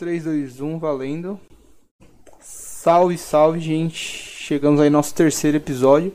3, 0.00 0.24
2, 0.24 0.60
1, 0.62 0.78
valendo. 0.78 1.38
Salve, 2.40 3.18
salve, 3.18 3.60
gente. 3.60 3.98
Chegamos 3.98 4.80
aí 4.80 4.88
no 4.88 4.96
nosso 4.96 5.14
terceiro 5.14 5.58
episódio. 5.58 6.14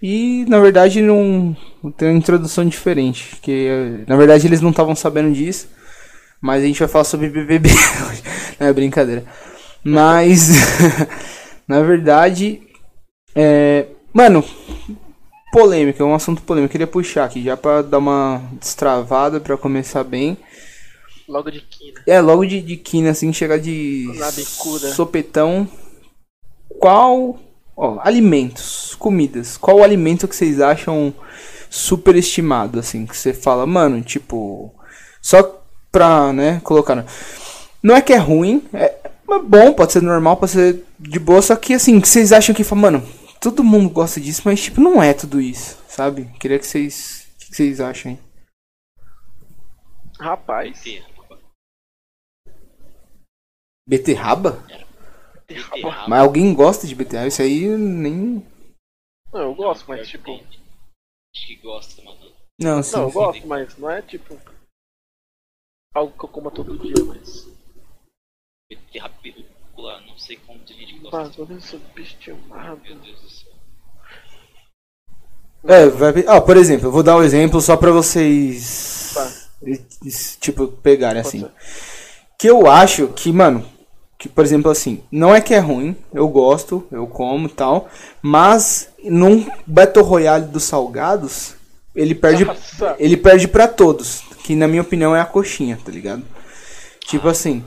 E 0.00 0.44
na 0.46 0.60
verdade 0.60 1.02
não, 1.02 1.56
tem 1.96 2.10
uma 2.10 2.16
introdução 2.16 2.64
diferente. 2.64 3.34
Porque 3.34 4.04
na 4.06 4.14
verdade 4.14 4.46
eles 4.46 4.60
não 4.60 4.70
estavam 4.70 4.94
sabendo 4.94 5.32
disso. 5.32 5.68
Mas 6.40 6.62
a 6.62 6.66
gente 6.68 6.78
vai 6.78 6.86
falar 6.86 7.02
sobre 7.02 7.28
BBB 7.28 7.70
hoje. 8.08 8.22
Não 8.60 8.68
é 8.68 8.72
brincadeira. 8.72 9.24
Mas 9.82 10.50
na 11.66 11.82
verdade. 11.82 12.62
É, 13.34 13.86
mano, 14.14 14.44
polêmica, 15.50 16.04
é 16.04 16.06
um 16.06 16.14
assunto 16.14 16.40
polêmico. 16.42 16.68
Eu 16.68 16.72
queria 16.72 16.86
puxar 16.86 17.24
aqui 17.24 17.42
já 17.42 17.56
pra 17.56 17.82
dar 17.82 17.98
uma 17.98 18.40
destravada 18.60 19.40
pra 19.40 19.56
começar 19.56 20.04
bem. 20.04 20.38
Logo 21.28 21.50
de 21.50 21.60
quina. 21.60 22.00
É, 22.06 22.20
logo 22.20 22.44
de, 22.46 22.62
de 22.62 22.76
quina, 22.76 23.10
assim, 23.10 23.32
chegar 23.32 23.58
de 23.58 24.10
Na 24.16 24.30
bicuda. 24.30 24.92
sopetão. 24.92 25.68
Qual. 26.80 27.38
Ó, 27.76 27.98
alimentos, 28.02 28.94
comidas. 28.98 29.56
Qual 29.56 29.78
o 29.78 29.84
alimento 29.84 30.26
que 30.26 30.34
vocês 30.34 30.60
acham 30.60 31.14
superestimado, 31.70 32.78
assim? 32.78 33.06
Que 33.06 33.16
você 33.16 33.32
fala, 33.34 33.66
mano, 33.66 34.00
tipo. 34.02 34.74
Só 35.20 35.62
pra, 35.92 36.32
né, 36.32 36.60
colocar. 36.64 37.04
Não 37.82 37.94
é 37.94 38.00
que 38.00 38.12
é 38.12 38.16
ruim, 38.16 38.64
é 38.72 38.98
é 39.30 39.38
bom, 39.38 39.74
pode 39.74 39.92
ser 39.92 40.02
normal, 40.02 40.38
pode 40.38 40.52
ser 40.52 40.84
de 40.98 41.18
boa, 41.18 41.42
só 41.42 41.54
que 41.54 41.74
assim, 41.74 42.00
que 42.00 42.08
vocês 42.08 42.32
acham 42.32 42.54
que, 42.54 42.64
fala, 42.64 42.80
mano, 42.80 43.06
todo 43.40 43.62
mundo 43.62 43.90
gosta 43.90 44.18
disso, 44.18 44.42
mas 44.44 44.62
tipo, 44.62 44.80
não 44.80 45.02
é 45.02 45.12
tudo 45.12 45.38
isso, 45.38 45.76
sabe? 45.86 46.30
Queria 46.40 46.58
que 46.58 46.66
vocês. 46.66 47.26
O 47.36 47.50
que 47.50 47.56
vocês 47.56 47.80
acham 47.80 48.12
aí? 48.12 48.18
Rapaz. 50.18 50.82
Beterraba? 53.88 54.62
Beterraba. 55.46 56.08
Mas 56.08 56.20
alguém 56.20 56.52
gosta 56.52 56.86
de 56.86 56.94
beterraba? 56.94 57.28
Isso 57.28 57.40
aí 57.40 57.64
eu 57.64 57.78
nem. 57.78 58.46
Não, 59.32 59.40
eu 59.40 59.54
gosto, 59.54 59.86
mas 59.88 60.06
tipo. 60.06 60.30
Acho 60.30 61.46
que 61.46 61.56
gosta, 61.56 62.02
mano. 62.02 62.18
Não, 62.60 62.82
sim. 62.82 62.96
Não, 62.96 63.02
eu 63.04 63.08
sim. 63.08 63.14
gosto, 63.14 63.46
mas 63.46 63.78
não 63.78 63.90
é 63.90 64.02
tipo. 64.02 64.38
Algo 65.94 66.12
que 66.12 66.22
eu 66.22 66.28
como 66.28 66.50
todo 66.50 66.78
dia, 66.78 67.02
mas. 67.06 67.48
Beterraba 68.68 69.14
película, 69.22 70.02
não 70.02 70.18
sei 70.18 70.36
como 70.36 70.58
tem 70.58 70.76
gente 70.76 70.92
que 70.92 71.00
gosta. 71.00 71.42
Bagulho 71.42 71.60
subestimado. 71.62 72.82
Meu 72.82 72.96
Deus 72.96 73.22
do 73.22 73.30
céu. 73.30 73.52
É, 75.64 75.86
vai. 75.88 76.12
Ah, 76.26 76.42
por 76.42 76.58
exemplo, 76.58 76.88
eu 76.88 76.92
vou 76.92 77.02
dar 77.02 77.16
um 77.16 77.22
exemplo 77.22 77.58
só 77.62 77.74
pra 77.74 77.90
vocês. 77.90 79.14
Tá. 79.14 79.48
Tipo, 80.40 80.68
pegarem 80.68 81.22
assim. 81.22 81.50
Que 82.38 82.50
eu 82.50 82.70
acho 82.70 83.08
que, 83.14 83.32
mano. 83.32 83.77
Que, 84.18 84.28
por 84.28 84.44
exemplo, 84.44 84.68
assim, 84.68 85.00
não 85.12 85.32
é 85.32 85.40
que 85.40 85.54
é 85.54 85.60
ruim, 85.60 85.94
eu 86.12 86.26
gosto, 86.26 86.84
eu 86.90 87.06
como 87.06 87.46
e 87.46 87.50
tal, 87.50 87.88
mas 88.20 88.88
num 89.04 89.46
Battle 89.64 90.04
Royale 90.04 90.46
dos 90.46 90.64
salgados, 90.64 91.54
ele 91.94 92.16
perde, 92.16 92.44
Nossa. 92.44 92.96
ele 92.98 93.16
perde 93.16 93.46
pra 93.46 93.68
todos, 93.68 94.24
que 94.42 94.56
na 94.56 94.66
minha 94.66 94.82
opinião 94.82 95.14
é 95.14 95.20
a 95.20 95.24
coxinha, 95.24 95.78
tá 95.84 95.92
ligado? 95.92 96.24
Tipo 97.06 97.28
assim, 97.28 97.62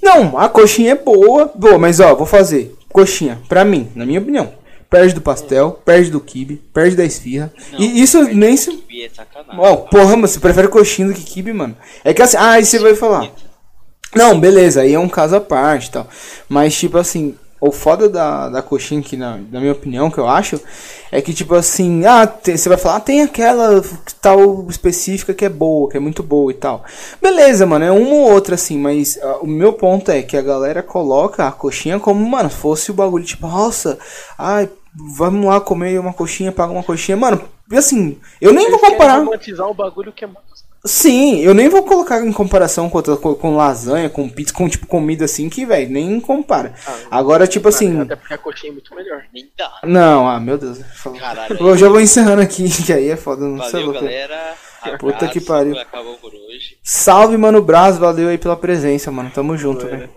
não, 0.00 0.38
a 0.38 0.48
coxinha 0.48 0.92
é 0.92 0.94
boa, 0.94 1.50
boa, 1.56 1.76
mas 1.76 1.98
ó, 1.98 2.14
vou 2.14 2.26
fazer 2.26 2.72
coxinha, 2.88 3.40
pra 3.48 3.64
mim, 3.64 3.88
na 3.96 4.06
minha 4.06 4.20
opinião, 4.20 4.52
perde 4.88 5.12
do 5.12 5.20
pastel, 5.20 5.72
perde 5.84 6.08
do 6.12 6.20
kibe, 6.20 6.62
perde 6.72 6.94
da 6.94 7.04
esfirra, 7.04 7.52
Não, 7.72 7.80
e 7.80 8.00
isso 8.00 8.22
nem 8.32 8.56
se... 8.56 8.70
kibe 8.70 9.02
É 9.02 9.08
sacanagem. 9.08 9.60
Ó, 9.60 9.76
porra, 9.76 10.16
mas 10.16 10.30
você 10.30 10.38
prefere 10.38 10.68
coxinha 10.68 11.08
do 11.08 11.14
que 11.14 11.24
kibe, 11.24 11.52
mano? 11.52 11.76
É 12.04 12.14
que 12.14 12.22
assim, 12.22 12.36
ah, 12.36 12.50
aí 12.52 12.64
você 12.64 12.78
vai 12.78 12.94
falar... 12.94 13.28
Não, 14.14 14.38
beleza, 14.38 14.80
aí 14.82 14.94
é 14.94 14.98
um 14.98 15.08
caso 15.08 15.36
à 15.36 15.40
parte 15.40 15.88
e 15.88 15.90
tal. 15.92 16.08
Mas, 16.48 16.74
tipo 16.76 16.98
assim, 16.98 17.36
o 17.60 17.70
foda 17.70 18.08
da, 18.08 18.48
da 18.48 18.62
coxinha, 18.62 19.00
que 19.02 19.16
na, 19.16 19.36
na 19.36 19.60
minha 19.60 19.72
opinião, 19.72 20.10
que 20.10 20.18
eu 20.18 20.28
acho, 20.28 20.60
é 21.12 21.20
que, 21.22 21.32
tipo 21.32 21.54
assim, 21.54 22.04
ah, 22.06 22.26
tem- 22.26 22.56
você 22.56 22.68
vai 22.68 22.78
falar, 22.78 22.96
ah, 22.96 23.00
tem 23.00 23.22
aquela 23.22 23.82
tal 24.20 24.66
específica 24.68 25.32
que 25.32 25.44
é 25.44 25.48
boa, 25.48 25.88
que 25.90 25.96
é 25.96 26.00
muito 26.00 26.22
boa 26.24 26.50
e 26.50 26.54
tal. 26.54 26.84
Beleza, 27.22 27.66
mano, 27.66 27.84
é 27.84 27.92
uma 27.92 28.10
ou 28.14 28.32
outra, 28.32 28.56
assim, 28.56 28.78
mas 28.78 29.16
ah, 29.22 29.38
o 29.42 29.46
meu 29.46 29.72
ponto 29.74 30.10
é 30.10 30.22
que 30.22 30.36
a 30.36 30.42
galera 30.42 30.82
coloca 30.82 31.46
a 31.46 31.52
coxinha 31.52 32.00
como, 32.00 32.28
mano, 32.28 32.50
fosse 32.50 32.90
o 32.90 32.94
bagulho, 32.94 33.24
tipo, 33.24 33.46
nossa, 33.46 33.96
ai, 34.36 34.68
vamos 34.92 35.46
lá 35.46 35.60
comer 35.60 36.00
uma 36.00 36.12
coxinha, 36.12 36.50
paga 36.50 36.72
uma 36.72 36.82
coxinha. 36.82 37.16
Mano, 37.16 37.40
e 37.70 37.76
assim, 37.76 38.18
eu 38.40 38.52
nem 38.52 38.68
vou 38.70 38.78
Eles 38.78 38.84
querem 38.84 38.96
comparar. 38.98 39.12
romantizar 39.12 39.68
um 39.68 39.74
bagulho 39.74 40.12
que 40.12 40.24
é. 40.24 40.28
Sim, 40.84 41.40
eu 41.40 41.52
nem 41.52 41.68
vou 41.68 41.82
colocar 41.82 42.24
em 42.24 42.32
comparação 42.32 42.88
com, 42.88 42.96
outra, 42.96 43.16
co- 43.16 43.34
com 43.34 43.54
lasanha, 43.54 44.08
com 44.08 44.26
pizza, 44.28 44.52
com 44.54 44.66
tipo 44.68 44.86
comida 44.86 45.26
assim 45.26 45.48
que, 45.50 45.66
velho, 45.66 45.90
nem 45.90 46.18
compara. 46.20 46.72
Ah, 46.86 47.18
Agora, 47.18 47.46
tipo 47.46 47.68
assim. 47.68 48.00
Até 48.00 48.16
porque 48.16 48.32
a 48.32 48.38
coxinha 48.38 48.70
é 48.70 48.72
muito 48.72 48.94
melhor. 48.94 49.22
Nem 49.34 49.46
dá. 49.58 49.70
Não, 49.84 50.26
ah, 50.26 50.40
meu 50.40 50.56
Deus. 50.56 50.78
Caralho. 51.18 51.56
Eu 51.60 51.76
já 51.76 51.88
vou 51.88 52.00
encerrando 52.00 52.40
aqui, 52.40 52.68
que 52.84 52.92
aí 52.92 53.10
é 53.10 53.16
foda, 53.16 53.44
não 53.44 53.62
sei 53.64 53.82
louco. 53.82 54.00
galera. 54.00 54.54
Puta 54.98 55.16
Abraço, 55.16 55.32
que 55.34 55.40
pariu. 55.42 55.78
Acabou 55.78 56.14
por 56.14 56.32
hoje. 56.32 56.78
Salve, 56.82 57.36
mano, 57.36 57.60
Braz, 57.60 57.98
valeu 57.98 58.30
aí 58.30 58.38
pela 58.38 58.56
presença, 58.56 59.10
mano. 59.10 59.30
Tamo 59.30 59.54
junto, 59.54 59.84
É, 59.84 59.90
velho. 59.90 60.10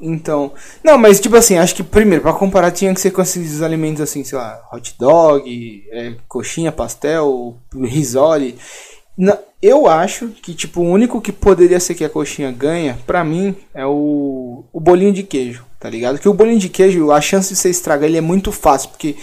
Então. 0.00 0.52
Não, 0.84 0.96
mas 0.96 1.18
tipo 1.18 1.34
assim, 1.34 1.58
acho 1.58 1.74
que 1.74 1.82
primeiro, 1.82 2.22
pra 2.22 2.32
comparar, 2.32 2.70
tinha 2.70 2.94
que 2.94 3.00
ser 3.00 3.10
com 3.10 3.20
esses 3.20 3.62
alimentos 3.62 4.00
assim, 4.00 4.22
sei 4.22 4.38
lá, 4.38 4.60
hot 4.72 4.94
dog, 4.98 5.84
é, 5.90 6.14
coxinha, 6.28 6.70
pastel, 6.70 7.56
risole. 7.74 8.56
Na- 9.16 9.38
eu 9.62 9.86
acho 9.88 10.28
que, 10.28 10.54
tipo, 10.54 10.80
o 10.82 10.90
único 10.90 11.20
que 11.20 11.32
poderia 11.32 11.80
ser 11.80 11.94
que 11.94 12.04
a 12.04 12.08
coxinha 12.10 12.52
ganha, 12.52 12.98
pra 13.06 13.24
mim, 13.24 13.56
é 13.74 13.84
o, 13.86 14.64
o 14.72 14.78
bolinho 14.78 15.12
de 15.12 15.22
queijo, 15.22 15.64
tá 15.80 15.88
ligado? 15.88 16.18
Que 16.18 16.28
o 16.28 16.34
bolinho 16.34 16.58
de 16.58 16.68
queijo, 16.68 17.10
a 17.10 17.20
chance 17.20 17.48
de 17.48 17.58
você 17.58 17.70
estragar 17.70 18.06
ele 18.08 18.18
é 18.18 18.20
muito 18.20 18.52
fácil, 18.52 18.90
porque 18.90 19.16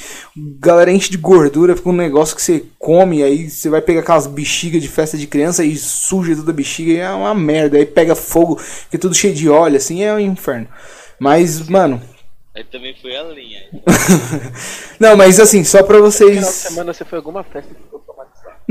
galera 0.59 0.91
enche 0.91 1.11
de 1.11 1.17
gordura, 1.17 1.75
fica 1.75 1.89
um 1.89 1.93
negócio 1.93 2.35
que 2.35 2.41
você 2.41 2.65
come, 2.79 3.21
aí 3.21 3.49
você 3.49 3.69
vai 3.69 3.81
pegar 3.81 3.99
aquelas 4.01 4.25
bexigas 4.25 4.81
de 4.81 4.87
festa 4.89 5.15
de 5.17 5.27
criança 5.27 5.63
e 5.63 5.77
suja 5.77 6.35
toda 6.35 6.51
a 6.51 6.55
bexiga, 6.55 6.91
e 6.91 6.97
é 6.97 7.09
uma 7.11 7.35
merda. 7.35 7.77
Aí 7.77 7.85
pega 7.85 8.15
fogo, 8.15 8.59
que 8.89 8.95
é 8.95 8.99
tudo 8.99 9.13
cheio 9.15 9.33
de 9.35 9.47
óleo, 9.47 9.77
assim, 9.77 10.03
é 10.03 10.13
um 10.13 10.19
inferno. 10.19 10.67
Mas, 11.19 11.69
mano. 11.69 12.01
Aí 12.55 12.63
também 12.65 12.95
foi 13.01 13.15
a 13.15 13.23
linha. 13.23 13.61
Não, 14.99 15.15
mas 15.15 15.39
assim, 15.39 15.63
só 15.63 15.83
pra 15.83 15.95
Final 15.95 16.09
de 16.09 16.15
vocês. 16.15 16.45
semana 16.45 16.93
você 16.93 17.05
foi 17.05 17.17
a 17.17 17.19
alguma 17.19 17.43
festa. 17.43 17.69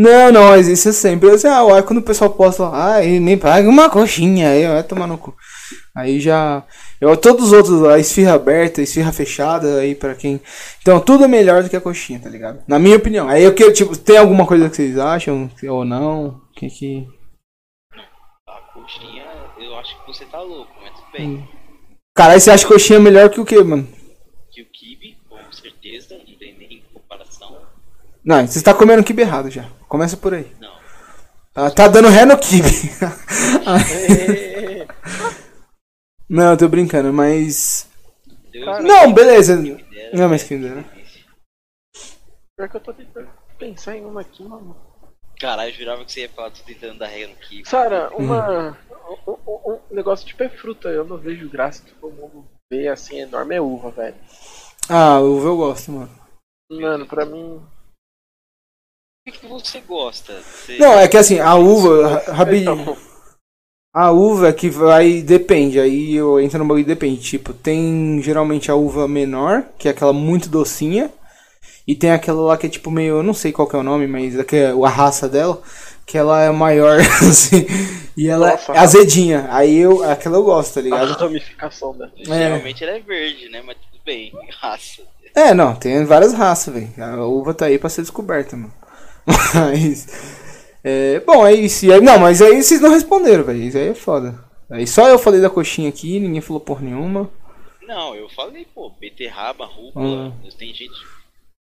Não, 0.03 0.33
não, 0.33 0.49
mas 0.49 0.67
isso 0.67 0.89
é 0.89 0.93
sempre. 0.93 1.31
Assim, 1.31 1.47
ah, 1.47 1.81
quando 1.87 1.99
o 1.99 2.03
pessoal 2.03 2.29
posta 2.29 2.65
lá, 2.65 2.95
ah, 2.95 3.05
ele 3.05 3.21
nem 3.21 3.39
paga 3.39 3.69
uma 3.69 3.89
coxinha, 3.89 4.51
aí 4.51 4.67
vai 4.67 4.83
tomar 4.83 5.07
no 5.07 5.17
cu. 5.17 5.33
Aí 5.95 6.19
já. 6.19 6.65
Eu, 7.01 7.17
todos 7.17 7.47
os 7.47 7.53
outros, 7.53 7.85
a 7.85 8.01
esfirra 8.01 8.35
aberta, 8.35 8.81
a 8.81 8.85
esfirra 8.85 9.13
fechada, 9.13 9.79
aí 9.79 9.95
pra 9.95 10.17
quem. 10.17 10.41
Então, 10.81 10.99
tudo 10.99 11.25
é 11.25 11.29
melhor 11.29 11.63
do 11.63 11.71
que 11.71 11.77
a 11.77 11.81
coxinha, 11.81 12.19
tá 12.19 12.29
ligado? 12.29 12.65
Na 12.67 12.81
minha 12.81 12.97
opinião. 12.97 13.29
Aí 13.29 13.45
eu 13.45 13.55
quero, 13.55 13.73
tipo, 13.73 13.97
tem 13.97 14.19
alguma 14.19 14.45
coisa 14.45 14.69
que 14.69 14.75
vocês 14.75 14.99
acham 14.99 15.49
ou 15.69 15.85
não? 15.85 16.41
Que 16.57 16.69
que. 16.69 17.07
A 18.49 18.61
coxinha, 18.75 19.25
eu 19.57 19.79
acho 19.79 20.01
que 20.01 20.07
você 20.09 20.25
tá 20.25 20.41
louco, 20.41 20.73
mas 20.83 20.93
tudo 20.95 21.13
bem. 21.13 21.49
Caralho, 22.13 22.41
você 22.41 22.51
acha 22.51 22.67
coxinha 22.67 22.99
melhor 22.99 23.31
que 23.31 23.41
o 23.41 23.45
que, 23.45 23.63
mano? 23.63 23.87
Que 24.51 24.63
o 24.63 24.67
kibe, 24.67 25.17
com 25.29 25.53
certeza, 25.53 26.17
não 26.19 26.37
tem 26.37 26.59
nem 26.59 26.83
comparação. 26.93 27.57
Não, 28.25 28.45
você 28.45 28.61
tá 28.61 28.75
comendo 28.75 29.05
kibe 29.05 29.23
errado 29.23 29.49
já. 29.49 29.69
Começa 29.93 30.17
por 30.17 30.33
aí. 30.33 30.51
Não. 30.59 30.73
Ah, 31.55 31.71
tá 31.71 31.87
dando 31.87 32.09
ré 32.09 32.25
no 32.25 32.39
kibe. 32.39 32.67
É, 33.91 34.87
não, 36.27 36.53
eu 36.53 36.57
tô 36.57 36.67
brincando, 36.67 37.13
mas. 37.13 37.87
Cara, 38.65 38.81
Não, 38.83 39.13
beleza. 39.13 39.55
dera, 39.59 39.85
Não, 40.15 40.31
mas 40.31 40.45
é 40.45 40.49
quem 40.49 40.63
dera. 40.63 40.81
difícil. 40.81 41.25
Pior 42.57 42.69
que 42.71 42.77
eu 42.79 42.81
tô 42.81 42.95
tentando 42.95 43.29
pensar 43.59 43.95
em 43.95 44.07
uma 44.07 44.23
aqui, 44.23 44.43
mano. 44.43 44.75
Caralho, 45.39 45.71
eu 45.71 45.75
jurava 45.75 46.05
que 46.07 46.13
você 46.13 46.21
ia 46.23 46.31
falar, 46.31 46.53
tô 46.53 46.63
tentando 46.65 46.99
dar 46.99 47.09
regra 47.09 47.29
no 47.29 47.37
kibe. 47.37 47.69
Sara, 47.69 48.09
uma. 48.17 48.79
Um, 49.27 49.33
um- 49.47 49.73
um 49.91 49.95
negócio 49.95 50.27
tipo 50.27 50.43
é 50.43 50.49
fruta, 50.49 50.89
eu 50.89 51.05
não 51.05 51.19
vejo 51.19 51.51
graça 51.51 51.83
que 51.83 51.93
todo 51.93 52.15
mundo 52.15 52.47
vê 52.73 52.89
assim 52.89 53.21
enorme 53.21 53.57
é 53.57 53.61
uva, 53.61 53.91
velho. 53.91 54.17
Ah, 54.89 55.21
uva 55.21 55.49
eu 55.49 55.57
gosto, 55.59 55.93
mano. 55.93 56.11
Mano, 56.71 57.07
pra 57.07 57.27
mim. 57.27 57.61
O 59.27 59.31
que, 59.31 59.47
você 59.47 59.81
gosta? 59.81 60.33
Você- 60.43 60.79
Não, 60.79 60.99
é 60.99 61.07
que 61.07 61.17
assim, 61.17 61.39
a 61.39 61.55
uva, 61.55 62.09
ra- 62.09 62.33
rapidinho. 62.33 62.73
Então, 62.81 62.97
A 63.95 64.11
uva 64.11 64.49
é 64.49 64.53
que 64.53 64.71
vai. 64.71 65.21
Depende, 65.23 65.79
aí 65.79 66.15
eu 66.15 66.41
entro 66.41 66.59
no 66.59 66.65
bagulho 66.65 66.85
depende. 66.85 67.21
Tipo, 67.21 67.53
tem 67.53 68.21
geralmente 68.23 68.71
a 68.71 68.75
uva 68.75 69.07
menor, 69.07 69.65
que 69.79 69.87
é 69.87 69.91
aquela 69.91 70.13
muito 70.15 70.49
docinha. 70.49 71.11
E 71.87 71.95
tem 71.95 72.11
aquela 72.11 72.41
lá 72.43 72.57
que 72.57 72.67
é 72.67 72.71
tipo 72.71 72.91
meio. 72.91 73.17
Eu 73.19 73.23
não 73.23 73.35
sei 73.35 73.53
qual 73.53 73.69
que 73.69 73.77
é 73.77 73.79
o 73.79 73.83
nome, 73.83 74.07
mas 74.07 74.35
é 74.39 74.45
é 74.57 74.71
a 74.71 74.89
raça 74.89 75.29
dela. 75.29 75.61
Que 76.07 76.17
ela 76.19 76.43
é 76.43 76.51
maior, 76.51 76.99
assim. 77.23 77.67
E 78.17 78.29
ela 78.29 78.53
Nossa. 78.53 78.73
é 78.73 78.79
azedinha. 78.79 79.47
Aí 79.51 79.77
eu. 79.79 80.03
Aquela 80.11 80.39
eu 80.39 80.43
gosto, 80.45 80.75
tá 80.75 80.81
a 80.81 80.83
ligado? 80.83 81.13
ramificação 81.13 81.97
da. 81.97 82.11
Geralmente 82.17 82.83
ela 82.83 82.97
é 82.97 83.01
verde, 83.01 83.49
né? 83.51 83.63
Mas 83.65 83.77
tudo 83.77 84.01
bem, 84.05 84.33
raça. 84.61 85.03
É, 85.35 85.55
não, 85.55 85.75
tem 85.75 86.05
várias 86.05 86.33
raças, 86.35 86.73
velho. 86.75 86.91
A 86.99 87.27
uva 87.27 87.55
tá 87.55 87.67
aí 87.67 87.79
pra 87.79 87.89
ser 87.91 88.03
descoberta, 88.03 88.57
mano. 88.57 88.73
Mas. 89.27 90.07
É, 90.85 91.21
bom, 91.21 91.47
é 91.47 91.55
isso. 91.55 91.91
Aí- 91.93 92.01
Não, 92.01 92.19
mas 92.19 92.43
aí 92.43 92.63
vocês 92.63 92.81
não 92.81 92.91
responderam, 92.91 93.45
velho. 93.45 93.63
Isso 93.63 93.79
aí 93.79 93.89
é 93.89 93.95
foda. 93.95 94.35
Aí 94.71 94.87
só 94.87 95.09
eu 95.09 95.19
falei 95.19 95.41
da 95.41 95.51
coxinha 95.51 95.89
aqui, 95.89 96.19
ninguém 96.19 96.41
falou 96.41 96.61
por 96.61 96.83
nenhuma. 96.83 97.31
Não, 97.87 98.15
eu 98.15 98.29
falei, 98.31 98.67
pô, 98.75 98.91
beterraba, 99.01 99.67
rúcula. 99.67 100.05
Hum. 100.29 100.33
Tem 100.59 100.69
gente. 100.73 100.91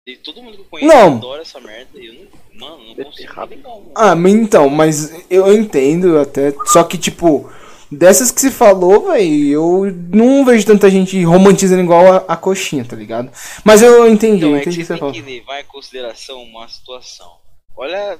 Tem, 0.04 0.16
todo 0.16 0.42
mundo 0.42 0.54
que 0.56 0.60
eu 0.62 0.66
conheço 0.70 0.92
Não. 0.92 1.16
adora 1.16 1.42
essa 1.42 1.60
merda. 1.60 1.90
e 1.94 2.06
Eu 2.06 2.14
não. 2.14 2.68
Mano, 2.78 2.94
não 2.96 3.04
consigo 3.04 3.32
entender 3.44 3.62
como. 3.62 3.92
Ah, 3.94 4.14
mas 4.16 4.34
então, 4.34 4.68
mas 4.68 5.24
eu 5.30 5.52
entendo 5.54 6.18
até. 6.18 6.52
Só 6.66 6.82
que, 6.84 6.98
tipo, 6.98 7.50
dessas 7.90 8.30
que 8.30 8.40
se 8.40 8.50
falou, 8.50 9.12
velho, 9.12 9.48
eu 9.52 9.94
não 10.12 10.44
vejo 10.44 10.66
tanta 10.66 10.90
gente 10.90 11.22
romantizando 11.22 11.82
igual 11.82 12.12
a, 12.12 12.16
a 12.28 12.36
coxinha, 12.36 12.84
tá 12.84 12.96
ligado? 12.96 13.30
Mas 13.64 13.80
eu 13.82 14.08
entendi, 14.08 14.38
Então 14.38 14.50
eu 14.50 14.56
é 14.56 14.60
que 14.60 14.68
entendi 14.70 14.82
o 14.82 14.86
você 14.86 14.86
que 14.86 14.86
você 14.86 14.92
tem 14.94 14.98
falou. 14.98 15.14
que 15.14 15.22
levar 15.22 15.60
em 15.60 15.64
consideração 15.64 16.42
uma 16.42 16.66
situação. 16.68 17.30
Olha 17.76 18.14
a 18.14 18.18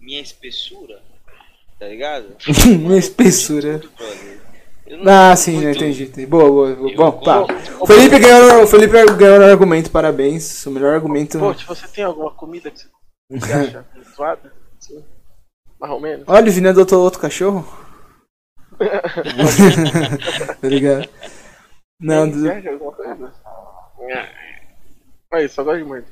minha 0.00 0.20
espessura, 0.20 1.00
tá 1.78 1.86
ligado? 1.86 2.36
Uma 2.80 2.96
espessura. 2.96 3.80
Não- 4.86 5.12
Ah, 5.12 5.36
sim, 5.36 5.52
muito- 5.52 5.64
né, 5.66 5.70
entendi. 5.72 6.04
entendi. 6.04 6.26
Boa, 6.26 6.48
boa, 6.50 6.74
boa. 6.76 6.94
Bom, 6.96 7.12
tá. 7.22 7.46
Felipe 7.86 8.18
ganhou, 8.18 8.64
o 8.64 8.66
Felipe 8.66 8.92
ganhou 9.16 9.38
no 9.38 9.44
argumento, 9.44 9.90
parabéns. 9.90 10.66
O 10.66 10.70
melhor 10.72 10.94
argumento. 10.94 11.38
Poxa, 11.38 11.64
você 11.66 11.86
tem 11.88 12.02
alguma 12.04 12.30
comida 12.32 12.70
que 12.70 12.80
você 13.30 13.52
acha 13.52 13.84
zoada? 14.16 14.52
Sim. 14.80 15.04
Mais 15.78 15.92
ou 15.92 16.00
menos? 16.00 16.24
Olha, 16.28 16.48
o 16.50 16.52
Vini 16.52 16.68
adotou 16.68 17.02
outro 17.02 17.20
cachorro. 17.20 17.66
tá 20.60 20.68
ligado? 20.68 21.08
Não, 22.00 22.28
do- 22.28 22.48
coisa? 22.92 23.32
Aí, 25.32 25.48
só 25.48 25.62
gosto 25.62 25.78
de 25.78 25.84
morder. 25.84 26.08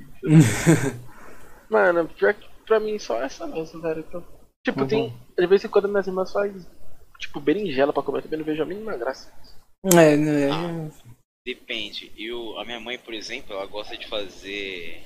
Mano, 1.69 2.07
pior 2.09 2.35
que 2.35 2.48
pra 2.69 2.79
mim 2.79 2.99
só 2.99 3.21
essa 3.23 3.47
mesmo, 3.47 3.81
velho. 3.81 4.05
Então, 4.07 4.25
tipo, 4.65 4.81
Uhum. 4.83 4.87
tem. 4.87 5.15
De 5.37 5.47
vez 5.47 5.65
em 5.65 5.69
quando 5.69 5.89
minhas 5.89 6.07
irmãs 6.07 6.31
fazem, 6.33 6.65
tipo, 7.19 7.41
berinjela 7.41 7.93
pra 7.93 8.03
comer, 8.03 8.23
também 8.23 8.39
não 8.39 8.47
vejo 8.47 8.63
a 8.63 8.67
mínima 8.67 8.97
graça. 8.97 9.33
é, 9.85 10.17
né, 10.17 10.91
Depende. 11.47 12.13
Eu, 12.17 12.59
a 12.59 12.65
minha 12.65 12.79
mãe, 12.79 12.99
por 12.99 13.15
exemplo, 13.15 13.55
ela 13.55 13.65
gosta 13.67 13.97
de 13.97 14.07
fazer. 14.07 15.03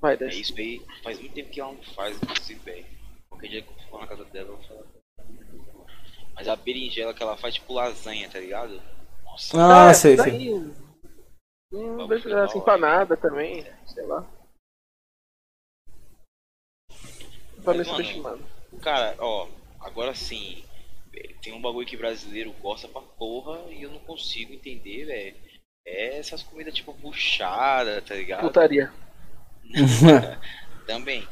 Vai, 0.00 0.16
É 0.20 0.26
isso 0.26 0.52
aí. 0.58 0.82
Faz 1.02 1.18
muito 1.20 1.32
tempo 1.32 1.50
que 1.50 1.60
ela 1.60 1.72
não 1.72 1.82
faz, 1.94 2.16
inclusive, 2.20 2.60
velho. 2.64 2.84
Qualquer 3.30 3.48
dia 3.48 3.62
que 3.62 3.68
eu 3.68 3.88
for 3.88 4.00
na 4.00 4.06
casa 4.06 4.24
dela, 4.24 4.48
eu 4.48 4.56
vou 4.56 4.64
falar. 4.66 4.82
Mas 6.34 6.48
a 6.48 6.56
berinjela 6.56 7.14
que 7.14 7.22
ela 7.22 7.36
faz, 7.36 7.54
tipo 7.54 7.72
lasanha, 7.72 8.28
tá 8.28 8.38
ligado? 8.40 8.80
Nossa, 9.24 9.56
Ah, 9.56 9.90
É, 9.90 9.94
sei, 9.94 10.16
sei. 10.18 10.32
Graça. 12.24 12.56
o- 12.56 12.60
Empanada 12.60 13.16
também, 13.16 13.64
sei 13.86 14.04
lá. 14.06 14.24
Mas, 17.74 17.86
mano, 17.86 17.98
subestimado. 17.98 18.40
Cara, 18.82 19.14
ó, 19.18 19.46
agora 19.80 20.14
sim. 20.14 20.62
Tem 21.42 21.52
um 21.54 21.62
bagulho 21.62 21.86
que 21.86 21.96
brasileiro 21.96 22.52
gosta 22.60 22.88
pra 22.88 23.00
porra 23.00 23.60
e 23.70 23.82
eu 23.82 23.90
não 23.90 23.98
consigo 24.00 24.52
entender, 24.52 25.06
velho. 25.06 25.34
É 25.86 26.18
essas 26.18 26.42
comidas 26.42 26.74
tipo 26.74 26.92
puxada, 26.94 28.02
tá 28.02 28.14
ligado? 28.14 28.40
Putaria. 28.40 28.92
Também. 30.86 31.26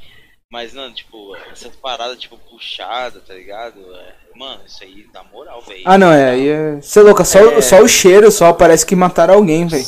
Mas, 0.50 0.72
mano, 0.72 0.94
tipo, 0.94 1.34
essas 1.50 1.74
paradas 1.74 2.16
tipo 2.18 2.38
puxada, 2.38 3.20
tá 3.20 3.34
ligado? 3.34 3.80
É, 3.96 4.14
mano, 4.36 4.60
isso 4.64 4.84
aí 4.84 5.04
na 5.12 5.24
moral, 5.24 5.60
velho. 5.62 5.82
Ah, 5.84 5.98
não, 5.98 6.12
é. 6.12 6.30
Aí 6.30 6.48
é. 6.48 6.76
Você 6.80 7.00
é 7.00 7.02
louco, 7.02 7.24
só, 7.24 7.38
É. 7.40 7.60
só 7.60 7.82
o 7.82 7.88
cheiro 7.88 8.30
só 8.30 8.52
parece 8.52 8.86
que 8.86 8.94
mataram 8.94 9.34
alguém, 9.34 9.66
velho. 9.66 9.84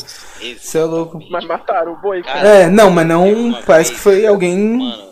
Cê 0.59 0.79
é 0.79 0.85
louco. 0.85 1.21
Mas 1.31 1.45
mataram 1.45 1.93
o 1.93 1.97
boi, 2.01 2.23
cara. 2.23 2.49
É, 2.49 2.67
não, 2.69 2.91
mas 2.91 3.07
não. 3.07 3.53
Parece 3.65 3.91
vez, 3.91 3.91
que 3.91 3.97
foi 3.97 4.27
alguém. 4.27 4.59
Mano, 4.59 5.06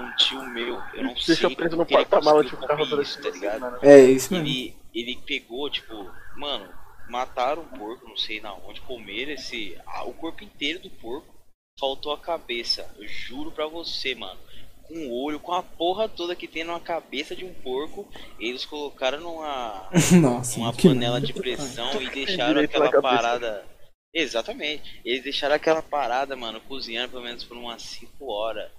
um 0.00 0.16
tio 0.16 0.42
meu, 0.42 0.80
eu 0.94 1.04
não 1.04 1.16
sei. 1.16 1.34
Deixa 1.34 1.50
preso 1.50 1.76
no 1.76 1.86
conseguiu 1.86 2.44
tipo, 2.44 2.66
carro 2.66 2.88
comer 2.88 3.02
isso, 3.02 3.22
tá 3.22 3.30
ligado? 3.30 3.60
mano. 3.60 3.78
É 3.82 4.00
isso 4.00 4.32
mesmo. 4.32 4.48
Ele, 4.48 4.76
ele 4.94 5.18
pegou, 5.26 5.70
tipo, 5.70 6.10
mano, 6.36 6.68
mataram 7.08 7.62
o 7.62 7.78
porco, 7.78 8.08
não 8.08 8.16
sei 8.16 8.40
na 8.40 8.52
onde, 8.54 8.80
comeram 8.80 9.32
esse. 9.32 9.78
ah, 9.86 10.04
o 10.04 10.12
corpo 10.12 10.44
inteiro 10.44 10.80
do 10.80 10.90
porco, 10.90 11.34
faltou 11.78 12.12
a 12.12 12.18
cabeça. 12.18 12.88
Eu 12.98 13.06
juro 13.06 13.50
pra 13.50 13.66
você, 13.66 14.14
mano. 14.14 14.38
Com 14.82 15.08
o 15.08 15.24
olho, 15.24 15.40
com 15.40 15.52
a 15.52 15.64
porra 15.64 16.08
toda 16.08 16.36
que 16.36 16.46
tem 16.46 16.62
numa 16.62 16.78
cabeça 16.78 17.34
de 17.34 17.44
um 17.44 17.52
porco, 17.52 18.06
eles 18.38 18.64
colocaram 18.64 19.20
numa, 19.20 19.88
Nossa, 20.20 20.60
numa 20.60 20.72
panela 20.72 21.20
de 21.20 21.32
pressão 21.32 22.00
e 22.00 22.08
deixaram 22.08 22.60
aquela 22.60 23.02
parada. 23.02 23.66
Exatamente. 24.14 25.00
Eles 25.04 25.24
deixaram 25.24 25.56
aquela 25.56 25.82
parada, 25.82 26.36
mano, 26.36 26.60
cozinhando 26.60 27.10
pelo 27.10 27.24
menos 27.24 27.42
por 27.42 27.56
umas 27.56 27.82
5 27.82 28.32
horas. 28.32 28.70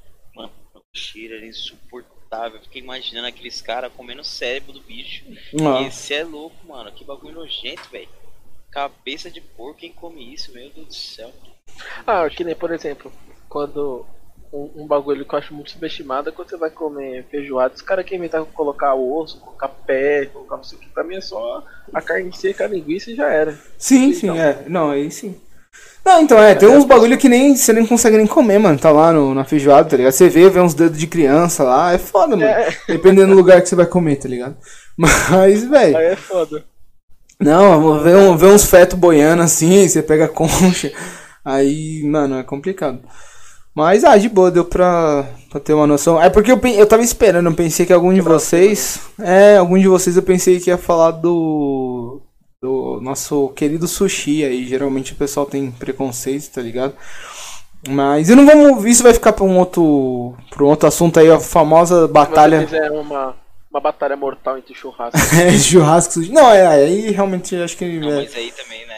Cheiro 0.98 1.36
era 1.36 1.46
insuportável. 1.46 2.58
Eu 2.58 2.64
fiquei 2.64 2.82
imaginando 2.82 3.28
aqueles 3.28 3.62
caras 3.62 3.92
comendo 3.96 4.22
o 4.22 4.26
cérebro 4.26 4.74
do 4.74 4.82
bicho. 4.82 5.24
Esse 5.88 6.14
é 6.14 6.24
louco, 6.24 6.56
mano. 6.68 6.92
Que 6.92 7.06
bagulho 7.06 7.36
nojento, 7.36 7.90
velho. 7.90 8.10
Cabeça 8.72 9.32
de 9.32 9.40
porco, 9.40 9.80
quem 9.80 9.92
come 9.94 10.34
isso, 10.34 10.52
meu 10.52 10.70
Deus 10.70 10.88
do 10.88 10.94
céu. 10.94 11.32
Ah, 12.06 12.28
que 12.30 12.44
nem, 12.44 12.56
por 12.56 12.72
exemplo, 12.72 13.12
quando 13.48 14.06
um, 14.52 14.84
um 14.84 14.88
bagulho 14.88 15.26
que 15.26 15.34
eu 15.34 15.40
acho 15.40 15.54
muito 15.54 15.72
subestimado 15.72 16.30
é 16.30 16.32
quando 16.32 16.50
você 16.50 16.58
vai 16.58 16.70
comer 16.70 17.26
feijoada, 17.30 17.76
os 17.76 17.82
caras 17.82 18.06
querem 18.06 18.20
inventar 18.20 18.44
colocar 18.46 18.94
osso, 18.96 19.40
colocar 19.40 19.68
pé, 19.68 20.26
colocar 20.28 20.58
não 20.58 20.64
sei 20.64 20.78
o 20.78 20.82
que. 20.82 20.90
Pra 20.90 21.04
mim 21.04 21.16
é 21.16 21.22
só 21.22 21.64
a 21.94 22.02
carne 22.02 22.36
seca, 22.36 22.66
a 22.66 22.68
linguiça 22.68 23.12
e 23.12 23.16
já 23.16 23.30
era. 23.32 23.54
Sim, 23.78 24.14
sim, 24.14 24.28
Então. 24.28 24.38
é. 24.38 24.66
Não, 24.68 24.90
aí 24.92 25.10
sim. 25.12 25.40
Não, 26.08 26.22
então, 26.22 26.42
é, 26.42 26.56
tem 26.56 26.70
uns 26.70 26.86
bagulho 26.86 27.18
que 27.18 27.28
nem 27.28 27.54
você 27.54 27.74
nem 27.74 27.86
consegue 27.86 28.16
nem 28.16 28.26
comer, 28.26 28.58
mano. 28.60 28.80
Tá 28.80 28.90
lá 28.92 29.12
no, 29.12 29.34
na 29.34 29.44
feijoada, 29.44 29.90
tá 29.90 29.98
ligado? 29.98 30.14
Você 30.14 30.30
vê, 30.30 30.50
vê 30.50 30.62
uns 30.62 30.74
dedos 30.74 30.98
de 30.98 31.06
criança 31.06 31.66
lá, 31.66 31.92
é 31.92 31.98
foda, 31.98 32.38
mano. 32.38 32.44
É. 32.44 32.74
Dependendo 32.88 33.32
do 33.32 33.36
lugar 33.36 33.62
que 33.62 33.68
você 33.68 33.76
vai 33.76 33.86
comer, 33.86 34.16
tá 34.16 34.30
ligado? 34.30 34.56
Mas, 34.96 35.66
velho. 35.66 35.98
Aí 35.98 36.06
é 36.06 36.16
foda. 36.16 36.64
Não, 37.38 38.00
vê, 38.02 38.16
um, 38.16 38.38
vê 38.38 38.46
uns 38.48 38.64
fetos 38.64 38.98
boiando 38.98 39.44
assim, 39.44 39.86
você 39.86 40.02
pega 40.02 40.26
a 40.26 40.30
concha. 40.30 40.94
Aí, 41.44 42.02
mano, 42.06 42.38
é 42.38 42.44
complicado. 42.44 43.02
Mas, 43.76 44.06
ah, 44.06 44.16
de 44.18 44.30
boa, 44.30 44.50
deu 44.50 44.64
pra, 44.64 45.26
pra 45.52 45.60
ter 45.60 45.74
uma 45.74 45.86
noção. 45.86 46.24
É 46.24 46.30
porque 46.30 46.54
eu, 46.54 46.60
eu 46.74 46.88
tava 46.88 47.04
esperando, 47.04 47.50
eu 47.50 47.54
pensei 47.54 47.86
que 47.86 47.92
algum 47.92 48.14
de 48.14 48.22
vocês. 48.22 49.02
É, 49.20 49.58
algum 49.58 49.78
de 49.78 49.90
vocês 49.90 50.16
eu 50.16 50.24
pensei 50.24 50.58
que 50.62 50.70
ia 50.70 50.78
falar 50.78 51.12
do. 51.12 51.97
Do 52.62 53.00
nosso 53.02 53.50
querido 53.50 53.88
sushi 53.88 54.44
aí. 54.44 54.66
Geralmente 54.68 55.14
o 55.14 55.16
pessoal 55.16 55.46
tem 55.46 55.70
preconceito, 55.72 56.52
tá 56.52 56.62
ligado? 56.62 56.96
Mas 57.88 58.30
e 58.30 58.36
não 58.36 58.46
vamos. 58.48 58.84
Isso 58.86 59.04
vai 59.04 59.14
ficar 59.14 59.34
pra 59.34 59.44
um 59.44 59.60
outro. 59.60 60.36
pra 60.50 60.64
um 60.64 60.68
outro 60.68 60.88
assunto 60.88 61.20
aí, 61.20 61.30
a 61.30 61.40
famosa 61.40 62.08
Se 62.08 62.12
batalha. 62.14 62.60
você 62.62 62.66
fizer 62.66 62.92
uma, 62.92 63.38
uma 63.70 63.80
batalha 63.80 64.16
mortal 64.16 64.58
entre 64.58 64.74
churrasco. 64.74 65.18
É, 65.40 65.52
churrasco 65.60 66.14
sushi. 66.14 66.32
Não, 66.32 66.50
é, 66.50 66.66
aí 66.66 67.12
realmente 67.12 67.54
eu 67.54 67.64
acho 67.64 67.78
que. 67.78 67.86
Não, 68.00 68.12
é, 68.12 68.16
mas 68.24 68.36
aí 68.36 68.52
também, 68.52 68.86
né? 68.88 68.94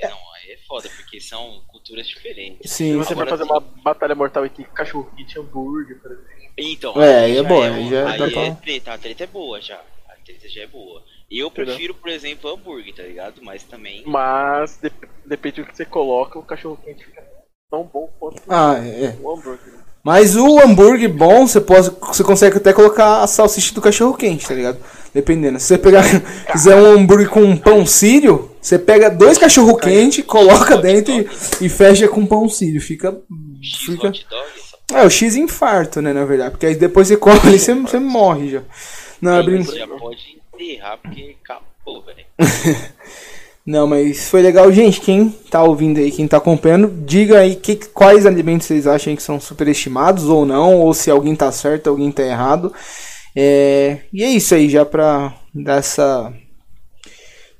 É, 0.00 0.08
não, 0.08 0.16
aí 0.16 0.52
é 0.52 0.58
foda, 0.68 0.88
porque 0.96 1.20
são 1.20 1.60
culturas 1.66 2.06
diferentes. 2.06 2.70
Se 2.70 2.76
sim, 2.84 2.96
você 2.96 3.16
vai 3.16 3.26
fazer 3.26 3.42
uma 3.42 3.58
batalha 3.58 4.14
mortal 4.14 4.46
entre 4.46 4.62
cachorro 4.62 5.10
quente 5.16 5.36
e 5.36 5.40
hambúrguer, 5.40 5.98
por 6.00 6.12
exemplo. 6.12 6.28
Então, 6.56 7.02
É, 7.02 7.24
aí 7.24 7.36
é 7.38 7.42
boa, 7.42 7.66
um- 7.66 7.74
aí 7.74 7.90
já 7.90 8.08
aí 8.08 8.14
é 8.14 8.16
pra- 8.30 8.94
a 8.94 8.98
treta 8.98 9.24
é 9.24 9.26
boa 9.26 9.60
já. 9.60 9.80
A 10.08 10.14
treta 10.24 10.48
já 10.48 10.62
é 10.62 10.66
boa. 10.68 11.02
Eu 11.34 11.46
Entendeu? 11.48 11.66
prefiro, 11.74 11.94
por 11.94 12.10
exemplo, 12.10 12.50
hambúrguer, 12.50 12.94
tá 12.94 13.02
ligado? 13.02 13.40
Mas 13.42 13.62
também. 13.62 14.02
Mas 14.06 14.78
dep- 14.82 15.08
depende 15.24 15.62
do 15.62 15.66
que 15.68 15.76
você 15.76 15.84
coloca, 15.84 16.38
o 16.38 16.42
cachorro 16.42 16.78
quente 16.84 17.04
fica 17.04 17.22
tão 17.70 17.84
bom 17.84 18.08
quanto 18.20 18.42
Ah, 18.48 18.74
é. 18.78 19.16
o 19.20 19.30
hambúrguer. 19.32 19.82
Mas 20.04 20.34
o 20.36 20.58
hambúrguer 20.60 21.08
bom, 21.12 21.46
você 21.46 21.60
pode, 21.60 21.90
você 22.00 22.24
consegue 22.24 22.56
até 22.56 22.72
colocar 22.72 23.22
a 23.22 23.26
salsicha 23.26 23.72
do 23.72 23.80
cachorro 23.80 24.14
quente, 24.16 24.46
tá 24.48 24.52
ligado? 24.52 24.78
Dependendo. 25.14 25.60
Se 25.60 25.66
você 25.68 25.78
pegar, 25.78 26.02
quiser 26.50 26.74
um 26.74 26.86
hambúrguer 26.98 27.30
com 27.30 27.40
um 27.40 27.56
pão 27.56 27.86
sírio, 27.86 28.50
você 28.60 28.78
pega 28.78 29.08
dois 29.08 29.38
cachorro 29.38 29.76
quente, 29.76 30.22
coloca 30.22 30.76
dentro 30.76 31.12
e, 31.14 31.20
e 31.64 31.68
fecha 31.68 32.08
com 32.08 32.26
pão 32.26 32.48
sírio. 32.48 32.80
Fica, 32.80 33.16
fica. 33.86 34.08
essa 34.08 34.76
É 34.92 35.06
o 35.06 35.10
X 35.10 35.36
infarto, 35.36 36.02
né, 36.02 36.12
na 36.12 36.24
verdade, 36.24 36.50
porque 36.50 36.66
aí 36.66 36.74
depois 36.74 37.06
você 37.08 37.16
come 37.16 37.38
ali, 37.44 37.58
você, 37.60 37.72
você 37.72 37.98
morre 38.00 38.48
já. 38.50 38.62
Não, 39.20 39.36
é 39.36 39.38
aí 39.38 40.41
enterrar 40.54 40.98
porque 40.98 41.36
acabou, 41.42 42.02
velho. 42.02 42.24
Não, 43.64 43.86
mas 43.86 44.28
foi 44.28 44.42
legal, 44.42 44.72
gente. 44.72 45.00
Quem 45.00 45.28
tá 45.28 45.62
ouvindo 45.62 45.98
aí, 45.98 46.10
quem 46.10 46.26
tá 46.26 46.36
acompanhando, 46.38 46.88
diga 47.04 47.38
aí 47.38 47.54
que, 47.54 47.76
quais 47.76 48.26
alimentos 48.26 48.66
vocês 48.66 48.88
acham 48.88 49.14
que 49.14 49.22
são 49.22 49.38
superestimados 49.38 50.24
ou 50.24 50.44
não, 50.44 50.80
ou 50.80 50.92
se 50.92 51.08
alguém 51.10 51.36
tá 51.36 51.52
certo, 51.52 51.88
alguém 51.88 52.10
tá 52.10 52.24
errado. 52.24 52.74
É, 53.36 54.00
e 54.12 54.24
é 54.24 54.28
isso 54.28 54.52
aí, 54.56 54.68
já 54.68 54.84
pra 54.84 55.32
dar 55.54 55.78
essa, 55.78 56.32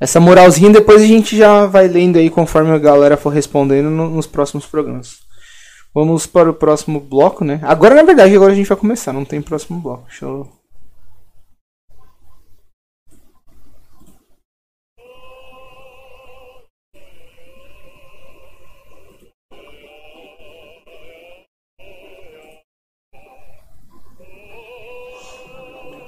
essa 0.01 0.19
moralzinha. 0.19 0.71
Depois 0.71 1.01
a 1.03 1.07
gente 1.07 1.37
já 1.37 1.67
vai 1.67 1.87
lendo 1.87 2.19
aí 2.19 2.29
conforme 2.29 2.73
a 2.73 2.79
galera 2.79 3.17
for 3.17 3.31
respondendo 3.31 3.89
no- 3.89 4.11
nos 4.11 4.27
próximos 4.27 4.67
programas. 4.67 5.19
Vamos 5.95 6.27
para 6.27 6.51
o 6.51 6.55
próximo 6.55 6.99
bloco, 6.99 7.45
né? 7.45 7.61
Agora, 7.63 7.95
na 7.95 8.03
verdade, 8.03 8.35
agora 8.35 8.51
a 8.53 8.57
gente 8.57 8.69
vai 8.69 8.77
começar, 8.77 9.13
não 9.13 9.25
tem 9.25 9.41
próximo 9.41 9.79
bloco. 9.79 10.07
Deixa 10.09 10.25
eu. 10.25 10.62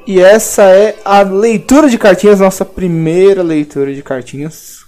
E 0.06 0.20
essa 0.20 0.64
é 0.64 0.98
a 1.04 1.22
leitura 1.22 1.88
de 1.88 1.96
cartinhas, 1.96 2.40
nossa 2.40 2.64
primeira 2.64 3.42
leitura 3.42 3.94
de 3.94 4.02
cartinhas. 4.02 4.84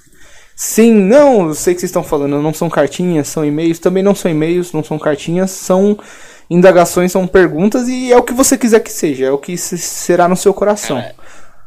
Sim, 0.54 0.92
não, 0.92 1.48
eu 1.48 1.54
sei 1.54 1.74
que 1.74 1.80
vocês 1.80 1.90
estão 1.90 2.02
falando, 2.02 2.40
não 2.40 2.52
são 2.52 2.68
cartinhas, 2.68 3.28
são 3.28 3.44
e-mails, 3.44 3.78
também 3.78 4.02
não 4.02 4.14
são 4.14 4.30
e-mails, 4.30 4.72
não 4.72 4.82
são 4.82 4.98
cartinhas, 4.98 5.50
são 5.50 5.98
indagações, 6.48 7.12
são 7.12 7.26
perguntas 7.26 7.88
e 7.88 8.12
é 8.12 8.16
o 8.16 8.22
que 8.22 8.32
você 8.32 8.56
quiser 8.56 8.80
que 8.80 8.90
seja, 8.90 9.26
é 9.26 9.30
o 9.30 9.38
que 9.38 9.56
será 9.56 10.28
no 10.28 10.36
seu 10.36 10.54
coração. 10.54 11.00
Cara, 11.00 11.14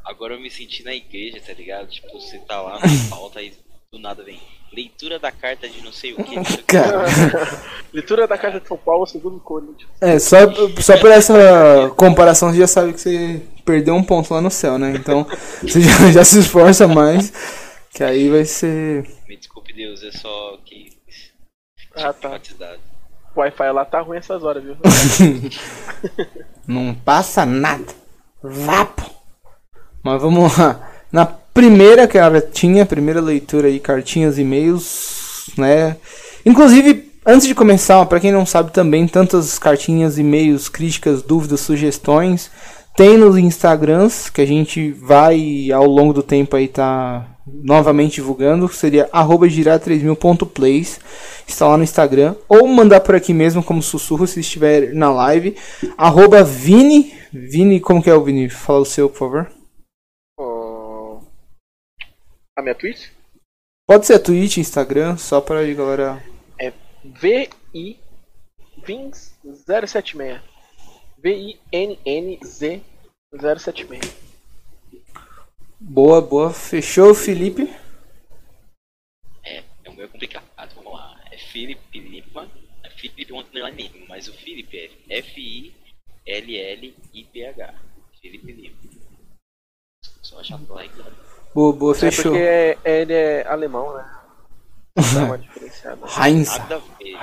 agora 0.05 0.33
eu 0.35 0.41
me 0.41 0.49
senti 0.49 0.83
na 0.83 0.93
igreja, 0.93 1.39
tá 1.45 1.53
ligado? 1.53 1.87
Tipo, 1.87 2.19
você 2.19 2.37
tá 2.39 2.61
lá 2.61 2.79
na 2.79 3.09
pauta 3.09 3.41
e 3.41 3.53
do 3.91 3.99
nada 3.99 4.23
vem 4.23 4.39
leitura 4.73 5.19
da 5.19 5.31
carta 5.31 5.67
de 5.67 5.83
não 5.83 5.91
sei 5.91 6.13
o 6.13 6.23
que. 6.23 6.63
Cara. 6.63 7.05
leitura 7.93 8.27
da 8.27 8.37
carta 8.37 8.59
de 8.59 8.67
São 8.67 8.77
Paulo 8.77 9.05
segundo 9.05 9.39
Corinthians. 9.39 9.89
É, 10.01 10.19
só, 10.19 10.37
só 10.79 10.97
por 10.97 11.11
essa 11.11 11.33
comparação 11.95 12.51
você 12.51 12.59
já 12.59 12.67
sabe 12.67 12.93
que 12.93 13.01
você 13.01 13.41
perdeu 13.65 13.95
um 13.95 14.03
ponto 14.03 14.33
lá 14.33 14.41
no 14.41 14.51
céu, 14.51 14.77
né? 14.77 14.93
Então 14.95 15.25
você 15.61 15.81
já, 15.81 16.11
já 16.11 16.23
se 16.23 16.39
esforça 16.39 16.87
mais, 16.87 17.31
que 17.91 18.03
aí 18.03 18.29
vai 18.29 18.45
ser. 18.45 19.07
Me 19.27 19.37
desculpe, 19.37 19.73
Deus, 19.73 20.03
é 20.03 20.11
só 20.11 20.57
que. 20.65 20.97
Ah, 21.95 22.13
tá. 22.13 22.39
O 23.35 23.39
Wi-Fi 23.41 23.71
lá 23.71 23.85
tá 23.85 24.01
ruim 24.01 24.17
essas 24.17 24.43
horas, 24.43 24.63
viu? 24.63 24.75
não 26.67 26.93
passa 26.93 27.45
nada. 27.45 27.85
Vapo! 28.41 29.09
Mas 30.03 30.21
vamos 30.21 30.57
lá. 30.57 30.91
Na 31.11 31.25
primeira 31.53 32.07
que 32.07 32.17
ela 32.17 32.41
tinha, 32.41 32.85
primeira 32.85 33.21
leitura 33.21 33.67
aí, 33.67 33.79
cartinhas, 33.79 34.37
e-mails, 34.37 35.49
né? 35.57 35.97
Inclusive, 36.45 37.11
antes 37.25 37.47
de 37.47 37.55
começar, 37.55 38.05
para 38.05 38.19
quem 38.19 38.31
não 38.31 38.45
sabe 38.45 38.71
também, 38.71 39.07
tantas 39.07 39.59
cartinhas, 39.59 40.17
e-mails, 40.17 40.69
críticas, 40.69 41.21
dúvidas, 41.21 41.59
sugestões, 41.59 42.49
tem 42.95 43.17
nos 43.17 43.37
Instagrams 43.37 44.29
que 44.29 44.41
a 44.41 44.45
gente 44.45 44.91
vai 44.91 45.71
ao 45.71 45.85
longo 45.85 46.11
do 46.11 46.23
tempo 46.23 46.55
aí 46.55 46.67
tá 46.67 47.25
novamente 47.63 48.15
divulgando, 48.15 48.67
seria 48.67 49.09
girar3000.plays, 49.13 50.99
está 51.47 51.67
lá 51.67 51.77
no 51.77 51.83
Instagram, 51.83 52.35
ou 52.47 52.67
mandar 52.67 52.99
por 52.99 53.15
aqui 53.15 53.33
mesmo 53.33 53.63
como 53.63 53.81
sussurro 53.81 54.27
se 54.27 54.39
estiver 54.41 54.93
na 54.93 55.11
live, 55.11 55.55
arroba 55.97 56.43
Vini, 56.43 57.13
Vini, 57.31 57.79
como 57.79 58.01
que 58.01 58.09
é 58.09 58.13
o 58.13 58.23
Vini? 58.23 58.49
Fala 58.49 58.79
o 58.79 58.85
seu, 58.85 59.09
por 59.09 59.17
favor. 59.17 59.58
A 62.59 62.61
minha 62.61 62.75
Twitch? 62.75 63.09
Pode 63.87 64.05
ser 64.05 64.15
a 64.15 64.19
Twitch, 64.19 64.57
Instagram, 64.57 65.15
só 65.15 65.39
pra 65.39 65.59
aí, 65.59 65.73
galera. 65.73 66.21
É 66.59 66.73
VI 67.05 67.49
Vins 68.85 69.33
076. 69.65 70.41
V-I-N-N-Z 71.19 72.83
076. 73.33 74.13
Boa, 75.79 76.19
boa. 76.19 76.51
Fechou, 76.51 77.15
Felipe? 77.15 77.73
É, 79.41 79.63
é 79.85 79.89
meio 79.91 80.09
complicado. 80.09 80.75
Vamos 80.75 80.91
lá. 80.91 81.17
É 81.31 81.37
Felipe 81.37 81.97
Lipman. 81.97 82.51
É 82.83 82.89
Felipe 82.89 83.33
underline 83.33 84.05
mas 84.09 84.27
o 84.27 84.33
Felipe 84.33 84.77
é 84.77 84.91
F-I-L-L-I-P-H. 85.19 85.75
Felipe 88.21 88.51
Lipman. 88.51 88.99
Só 90.21 90.41
achar 90.41 90.59
o 90.59 90.73
like 90.73 90.99
lá. 90.99 91.28
Boa, 91.53 91.73
boa, 91.73 91.95
fechou. 91.95 92.35
É 92.35 92.75
porque 92.75 92.89
ele 92.89 93.13
é 93.13 93.47
alemão, 93.47 93.95
né? 93.95 94.05
Dá 95.13 95.23
uma 95.23 95.37
diferenciada. 95.39 96.01
Heinz. 96.17 96.57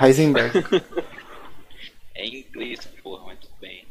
Heisenberg. 0.01 0.63
é 2.15 2.25
inglês, 2.25 2.85
porra, 3.01 3.25
mas 3.27 3.39
tudo 3.39 3.53
bem. 3.59 3.87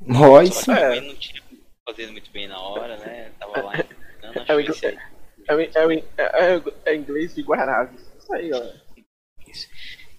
Nós. 0.00 0.68
É. 0.68 1.00
não 1.00 1.14
tinha 1.16 1.42
fazendo 1.88 2.12
muito 2.12 2.30
bem 2.30 2.48
na 2.48 2.60
hora, 2.60 2.96
né? 2.98 3.30
Tava 3.38 3.62
lá 3.62 3.72
dando 4.20 4.38
é, 4.38 4.60
inglês, 4.60 4.82
é, 4.82 4.96
é, 5.48 6.54
é, 6.56 6.62
é, 6.84 6.94
inglês 6.94 7.34
de 7.34 7.42
Guaranas. 7.42 8.00
Isso 8.18 8.34
aí, 8.34 8.52
ó. 8.52 8.62
Isso. 9.48 9.68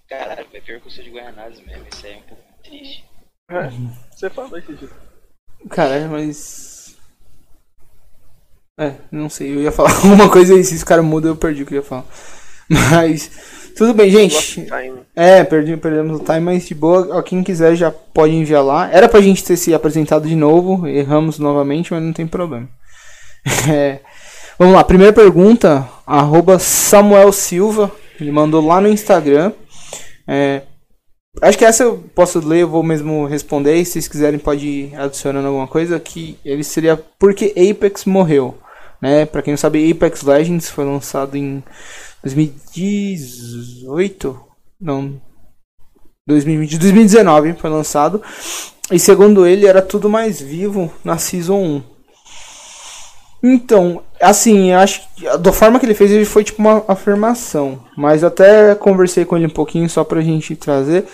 Caralho, 0.08 0.48
é 0.52 0.62
pior 0.62 0.80
que 0.80 0.88
eu 0.88 0.92
sou 0.92 1.04
de 1.04 1.12
Guaranas 1.12 1.60
mesmo. 1.62 1.88
Isso 1.88 2.06
aí 2.06 2.14
é 2.14 2.18
um 2.18 2.22
pouco 2.24 2.44
triste. 2.64 3.06
É, 3.52 3.70
você 4.12 4.30
falou 4.30 4.58
esse 4.58 4.74
dia. 4.74 4.90
Caralho, 5.70 6.10
mas. 6.10 6.79
É, 8.80 8.94
não 9.12 9.30
sei, 9.30 9.54
eu 9.54 9.62
ia 9.62 9.74
falar 9.74 9.92
alguma 10.02 10.30
coisa 10.30 10.54
aí, 10.54 10.64
se 10.64 10.74
esse 10.74 10.86
cara 10.86 11.04
muda 11.04 11.28
eu 11.28 11.36
perdi 11.36 11.64
o 11.64 11.66
que 11.66 11.74
eu 11.74 11.80
ia 11.80 11.84
falar. 11.84 12.06
Mas, 12.70 13.30
tudo 13.76 13.94
bem, 13.94 14.10
gente. 14.10 14.66
É, 15.14 15.44
perdi, 15.44 15.76
perdemos 15.76 16.22
o 16.22 16.24
time, 16.24 16.40
mas 16.40 16.66
de 16.66 16.74
boa, 16.74 17.22
quem 17.22 17.44
quiser 17.44 17.76
já 17.76 17.92
pode 17.92 18.34
enviar 18.34 18.64
lá. 18.64 18.90
Era 18.90 19.10
pra 19.10 19.20
gente 19.20 19.44
ter 19.44 19.58
se 19.58 19.74
apresentado 19.74 20.30
de 20.30 20.36
novo, 20.36 20.88
erramos 20.88 21.38
novamente, 21.40 21.92
mas 21.92 22.02
não 22.02 22.14
tem 22.14 22.26
problema. 22.26 22.70
É, 23.70 24.00
vamos 24.58 24.76
lá, 24.76 24.84
primeira 24.84 25.14
pergunta, 25.14 25.88
arroba 26.06 26.60
Samuel 26.60 27.32
Silva, 27.32 27.90
ele 28.20 28.32
mandou 28.32 28.66
lá 28.66 28.80
no 28.82 28.90
Instagram. 28.90 29.54
É, 30.28 30.62
acho 31.42 31.58
que 31.58 31.66
essa 31.66 31.84
eu 31.84 32.04
posso 32.14 32.46
ler, 32.46 32.62
eu 32.62 32.68
vou 32.68 32.84
mesmo 32.84 33.26
responder, 33.26 33.76
e 33.76 33.86
se 33.86 33.94
vocês 33.94 34.08
quiserem 34.08 34.40
pode 34.40 34.68
ir 34.68 34.96
adicionando 34.96 35.48
alguma 35.48 35.68
coisa, 35.68 36.00
que 36.00 36.38
ele 36.46 36.64
seria 36.64 36.98
porque 37.18 37.54
Apex 37.58 38.06
morreu. 38.06 38.58
Né? 39.02 39.26
Para 39.26 39.42
quem 39.42 39.54
não 39.54 39.58
sabe, 39.58 39.92
Apex 39.92 40.22
Legends 40.24 40.70
foi 40.70 40.86
lançado 40.86 41.36
em 41.38 41.64
2018, 42.24 44.40
não, 44.80 45.20
2020, 46.28 46.78
2019 46.78 47.54
foi 47.54 47.70
lançado. 47.70 48.22
E 48.92 49.00
segundo 49.00 49.46
ele, 49.46 49.68
era 49.68 49.82
tudo 49.82 50.10
mais 50.10 50.42
vivo 50.42 50.92
na 51.04 51.18
Season 51.18 51.58
1. 51.58 51.84
Então, 53.42 54.04
assim, 54.22 54.74
acho 54.74 55.02
que 55.16 55.26
da 55.38 55.54
forma 55.54 55.80
que 55.80 55.86
ele 55.86 55.94
fez, 55.94 56.12
ele 56.12 56.26
foi 56.26 56.44
tipo 56.44 56.62
uma 56.62 56.84
afirmação. 56.88 57.80
Mas 57.96 58.24
até 58.24 58.76
conversei 58.76 59.26
com 59.26 59.38
ele 59.38 59.46
um 59.46 59.52
pouquinho 59.52 59.90
só 59.90 60.04
pra 60.04 60.22
gente 60.22 60.56
trazer. 60.56 61.06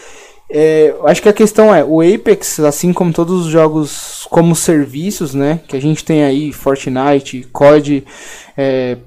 É, 0.49 0.95
acho 1.05 1.21
que 1.21 1.29
a 1.29 1.33
questão 1.33 1.73
é, 1.73 1.83
o 1.83 2.01
Apex, 2.01 2.59
assim 2.59 2.93
como 2.93 3.11
todos 3.11 3.45
os 3.45 3.51
jogos 3.51 4.27
como 4.29 4.55
serviços, 4.55 5.33
né, 5.33 5.59
que 5.67 5.75
a 5.75 5.81
gente 5.81 6.05
tem 6.05 6.23
aí, 6.23 6.53
Fortnite, 6.53 7.47
COD, 7.51 8.05
é, 8.55 8.97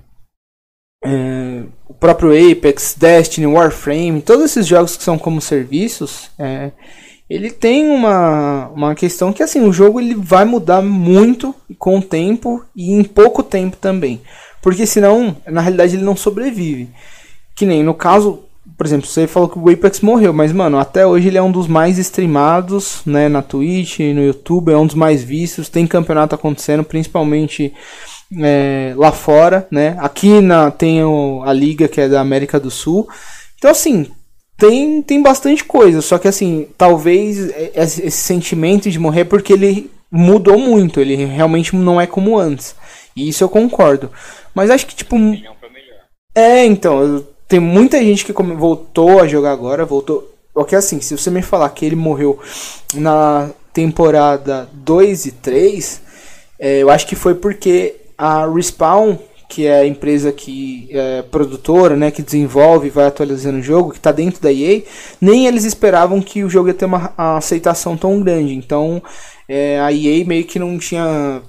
é, 1.04 1.62
o 1.88 1.94
próprio 1.94 2.30
Apex, 2.30 2.96
Destiny, 2.98 3.46
Warframe, 3.46 4.20
todos 4.20 4.46
esses 4.46 4.66
jogos 4.66 4.96
que 4.96 5.02
são 5.04 5.16
como 5.16 5.40
serviços, 5.40 6.30
é, 6.38 6.72
ele 7.30 7.50
tem 7.50 7.88
uma, 7.88 8.68
uma 8.68 8.94
questão 8.94 9.32
que 9.32 9.42
assim, 9.42 9.60
o 9.60 9.72
jogo 9.72 10.00
ele 10.00 10.14
vai 10.14 10.44
mudar 10.44 10.82
muito 10.82 11.54
com 11.78 11.98
o 11.98 12.02
tempo 12.02 12.64
e 12.74 12.90
em 12.90 13.04
pouco 13.04 13.42
tempo 13.42 13.76
também. 13.76 14.20
Porque 14.62 14.86
senão, 14.86 15.36
na 15.46 15.60
realidade, 15.60 15.94
ele 15.94 16.04
não 16.04 16.16
sobrevive. 16.16 16.88
Que 17.54 17.66
nem 17.66 17.82
no 17.82 17.94
caso 17.94 18.44
por 18.78 18.86
exemplo, 18.86 19.08
você 19.08 19.26
falou 19.26 19.48
que 19.48 19.58
o 19.58 19.68
Apex 19.68 20.00
morreu, 20.00 20.32
mas, 20.32 20.52
mano, 20.52 20.78
até 20.78 21.04
hoje 21.04 21.26
ele 21.26 21.36
é 21.36 21.42
um 21.42 21.50
dos 21.50 21.66
mais 21.66 21.98
streamados, 21.98 23.02
né, 23.04 23.28
na 23.28 23.42
Twitch, 23.42 23.98
no 23.98 24.22
YouTube, 24.22 24.70
é 24.70 24.76
um 24.76 24.86
dos 24.86 24.94
mais 24.94 25.20
vistos, 25.20 25.68
tem 25.68 25.84
campeonato 25.84 26.36
acontecendo, 26.36 26.84
principalmente 26.84 27.74
é, 28.40 28.94
lá 28.96 29.10
fora, 29.10 29.66
né, 29.68 29.96
aqui 29.98 30.40
na, 30.40 30.70
tem 30.70 31.02
o, 31.02 31.42
a 31.44 31.52
liga 31.52 31.88
que 31.88 32.00
é 32.00 32.08
da 32.08 32.20
América 32.20 32.60
do 32.60 32.70
Sul, 32.70 33.08
então, 33.58 33.68
assim, 33.68 34.06
tem, 34.56 35.02
tem 35.02 35.20
bastante 35.20 35.64
coisa, 35.64 36.00
só 36.00 36.16
que, 36.16 36.28
assim, 36.28 36.68
talvez 36.78 37.50
esse 37.74 38.12
sentimento 38.12 38.88
de 38.88 38.98
morrer, 39.00 39.24
porque 39.24 39.54
ele 39.54 39.90
mudou 40.08 40.56
muito, 40.56 41.00
ele 41.00 41.16
realmente 41.16 41.74
não 41.74 42.00
é 42.00 42.06
como 42.06 42.38
antes, 42.38 42.76
e 43.16 43.28
isso 43.28 43.42
eu 43.42 43.48
concordo, 43.48 44.08
mas 44.54 44.70
acho 44.70 44.86
que, 44.86 44.94
tipo... 44.94 45.16
É, 46.32 46.64
então, 46.64 47.02
eu 47.02 47.37
tem 47.48 47.58
muita 47.58 47.98
gente 47.98 48.24
que 48.24 48.32
voltou 48.32 49.20
a 49.20 49.26
jogar 49.26 49.52
agora, 49.52 49.86
voltou. 49.86 50.30
Porque 50.52 50.76
assim, 50.76 51.00
se 51.00 51.16
você 51.16 51.30
me 51.30 51.40
falar 51.40 51.70
que 51.70 51.86
ele 51.86 51.96
morreu 51.96 52.38
na 52.94 53.50
temporada 53.72 54.68
2 54.72 55.26
e 55.26 55.32
3, 55.32 56.02
é, 56.58 56.82
eu 56.82 56.90
acho 56.90 57.06
que 57.06 57.16
foi 57.16 57.34
porque 57.34 57.96
a 58.18 58.46
Respawn, 58.46 59.16
que 59.48 59.66
é 59.66 59.78
a 59.78 59.86
empresa 59.86 60.30
que 60.30 60.88
é 60.90 61.22
produtora, 61.22 61.96
né, 61.96 62.10
que 62.10 62.20
desenvolve 62.20 62.88
e 62.88 62.90
vai 62.90 63.06
atualizando 63.06 63.60
o 63.60 63.62
jogo, 63.62 63.92
que 63.92 63.98
está 63.98 64.12
dentro 64.12 64.42
da 64.42 64.52
EA, 64.52 64.82
nem 65.20 65.46
eles 65.46 65.64
esperavam 65.64 66.20
que 66.20 66.44
o 66.44 66.50
jogo 66.50 66.68
ia 66.68 66.74
ter 66.74 66.84
uma 66.84 67.14
aceitação 67.16 67.96
tão 67.96 68.20
grande. 68.20 68.52
Então, 68.52 69.02
é, 69.48 69.80
a 69.80 69.90
EA 69.90 70.24
meio 70.26 70.44
que 70.44 70.58
não 70.58 70.76
tinha 70.76 71.40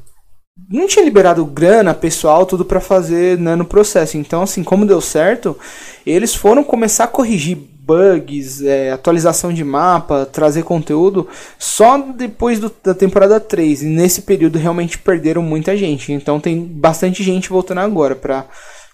não 0.70 0.88
tinha 0.88 1.06
liberado 1.06 1.46
grana, 1.46 1.94
pessoal, 1.94 2.46
tudo 2.46 2.66
para 2.66 2.80
fazer 2.80 3.38
no 3.38 3.66
processo. 3.66 4.18
Então, 4.18 4.42
assim, 4.42 4.64
como 4.64 4.86
deu 4.86 5.02
certo, 5.02 5.58
eles 6.06 6.34
foram 6.34 6.64
começar 6.64 7.06
a 7.06 7.08
corrigir 7.08 7.58
bugs, 7.90 8.62
é, 8.62 8.92
atualização 8.92 9.52
de 9.52 9.64
mapa, 9.64 10.28
trazer 10.32 10.62
conteúdo 10.62 11.28
só 11.58 11.98
depois 11.98 12.60
do, 12.60 12.72
da 12.84 12.94
temporada 12.94 13.40
3. 13.40 13.82
E 13.82 13.86
nesse 13.88 14.22
período 14.22 14.60
realmente 14.60 15.00
perderam 15.00 15.42
muita 15.42 15.76
gente. 15.76 16.12
Então 16.12 16.40
tem 16.40 16.64
bastante 16.64 17.24
gente 17.24 17.50
voltando 17.50 17.80
agora. 17.80 18.16
Pra 18.16 18.46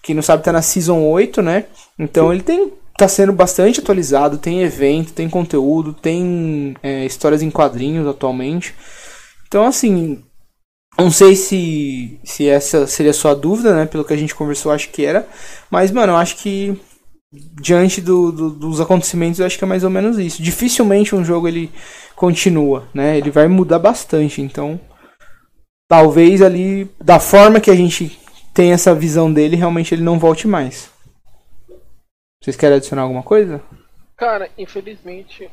quem 0.02 0.14
não 0.14 0.22
sabe, 0.22 0.42
tá 0.42 0.50
na 0.50 0.62
Season 0.62 1.02
8, 1.02 1.42
né? 1.42 1.64
Então 1.98 2.32
ele 2.32 2.42
tem. 2.42 2.72
Tá 2.98 3.06
sendo 3.06 3.30
bastante 3.30 3.80
atualizado, 3.80 4.38
tem 4.38 4.62
evento, 4.62 5.12
tem 5.12 5.28
conteúdo, 5.28 5.92
tem 5.92 6.74
é, 6.82 7.04
histórias 7.04 7.42
em 7.42 7.50
quadrinhos 7.50 8.08
atualmente. 8.08 8.74
Então, 9.46 9.66
assim, 9.66 10.22
Não 10.98 11.10
sei 11.10 11.36
se, 11.36 12.18
se 12.24 12.48
essa 12.48 12.86
seria 12.86 13.10
a 13.10 13.14
sua 13.14 13.34
dúvida, 13.34 13.74
né? 13.74 13.86
Pelo 13.86 14.04
que 14.04 14.14
a 14.14 14.16
gente 14.16 14.34
conversou, 14.34 14.72
acho 14.72 14.90
que 14.90 15.04
era. 15.04 15.28
Mas, 15.70 15.90
mano, 15.90 16.14
eu 16.14 16.16
acho 16.16 16.36
que 16.36 16.80
diante 17.32 18.00
do, 18.00 18.32
do, 18.32 18.50
dos 18.50 18.80
acontecimentos, 18.80 19.40
eu 19.40 19.46
acho 19.46 19.58
que 19.58 19.64
é 19.64 19.66
mais 19.66 19.84
ou 19.84 19.90
menos 19.90 20.18
isso. 20.18 20.42
Dificilmente 20.42 21.14
um 21.14 21.24
jogo 21.24 21.46
ele 21.46 21.70
continua, 22.14 22.88
né? 22.94 23.18
Ele 23.18 23.30
vai 23.30 23.46
mudar 23.46 23.78
bastante. 23.78 24.40
Então, 24.40 24.80
talvez 25.88 26.40
ali, 26.40 26.90
da 26.98 27.20
forma 27.20 27.60
que 27.60 27.70
a 27.70 27.76
gente 27.76 28.18
tem 28.54 28.72
essa 28.72 28.94
visão 28.94 29.30
dele, 29.30 29.56
realmente 29.56 29.94
ele 29.94 30.02
não 30.02 30.18
volte 30.18 30.48
mais. 30.48 30.90
Vocês 32.42 32.56
querem 32.56 32.76
adicionar 32.76 33.02
alguma 33.02 33.22
coisa? 33.22 33.60
Cara, 34.16 34.48
infelizmente, 34.56 35.50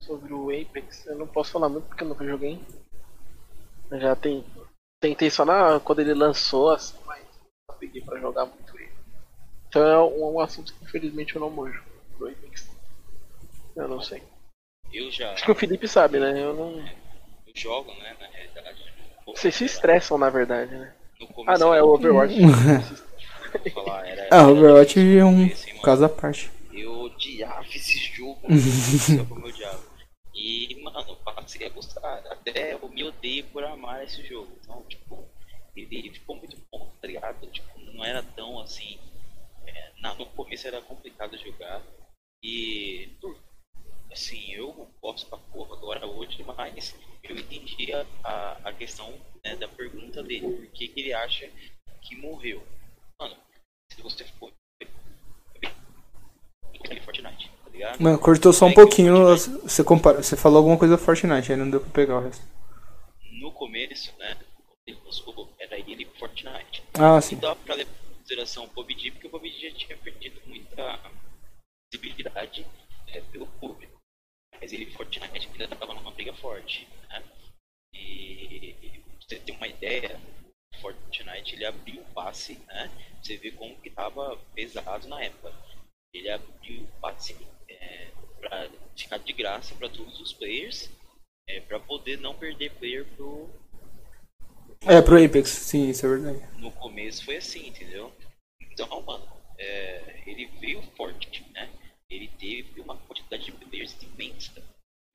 sobre 0.00 0.32
o 0.32 0.50
Apex, 0.50 1.06
eu 1.06 1.16
não 1.16 1.26
posso 1.28 1.52
falar 1.52 1.68
muito 1.68 1.84
porque 1.84 2.02
eu 2.02 2.08
nunca 2.08 2.26
joguei. 2.26 2.58
Já 4.00 4.16
tem, 4.16 4.44
tentei 5.00 5.30
só 5.30 5.44
na, 5.44 5.78
quando 5.80 6.00
ele 6.00 6.14
lançou, 6.14 6.70
assim, 6.70 6.94
mas 7.06 7.22
não 7.68 7.76
peguei 7.76 8.00
pra 8.02 8.18
jogar 8.18 8.46
muito 8.46 8.78
ele. 8.78 8.90
Então 9.68 9.82
é 9.86 9.98
um, 10.00 10.34
um 10.34 10.40
assunto 10.40 10.72
que 10.74 10.84
infelizmente 10.84 11.34
eu 11.34 11.40
não 11.40 11.50
manjo 11.50 11.82
do 12.18 12.26
Apex. 12.28 12.68
Eu 13.76 13.88
não 13.88 14.00
sei. 14.00 14.22
Eu 14.92 15.10
já. 15.10 15.32
Acho 15.32 15.44
que 15.44 15.50
o 15.50 15.54
Felipe 15.54 15.88
sabe, 15.88 16.18
né? 16.20 16.38
Eu 16.42 16.54
não. 16.54 16.78
Eu 16.78 17.52
jogo, 17.54 17.90
né, 17.94 18.14
na 18.20 18.26
realidade. 18.26 18.92
Vocês 19.26 19.54
se 19.54 19.64
estressam, 19.64 20.18
na 20.18 20.28
verdade, 20.28 20.70
né? 20.74 20.94
No 21.20 21.28
Ah, 21.46 21.56
não, 21.58 21.72
é 21.74 21.82
o 21.82 21.88
Overwatch. 21.88 22.34
falar, 23.72 24.06
era- 24.06 24.28
Ah, 24.30 24.46
Overwatch 24.48 24.98
é 25.18 25.24
um 25.24 25.48
caso 25.82 26.04
à 26.04 26.08
parte. 26.08 26.50
Eu 26.72 26.92
odiava 27.02 27.64
esse 27.66 27.98
jogo. 28.14 28.40
Como 28.42 29.46
eu 29.46 29.48
odiava. 29.48 29.81
E, 30.44 30.74
mano, 30.82 30.98
eu 31.08 31.14
passei 31.18 31.64
a 31.68 31.70
gostar. 31.70 32.18
Até 32.26 32.74
eu 32.74 32.88
me 32.88 33.04
odeio 33.04 33.46
por 33.50 33.62
amar 33.62 34.02
esse 34.02 34.26
jogo. 34.26 34.58
Então, 34.60 34.82
tipo, 34.88 35.24
ele 35.76 36.10
ficou 36.10 36.34
muito 36.34 36.56
bom, 36.68 36.92
tá 37.00 37.06
ligado? 37.06 37.46
Tipo, 37.46 37.78
não 37.78 38.04
era 38.04 38.24
tão 38.24 38.58
assim. 38.58 38.98
é, 39.64 39.92
no 40.18 40.26
começo 40.26 40.66
era 40.66 40.82
complicado 40.82 41.38
jogar. 41.38 41.80
E, 42.42 43.16
assim, 44.10 44.50
eu 44.52 44.72
gosto 45.00 45.28
pra 45.28 45.38
porra 45.38 45.76
agora 45.76 46.06
hoje, 46.08 46.42
mas 46.42 46.92
eu 47.22 47.36
entendi 47.36 47.92
a, 47.92 48.04
a, 48.24 48.70
a 48.70 48.72
questão 48.72 49.16
né, 49.44 49.54
da 49.54 49.68
pergunta 49.68 50.24
dele. 50.24 50.56
Por 50.56 50.66
que, 50.72 50.88
que 50.88 51.00
ele 51.02 51.12
acha 51.12 51.48
que 52.00 52.16
morreu? 52.16 52.66
Mano, 53.20 53.36
se 53.92 54.02
você 54.02 54.24
for 54.24 54.52
aquele 56.80 57.00
Fortnite, 57.00 57.51
ligado? 57.72 58.00
Mano, 58.00 58.18
cortou 58.18 58.52
só 58.52 58.66
um 58.66 58.68
É 58.68 58.72
o 58.72 58.74
pouquinho. 58.74 59.26
Você, 59.36 59.82
compara, 59.82 60.22
você 60.22 60.36
falou 60.36 60.58
alguma 60.58 60.78
coisa 60.78 60.96
do 60.96 61.02
Fortnite, 61.02 61.52
aí 61.52 61.58
não 61.58 61.70
deu 61.70 61.80
pra 61.80 61.90
pegar 61.90 62.18
o 62.18 62.22
resto. 62.22 62.44
No 63.40 63.52
começo, 63.52 64.12
né? 64.18 64.36
Ele 64.86 64.98
lançou, 65.04 65.54
era 65.58 65.78
ele 65.78 66.04
Fortnite. 66.18 66.82
Ah, 66.94 67.20
sim. 67.20 67.36
Não 67.36 67.42
dá 67.42 67.56
pra 67.56 67.74
levar 67.74 67.90
em 67.90 68.14
consideração 68.14 68.64
o 68.64 68.68
PUBG, 68.68 69.12
porque 69.12 69.26
o 69.26 69.30
PUBG 69.30 69.70
já 69.70 69.74
tinha 69.74 69.96
perdido 69.98 70.40
muita 70.46 70.98
visibilidade 71.92 72.66
é, 73.08 73.20
pelo 73.20 73.46
público. 73.46 73.92
Mas 74.60 74.72
ele 74.72 74.86
Fortnite 74.92 75.48
ainda 75.52 75.68
tava 75.68 75.94
numa 75.94 76.10
briga 76.10 76.32
forte, 76.34 76.88
né? 77.08 77.22
E 77.94 78.74
pra 79.18 79.28
você 79.28 79.36
ter 79.38 79.52
uma 79.52 79.66
ideia, 79.66 80.20
o 80.74 80.80
Fortnite 80.80 81.54
ele 81.54 81.64
abriu 81.64 82.00
o 82.00 82.14
passe, 82.14 82.58
né? 82.66 82.90
Você 83.22 83.36
vê 83.36 83.50
como 83.52 83.76
que 83.80 83.90
tava 83.90 84.36
pesado 84.54 85.08
na 85.08 85.22
época. 85.22 85.52
Ele 86.14 86.30
abriu 86.30 86.82
o 86.82 87.00
passe 87.00 87.34
ficar 88.96 89.18
de 89.18 89.32
graça 89.32 89.74
para 89.74 89.88
todos 89.88 90.20
os 90.20 90.32
players, 90.32 90.90
é, 91.48 91.60
para 91.60 91.80
poder 91.80 92.18
não 92.18 92.34
perder 92.34 92.70
player 92.78 93.04
pro 93.16 93.48
É, 94.86 95.00
pro 95.00 95.22
Apex, 95.24 95.48
sim, 95.50 95.88
isso 95.90 96.04
é 96.06 96.08
verdade. 96.08 96.40
no 96.58 96.70
começo 96.72 97.24
foi 97.24 97.36
assim, 97.36 97.68
entendeu? 97.68 98.12
Então, 98.60 99.00
mano, 99.02 99.26
é, 99.58 100.22
ele 100.26 100.46
veio 100.60 100.82
forte, 100.96 101.44
né? 101.52 101.70
Ele 102.10 102.28
teve 102.38 102.80
uma 102.80 102.96
quantidade 102.96 103.44
de 103.44 103.52
players 103.52 103.96
imensa. 104.02 104.62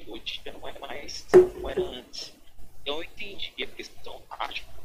Hoje 0.07 0.41
já 0.45 0.51
não 0.53 0.67
é 0.67 0.77
mais 0.79 1.25
como 1.31 1.69
era 1.69 1.81
antes. 1.81 2.33
Então 2.81 2.97
eu 2.97 3.03
entendi 3.03 3.63
a 3.63 3.67
questão 3.67 4.21
acho 4.29 4.63
que 4.63 4.77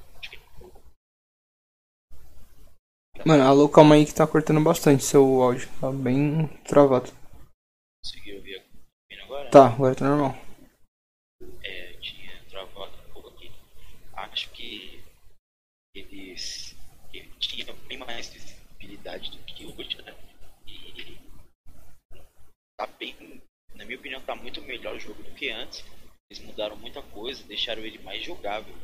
Mano, 3.24 3.44
alô, 3.44 3.68
calma 3.68 3.94
aí 3.94 4.04
que 4.04 4.14
tá 4.14 4.26
cortando 4.26 4.60
bastante 4.60 5.04
seu 5.04 5.22
áudio. 5.42 5.68
Tá 5.80 5.90
bem 5.92 6.46
travado. 6.64 7.10
Consegui 8.02 8.34
ouvir 8.36 8.41
a- 8.41 8.41
agora? 9.32 9.50
Tá, 9.50 9.66
agora 9.66 9.94
tá 9.94 10.08
normal. 10.08 10.36
É, 11.64 11.92
tinha 11.94 12.44
travado 12.50 12.92
um 13.08 13.12
pouco 13.12 13.28
aqui. 13.30 13.50
Acho 14.12 14.50
que 14.50 15.02
eles 15.94 16.76
ele 17.12 17.30
tinha 17.38 17.72
bem 17.88 17.98
mais 17.98 18.28
visibilidade 18.28 19.30
do 19.30 19.38
que 19.44 19.66
hoje, 19.66 20.02
né? 20.02 20.14
E 20.66 21.18
tá 22.76 22.86
bem, 22.86 23.42
na 23.74 23.84
minha 23.84 23.98
opinião, 23.98 24.20
tá 24.22 24.34
muito 24.34 24.60
melhor 24.62 24.96
o 24.96 25.00
jogo 25.00 25.22
do 25.22 25.34
que 25.34 25.50
antes. 25.50 25.84
Eles 26.30 26.42
mudaram 26.44 26.76
muita 26.76 27.02
coisa, 27.02 27.42
deixaram 27.44 27.82
ele 27.82 27.98
mais 27.98 28.22
jogável. 28.22 28.74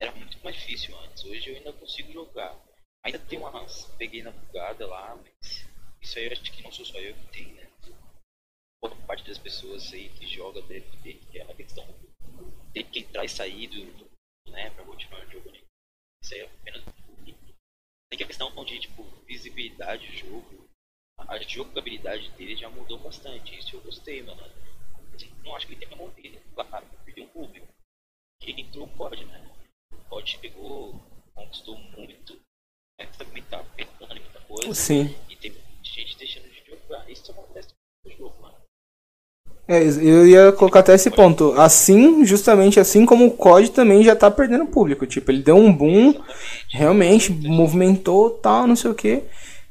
Era 0.00 0.12
muito 0.12 0.42
mais 0.42 0.56
difícil 0.56 0.98
antes. 1.00 1.24
Hoje 1.24 1.50
eu 1.50 1.56
ainda 1.56 1.72
consigo 1.74 2.12
jogar. 2.12 2.56
Ainda 3.04 3.18
tem 3.18 3.38
umas. 3.38 3.84
Peguei 3.98 4.22
na 4.22 4.30
bugada 4.30 4.86
lá, 4.86 5.16
mas 5.16 5.66
isso 6.00 6.18
aí 6.18 6.26
eu 6.26 6.32
acho 6.32 6.42
que 6.42 6.62
não 6.62 6.72
sou 6.72 6.84
só 6.84 6.98
eu 6.98 7.14
que 7.14 7.26
tem, 7.28 7.46
né? 7.52 7.70
Boa 8.82 8.96
parte 9.06 9.24
das 9.24 9.38
pessoas 9.38 9.92
aí 9.92 10.08
que 10.10 10.26
joga 10.26 10.62
deve 10.62 10.86
ter, 11.02 11.14
que 11.14 11.38
é 11.38 11.42
a 11.42 11.54
questão 11.54 11.86
tem 12.72 12.84
que 12.84 13.00
entrar 13.00 13.24
e 13.24 13.28
sair 13.28 13.66
do, 13.66 14.10
né, 14.50 14.70
pra 14.70 14.84
continuar 14.84 15.26
o 15.26 15.30
jogo. 15.30 15.50
né? 15.50 15.60
Isso 16.22 16.34
aí 16.34 16.40
é 16.40 16.44
apenas 16.44 16.84
tem 18.10 18.24
a 18.24 18.26
questão 18.26 18.64
de 18.64 18.80
tipo, 18.80 19.02
visibilidade 19.24 20.06
do 20.06 20.16
jogo, 20.16 20.68
a 21.16 21.38
jogabilidade 21.38 22.28
dele 22.32 22.56
já 22.56 22.68
mudou 22.68 22.98
bastante. 22.98 23.56
Isso 23.56 23.76
eu 23.76 23.80
gostei, 23.82 24.22
mano. 24.22 24.42
Assim, 25.14 25.30
não 25.44 25.54
acho 25.54 25.66
que 25.66 25.74
ele 25.74 25.86
tenha 25.86 25.96
morrido, 25.96 26.40
claro, 26.54 26.86
perdeu 27.04 27.24
um 27.24 27.28
público. 27.28 27.68
Quem 28.40 28.60
entrou 28.60 28.88
pode, 28.88 29.24
né? 29.24 29.56
Pode 30.08 30.38
pegou, 30.38 31.00
conquistou 31.34 31.78
muito, 31.78 32.40
mas 32.98 33.16
também 33.16 33.42
tá 33.44 33.62
pegando 33.76 34.20
muita 34.20 34.40
coisa. 34.40 34.74
Sim. 34.74 35.04
E 35.28 35.36
tem 35.36 35.52
gente 35.82 36.16
deixando 36.16 36.50
de 36.50 36.64
jogar. 36.66 37.08
Isso 37.08 37.30
acontece 37.30 37.74
no 38.04 38.10
jogo, 38.10 38.42
mano. 38.42 38.59
É, 39.70 39.84
eu 39.84 40.26
ia 40.26 40.50
colocar 40.50 40.80
até 40.80 40.96
esse 40.96 41.08
ponto. 41.08 41.54
Assim, 41.56 42.24
justamente 42.24 42.80
assim 42.80 43.06
como 43.06 43.26
o 43.26 43.30
COD 43.30 43.70
também 43.70 44.02
já 44.02 44.16
tá 44.16 44.28
perdendo 44.28 44.66
público. 44.66 45.06
Tipo, 45.06 45.30
ele 45.30 45.44
deu 45.44 45.54
um 45.54 45.72
boom, 45.72 46.12
realmente, 46.72 47.30
movimentou 47.32 48.30
tal, 48.30 48.66
não 48.66 48.74
sei 48.74 48.90
o 48.90 48.94
que. 48.96 49.22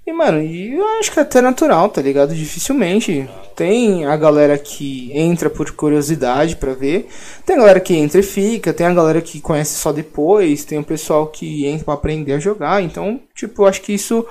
E, 0.07 0.13
mano, 0.13 0.41
eu 0.41 0.87
acho 0.99 1.11
que 1.11 1.19
é 1.19 1.23
até 1.23 1.41
natural, 1.41 1.89
tá 1.89 2.01
ligado? 2.01 2.33
Dificilmente. 2.33 3.29
Tem 3.57 4.05
a 4.05 4.15
galera 4.15 4.57
que 4.57 5.11
entra 5.13 5.49
por 5.49 5.69
curiosidade 5.71 6.55
pra 6.55 6.73
ver. 6.73 7.09
Tem 7.45 7.57
a 7.57 7.59
galera 7.59 7.81
que 7.81 7.93
entra 7.93 8.21
e 8.21 8.23
fica. 8.23 8.73
Tem 8.73 8.87
a 8.87 8.93
galera 8.93 9.21
que 9.21 9.41
conhece 9.41 9.75
só 9.75 9.91
depois. 9.91 10.63
Tem 10.63 10.79
o 10.79 10.83
pessoal 10.83 11.27
que 11.27 11.65
entra 11.65 11.83
pra 11.83 11.95
aprender 11.95 12.31
a 12.31 12.39
jogar. 12.39 12.81
Então, 12.81 13.19
tipo, 13.35 13.63
eu 13.63 13.67
acho 13.67 13.81
que 13.81 13.91
isso 13.91 14.25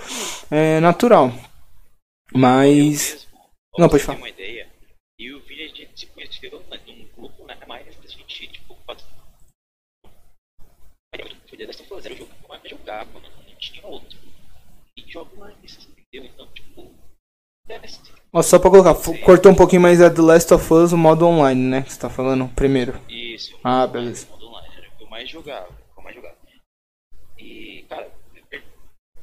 é 0.50 0.80
natural. 0.80 1.30
Mas. 2.34 3.26
Não, 3.78 3.86
pode 3.86 4.02
falar. 4.02 4.16
uma 4.18 4.30
ideia, 4.30 4.67
e 5.18 5.32
o 5.32 5.40
vídeo 5.40 5.64
a 5.64 5.68
gente 5.68 6.00
se 6.00 6.06
conheceu 6.06 6.60
né, 6.68 6.80
num 6.86 7.08
grupo, 7.16 7.44
né? 7.44 7.58
Mas 7.66 7.88
a 7.88 8.06
gente, 8.06 8.46
tipo, 8.48 8.76
faz... 8.86 9.04
Aí 11.14 11.20
eu 11.20 11.36
fui 11.48 11.58
dessa 11.58 11.84
coisa, 11.84 12.08
era 12.08 12.14
o 12.14 12.18
jogo 12.18 12.32
mais 12.48 12.62
jogava, 12.68 13.10
mano, 13.12 13.28
não 13.48 13.54
tinha 13.56 13.84
outro. 13.86 14.18
E 14.96 15.10
jogo 15.10 15.36
mais, 15.36 15.56
entendeu? 15.64 16.30
Então, 16.30 16.46
tipo, 16.52 16.94
Ó, 18.32 18.42
só 18.42 18.58
pra 18.58 18.70
colocar, 18.70 18.94
cortou 19.24 19.52
um 19.52 19.54
pouquinho 19.54 19.82
mais 19.82 20.00
é 20.00 20.08
The 20.08 20.20
Last 20.22 20.52
of 20.54 20.72
Us, 20.72 20.92
o 20.92 20.98
modo 20.98 21.26
online, 21.26 21.60
né? 21.60 21.82
Que 21.82 21.92
você 21.92 22.00
tá 22.00 22.08
falando 22.10 22.48
primeiro. 22.54 23.00
Isso. 23.08 23.58
Ah, 23.64 23.86
beleza. 23.86 24.26
online, 24.26 24.42
modo 24.42 24.48
online, 24.48 24.74
era 24.76 24.88
o 24.88 24.96
que 24.96 25.02
eu 25.02 25.08
mais 25.08 25.28
jogava, 25.30 25.68
o 25.96 26.00
eu 26.00 26.04
mais 26.04 26.16
jogava. 26.16 26.36
E, 27.38 27.84
cara, 27.88 28.10
eu 28.34 28.44
per- 28.46 28.64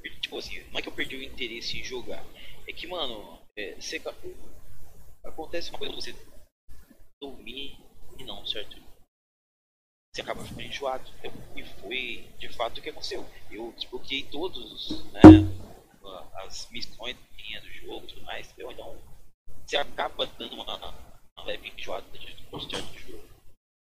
per- 0.01 0.19
tipo 0.19 0.37
assim, 0.37 0.59
não 0.71 0.79
é 0.79 0.81
que 0.81 0.87
eu 0.87 0.93
perdi 0.93 1.15
o 1.15 1.23
interesse 1.23 1.79
em 1.79 1.83
jogar. 1.83 2.23
É 2.67 2.73
que, 2.73 2.87
mano, 2.87 3.39
é, 3.57 3.75
você, 3.79 3.99
acontece 5.35 5.71
coisa, 5.71 5.93
você 5.93 6.15
dormir 7.21 7.77
e 8.17 8.23
não, 8.23 8.45
certo? 8.45 8.77
Você 10.13 10.21
acaba 10.21 10.43
ficando 10.43 10.61
enjoado. 10.61 11.11
Eu- 11.23 11.33
E 11.57 11.63
foi 11.79 12.29
de 12.37 12.49
fato 12.49 12.77
o 12.77 12.81
que 12.81 12.89
aconteceu. 12.89 13.25
Eu 13.51 13.71
desbloqueei 13.73 14.23
todos, 14.29 15.03
né, 15.11 15.21
as 16.45 16.69
missões 16.71 17.15
do 17.15 17.71
jogo 17.71 18.05
e 18.05 18.07
tudo 18.09 18.21
mais. 18.23 18.53
Então, 18.57 19.01
você 19.65 19.77
acaba 19.77 20.25
dando 20.25 20.55
uma, 20.55 20.77
uma 21.37 21.45
leve 21.45 21.69
enjoada 21.69 22.17
de 22.17 22.33
gostar 22.51 22.81
do 22.81 22.99
jogo. 22.99 23.23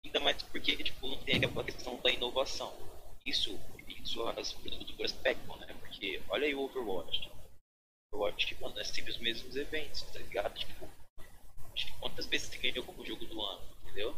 Ainda 0.06 0.20
mais 0.20 0.42
porque 0.44 0.76
tipo, 0.84 1.08
não 1.08 1.18
tem 1.24 1.36
aquela 1.38 1.64
questão 1.64 1.96
da 2.02 2.12
inovação. 2.12 2.74
Isso, 3.26 3.58
isso 3.88 4.28
as 4.30 4.52
produtoras 4.54 5.12
pegam, 5.14 5.56
né? 5.58 5.68
Porque 5.80 6.22
olha 6.30 6.46
aí 6.48 6.56
o 6.56 6.62
Overwatch. 6.62 7.32
Overwatch, 8.12 8.48
tipo, 8.48 8.64
mano, 8.64 8.80
é 8.80 8.84
sempre 8.84 9.12
os 9.12 9.18
mesmos 9.20 9.56
eventos, 9.56 10.02
tá 10.04 10.20
ligado? 10.20 10.58
Tipo, 10.58 10.90
quantas 12.00 12.26
vezes 12.26 12.48
você 12.48 12.58
ganhou 12.58 12.84
como 12.86 13.06
jogo 13.06 13.26
do 13.26 13.42
ano, 13.42 13.62
entendeu? 13.84 14.14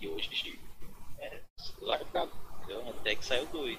E 0.00 0.08
hoje 0.08 0.30
é 1.18 1.40
largado, 1.80 2.30
entendeu? 2.58 2.82
até 2.88 3.14
que 3.14 3.24
saiu 3.24 3.46
dois. 3.52 3.78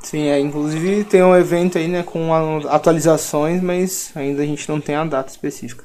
Sim, 0.00 0.28
é, 0.28 0.38
inclusive 0.38 1.04
tem 1.04 1.22
um 1.22 1.34
evento 1.34 1.76
aí, 1.76 1.88
né, 1.88 2.02
com 2.02 2.32
atualizações, 2.68 3.60
mas 3.60 4.12
ainda 4.14 4.42
a 4.42 4.46
gente 4.46 4.68
não 4.68 4.80
tem 4.80 4.94
a 4.94 5.04
data 5.04 5.30
específica. 5.30 5.84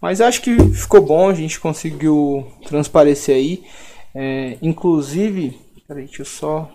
Mas 0.00 0.20
acho 0.20 0.42
que 0.42 0.56
ficou 0.74 1.00
bom, 1.00 1.28
a 1.28 1.34
gente 1.34 1.60
conseguiu 1.60 2.46
transparecer 2.66 3.36
aí. 3.36 3.64
É, 4.14 4.58
inclusive, 4.60 5.58
peraí, 5.86 6.06
deixa 6.06 6.22
eu 6.22 6.26
só. 6.26 6.70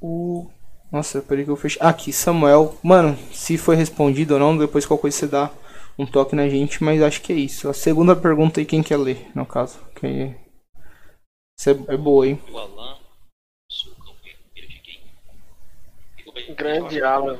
O. 0.00 0.50
Nossa, 0.92 1.20
peraí 1.20 1.44
que 1.44 1.50
eu 1.50 1.56
fechei. 1.56 1.80
Aqui, 1.82 2.12
Samuel. 2.12 2.76
Mano, 2.82 3.18
se 3.32 3.56
foi 3.56 3.76
respondido 3.76 4.34
ou 4.34 4.40
não, 4.40 4.56
depois 4.56 4.84
qualquer 4.86 5.02
coisa 5.02 5.16
você 5.16 5.26
dá 5.26 5.50
um 5.98 6.06
toque 6.06 6.36
na 6.36 6.48
gente, 6.48 6.82
mas 6.82 7.02
acho 7.02 7.22
que 7.22 7.32
é 7.32 7.36
isso. 7.36 7.68
A 7.68 7.74
segunda 7.74 8.14
pergunta 8.14 8.60
aí, 8.60 8.66
quem 8.66 8.82
quer 8.82 8.96
ler, 8.96 9.30
no 9.34 9.46
caso? 9.46 9.78
Quem... 9.94 10.36
Isso 11.58 11.70
é, 11.70 11.94
é 11.94 11.96
boa, 11.96 12.26
hein? 12.26 12.38
O 12.50 12.58
Alan, 12.58 12.96
Grande 16.56 17.02
Alan. 17.02 17.38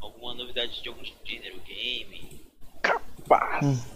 Alguma 0.00 0.34
novidade 0.34 0.82
de 0.82 0.88
algum 0.88 1.02
gênero, 1.24 1.56
game? 1.66 2.42
Capaz. 2.82 3.64
Hum. 3.64 3.94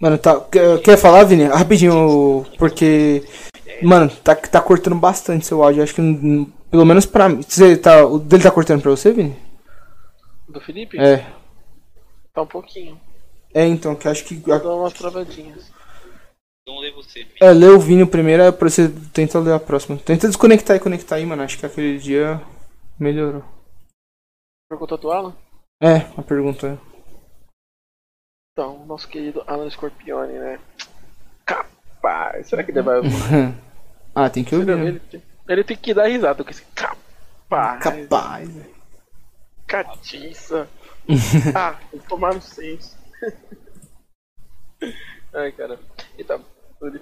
Mano, 0.00 0.18
tá. 0.18 0.34
Quer 0.82 0.96
falar, 0.96 1.22
Vini? 1.24 1.44
Rapidinho, 1.44 2.44
porque. 2.58 3.24
Mano, 3.82 4.10
tá, 4.16 4.34
tá 4.34 4.60
cortando 4.60 4.96
bastante 4.96 5.46
seu 5.46 5.62
áudio. 5.62 5.82
Acho 5.82 5.94
que 5.94 6.00
pelo 6.72 6.86
menos 6.86 7.04
pra 7.04 7.28
mim. 7.28 7.42
Você 7.42 7.76
tá, 7.76 8.04
o 8.06 8.18
dele 8.18 8.42
tá 8.42 8.50
cortando 8.50 8.80
pra 8.80 8.90
você, 8.90 9.12
Vini? 9.12 9.36
Do 10.48 10.58
Felipe? 10.58 10.98
É. 10.98 11.18
Tá 12.32 12.40
um 12.40 12.46
pouquinho. 12.46 12.98
É, 13.52 13.66
então, 13.66 13.94
que 13.94 14.08
acho 14.08 14.24
que. 14.24 14.34
Dá 14.36 14.56
umas 14.74 14.94
travadinhas. 14.94 15.70
Então 16.62 16.80
lê 16.80 16.90
você. 16.92 17.24
Vini. 17.24 17.36
É, 17.42 17.52
lê 17.52 17.66
o 17.66 17.78
Vini 17.78 18.06
primeiro, 18.06 18.42
é 18.42 18.50
pra 18.50 18.70
você 18.70 18.88
tenta 19.12 19.38
ler 19.38 19.52
a 19.52 19.60
próxima. 19.60 19.98
Tenta 19.98 20.26
desconectar 20.26 20.74
e 20.74 20.80
conectar 20.80 21.16
aí, 21.16 21.26
mano. 21.26 21.42
Acho 21.42 21.58
que 21.58 21.66
aquele 21.66 21.98
dia 21.98 22.40
melhorou. 22.98 23.44
Pergunta 24.70 24.96
do 24.96 25.12
Alan? 25.12 25.36
É, 25.82 25.96
a 26.16 26.22
pergunta 26.22 26.68
é. 26.68 26.78
Então, 28.52 28.86
nosso 28.86 29.06
querido 29.08 29.42
Alan 29.46 29.68
Scorpione, 29.68 30.32
né? 30.32 30.58
Capaz. 31.44 32.48
Será 32.48 32.62
que 32.62 32.70
ele 32.70 32.80
vai 32.80 32.96
ouvir? 33.00 33.12
ah, 34.14 34.30
tem 34.30 34.42
que 34.42 34.54
ouvir. 34.54 34.74
Né? 34.74 34.86
Ele, 34.86 35.22
ele 35.48 35.64
tem 35.64 35.76
que 35.76 35.94
dar 35.94 36.06
risada 36.06 36.42
com 36.42 36.50
esse 36.50 36.64
capaz. 36.74 37.82
Capaz. 37.82 38.50
Catiça. 39.66 40.68
ah, 41.54 41.78
tomar 42.08 42.34
no 42.34 42.42
senso. 42.42 42.96
Ai, 45.34 45.52
cara. 45.52 45.78
Então, 46.18 46.44
ele 46.82 47.00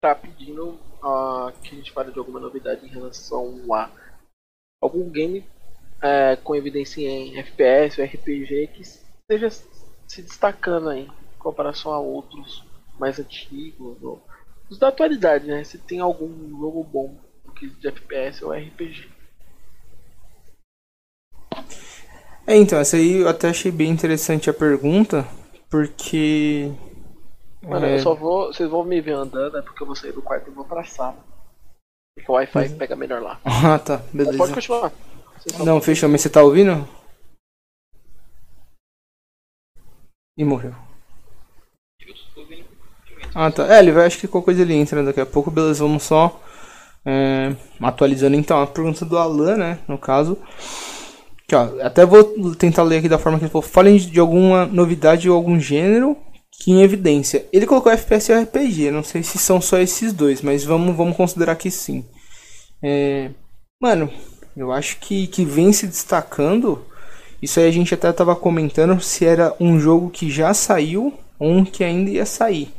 tá 0.00 0.14
pedindo 0.14 0.78
uh, 1.02 1.52
que 1.62 1.74
a 1.74 1.78
gente 1.78 1.92
fale 1.92 2.12
de 2.12 2.18
alguma 2.18 2.40
novidade 2.40 2.86
em 2.86 2.90
relação 2.90 3.60
a 3.74 3.90
algum 4.80 5.10
game 5.10 5.44
é, 6.02 6.36
com 6.36 6.54
evidência 6.54 7.00
em 7.00 7.38
FPS 7.38 8.00
ou 8.00 8.06
RPG 8.06 8.68
que 8.68 8.82
esteja 8.82 9.50
se 9.50 10.22
destacando 10.22 10.90
aí 10.90 11.02
em 11.02 11.38
comparação 11.38 11.92
a 11.92 11.98
outros 11.98 12.64
mais 12.98 13.18
antigos, 13.18 14.02
ou, 14.02 14.22
os 14.70 14.78
da 14.78 14.88
atualidade, 14.88 15.46
né? 15.46 15.64
Se 15.64 15.78
tem 15.78 16.00
algum 16.00 16.28
jogo 16.58 16.82
bom 16.84 17.16
de 17.60 17.88
FPS 17.88 18.44
ou 18.44 18.52
RPG. 18.52 19.08
É, 22.46 22.56
então, 22.56 22.78
essa 22.78 22.96
aí 22.96 23.20
eu 23.20 23.28
até 23.28 23.48
achei 23.48 23.72
bem 23.72 23.90
interessante 23.90 24.48
a 24.48 24.54
pergunta, 24.54 25.26
porque. 25.68 26.70
Mano, 27.62 27.86
é... 27.86 27.94
eu 27.94 27.98
só 27.98 28.14
vou. 28.14 28.52
Vocês 28.52 28.70
vão 28.70 28.84
me 28.84 29.00
ver 29.00 29.14
andando, 29.14 29.58
é 29.58 29.62
porque 29.62 29.82
eu 29.82 29.86
vou 29.86 29.96
sair 29.96 30.12
do 30.12 30.22
quarto 30.22 30.50
e 30.50 30.54
vou 30.54 30.64
pra 30.64 30.84
sala. 30.84 31.16
Porque 32.14 32.30
o 32.30 32.34
Wi-Fi 32.34 32.68
uhum. 32.68 32.78
pega 32.78 32.96
melhor 32.96 33.22
lá. 33.22 33.40
Ah, 33.44 33.78
tá, 33.78 34.02
beleza. 34.12 34.38
Pode 34.38 34.54
continuar. 34.54 34.92
Não, 35.64 35.80
fechou, 35.80 36.08
mas 36.08 36.20
você 36.20 36.30
tá 36.30 36.42
ouvindo? 36.42 36.86
E 40.36 40.44
morreu. 40.44 40.85
Ah 43.38 43.50
tá. 43.50 43.70
É, 43.70 43.80
ele 43.80 43.92
vai, 43.92 44.06
acho 44.06 44.18
que 44.18 44.26
qualquer 44.26 44.46
coisa 44.46 44.62
ele 44.62 44.72
entra 44.72 45.02
daqui 45.02 45.20
a 45.20 45.26
pouco. 45.26 45.50
Beleza, 45.50 45.84
vamos 45.84 46.04
só 46.04 46.40
é, 47.04 47.54
atualizando 47.82 48.34
então 48.34 48.62
a 48.62 48.66
pergunta 48.66 49.04
do 49.04 49.18
Alan, 49.18 49.56
né? 49.58 49.78
No 49.86 49.98
caso. 49.98 50.38
Aqui, 51.44 51.54
ó, 51.54 51.68
até 51.84 52.06
vou 52.06 52.54
tentar 52.56 52.82
ler 52.82 52.98
aqui 52.98 53.10
da 53.10 53.18
forma 53.18 53.38
que 53.38 53.44
ele 53.44 53.52
falou. 53.52 53.62
Falem 53.62 53.98
de 53.98 54.18
alguma 54.18 54.64
novidade 54.64 55.28
ou 55.28 55.36
algum 55.36 55.60
gênero 55.60 56.16
que 56.50 56.72
em 56.72 56.82
evidência. 56.82 57.46
Ele 57.52 57.66
colocou 57.66 57.92
FPS 57.92 58.32
e 58.32 58.34
RPG. 58.34 58.90
Não 58.90 59.04
sei 59.04 59.22
se 59.22 59.36
são 59.36 59.60
só 59.60 59.76
esses 59.78 60.14
dois, 60.14 60.40
mas 60.40 60.64
vamos, 60.64 60.96
vamos 60.96 61.14
considerar 61.14 61.56
que 61.56 61.70
sim. 61.70 62.06
É, 62.82 63.28
mano, 63.78 64.10
eu 64.56 64.72
acho 64.72 64.96
que, 64.96 65.26
que 65.26 65.44
vem 65.44 65.74
se 65.74 65.86
destacando 65.86 66.82
isso 67.40 67.60
aí 67.60 67.68
a 67.68 67.70
gente 67.70 67.92
até 67.92 68.08
estava 68.08 68.34
comentando 68.34 69.00
se 69.00 69.24
era 69.24 69.54
um 69.60 69.78
jogo 69.78 70.10
que 70.10 70.30
já 70.30 70.54
saiu 70.54 71.12
ou 71.38 71.50
um 71.50 71.64
que 71.64 71.84
ainda 71.84 72.10
ia 72.10 72.24
sair. 72.24 72.72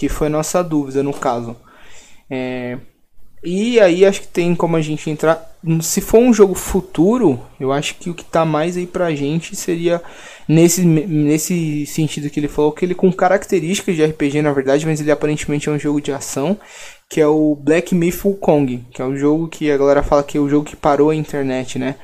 Que 0.00 0.08
foi 0.08 0.30
nossa 0.30 0.64
dúvida 0.64 1.02
no 1.02 1.12
caso. 1.12 1.54
É... 2.30 2.78
E 3.44 3.78
aí 3.78 4.06
acho 4.06 4.22
que 4.22 4.28
tem 4.28 4.54
como 4.54 4.74
a 4.74 4.80
gente 4.80 5.10
entrar. 5.10 5.54
Se 5.82 6.00
for 6.00 6.20
um 6.20 6.32
jogo 6.32 6.54
futuro, 6.54 7.38
eu 7.60 7.70
acho 7.70 7.96
que 7.96 8.08
o 8.08 8.14
que 8.14 8.24
tá 8.24 8.42
mais 8.46 8.78
aí 8.78 8.86
pra 8.86 9.14
gente 9.14 9.54
seria 9.54 10.02
nesse, 10.48 10.82
nesse 10.86 11.84
sentido 11.84 12.30
que 12.30 12.40
ele 12.40 12.48
falou, 12.48 12.72
que 12.72 12.82
ele 12.82 12.94
com 12.94 13.12
características 13.12 13.94
de 13.94 14.02
RPG 14.02 14.40
na 14.40 14.54
verdade, 14.54 14.86
mas 14.86 15.02
ele 15.02 15.10
aparentemente 15.10 15.68
é 15.68 15.72
um 15.72 15.78
jogo 15.78 16.00
de 16.00 16.12
ação, 16.12 16.58
que 17.06 17.20
é 17.20 17.26
o 17.26 17.54
Black 17.54 17.94
Myth 17.94 18.24
Wukong, 18.24 18.86
que 18.90 19.02
é 19.02 19.04
o 19.04 19.14
jogo 19.14 19.48
que 19.48 19.70
a 19.70 19.76
galera 19.76 20.02
fala 20.02 20.24
que 20.24 20.38
é 20.38 20.40
o 20.40 20.48
jogo 20.48 20.64
que 20.64 20.76
parou 20.76 21.10
a 21.10 21.14
internet, 21.14 21.78
né? 21.78 21.96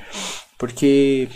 Porque 0.58 1.28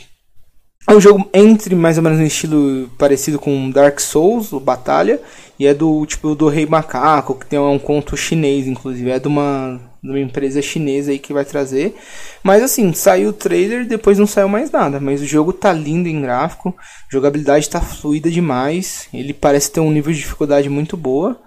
é 0.90 0.92
um 0.92 1.00
jogo 1.00 1.28
entre 1.32 1.74
mais 1.74 1.98
ou 1.98 2.02
menos 2.02 2.18
no 2.18 2.26
estilo 2.26 2.88
parecido 2.98 3.38
com 3.38 3.70
Dark 3.70 4.00
Souls, 4.00 4.52
o 4.52 4.58
Batalha, 4.58 5.20
e 5.58 5.66
é 5.66 5.72
do 5.72 6.04
tipo 6.04 6.34
do 6.34 6.48
Rei 6.48 6.66
Macaco, 6.66 7.38
que 7.38 7.46
tem 7.46 7.58
um 7.58 7.78
conto 7.78 8.16
chinês, 8.16 8.66
inclusive, 8.66 9.08
é 9.10 9.18
de 9.18 9.28
uma, 9.28 9.80
de 10.02 10.10
uma 10.10 10.18
empresa 10.18 10.60
chinesa 10.60 11.12
aí 11.12 11.18
que 11.18 11.32
vai 11.32 11.44
trazer. 11.44 11.94
Mas 12.42 12.62
assim, 12.62 12.92
saiu 12.92 13.28
o 13.28 13.32
trailer, 13.32 13.86
depois 13.86 14.18
não 14.18 14.26
saiu 14.26 14.48
mais 14.48 14.70
nada, 14.72 14.98
mas 14.98 15.20
o 15.20 15.26
jogo 15.26 15.52
tá 15.52 15.72
lindo 15.72 16.08
em 16.08 16.20
gráfico, 16.20 16.74
jogabilidade 17.08 17.70
tá 17.70 17.80
fluida 17.80 18.28
demais, 18.28 19.06
ele 19.14 19.32
parece 19.32 19.70
ter 19.70 19.80
um 19.80 19.92
nível 19.92 20.12
de 20.12 20.18
dificuldade 20.18 20.68
muito 20.68 20.96
boa. 20.96 21.40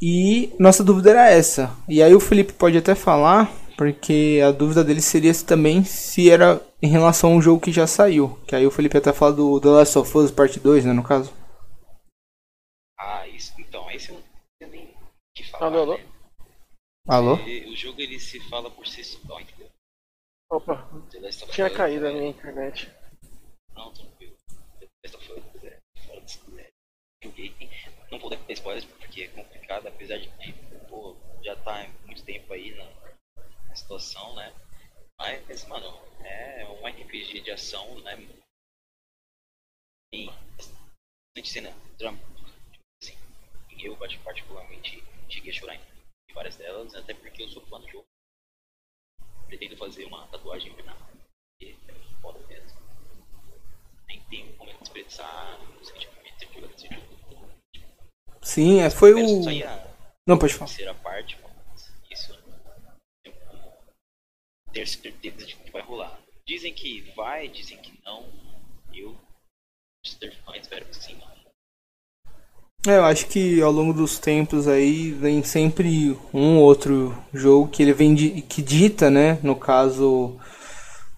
E 0.00 0.52
nossa 0.58 0.82
dúvida 0.82 1.10
era 1.10 1.30
essa. 1.30 1.70
E 1.88 2.02
aí 2.02 2.12
o 2.12 2.18
Felipe 2.18 2.52
pode 2.54 2.76
até 2.76 2.92
falar 2.92 3.48
porque 3.76 4.40
a 4.46 4.50
dúvida 4.50 4.84
dele 4.84 5.00
seria 5.00 5.32
se 5.32 5.44
também 5.44 5.84
se 5.84 6.30
era 6.30 6.60
em 6.80 6.88
relação 6.88 7.32
a 7.32 7.36
um 7.36 7.42
jogo 7.42 7.60
que 7.60 7.72
já 7.72 7.86
saiu. 7.86 8.38
Que 8.46 8.56
aí 8.56 8.66
o 8.66 8.70
Felipe 8.70 8.96
até 8.96 9.12
fala 9.12 9.32
do 9.32 9.60
The 9.60 9.68
Last 9.68 9.98
of 9.98 10.18
Us 10.18 10.30
Parte 10.30 10.60
2, 10.60 10.84
né, 10.84 10.92
no 10.92 11.02
caso. 11.02 11.32
Ah, 12.98 13.26
isso. 13.28 13.52
Então, 13.58 13.90
esse 13.90 14.10
eu 14.10 14.16
não 14.16 14.22
tenho 14.58 14.70
nem 14.70 14.94
que 15.34 15.44
falar. 15.50 15.66
Alô, 15.66 15.78
alô? 15.80 15.98
Né? 15.98 16.04
Alô? 17.08 17.34
O 17.34 17.76
jogo 17.76 18.00
ele 18.00 18.18
se 18.18 18.38
fala 18.48 18.70
por 18.70 18.86
si 18.86 19.02
só, 19.02 19.40
entendeu? 19.40 19.68
Opa, 20.50 20.88
tinha 21.50 21.70
caído 21.70 22.06
a 22.06 22.12
minha 22.12 22.28
internet. 22.28 22.92
Não, 23.74 23.92
tranquilo. 23.92 24.36
The 24.78 24.86
Last 25.04 25.16
of 25.16 25.32
Us 25.32 25.64
é 25.64 25.78
fora 26.06 26.20
desse 26.20 26.38
joguei. 27.22 27.54
Não 28.10 28.18
vou 28.18 28.28
dar 28.28 28.38
spoilers 28.50 28.84
porque 28.84 29.22
é 29.22 29.28
complicado, 29.28 29.86
apesar 29.86 30.18
de 30.18 30.28
que, 30.28 30.52
pô, 30.88 31.16
já 31.42 31.56
tá 31.56 31.88
muito 32.06 32.22
tempo 32.24 32.52
aí 32.52 32.74
na 32.74 32.84
a 32.84 33.01
situação, 33.82 34.34
né? 34.34 34.52
Mas, 35.18 35.64
mano, 35.66 35.86
é 36.24 36.64
um 36.66 36.86
RPG 36.86 37.40
de 37.40 37.50
ação, 37.50 37.98
né? 38.00 38.16
E 40.12 40.26
bastante 40.56 41.48
cena 41.48 41.70
drama. 41.98 42.18
Assim, 43.02 43.16
eu 43.78 43.96
particularmente 43.96 45.02
cheguei 45.28 45.52
a 45.52 45.54
chorar 45.54 45.74
em 45.74 46.34
várias 46.34 46.56
delas, 46.56 46.94
até 46.94 47.14
porque 47.14 47.42
eu 47.42 47.48
sou 47.48 47.64
fã 47.66 47.80
do 47.80 47.88
jogo. 47.88 48.06
Pretendo 49.46 49.76
fazer 49.76 50.04
uma 50.06 50.26
tatuagem 50.28 50.74
na 50.84 50.96
é 51.62 51.74
foda 52.20 52.38
mesmo. 52.46 52.78
Nem 54.08 54.20
tenho 54.24 54.56
como 54.56 54.70
expressar 54.82 55.58
o 55.80 55.84
sentimento 55.84 56.38
de 56.38 56.54
jogar 56.54 56.74
esse 56.74 56.88
jogo. 56.88 57.12
Sim, 58.42 58.80
é, 58.80 58.90
foi 58.90 59.14
o. 59.14 59.44
Não, 60.26 60.38
pode 60.38 60.54
falar. 60.54 60.66
Terceira 60.66 60.94
parte, 60.94 61.36
ter 64.72 64.86
certeza 64.86 65.46
de 65.46 65.56
que 65.56 65.70
vai 65.70 65.82
rolar. 65.82 66.18
Dizem 66.46 66.72
que 66.72 67.12
vai, 67.16 67.48
dizem 67.48 67.76
que 67.78 67.92
não. 68.04 68.24
Eu, 68.94 69.16
fã, 70.44 70.56
espero 70.56 70.84
que 70.86 70.96
sim. 70.96 71.16
É, 72.84 72.96
eu 72.96 73.04
acho 73.04 73.28
que 73.28 73.62
ao 73.62 73.70
longo 73.70 73.92
dos 73.92 74.18
tempos 74.18 74.66
aí 74.66 75.12
vem 75.12 75.44
sempre 75.44 76.18
um 76.34 76.58
outro 76.58 77.16
jogo 77.32 77.68
que 77.68 77.80
ele 77.80 77.92
vem 77.92 78.12
de, 78.12 78.42
que 78.42 78.60
dita, 78.60 79.08
né? 79.08 79.38
No 79.40 79.54
caso, 79.54 80.36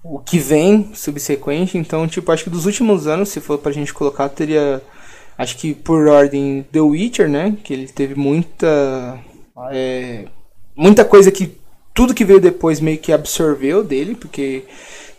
o 0.02 0.18
que 0.18 0.38
vem 0.38 0.94
subsequente. 0.94 1.78
Então, 1.78 2.06
tipo, 2.06 2.30
acho 2.30 2.44
que 2.44 2.50
dos 2.50 2.66
últimos 2.66 3.06
anos, 3.06 3.30
se 3.30 3.40
for 3.40 3.58
pra 3.58 3.72
gente 3.72 3.94
colocar, 3.94 4.28
teria 4.28 4.82
Acho 5.36 5.56
que 5.56 5.74
por 5.74 6.06
ordem 6.06 6.64
The 6.70 6.80
Witcher, 6.80 7.28
né? 7.28 7.56
Que 7.62 7.72
ele 7.72 7.88
teve 7.88 8.14
muita. 8.14 9.18
É, 9.72 10.26
muita 10.76 11.04
coisa 11.04 11.30
que. 11.30 11.58
Tudo 11.94 12.14
que 12.14 12.24
veio 12.24 12.40
depois 12.40 12.80
meio 12.80 12.98
que 12.98 13.12
absorveu 13.12 13.84
dele, 13.84 14.16
porque 14.16 14.64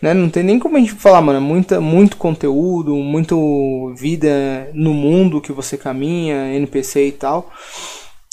né, 0.01 0.13
não 0.13 0.29
tem 0.29 0.43
nem 0.43 0.59
como 0.59 0.77
a 0.77 0.79
gente 0.79 0.93
falar, 0.93 1.21
mano. 1.21 1.39
Muita, 1.41 1.79
muito 1.79 2.17
conteúdo, 2.17 2.95
muito 2.95 3.93
vida 3.97 4.69
no 4.73 4.93
mundo 4.93 5.41
que 5.41 5.51
você 5.51 5.77
caminha, 5.77 6.53
NPC 6.53 7.07
e 7.07 7.11
tal. 7.11 7.51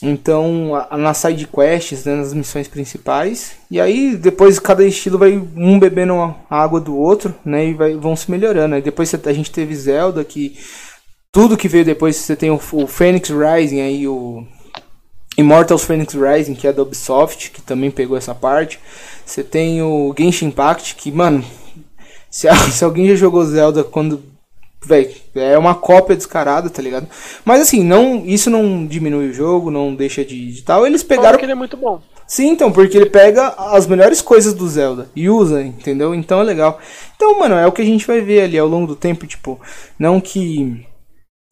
Então, 0.02 0.74
a, 0.90 0.98
nas 0.98 1.18
side 1.18 1.46
quests, 1.46 2.04
né, 2.04 2.16
nas 2.16 2.34
missões 2.34 2.66
principais. 2.66 3.52
E 3.70 3.80
aí, 3.80 4.16
depois 4.16 4.58
cada 4.58 4.84
estilo 4.84 5.16
vai 5.16 5.40
um 5.56 5.78
bebendo 5.78 6.14
a 6.14 6.36
água 6.50 6.80
do 6.80 6.96
outro, 6.96 7.34
né? 7.44 7.66
E 7.68 7.74
vai, 7.74 7.94
vão 7.94 8.16
se 8.16 8.30
melhorando. 8.30 8.74
Aí 8.74 8.82
depois 8.82 9.14
a 9.14 9.32
gente 9.32 9.52
teve 9.52 9.74
Zelda, 9.76 10.24
que 10.24 10.58
tudo 11.30 11.56
que 11.56 11.68
veio 11.68 11.84
depois, 11.84 12.16
você 12.16 12.34
tem 12.34 12.50
o, 12.50 12.60
o 12.72 12.86
Phoenix 12.86 13.30
Rising 13.30 13.80
aí, 13.80 14.08
o 14.08 14.44
Immortals 15.36 15.84
Phoenix 15.84 16.14
Rising, 16.14 16.54
que 16.54 16.66
é 16.66 16.72
da 16.72 16.82
Ubisoft, 16.82 17.50
que 17.50 17.62
também 17.62 17.90
pegou 17.90 18.16
essa 18.16 18.34
parte. 18.34 18.78
Você 19.24 19.42
tem 19.42 19.82
o 19.82 20.14
Genshin 20.16 20.46
Impact, 20.46 20.96
que, 20.96 21.10
mano, 21.10 21.44
se, 22.30 22.48
se 22.70 22.84
alguém 22.84 23.08
já 23.08 23.14
jogou 23.14 23.44
Zelda 23.44 23.84
quando. 23.84 24.22
Véi, 24.84 25.16
é 25.36 25.56
uma 25.56 25.76
cópia 25.76 26.16
descarada, 26.16 26.68
tá 26.68 26.82
ligado? 26.82 27.06
Mas 27.44 27.60
assim, 27.60 27.84
não, 27.84 28.26
isso 28.26 28.50
não 28.50 28.84
diminui 28.84 29.28
o 29.28 29.32
jogo, 29.32 29.70
não 29.70 29.94
deixa 29.94 30.24
de, 30.24 30.52
de 30.52 30.62
tal. 30.62 30.84
Eles 30.84 31.04
pegaram. 31.04 31.38
que 31.38 31.44
ele 31.44 31.52
é 31.52 31.56
muito 31.56 31.76
bom. 31.76 32.02
Sim, 32.26 32.48
então, 32.48 32.72
porque 32.72 32.96
ele 32.96 33.08
pega 33.08 33.48
as 33.56 33.86
melhores 33.86 34.20
coisas 34.20 34.54
do 34.54 34.68
Zelda 34.68 35.08
e 35.14 35.28
usa, 35.28 35.62
entendeu? 35.62 36.12
Então 36.14 36.40
é 36.40 36.42
legal. 36.42 36.80
Então, 37.14 37.38
mano, 37.38 37.54
é 37.54 37.66
o 37.66 37.70
que 37.70 37.82
a 37.82 37.84
gente 37.84 38.06
vai 38.06 38.20
ver 38.20 38.42
ali 38.42 38.58
ao 38.58 38.66
longo 38.66 38.88
do 38.88 38.96
tempo, 38.96 39.24
tipo, 39.24 39.60
não 39.96 40.20
que 40.20 40.84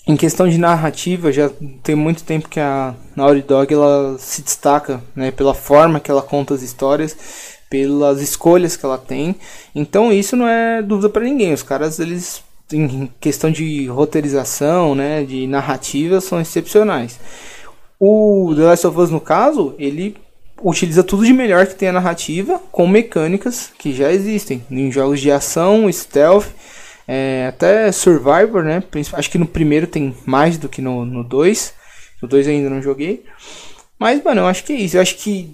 em 0.06 0.16
questão 0.16 0.48
de 0.48 0.58
narrativa, 0.58 1.30
já 1.30 1.50
tem 1.82 1.94
muito 1.94 2.24
tempo 2.24 2.48
que 2.48 2.58
a 2.58 2.94
Naughty 3.14 3.42
Dog 3.42 3.72
ela 3.72 4.16
se 4.18 4.42
destaca 4.42 5.02
né, 5.14 5.30
pela 5.30 5.54
forma 5.54 6.00
que 6.00 6.10
ela 6.10 6.22
conta 6.22 6.54
as 6.54 6.62
histórias, 6.62 7.16
pelas 7.68 8.20
escolhas 8.20 8.76
que 8.76 8.84
ela 8.84 8.98
tem. 8.98 9.36
Então 9.74 10.12
isso 10.12 10.36
não 10.36 10.48
é 10.48 10.82
dúvida 10.82 11.08
para 11.08 11.22
ninguém. 11.22 11.52
Os 11.52 11.62
caras, 11.62 11.98
eles 11.98 12.42
em 12.72 13.10
questão 13.20 13.50
de 13.50 13.86
roteirização, 13.86 14.94
né, 14.94 15.24
de 15.24 15.46
narrativa, 15.46 16.20
são 16.20 16.40
excepcionais. 16.40 17.18
O 17.98 18.52
The 18.56 18.62
Last 18.62 18.86
of 18.86 18.98
Us, 18.98 19.10
no 19.10 19.20
caso, 19.20 19.74
ele 19.78 20.16
utiliza 20.62 21.02
tudo 21.02 21.24
de 21.24 21.32
melhor 21.32 21.66
que 21.66 21.74
tem 21.74 21.88
a 21.88 21.92
narrativa 21.92 22.60
com 22.70 22.86
mecânicas 22.86 23.70
que 23.78 23.92
já 23.92 24.12
existem 24.12 24.62
em 24.70 24.90
jogos 24.90 25.20
de 25.20 25.30
ação, 25.30 25.90
stealth 25.92 26.46
é, 27.12 27.48
até 27.48 27.90
Survivor, 27.90 28.62
né? 28.62 28.80
Acho 29.14 29.28
que 29.28 29.36
no 29.36 29.44
primeiro 29.44 29.88
tem 29.88 30.14
mais 30.24 30.56
do 30.56 30.68
que 30.68 30.80
no 30.80 31.24
2. 31.24 31.74
No 32.22 32.28
2 32.28 32.46
ainda 32.46 32.70
não 32.70 32.80
joguei. 32.80 33.24
Mas, 33.98 34.22
mano, 34.22 34.42
eu 34.42 34.46
acho 34.46 34.62
que 34.62 34.72
é 34.72 34.76
isso. 34.76 34.96
Eu 34.96 35.02
acho 35.02 35.16
que 35.16 35.52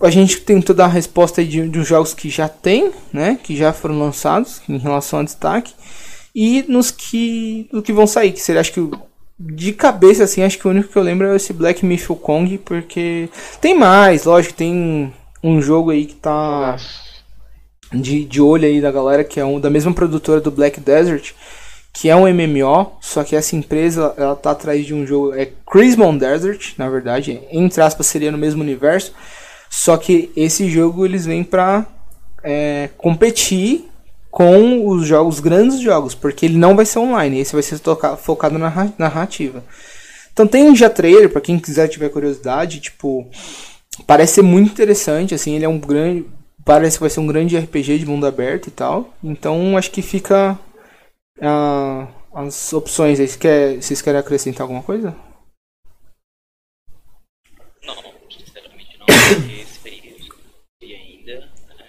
a 0.00 0.10
gente 0.10 0.40
tentou 0.40 0.74
dar 0.74 0.86
a 0.86 0.88
resposta 0.88 1.44
de, 1.44 1.68
de 1.68 1.84
jogos 1.84 2.12
que 2.12 2.28
já 2.28 2.48
tem, 2.48 2.90
né? 3.12 3.38
Que 3.40 3.56
já 3.56 3.72
foram 3.72 4.00
lançados 4.00 4.62
em 4.68 4.78
relação 4.78 5.20
a 5.20 5.22
destaque. 5.22 5.72
E 6.34 6.64
nos 6.66 6.90
que, 6.90 7.68
no 7.72 7.82
que 7.82 7.92
vão 7.92 8.08
sair. 8.08 8.32
Que 8.32 8.40
seria, 8.40 8.60
acho 8.60 8.72
que 8.72 8.90
de 9.38 9.72
cabeça, 9.72 10.24
assim, 10.24 10.42
acho 10.42 10.58
que 10.58 10.66
o 10.66 10.72
único 10.72 10.88
que 10.88 10.98
eu 10.98 11.04
lembro 11.04 11.28
é 11.28 11.36
esse 11.36 11.52
Black 11.52 11.86
Myth 11.86 12.08
Kong. 12.20 12.58
Porque 12.58 13.28
tem 13.60 13.78
mais, 13.78 14.24
lógico, 14.24 14.54
tem 14.54 15.14
um 15.40 15.62
jogo 15.62 15.90
aí 15.90 16.04
que 16.04 16.16
tá. 16.16 16.72
Nossa 16.72 17.09
de, 17.92 18.24
de 18.24 18.40
olho 18.40 18.66
aí 18.66 18.80
da 18.80 18.90
galera, 18.90 19.24
que 19.24 19.40
é 19.40 19.44
um 19.44 19.58
da 19.58 19.70
mesma 19.70 19.92
produtora 19.92 20.40
do 20.40 20.50
Black 20.50 20.80
Desert, 20.80 21.32
que 21.92 22.08
é 22.08 22.16
um 22.16 22.26
MMO, 22.32 22.92
só 23.00 23.24
que 23.24 23.34
essa 23.34 23.56
empresa 23.56 24.14
ela 24.16 24.36
tá 24.36 24.52
atrás 24.52 24.86
de 24.86 24.94
um 24.94 25.06
jogo, 25.06 25.34
é 25.34 25.50
Crismon 25.70 26.16
Desert, 26.16 26.74
na 26.78 26.88
verdade, 26.88 27.40
entre 27.50 27.82
aspas 27.82 28.06
seria 28.06 28.30
no 28.30 28.38
mesmo 28.38 28.62
universo, 28.62 29.12
só 29.68 29.96
que 29.96 30.30
esse 30.36 30.68
jogo 30.70 31.04
eles 31.04 31.26
vêm 31.26 31.42
pra 31.42 31.86
é, 32.42 32.90
competir 32.96 33.88
com 34.30 34.86
os 34.86 35.06
jogos, 35.06 35.40
grandes 35.40 35.80
jogos, 35.80 36.14
porque 36.14 36.46
ele 36.46 36.56
não 36.56 36.76
vai 36.76 36.86
ser 36.86 37.00
online, 37.00 37.40
esse 37.40 37.52
vai 37.52 37.62
ser 37.62 37.80
focado 38.18 38.56
na 38.56 38.92
narrativa. 38.96 39.64
Então 40.32 40.46
tem 40.46 40.74
já 40.76 40.88
trailer, 40.88 41.28
para 41.28 41.40
quem 41.40 41.58
quiser 41.58 41.88
tiver 41.88 42.08
curiosidade, 42.08 42.80
tipo, 42.80 43.28
parece 44.06 44.34
ser 44.34 44.42
muito 44.42 44.70
interessante, 44.70 45.34
assim, 45.34 45.56
ele 45.56 45.64
é 45.64 45.68
um 45.68 45.78
grande, 45.78 46.26
parece 46.64 46.96
que 46.96 47.02
vai 47.02 47.10
ser 47.10 47.20
um 47.20 47.26
grande 47.26 47.56
RPG 47.58 47.98
de 47.98 48.06
mundo 48.06 48.26
aberto 48.26 48.68
e 48.68 48.70
tal. 48.70 49.14
Então 49.22 49.76
acho 49.76 49.90
que 49.90 50.02
fica 50.02 50.58
uh, 51.38 52.08
as 52.34 52.72
opções 52.72 53.18
aí. 53.20 53.26
Vocês, 53.26 53.36
quer, 53.36 53.82
vocês 53.82 54.02
querem 54.02 54.20
acrescentar 54.20 54.62
alguma 54.62 54.82
coisa? 54.82 55.14
Não, 57.84 57.94
sinceramente 58.30 58.98
não, 58.98 59.06
porque 59.06 60.94
ainda. 60.94 61.40
Né? 61.40 61.86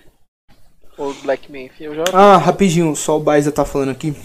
O 0.98 1.14
Black 1.24 1.52
Myth 1.52 1.74
eu 1.80 1.96
já. 1.96 2.04
Ah, 2.14 2.38
rapidinho, 2.38 2.96
só 2.96 3.18
o 3.18 3.22
Baiza 3.22 3.52
tá 3.52 3.66
falando 3.66 3.92
aqui. 3.92 4.16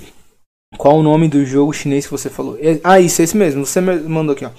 Qual 0.77 0.99
o 0.99 1.03
nome 1.03 1.29
do 1.29 1.45
jogo 1.45 1.73
chinês 1.73 2.05
que 2.05 2.13
você 2.13 2.29
falou? 2.29 2.59
É, 2.61 2.81
ah, 2.85 3.01
isso, 3.01 3.21
é 3.21 3.25
esse 3.25 3.37
mesmo. 3.37 3.65
Você 3.65 3.81
mandou 3.81 4.35
aqui, 4.35 4.45
ó. 4.45 4.51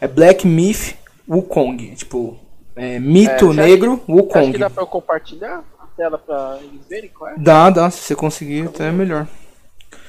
É 0.00 0.08
Black 0.08 0.46
Myth 0.46 0.96
Wukong. 1.28 1.94
Tipo, 1.94 2.38
é, 2.76 2.98
mito 2.98 3.50
é, 3.50 3.54
negro, 3.54 4.02
Wukong. 4.08 4.40
Acho 4.40 4.52
que 4.52 4.58
dá 4.58 4.70
pra 4.70 4.82
eu 4.82 4.86
compartilhar 4.86 5.64
a 5.78 5.86
tela 5.96 6.18
pra 6.18 6.58
eles 6.62 6.86
verem 6.88 7.10
qual 7.10 7.30
é? 7.30 7.34
Dá, 7.36 7.70
dá. 7.70 7.90
Se 7.90 8.00
você 8.00 8.14
conseguir, 8.14 8.66
até 8.66 8.88
é 8.88 8.92
melhor. 8.92 9.26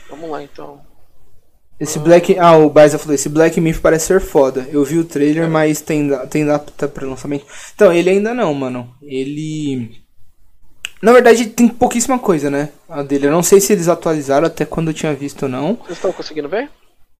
Vamos 0.09 0.29
lá, 0.29 0.43
então. 0.43 0.81
Esse 1.79 1.99
Black. 1.99 2.37
Ah, 2.39 2.55
o 2.57 2.69
Baisa 2.69 2.97
falou: 2.97 3.15
esse 3.15 3.27
Black 3.27 3.59
Myth 3.59 3.81
parece 3.81 4.07
ser 4.07 4.21
foda. 4.21 4.67
Eu 4.71 4.83
vi 4.83 4.97
o 4.97 5.05
trailer, 5.05 5.49
mas 5.49 5.81
tem, 5.81 6.09
tem 6.27 6.45
data 6.45 6.87
pra 6.87 7.07
lançamento. 7.07 7.45
Então, 7.75 7.91
ele 7.91 8.09
ainda 8.09 8.33
não, 8.33 8.53
mano. 8.53 8.95
Ele. 9.01 10.01
Na 11.01 11.11
verdade, 11.11 11.47
tem 11.47 11.67
pouquíssima 11.67 12.17
coisa, 12.17 12.49
né? 12.49 12.69
A 12.87 13.03
dele. 13.03 13.27
Eu 13.27 13.31
não 13.31 13.43
sei 13.43 13.59
se 13.59 13.73
eles 13.73 13.89
atualizaram 13.89 14.47
até 14.47 14.65
quando 14.65 14.89
eu 14.89 14.93
tinha 14.93 15.13
visto 15.13 15.43
ou 15.43 15.49
não. 15.49 15.75
Vocês 15.75 15.97
estão 15.97 16.13
conseguindo 16.13 16.47
ver? 16.47 16.69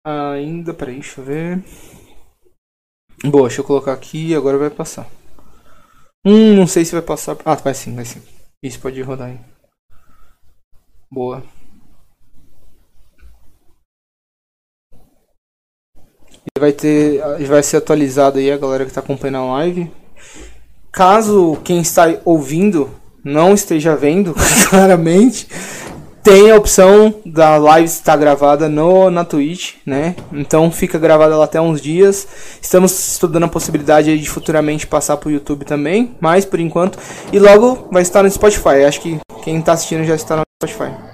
Ainda, 0.06 0.73
peraí, 0.73 0.95
deixa 0.95 1.19
eu 1.19 1.25
ver. 1.25 1.63
Boa, 3.25 3.47
deixa 3.47 3.62
eu 3.62 3.65
colocar 3.65 3.91
aqui 3.91 4.27
e 4.27 4.36
agora 4.36 4.58
vai 4.58 4.69
passar. 4.69 5.08
Hum, 6.26 6.56
não 6.56 6.68
sei 6.68 6.86
se 6.86 6.94
vai 6.94 7.02
passar. 7.02 7.38
Ah, 7.46 7.56
vai 7.56 7.74
sim, 7.74 7.96
vai 7.96 8.06
sim. 8.06 8.22
Isso 8.62 8.80
pode 8.80 9.02
rodar 9.02 9.30
aí. 9.30 9.40
Boa. 11.12 11.44
Ele 16.56 16.60
vai 16.60 16.72
ter. 16.72 17.22
vai 17.48 17.64
ser 17.64 17.78
atualizado 17.78 18.38
aí 18.40 18.52
a 18.52 18.58
galera 18.58 18.86
que 18.86 18.92
está 18.92 19.02
acompanhando 19.02 19.38
a 19.40 19.54
live. 19.58 19.92
Caso 20.92 21.58
quem 21.64 21.82
está 21.82 22.06
ouvindo 22.24 22.90
não 23.24 23.54
esteja 23.54 23.96
vendo 23.96 24.34
claramente, 24.70 25.48
tem 26.24 26.50
a 26.50 26.56
opção 26.56 27.14
da 27.26 27.58
live 27.58 27.86
estar 27.88 28.16
gravada 28.16 28.70
no, 28.70 29.12
na 29.12 29.26
Twitch, 29.26 29.74
né? 29.86 30.16
Então 30.32 30.72
fica 30.72 30.98
gravada 30.98 31.36
lá 31.36 31.44
até 31.44 31.60
uns 31.60 31.82
dias. 31.82 32.26
Estamos 32.62 33.14
estudando 33.14 33.44
a 33.44 33.50
possibilidade 33.50 34.18
de 34.18 34.30
futuramente 34.30 34.88
passar 34.88 35.18
para 35.18 35.28
o 35.28 35.32
YouTube 35.32 35.66
também, 35.66 36.16
mas 36.22 36.46
por 36.46 36.60
enquanto. 36.60 36.98
E 37.32 37.38
logo 37.38 37.90
vai 37.92 38.02
estar 38.02 38.24
no 38.24 38.32
Spotify. 38.32 38.86
Acho 38.88 39.02
que 39.02 39.20
quem 39.44 39.60
está 39.60 39.74
assistindo 39.74 40.06
já 40.06 40.16
está 40.16 40.38
no 40.38 40.44
Spotify. 40.64 41.12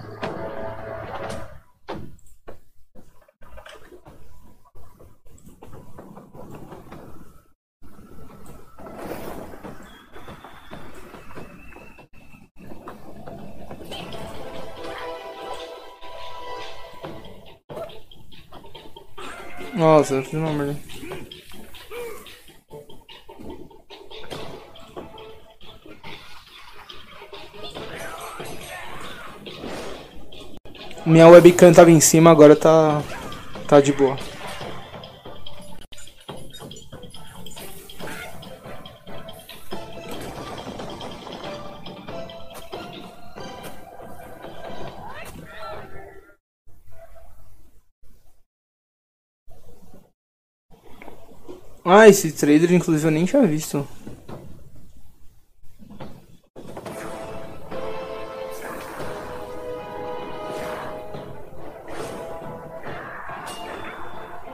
Nossa, 19.73 20.21
que 20.21 20.35
número. 20.35 20.75
Minha 31.05 31.27
webcam 31.27 31.73
tava 31.73 31.89
em 31.91 31.99
cima, 31.99 32.29
agora 32.29 32.55
tá 32.55 33.01
tá 33.67 33.79
de 33.79 33.93
boa. 33.93 34.17
Ah, 51.99 52.07
esse 52.07 52.31
trailer 52.31 52.71
inclusive 52.71 53.05
eu 53.05 53.11
nem 53.11 53.25
tinha 53.25 53.45
visto. 53.45 53.85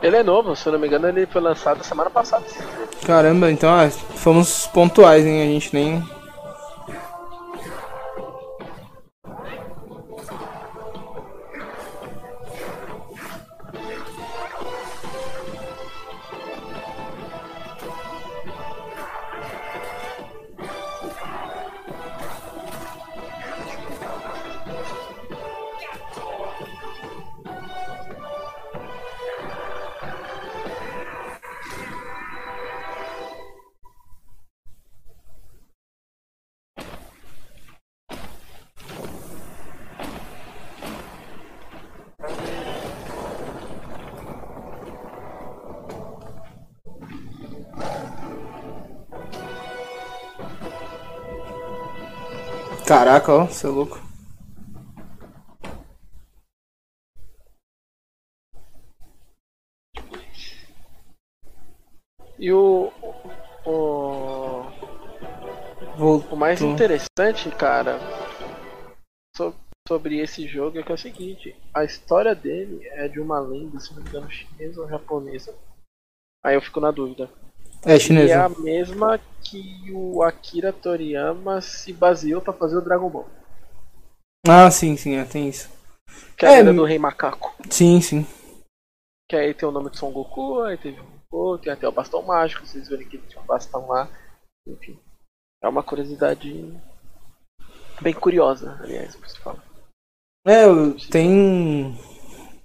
Ele 0.02 0.16
é 0.16 0.24
novo, 0.24 0.56
se 0.56 0.66
eu 0.66 0.74
não 0.74 0.80
me 0.80 0.88
engano, 0.88 1.08
ele 1.08 1.28
foi 1.28 1.40
lançado 1.40 1.84
semana 1.84 2.10
passada. 2.10 2.44
Caramba, 3.06 3.52
então 3.52 3.72
ah, 3.72 3.92
fomos 3.92 4.66
pontuais, 4.66 5.24
hein? 5.24 5.44
A 5.44 5.46
gente 5.46 5.72
nem. 5.72 6.04
Caraca, 53.26 53.34
ó, 53.34 53.46
você 53.48 53.66
é 53.66 53.70
louco. 53.70 54.00
E 62.38 62.52
o. 62.52 62.92
O, 63.66 64.64
Voltou. 65.98 66.34
o 66.34 66.38
mais 66.38 66.62
interessante, 66.62 67.50
cara, 67.58 67.98
so- 69.36 69.56
sobre 69.88 70.20
esse 70.20 70.48
jogo 70.48 70.78
é 70.80 70.84
que 70.84 70.92
é 70.92 70.96
o 70.96 70.98
seguinte: 70.98 71.56
a 71.74 71.84
história 71.84 72.36
dele 72.36 72.88
é 72.90 73.08
de 73.08 73.20
uma 73.20 73.40
lenda, 73.40 73.80
se 73.80 73.94
não 73.96 74.04
me 74.04 74.10
engano, 74.10 74.30
chinesa 74.30 74.82
ou 74.82 74.88
japonesa. 74.90 75.56
Aí 76.44 76.56
eu 76.56 76.62
fico 76.62 76.80
na 76.80 76.92
dúvida. 76.92 77.30
É, 77.84 77.96
E 77.96 78.00
chinês. 78.00 78.30
é 78.30 78.36
a 78.36 78.50
mesma 78.50 79.20
que 79.46 79.92
o 79.94 80.24
Akira 80.24 80.74
Toriyama 80.74 81.62
se 81.62 81.94
baseou 81.94 82.42
pra 82.42 82.52
fazer 82.54 82.78
o 82.78 82.82
Dragon 82.82 83.10
Ball. 83.10 83.28
Ah, 84.48 84.70
sim, 84.72 84.96
sim, 84.98 85.16
é, 85.16 85.24
tem 85.26 85.50
isso. 85.50 85.70
Que 86.38 86.46
é 86.46 86.60
É, 86.60 86.64
me- 86.64 86.74
do 86.74 86.84
Rei 86.84 86.98
Macaco. 87.00 87.54
Sim, 87.70 88.02
sim. 88.02 88.26
Que 89.30 89.36
aí 89.36 89.54
tem 89.54 89.68
o 89.68 89.72
nome 89.72 89.90
de 89.90 89.98
Son 89.98 90.12
Goku, 90.12 90.62
aí 90.62 90.78
teve 90.78 91.00
o 91.00 91.06
Goku, 91.32 91.58
tem 91.64 91.72
até 91.74 91.88
o 91.88 91.92
bastão 91.92 92.22
mágico, 92.22 92.66
vocês 92.66 92.88
verem 92.88 93.08
que 93.08 93.18
tinha 93.18 93.42
um 93.42 93.46
bastão 93.46 93.88
lá. 93.88 94.08
Enfim. 94.68 95.00
É 95.64 95.68
uma 95.68 95.82
curiosidade 95.84 96.72
bem 98.02 98.14
curiosa, 98.14 98.78
aliás, 98.84 99.16
por 99.16 99.28
se 99.30 99.40
falar. 99.40 99.64
É, 100.46 100.66
tem. 101.10 101.98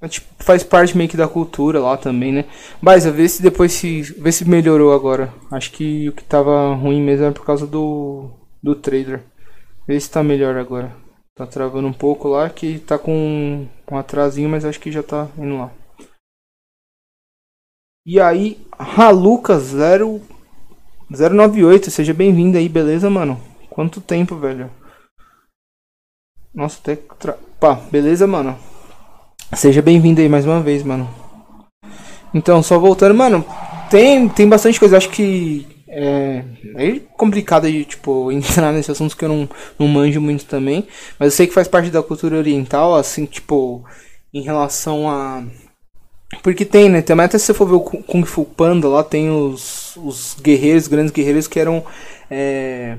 É, 0.03 0.09
tipo, 0.09 0.27
faz 0.39 0.63
parte 0.65 0.97
meio 0.97 1.11
que 1.11 1.17
da 1.17 1.29
cultura 1.29 1.79
lá 1.79 1.97
também, 1.97 2.33
né? 2.33 2.47
Mas 2.81 3.05
vê 3.05 3.29
se 3.29 3.43
depois 3.43 3.73
se. 3.73 4.01
Vê 4.03 4.33
se 4.33 4.49
melhorou 4.49 4.95
agora. 4.95 5.33
Acho 5.51 5.71
que 5.73 6.09
o 6.09 6.13
que 6.13 6.25
tava 6.25 6.75
ruim 6.75 7.03
mesmo 7.03 7.27
era 7.27 7.35
por 7.35 7.45
causa 7.45 7.67
do. 7.67 8.31
do 8.63 8.75
trailer. 8.75 9.23
Vê 9.87 10.01
se 10.01 10.11
tá 10.11 10.23
melhor 10.23 10.57
agora. 10.57 10.97
Tá 11.35 11.47
travando 11.47 11.87
um 11.87 11.93
pouco 11.93 12.29
lá, 12.29 12.49
que 12.49 12.79
tá 12.81 12.99
com 12.99 13.67
um 13.91 13.97
atrasinho, 13.97 14.49
mas 14.49 14.65
acho 14.65 14.81
que 14.81 14.91
já 14.91 15.03
tá 15.03 15.29
indo 15.37 15.59
lá. 15.59 15.71
E 18.07 18.19
aí, 18.19 18.59
Haluca 18.79 19.59
0 19.59 20.21
098, 21.11 21.91
seja 21.91 22.15
bem-vindo 22.15 22.57
aí, 22.57 22.69
beleza, 22.69 23.11
mano? 23.11 23.39
Quanto 23.69 24.01
tempo, 24.01 24.37
velho? 24.37 24.71
Nossa, 26.55 26.79
até. 26.81 26.97
Tra... 26.97 27.37
Pá, 27.59 27.75
beleza, 27.75 28.27
mano? 28.27 28.70
Seja 29.55 29.83
bem-vindo 29.83 30.21
aí 30.21 30.29
mais 30.29 30.45
uma 30.47 30.61
vez, 30.61 30.83
mano. 30.83 31.09
Então, 32.33 32.63
só 32.63 32.79
voltando, 32.79 33.15
mano, 33.15 33.45
tem, 33.91 34.29
tem 34.29 34.49
bastante 34.49 34.79
coisa. 34.79 34.97
Acho 34.97 35.09
que 35.11 35.67
é, 35.89 36.45
é 36.77 36.99
complicado 37.17 37.71
de, 37.71 37.85
tipo, 37.85 38.31
entrar 38.33 38.73
nesse 38.73 38.91
assunto 38.91 39.17
que 39.17 39.25
eu 39.25 39.29
não, 39.29 39.49
não 39.79 39.89
manjo 39.89 40.21
muito 40.21 40.45
também. 40.47 40.87
Mas 41.19 41.33
eu 41.33 41.37
sei 41.37 41.47
que 41.47 41.55
faz 41.55 41.69
parte 41.69 41.91
da 41.91 42.03
cultura 42.03 42.37
oriental, 42.37 42.95
assim, 42.95 43.27
tipo, 43.27 43.85
em 44.33 44.43
relação 44.43 45.09
a. 45.11 45.43
Porque 46.43 46.65
tem, 46.65 46.89
né? 46.89 47.03
Também 47.03 47.27
até 47.27 47.39
se 47.39 47.47
você 47.47 47.55
for 47.55 47.67
ver 47.67 47.75
o 47.75 47.81
Ku- 47.81 48.03
Kung 48.05 48.25
Fu 48.25 48.45
Panda, 48.45 48.89
lá 48.89 49.03
tem 49.03 49.31
os, 49.31 49.97
os 49.97 50.37
guerreiros, 50.41 50.89
grandes 50.89 51.13
guerreiros 51.13 51.49
que 51.49 51.59
eram. 51.59 51.85
é, 52.31 52.97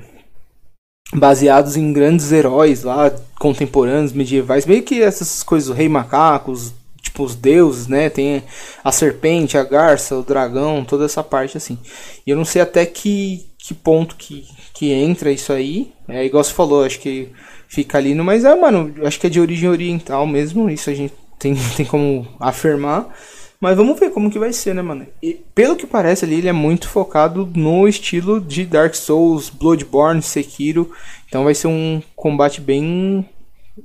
baseados 1.12 1.76
em 1.76 1.92
grandes 1.92 2.32
heróis 2.32 2.82
lá, 2.82 3.12
contemporâneos, 3.38 4.12
medievais, 4.12 4.66
meio 4.66 4.82
que 4.82 5.02
essas 5.02 5.42
coisas, 5.42 5.68
o 5.68 5.74
rei 5.74 5.88
macaco, 5.88 6.50
os, 6.50 6.72
tipo 7.02 7.22
os 7.22 7.34
deuses, 7.34 7.86
né? 7.86 8.08
Tem 8.08 8.42
a 8.82 8.90
serpente, 8.90 9.58
a 9.58 9.64
garça, 9.64 10.16
o 10.16 10.22
dragão, 10.22 10.84
toda 10.84 11.04
essa 11.04 11.22
parte 11.22 11.56
assim. 11.56 11.78
E 12.26 12.30
eu 12.30 12.36
não 12.36 12.44
sei 12.44 12.62
até 12.62 12.86
que, 12.86 13.46
que 13.58 13.74
ponto 13.74 14.16
que, 14.16 14.46
que 14.72 14.90
entra 14.90 15.30
isso 15.30 15.52
aí. 15.52 15.92
É 16.08 16.24
igual 16.24 16.42
você 16.42 16.52
falou, 16.52 16.84
acho 16.84 17.00
que 17.00 17.28
fica 17.68 17.98
ali 17.98 18.14
no. 18.14 18.24
Mas 18.24 18.44
é, 18.44 18.54
mano, 18.54 18.94
acho 19.04 19.20
que 19.20 19.26
é 19.26 19.30
de 19.30 19.40
origem 19.40 19.68
oriental 19.68 20.26
mesmo. 20.26 20.70
Isso 20.70 20.88
a 20.88 20.94
gente 20.94 21.12
tem, 21.38 21.54
tem 21.76 21.84
como 21.84 22.26
afirmar. 22.40 23.14
Mas 23.62 23.76
vamos 23.76 23.96
ver 24.00 24.10
como 24.10 24.28
que 24.28 24.40
vai 24.40 24.52
ser, 24.52 24.74
né, 24.74 24.82
mano? 24.82 25.06
E, 25.22 25.34
pelo 25.54 25.76
que 25.76 25.86
parece 25.86 26.24
ali, 26.24 26.34
ele 26.34 26.48
é 26.48 26.52
muito 26.52 26.88
focado 26.88 27.48
no 27.54 27.86
estilo 27.86 28.40
de 28.40 28.66
Dark 28.66 28.92
Souls, 28.92 29.50
Bloodborne, 29.50 30.20
Sekiro. 30.20 30.90
Então 31.28 31.44
vai 31.44 31.54
ser 31.54 31.68
um 31.68 32.02
combate 32.16 32.60
bem. 32.60 33.24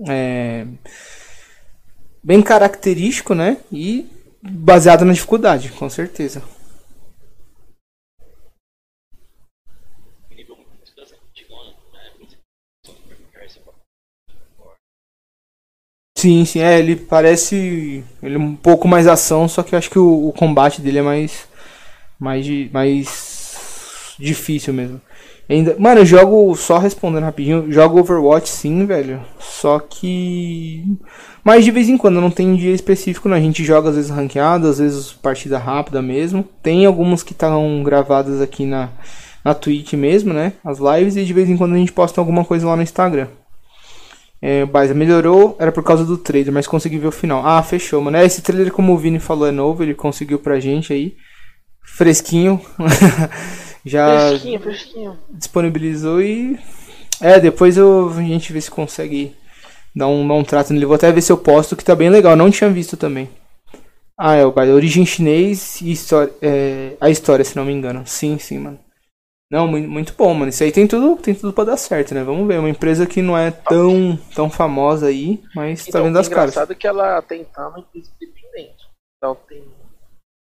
é, 0.09 0.65
bem 2.23 2.41
característico, 2.41 3.35
né? 3.35 3.57
E 3.71 4.07
baseado 4.41 5.05
na 5.05 5.13
dificuldade, 5.13 5.69
com 5.69 5.87
certeza. 5.87 6.41
nível 10.35 10.55
muito 10.55 10.91
mais 10.97 11.13
antigona, 11.13 11.75
né? 11.93 12.11
Sim, 16.17 16.45
sim, 16.45 16.61
é, 16.61 16.79
ele 16.79 16.95
parece. 16.95 18.03
Ele 18.23 18.35
é 18.35 18.39
um 18.39 18.55
pouco 18.55 18.87
mais 18.87 19.05
ação, 19.05 19.47
só 19.47 19.61
que 19.61 19.75
eu 19.75 19.77
acho 19.77 19.89
que 19.91 19.99
o, 19.99 20.29
o 20.29 20.33
combate 20.33 20.81
dele 20.81 20.97
é 20.97 21.01
mais. 21.03 21.47
Mais, 22.19 22.71
mais 22.71 24.15
difícil 24.17 24.73
mesmo. 24.73 24.99
Ainda, 25.47 25.75
mano, 25.77 26.01
eu 26.01 26.05
jogo, 26.07 26.55
só 26.55 26.79
respondendo 26.79 27.23
rapidinho, 27.23 27.71
jogo 27.71 27.99
Overwatch 27.99 28.49
sim, 28.49 28.87
velho. 28.87 29.21
Só 29.39 29.77
que. 29.77 30.83
Mas 31.43 31.63
de 31.63 31.69
vez 31.69 31.87
em 31.87 31.97
quando, 31.97 32.19
não 32.19 32.31
tem 32.31 32.55
dia 32.55 32.73
específico, 32.73 33.29
não. 33.29 33.37
A 33.37 33.39
gente 33.39 33.63
joga 33.63 33.89
às 33.89 33.95
vezes 33.95 34.09
ranqueado, 34.09 34.67
às 34.67 34.79
vezes 34.79 35.11
partida 35.11 35.59
rápida 35.59 36.01
mesmo. 36.01 36.43
Tem 36.63 36.87
algumas 36.87 37.21
que 37.21 37.33
estão 37.33 37.83
gravadas 37.83 38.41
aqui 38.41 38.65
na, 38.65 38.89
na 39.45 39.53
Twitch 39.53 39.93
mesmo, 39.93 40.33
né? 40.33 40.53
As 40.65 40.79
lives, 40.79 41.15
e 41.15 41.23
de 41.23 41.33
vez 41.33 41.47
em 41.47 41.57
quando 41.57 41.75
a 41.75 41.77
gente 41.77 41.91
posta 41.91 42.19
alguma 42.19 42.43
coisa 42.43 42.65
lá 42.65 42.75
no 42.75 42.81
Instagram. 42.81 43.27
É, 44.41 44.65
Baisa, 44.65 44.93
melhorou, 44.93 45.55
era 45.59 45.71
por 45.71 45.83
causa 45.83 46.05
do 46.05 46.17
trailer, 46.17 46.53
mas 46.53 46.67
consegui 46.67 46.97
ver 46.99 47.07
o 47.07 47.11
final. 47.11 47.45
Ah, 47.45 47.61
fechou, 47.63 48.01
mano. 48.01 48.17
É, 48.17 48.25
esse 48.25 48.41
trailer, 48.41 48.71
como 48.71 48.93
o 48.93 48.97
Vini 48.97 49.19
falou, 49.19 49.47
é 49.47 49.51
novo, 49.51 49.83
ele 49.83 49.95
conseguiu 49.95 50.39
pra 50.39 50.59
gente 50.59 50.93
aí. 50.93 51.15
Fresquinho. 51.83 52.61
Já 53.85 54.29
Fresquinho, 54.29 54.59
fresquinho. 54.59 55.17
disponibilizou 55.29 56.21
e. 56.21 56.59
É, 57.21 57.39
depois 57.39 57.77
eu, 57.77 58.09
a 58.09 58.21
gente 58.21 58.51
vê 58.53 58.61
se 58.61 58.69
consegue 58.69 59.33
dar 59.95 60.07
um, 60.07 60.27
dar 60.27 60.33
um 60.35 60.43
trato 60.43 60.73
nele. 60.73 60.85
Vou 60.85 60.95
até 60.95 61.11
ver 61.11 61.21
se 61.21 61.31
eu 61.31 61.37
posto, 61.37 61.75
que 61.75 61.83
tá 61.85 61.95
bem 61.95 62.09
legal. 62.09 62.35
Não 62.35 62.51
tinha 62.51 62.69
visto 62.69 62.97
também. 62.97 63.29
Ah, 64.17 64.35
é, 64.35 64.45
o 64.45 64.51
Baisa, 64.51 64.73
origem 64.73 65.05
chinês 65.05 65.79
e 65.81 65.91
história, 65.91 66.33
é, 66.41 66.93
a 66.99 67.09
história, 67.09 67.45
se 67.45 67.55
não 67.55 67.65
me 67.65 67.71
engano. 67.73 68.03
Sim, 68.05 68.37
sim, 68.39 68.57
mano. 68.59 68.79
Não, 69.49 69.65
muito, 69.67 70.13
bom, 70.13 70.33
mano. 70.33 70.49
Isso 70.49 70.61
aí 70.63 70.71
tem 70.73 70.85
tudo, 70.87 71.15
tem 71.21 71.33
tudo 71.33 71.53
pra 71.53 71.63
dar 71.63 71.77
certo, 71.77 72.13
né? 72.13 72.21
Vamos 72.23 72.45
ver. 72.47 72.59
Uma 72.59 72.69
empresa 72.69 73.07
que 73.07 73.21
não 73.21 73.37
é 73.37 73.49
tão, 73.49 74.17
tão 74.35 74.49
famosa 74.49 75.07
aí, 75.07 75.41
mas 75.55 75.83
tá 75.83 75.89
Então, 75.89 76.03
vendo 76.03 76.15
o 76.17 76.19
as 76.19 76.27
caras. 76.27 76.51
engraçado 76.51 76.75
que 76.75 76.85
ela 76.85 77.23
é 77.29 77.67
uma 77.67 77.79
empresa 77.79 78.11
independente. 78.21 78.85
Então 79.17 79.35
tem 79.47 79.63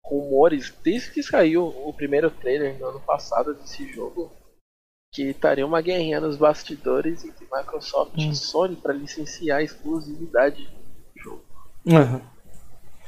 rumores, 0.05 0.75
desde 0.85 1.11
que 1.13 1.23
saiu 1.23 1.67
o 1.67 1.93
primeiro 1.93 2.31
trailer 2.31 2.79
no 2.79 2.87
ano 2.87 3.01
passado 3.01 3.55
desse 3.55 3.87
jogo, 3.93 4.31
que 5.13 5.23
estaria 5.31 5.65
uma 5.67 5.81
guerrinha 5.81 6.21
nos 6.21 6.37
bastidores 6.37 7.25
entre 7.25 7.47
Microsoft 7.53 8.13
Hum. 8.19 8.31
e 8.31 8.35
Sony 8.37 8.77
para 8.77 8.93
licenciar 8.93 9.59
a 9.59 9.63
exclusividade 9.63 10.63
do 11.15 11.23
jogo. 11.23 11.45
Aham. 11.89 12.21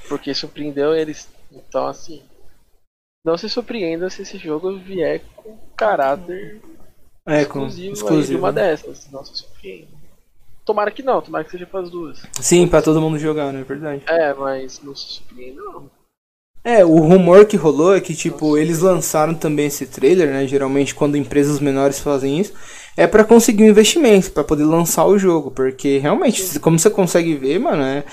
Porque 0.08 0.32
surpreendeu 0.32 0.94
eles. 0.94 1.28
Então 1.52 1.86
assim. 1.88 2.22
Não 3.28 3.36
se 3.36 3.46
surpreenda 3.46 4.08
se 4.08 4.22
esse 4.22 4.38
jogo 4.38 4.78
vier 4.78 5.20
com 5.36 5.54
caráter 5.76 6.62
É, 7.26 7.44
com 7.44 7.66
exclusivo, 7.66 8.22
de 8.22 8.36
uma 8.36 8.50
né? 8.50 8.62
dessas. 8.70 9.06
Não 9.12 9.22
se 9.22 9.36
surpreenda. 9.36 9.88
Tomara 10.64 10.90
que 10.90 11.02
não, 11.02 11.20
tomara 11.20 11.44
que 11.44 11.50
seja 11.50 11.66
para 11.66 11.80
as 11.80 11.90
duas. 11.90 12.22
Sim, 12.40 12.66
pra 12.66 12.80
todo 12.80 13.02
mundo 13.02 13.18
jogar, 13.18 13.52
né? 13.52 13.60
É 13.60 13.64
verdade. 13.64 14.02
É, 14.06 14.32
mas 14.32 14.80
não 14.82 14.96
se 14.96 15.12
surpreenda 15.12 15.60
não. 15.60 15.90
É, 16.64 16.82
o 16.86 16.96
rumor 16.96 17.44
que 17.44 17.54
rolou 17.54 17.94
é 17.94 18.00
que, 18.00 18.14
tipo, 18.14 18.56
eles 18.56 18.80
lançaram 18.80 19.34
também 19.34 19.66
esse 19.66 19.84
trailer, 19.84 20.30
né? 20.30 20.46
Geralmente, 20.46 20.94
quando 20.94 21.16
empresas 21.18 21.60
menores 21.60 22.00
fazem 22.00 22.40
isso, 22.40 22.54
é 22.96 23.06
pra 23.06 23.24
conseguir 23.24 23.64
um 23.64 23.68
investimento, 23.68 24.30
pra 24.32 24.42
poder 24.42 24.64
lançar 24.64 25.04
o 25.04 25.18
jogo. 25.18 25.50
Porque, 25.50 25.98
realmente, 25.98 26.58
como 26.60 26.78
você 26.78 26.88
consegue 26.88 27.34
ver, 27.34 27.58
mano, 27.58 27.82
é, 27.82 28.04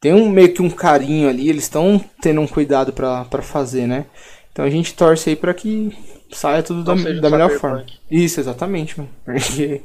tem 0.00 0.14
um 0.14 0.30
meio 0.30 0.54
que 0.54 0.62
um 0.62 0.70
carinho 0.70 1.28
ali, 1.28 1.50
eles 1.50 1.64
estão 1.64 2.02
tendo 2.22 2.40
um 2.40 2.46
cuidado 2.46 2.90
pra 2.94 3.42
fazer, 3.42 3.86
né? 3.86 4.06
Então 4.52 4.64
a 4.64 4.70
gente 4.70 4.94
torce 4.94 5.30
aí 5.30 5.36
pra 5.36 5.54
que 5.54 5.96
saia 6.30 6.62
tudo 6.62 6.84
da, 6.84 6.94
Não 6.94 7.20
da 7.20 7.30
melhor 7.30 7.50
forma. 7.50 7.84
Isso, 8.10 8.38
exatamente, 8.40 8.98
mano. 8.98 9.10
Porque 9.24 9.82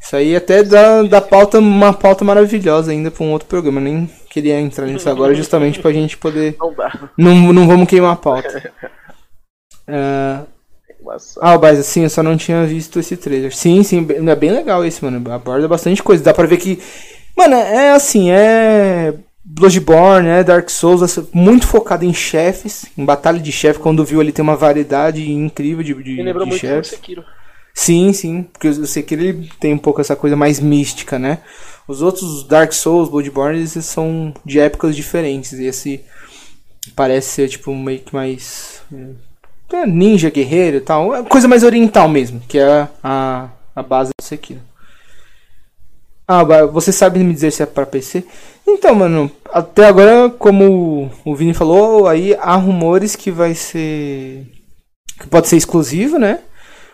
isso 0.00 0.16
aí 0.16 0.34
até 0.34 0.62
dá, 0.62 1.02
dá 1.02 1.20
pauta, 1.20 1.58
uma 1.58 1.92
pauta 1.92 2.24
maravilhosa 2.24 2.90
ainda 2.92 3.10
pra 3.10 3.24
um 3.24 3.32
outro 3.32 3.48
programa. 3.48 3.80
Eu 3.80 3.84
nem 3.84 4.10
queria 4.30 4.58
entrar 4.60 4.86
nisso 4.86 5.08
agora, 5.10 5.34
justamente 5.34 5.78
pra 5.78 5.92
gente 5.92 6.16
poder. 6.16 6.56
Não 6.58 6.72
dá. 6.72 7.10
Não, 7.16 7.52
não 7.52 7.66
vamos 7.66 7.88
queimar 7.88 8.12
a 8.12 8.16
pauta. 8.16 8.72
Ah, 9.90 10.44
Mas, 11.02 11.38
ah, 11.40 11.58
mas 11.58 11.78
assim, 11.78 12.02
eu 12.02 12.10
só 12.10 12.22
não 12.22 12.36
tinha 12.36 12.66
visto 12.66 12.98
esse 13.00 13.16
trailer. 13.16 13.56
Sim, 13.56 13.82
sim, 13.82 14.06
é 14.28 14.36
bem 14.36 14.50
legal 14.50 14.84
esse, 14.84 15.02
mano. 15.02 15.32
Aborda 15.32 15.66
bastante 15.66 16.02
coisa. 16.02 16.22
Dá 16.22 16.34
pra 16.34 16.46
ver 16.46 16.58
que. 16.58 16.78
Mano, 17.34 17.54
é 17.54 17.92
assim, 17.92 18.30
é. 18.30 19.14
Bloodborne, 19.50 20.28
é 20.28 20.44
Dark 20.44 20.68
Souls, 20.68 21.18
muito 21.32 21.66
focado 21.66 22.04
em 22.04 22.12
chefes, 22.12 22.84
em 22.98 23.04
batalha 23.04 23.40
de 23.40 23.50
chefe. 23.50 23.80
Quando 23.80 24.04
viu 24.04 24.20
ali 24.20 24.30
tem 24.30 24.42
uma 24.42 24.54
variedade 24.54 25.32
incrível 25.32 25.82
de, 25.82 25.94
de, 25.94 26.16
me 26.16 26.22
lembrou 26.22 26.44
de 26.44 26.50
muito 26.50 26.60
chefes. 26.60 26.90
Sekiro. 26.90 27.24
Sim, 27.72 28.12
sim, 28.12 28.42
porque 28.42 28.68
o 28.68 28.86
Sekiro 28.86 29.22
ele 29.22 29.50
tem 29.58 29.72
um 29.72 29.78
pouco 29.78 30.02
essa 30.02 30.14
coisa 30.14 30.36
mais 30.36 30.60
mística, 30.60 31.18
né? 31.18 31.38
Os 31.86 32.02
outros 32.02 32.46
Dark 32.46 32.72
Souls, 32.72 33.08
Bloodborne, 33.08 33.58
eles 33.58 33.72
são 33.86 34.34
de 34.44 34.60
épocas 34.60 34.94
diferentes. 34.94 35.52
E 35.52 35.64
esse 35.64 36.04
parece 36.94 37.30
ser 37.30 37.48
tipo 37.48 37.74
meio 37.74 38.00
que 38.00 38.14
mais 38.14 38.82
é, 39.72 39.86
ninja, 39.86 40.28
guerreiro 40.28 40.76
e 40.76 40.80
tal, 40.80 41.14
é 41.14 41.22
coisa 41.22 41.48
mais 41.48 41.62
oriental 41.62 42.08
mesmo, 42.08 42.40
que 42.40 42.58
é 42.58 42.86
a, 43.02 43.48
a 43.74 43.82
base 43.82 44.10
do 44.10 44.22
Sekiro. 44.22 44.60
Ah, 46.30 46.44
você 46.66 46.92
sabe 46.92 47.20
me 47.20 47.32
dizer 47.32 47.50
se 47.50 47.62
é 47.62 47.66
pra 47.66 47.86
PC? 47.86 48.22
Então, 48.66 48.94
mano, 48.94 49.30
até 49.50 49.86
agora, 49.86 50.28
como 50.28 51.10
o 51.24 51.34
Vini 51.34 51.54
falou, 51.54 52.06
aí 52.06 52.34
há 52.34 52.54
rumores 52.54 53.16
que 53.16 53.30
vai 53.30 53.54
ser 53.54 54.46
que 55.18 55.26
pode 55.26 55.48
ser 55.48 55.56
exclusivo, 55.56 56.18
né? 56.18 56.40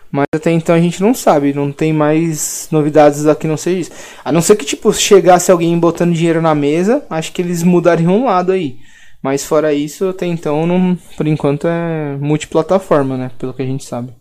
Mas 0.09 0.25
até 0.33 0.51
então 0.51 0.73
a 0.73 0.79
gente 0.79 1.01
não 1.01 1.13
sabe, 1.13 1.53
não 1.53 1.71
tem 1.71 1.91
mais 1.91 2.69
novidades 2.71 3.25
aqui 3.27 3.45
não 3.45 3.57
seja 3.57 3.79
isso. 3.79 3.91
A 4.23 4.31
não 4.31 4.41
ser 4.41 4.55
que, 4.55 4.63
tipo, 4.65 4.93
chegasse 4.93 5.51
alguém 5.51 5.77
botando 5.77 6.13
dinheiro 6.13 6.41
na 6.41 6.55
mesa, 6.55 7.05
acho 7.09 7.33
que 7.33 7.41
eles 7.41 7.61
mudariam 7.61 8.13
um 8.15 8.25
lado 8.25 8.53
aí. 8.53 8.77
Mas 9.21 9.43
fora 9.43 9.73
isso, 9.73 10.07
até 10.07 10.25
então, 10.25 10.65
não, 10.65 10.95
por 11.17 11.27
enquanto 11.27 11.67
é 11.67 12.15
multiplataforma, 12.21 13.17
né? 13.17 13.31
Pelo 13.37 13.53
que 13.53 13.61
a 13.61 13.65
gente 13.65 13.83
sabe. 13.83 14.13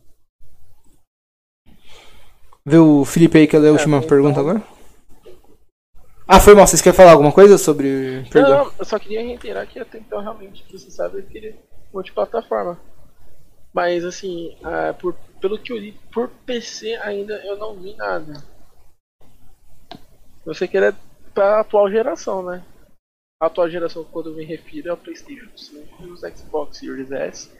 Vê 2.66 2.78
o 2.78 3.04
Felipe 3.04 3.38
aí 3.38 3.46
que 3.46 3.56
ler 3.56 3.68
a 3.68 3.72
última 3.72 3.98
então- 3.98 4.08
pergunta 4.08 4.40
agora? 4.40 4.73
Ah, 6.26 6.40
foi 6.40 6.54
mal. 6.54 6.66
Vocês 6.66 6.80
querem 6.80 6.96
falar 6.96 7.12
alguma 7.12 7.32
coisa 7.32 7.58
sobre. 7.58 8.24
Perdão. 8.30 8.64
Não, 8.64 8.72
eu 8.78 8.84
só 8.84 8.98
queria 8.98 9.22
reiterar 9.22 9.66
que 9.66 9.78
até 9.78 9.98
então 9.98 10.20
realmente 10.20 10.64
você 10.70 10.90
sabe 10.90 11.22
que 11.22 11.38
ele 11.38 11.48
é 11.48 11.54
multiplataforma. 11.92 12.80
Mas 13.72 14.04
assim, 14.04 14.56
ah, 14.62 14.94
por, 14.94 15.14
pelo 15.40 15.58
que 15.58 15.72
eu 15.72 15.76
li, 15.76 15.92
por 16.12 16.28
PC 16.46 16.94
ainda 16.96 17.34
eu 17.44 17.56
não 17.56 17.74
vi 17.74 17.94
nada. 17.94 18.42
Eu 20.46 20.54
sei 20.54 20.68
que 20.68 20.76
ele 20.76 20.86
é 20.86 20.94
pra 21.34 21.60
atual 21.60 21.90
geração, 21.90 22.42
né? 22.42 22.64
A 23.40 23.46
atual 23.46 23.68
geração, 23.68 24.04
quando 24.04 24.30
eu 24.30 24.36
me 24.36 24.44
refiro, 24.44 24.88
é 24.88 24.92
o 24.92 24.96
PlayStation 24.96 25.50
5 25.56 26.02
e 26.02 26.06
os 26.06 26.20
Xbox 26.20 26.78
Series 26.78 27.10
S 27.10 27.50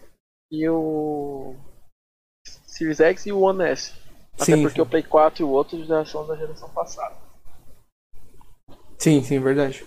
e 0.50 0.68
o 0.68 1.54
Series 2.44 3.00
X 3.00 3.26
e 3.26 3.32
o 3.32 3.40
One 3.40 3.64
S. 3.64 3.92
Até 4.34 4.44
Sim, 4.44 4.62
porque 4.62 4.76
sim. 4.76 4.82
o 4.82 4.86
Play 4.86 5.02
4 5.02 5.42
e 5.42 5.44
o 5.44 5.50
outro 5.50 5.84
já 5.84 6.04
são 6.04 6.26
da 6.26 6.36
geração 6.36 6.68
passada. 6.70 7.23
Sim, 9.04 9.22
sim, 9.22 9.38
verdade. 9.38 9.84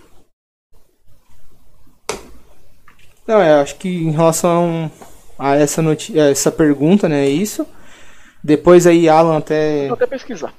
Não, 3.26 3.42
é, 3.42 3.60
acho 3.60 3.76
que 3.78 3.90
em 3.90 4.12
relação 4.12 4.92
a 5.40 5.56
essa, 5.56 5.82
noti 5.82 6.18
essa 6.20 6.52
pergunta, 6.52 7.10
né, 7.10 7.26
é 7.26 7.30
isso. 7.30 7.66
Depois 8.44 8.86
aí 8.86 9.10
Alan 9.10 9.38
até 9.40 9.88
Vou 9.88 9.96
até 9.96 10.06
pesquisar. 10.06 10.54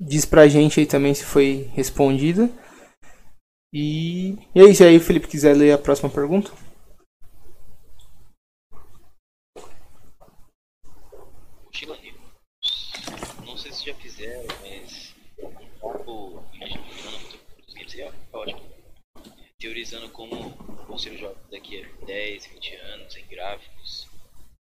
diz 0.00 0.24
pra 0.24 0.48
gente 0.48 0.80
aí 0.80 0.86
também 0.86 1.12
se 1.12 1.22
foi 1.26 1.70
respondida. 1.74 2.48
E, 3.74 4.38
e 4.54 4.60
é 4.60 4.64
isso 4.64 4.82
aí, 4.82 4.98
Felipe, 4.98 5.28
quiser 5.28 5.54
ler 5.54 5.72
a 5.72 5.78
próxima 5.78 6.08
pergunta? 6.08 6.50
Mochila 11.66 11.96
News. 11.98 12.92
Não 13.46 13.56
sei 13.58 13.70
se 13.70 13.84
já 13.84 13.94
fizeram, 13.96 14.44
mas 14.62 15.14
um 15.38 15.68
pouco 15.78 16.42
imaginando 16.54 17.42
os 17.66 17.74
games 17.74 17.90
seria 17.90 18.12
ótimo. 18.32 18.60
Teorizando 19.58 20.08
os 20.94 21.02
jogos 21.02 21.50
daqui 21.50 21.82
a 21.82 22.04
10, 22.04 22.46
20 22.46 22.74
anos 22.76 23.16
em 23.16 23.26
gráficos, 23.26 24.08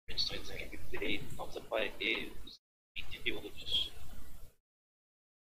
edições 0.08 0.48
em 0.50 0.58
gameplay, 0.58 1.22
novos 1.36 1.56
aparelhos, 1.56 2.60
outros. 3.34 3.92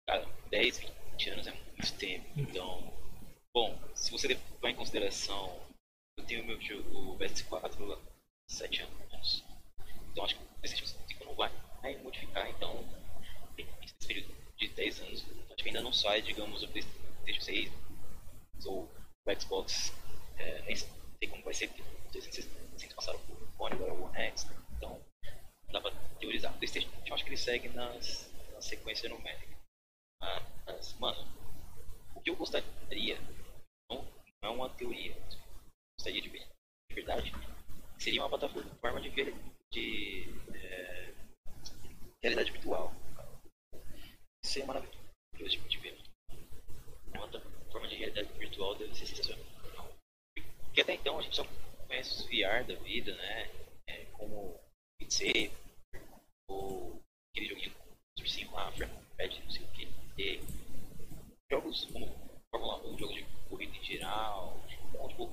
Cara, 0.08 0.26
10, 0.50 0.80
20 1.12 1.30
anos 1.30 1.48
é 1.48 1.52
muito 1.52 1.94
tempo. 1.98 2.26
Então, 2.38 2.94
bom, 3.54 3.78
se 3.94 4.12
você 4.12 4.28
levar 4.30 4.70
em 4.70 4.76
consideração, 4.76 5.60
eu 6.18 6.26
tenho 6.26 6.46
meu 6.46 6.60
jogo, 6.62 7.14
o 7.14 7.18
PS4 7.18 7.94
há 7.94 8.00
7 8.48 8.82
anos. 8.82 9.44
Então 10.12 10.24
acho 10.24 10.36
que 10.36 10.42
o 10.42 10.48
PlayStation 10.60 10.86
5 10.86 11.26
não 11.26 11.36
vai, 11.36 11.52
modificar, 12.02 12.50
então 12.50 12.84
nesse 13.58 14.08
período 14.08 14.34
de 14.58 14.68
10 14.70 15.00
anos, 15.02 15.26
acho 15.52 15.64
que 15.64 15.70
ainda 15.70 15.82
não 15.82 15.94
sai, 15.94 16.22
digamos, 16.22 16.64
o 16.64 16.68
PlayStation 16.68 17.42
6 17.42 17.72
ou 18.66 18.84
o 18.84 19.40
Xbox, 19.40 19.94
é, 20.38 20.62
nem 20.64 20.76
sei 20.76 20.88
como 21.30 21.44
vai 21.44 21.54
ser, 21.54 21.68
porque 21.70 21.82
o 21.82 22.12
360 22.12 22.96
passaram 22.96 23.20
por 23.22 23.38
One, 23.60 23.76
agora 23.76 23.94
o 23.94 24.04
One 24.06 24.18
X, 24.18 24.48
então 24.76 25.00
dá 25.72 25.82
pra 25.82 25.92
teorizar. 26.20 26.54
O 26.54 26.58
PlayStation, 26.58 26.90
eu 27.06 27.14
acho 27.14 27.24
que 27.24 27.30
ele 27.32 27.38
segue 27.38 27.70
nas, 27.70 28.30
na 28.54 28.62
sequência 28.62 29.10
numérica. 29.10 29.58
Mas, 30.66 30.94
mano, 31.00 31.18
o 32.16 32.22
que 32.22 32.30
eu 32.30 32.36
gostaria, 32.36 33.18
não, 33.90 34.04
não 34.42 34.50
é 34.50 34.50
uma 34.50 34.70
teoria, 34.70 35.16
gostaria 35.98 36.22
de 36.22 36.30
ver, 36.30 36.48
de 36.90 36.96
verdade, 36.96 37.32
seria 38.00 38.22
uma 38.22 38.30
plataforma 38.30 39.02
de, 39.02 39.10
ver- 39.10 39.36
de 39.72 40.30
é, 40.56 41.14
realidade 42.22 42.52
virtual. 42.52 42.94
Isso 44.44 44.60
é 44.60 44.66
maravilhoso 44.66 44.98
de, 45.44 45.58
de 45.70 45.78
ver. 45.78 45.98
Uma 47.14 47.28
plataforma 47.28 47.88
de 47.88 47.96
realidade 47.96 48.32
virtual 48.40 48.76
deve 48.76 48.96
ser 48.96 49.06
sensacional. 49.06 49.46
Porque 50.78 50.92
até 50.92 51.02
então 51.02 51.18
a 51.18 51.24
gente 51.24 51.36
só 51.36 51.44
conhece 51.88 52.12
os 52.12 52.26
VR 52.28 52.64
da 52.68 52.76
vida, 52.84 53.12
né? 53.16 53.50
É, 53.88 54.06
como 54.14 54.60
Saber, 55.10 55.52
ou 56.48 57.02
aquele 57.32 57.50
joguinho 57.50 57.72
de 58.16 58.24
ursinho 58.24 58.52
lá, 58.52 58.70
não 58.70 59.52
sei 59.52 59.64
o 59.64 59.68
que. 59.70 59.88
E 60.20 60.40
jogos 61.50 61.86
como 61.86 62.06
Fórmula 62.52 62.86
1, 62.90 62.98
jogo 63.00 63.14
de 63.14 63.26
corrida 63.50 63.76
em 63.76 63.84
geral. 63.84 64.64
Então, 64.88 65.08
tipo, 65.08 65.26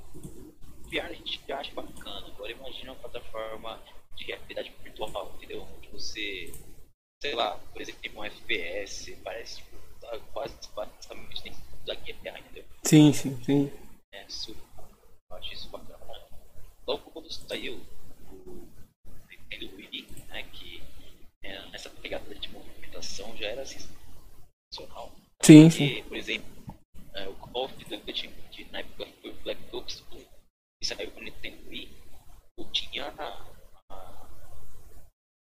VR 0.91 1.11
a 1.11 1.13
gente 1.13 1.53
acha 1.53 1.75
bacana. 1.75 2.27
Agora 2.27 2.51
imagina 2.51 2.93
uma 2.93 3.01
plataforma 3.01 3.83
de 4.17 4.25
realidade 4.25 4.73
virtual, 4.83 5.31
entendeu? 5.37 5.69
Onde 5.77 5.89
você, 5.89 6.55
sei 7.21 7.35
lá, 7.35 7.59
por 7.71 7.83
exemplo, 7.83 8.01
tem 8.01 8.17
um 8.17 8.25
FPS, 8.25 9.15
parece 9.23 9.57
tipo, 9.57 9.77
tá 10.01 10.19
quase 10.33 10.55
basicamente 10.75 11.43
dentro 11.43 11.61
da 11.85 11.95
guerra, 11.97 12.39
entendeu? 12.39 12.65
Sim, 12.83 13.13
sim, 13.13 13.45
sim. 13.45 13.71
É 14.11 14.27
super. 14.27 14.74
Eu 15.35 15.39
acho 15.39 15.53
isso 15.53 15.69
bacana. 15.69 15.99
Logo 16.87 17.11
quando 17.11 17.29
saiu 17.33 17.75
o 18.31 18.69
Nintendo 19.29 19.77
Wii, 19.77 20.07
né, 20.29 20.45
que 20.45 20.81
é, 21.43 21.61
nessa 21.71 21.91
pegada 21.91 22.33
de 22.33 22.49
movimentação 22.51 23.37
já 23.37 23.49
era 23.49 23.67
sensacional. 23.67 25.13
Sim, 25.43 25.69
sim. 25.71 25.89
Porque, 25.89 26.09
por 26.09 26.17
exemplo, 26.17 26.77
é, 27.15 27.29
o 27.29 27.35
Call 27.35 27.65
of 27.65 27.85
Duty, 27.85 28.29
que 28.53 28.65
na 28.67 28.79
época 28.79 29.07
foi 29.21 29.31
o 29.31 29.43
Black 29.43 29.61
Ops 29.75 30.05
1, 30.13 30.25
e 30.81 30.87
saiu 30.87 31.11
pro 31.11 31.25
Nintendo 31.25 31.69
Wii, 31.69 31.91
eu 32.57 32.71
tinha 32.71 33.09
a, 33.09 33.55
a, 33.91 34.29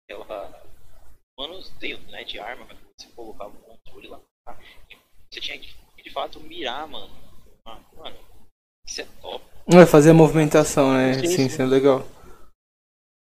aquela 0.04 0.70
manuseio 1.38 2.00
né, 2.10 2.26
de 2.26 2.38
arma, 2.38 2.66
que 2.66 2.76
você 2.98 3.08
colocava 3.14 3.56
o 3.56 3.62
controle 3.62 4.10
lá. 4.10 4.22
Você 5.32 5.40
tinha 5.40 5.58
que, 5.58 5.74
de 6.04 6.10
fato, 6.10 6.42
mirar, 6.42 6.86
mano. 6.86 7.16
Ah, 7.66 7.80
mano, 7.96 8.29
isso 8.90 9.02
é 9.02 9.06
top. 9.22 9.46
Vai 9.68 9.86
fazer 9.86 10.10
a 10.10 10.14
movimentação, 10.14 10.94
né? 10.94 11.14
Sim, 11.14 11.28
Sim, 11.28 11.50
sim, 11.50 11.62
é 11.62 11.66
legal. 11.66 12.06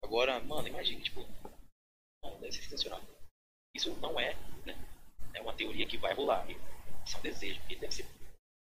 Agora, 0.04 0.38
mano, 0.40 0.68
imagina, 0.68 1.00
tipo, 1.00 1.24
não, 2.22 2.38
deve 2.40 2.52
ser 2.52 2.62
sensacional. 2.62 3.00
Isso 3.74 3.96
não 4.02 4.20
é, 4.20 4.36
né? 4.66 4.74
É 5.34 5.40
uma 5.40 5.54
teoria 5.54 5.86
que 5.86 5.96
vai 5.96 6.12
rolar. 6.14 6.46
Isso 7.06 7.16
é 7.16 7.18
um 7.18 7.22
desejo, 7.22 7.58
que 7.66 7.76
deve 7.76 7.94
ser 7.94 8.06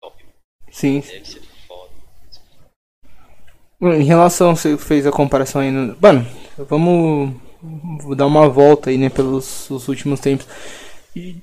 top, 0.01 0.25
Sim, 0.69 1.01
sim. 1.01 1.13
deve 1.13 1.25
ser 1.25 1.41
foda. 1.67 1.91
Em 3.81 4.03
relação, 4.03 4.55
você 4.55 4.77
fez 4.77 5.07
a 5.07 5.11
comparação 5.11 5.61
aí 5.61 5.71
no. 5.71 5.97
Mano, 5.99 6.27
vamos 6.57 7.33
vou 8.01 8.15
dar 8.15 8.25
uma 8.25 8.49
volta 8.49 8.89
aí, 8.89 8.97
né, 8.97 9.09
pelos 9.09 9.69
os 9.69 9.87
últimos 9.87 10.19
tempos. 10.19 10.47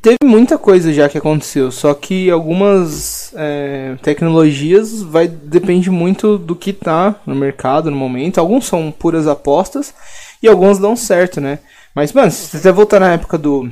Teve 0.00 0.16
muita 0.24 0.56
coisa 0.56 0.90
já 0.92 1.10
que 1.10 1.18
aconteceu, 1.18 1.70
só 1.70 1.92
que 1.92 2.30
algumas 2.30 3.34
é, 3.36 3.96
tecnologias 4.02 5.02
vai 5.02 5.28
depende 5.28 5.90
muito 5.90 6.38
do 6.38 6.56
que 6.56 6.72
tá 6.72 7.16
no 7.26 7.34
mercado 7.34 7.90
no 7.90 7.96
momento. 7.96 8.38
Alguns 8.38 8.64
são 8.66 8.90
puras 8.90 9.26
apostas 9.26 9.92
e 10.42 10.48
alguns 10.48 10.78
dão 10.78 10.96
certo, 10.96 11.38
né? 11.38 11.58
Mas, 11.94 12.12
mano, 12.12 12.30
se 12.30 12.56
você 12.58 12.72
voltar 12.72 13.00
na 13.00 13.12
época 13.12 13.36
do 13.36 13.68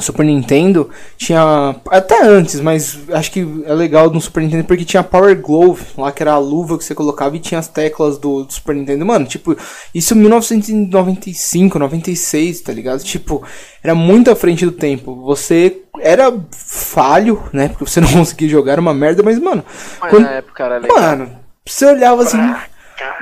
Super 0.00 0.24
Nintendo, 0.24 0.88
tinha. 1.18 1.76
Até 1.90 2.24
antes, 2.24 2.60
mas 2.60 2.98
acho 3.10 3.30
que 3.30 3.46
é 3.66 3.74
legal 3.74 4.08
no 4.10 4.20
Super 4.20 4.42
Nintendo 4.42 4.64
porque 4.64 4.84
tinha 4.86 5.02
Power 5.02 5.38
Glove, 5.38 5.84
lá 5.98 6.10
que 6.10 6.22
era 6.22 6.32
a 6.32 6.38
luva 6.38 6.78
que 6.78 6.84
você 6.84 6.94
colocava 6.94 7.36
e 7.36 7.40
tinha 7.40 7.58
as 7.58 7.68
teclas 7.68 8.16
do, 8.16 8.44
do 8.44 8.52
Super 8.52 8.74
Nintendo. 8.74 9.04
Mano, 9.04 9.26
tipo, 9.26 9.54
isso 9.94 10.14
em 10.14 10.18
1995, 10.18 11.78
96, 11.78 12.60
tá 12.62 12.72
ligado? 12.72 13.02
Tipo, 13.04 13.42
era 13.82 13.94
muito 13.94 14.30
à 14.30 14.36
frente 14.36 14.64
do 14.64 14.72
tempo. 14.72 15.14
Você 15.26 15.82
era 16.00 16.32
falho, 16.50 17.42
né? 17.52 17.68
Porque 17.68 17.84
você 17.84 18.00
não 18.02 18.10
conseguia 18.10 18.48
jogar, 18.48 18.72
era 18.72 18.80
uma 18.80 18.94
merda, 18.94 19.22
mas, 19.22 19.38
mano. 19.38 19.62
Mas 20.00 20.10
quando- 20.10 20.24
na 20.24 20.32
época 20.32 20.64
era 20.64 20.78
legal. 20.78 20.98
Mano, 20.98 21.30
você 21.66 21.84
olhava 21.84 22.22
assim. 22.22 22.38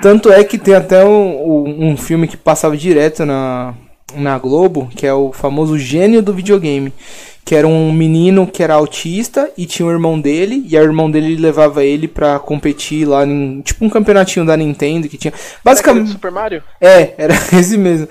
Tanto 0.02 0.30
é 0.30 0.44
que 0.44 0.58
tem 0.58 0.74
até 0.74 1.04
um, 1.04 1.10
um, 1.10 1.90
um 1.90 1.96
filme 1.96 2.28
que 2.28 2.36
passava 2.36 2.76
direto 2.76 3.24
na, 3.24 3.74
na 4.16 4.38
Globo, 4.38 4.88
que 4.94 5.06
é 5.06 5.12
o 5.14 5.32
famoso 5.32 5.78
gênio 5.78 6.22
do 6.22 6.32
videogame. 6.32 6.92
Que 7.42 7.54
era 7.54 7.66
um 7.66 7.90
menino 7.90 8.46
que 8.46 8.62
era 8.62 8.74
autista 8.74 9.50
e 9.56 9.64
tinha 9.66 9.84
um 9.86 9.90
irmão 9.90 10.20
dele, 10.20 10.62
e 10.68 10.76
o 10.76 10.82
irmão 10.82 11.10
dele 11.10 11.36
levava 11.36 11.82
ele 11.82 12.06
pra 12.06 12.38
competir 12.38 13.08
lá 13.08 13.26
em. 13.26 13.60
Tipo 13.62 13.84
um 13.84 13.88
campeonatinho 13.90 14.44
da 14.46 14.56
Nintendo 14.56 15.08
que 15.08 15.16
tinha. 15.16 15.32
Basicamente. 15.64 16.10
Super 16.10 16.30
Mario? 16.30 16.62
É, 16.80 17.14
era 17.16 17.34
esse 17.58 17.76
mesmo. 17.78 18.06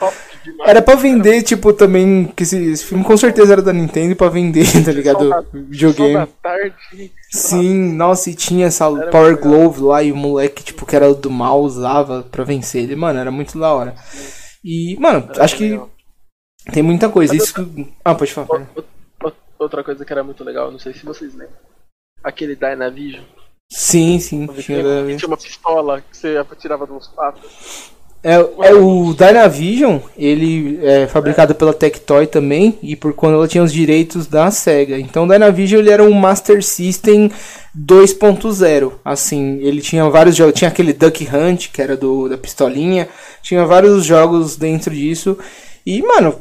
Era 0.65 0.81
pra 0.81 0.95
vender, 0.95 1.43
tipo, 1.43 1.71
também. 1.71 2.29
Que 2.35 2.43
esse, 2.43 2.57
esse 2.71 2.83
filme 2.83 3.03
com 3.03 3.15
certeza 3.15 3.53
era 3.53 3.61
da 3.61 3.71
Nintendo 3.71 4.15
pra 4.15 4.29
vender, 4.29 4.65
tá 4.83 4.91
ligado? 4.91 5.29
Da- 5.29 5.43
Videogame. 5.53 6.13
Da 6.15 6.27
tarde. 6.41 6.73
Sim, 7.31 7.93
nossa, 7.93 8.31
e 8.31 8.33
tinha 8.33 8.65
essa 8.65 8.85
Era 8.85 9.11
Power. 9.11 9.37
Glove 9.39 9.81
lá 9.83 10.01
e 10.03 10.11
o 10.11 10.15
moleque, 10.17 10.63
tipo, 10.63 10.85
que 10.85 10.95
era 10.95 11.13
do 11.13 11.29
mal, 11.29 11.61
usava 11.61 12.25
pra 12.29 12.43
vencer 12.43 12.83
ele. 12.83 12.95
Mano, 12.95 13.19
era 13.19 13.31
muito 13.31 13.57
da 13.57 13.71
hora. 13.71 13.93
E, 14.63 14.97
mano, 14.99 15.29
Era 15.31 15.43
acho 15.43 15.57
que 15.57 15.69
legal. 15.69 15.89
tem 16.71 16.83
muita 16.83 17.09
coisa. 17.09 17.33
Mas 17.33 17.43
Isso 17.43 17.53
que... 17.53 17.93
Ah, 18.03 18.15
pode 18.15 18.33
falar. 18.33 18.67
Outra 19.57 19.83
coisa 19.83 20.05
que 20.05 20.11
era 20.13 20.23
muito 20.23 20.43
legal, 20.43 20.71
não 20.71 20.79
sei 20.79 20.93
se 20.93 21.05
vocês 21.05 21.33
lembram. 21.33 21.57
Aquele 22.23 22.55
Dynavision. 22.55 23.23
Sim, 23.71 24.19
sim. 24.19 24.47
Tinha, 24.47 25.17
tinha, 25.17 25.27
uma 25.27 25.37
pistola 25.37 26.01
que 26.01 26.17
você 26.17 26.37
atirava 26.37 26.87
dos 26.87 27.07
patos. 27.07 27.91
É, 28.23 28.35
é 28.35 28.73
o 28.73 29.13
Dynavision, 29.13 29.99
ele 30.17 30.79
é 30.83 31.07
fabricado 31.07 31.55
pela 31.55 31.73
Tectoy 31.73 32.27
também, 32.27 32.77
e 32.81 32.95
por 32.95 33.13
quando 33.13 33.35
ela 33.35 33.47
tinha 33.47 33.63
os 33.63 33.71
direitos 33.71 34.27
da 34.27 34.51
SEGA. 34.51 34.99
Então 34.99 35.25
o 35.25 35.27
Dynavision 35.27 35.79
ele 35.79 35.89
era 35.89 36.03
um 36.03 36.13
Master 36.13 36.61
System 36.63 37.31
2.0. 37.77 38.93
Assim, 39.05 39.59
ele 39.61 39.81
tinha 39.81 40.09
vários 40.09 40.35
jogos. 40.35 40.53
Tinha 40.53 40.69
aquele 40.69 40.91
Duck 40.91 41.27
Hunt, 41.33 41.69
que 41.71 41.81
era 41.81 41.95
do, 41.95 42.27
da 42.27 42.37
pistolinha. 42.37 43.07
Tinha 43.41 43.65
vários 43.65 44.03
jogos 44.03 44.55
dentro 44.57 44.93
disso. 44.93 45.37
E, 45.85 46.01
mano, 46.01 46.35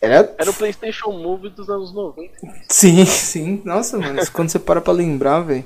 era. 0.00 0.34
Era 0.38 0.50
o 0.50 0.54
PlayStation 0.54 1.10
Move 1.10 1.48
dos 1.48 1.68
anos 1.68 1.92
90. 1.92 2.30
Sim, 2.68 3.04
sim. 3.06 3.62
Nossa, 3.64 3.98
mano, 3.98 4.20
quando 4.32 4.50
você 4.50 4.58
para 4.58 4.80
pra 4.80 4.92
lembrar, 4.92 5.40
velho. 5.40 5.64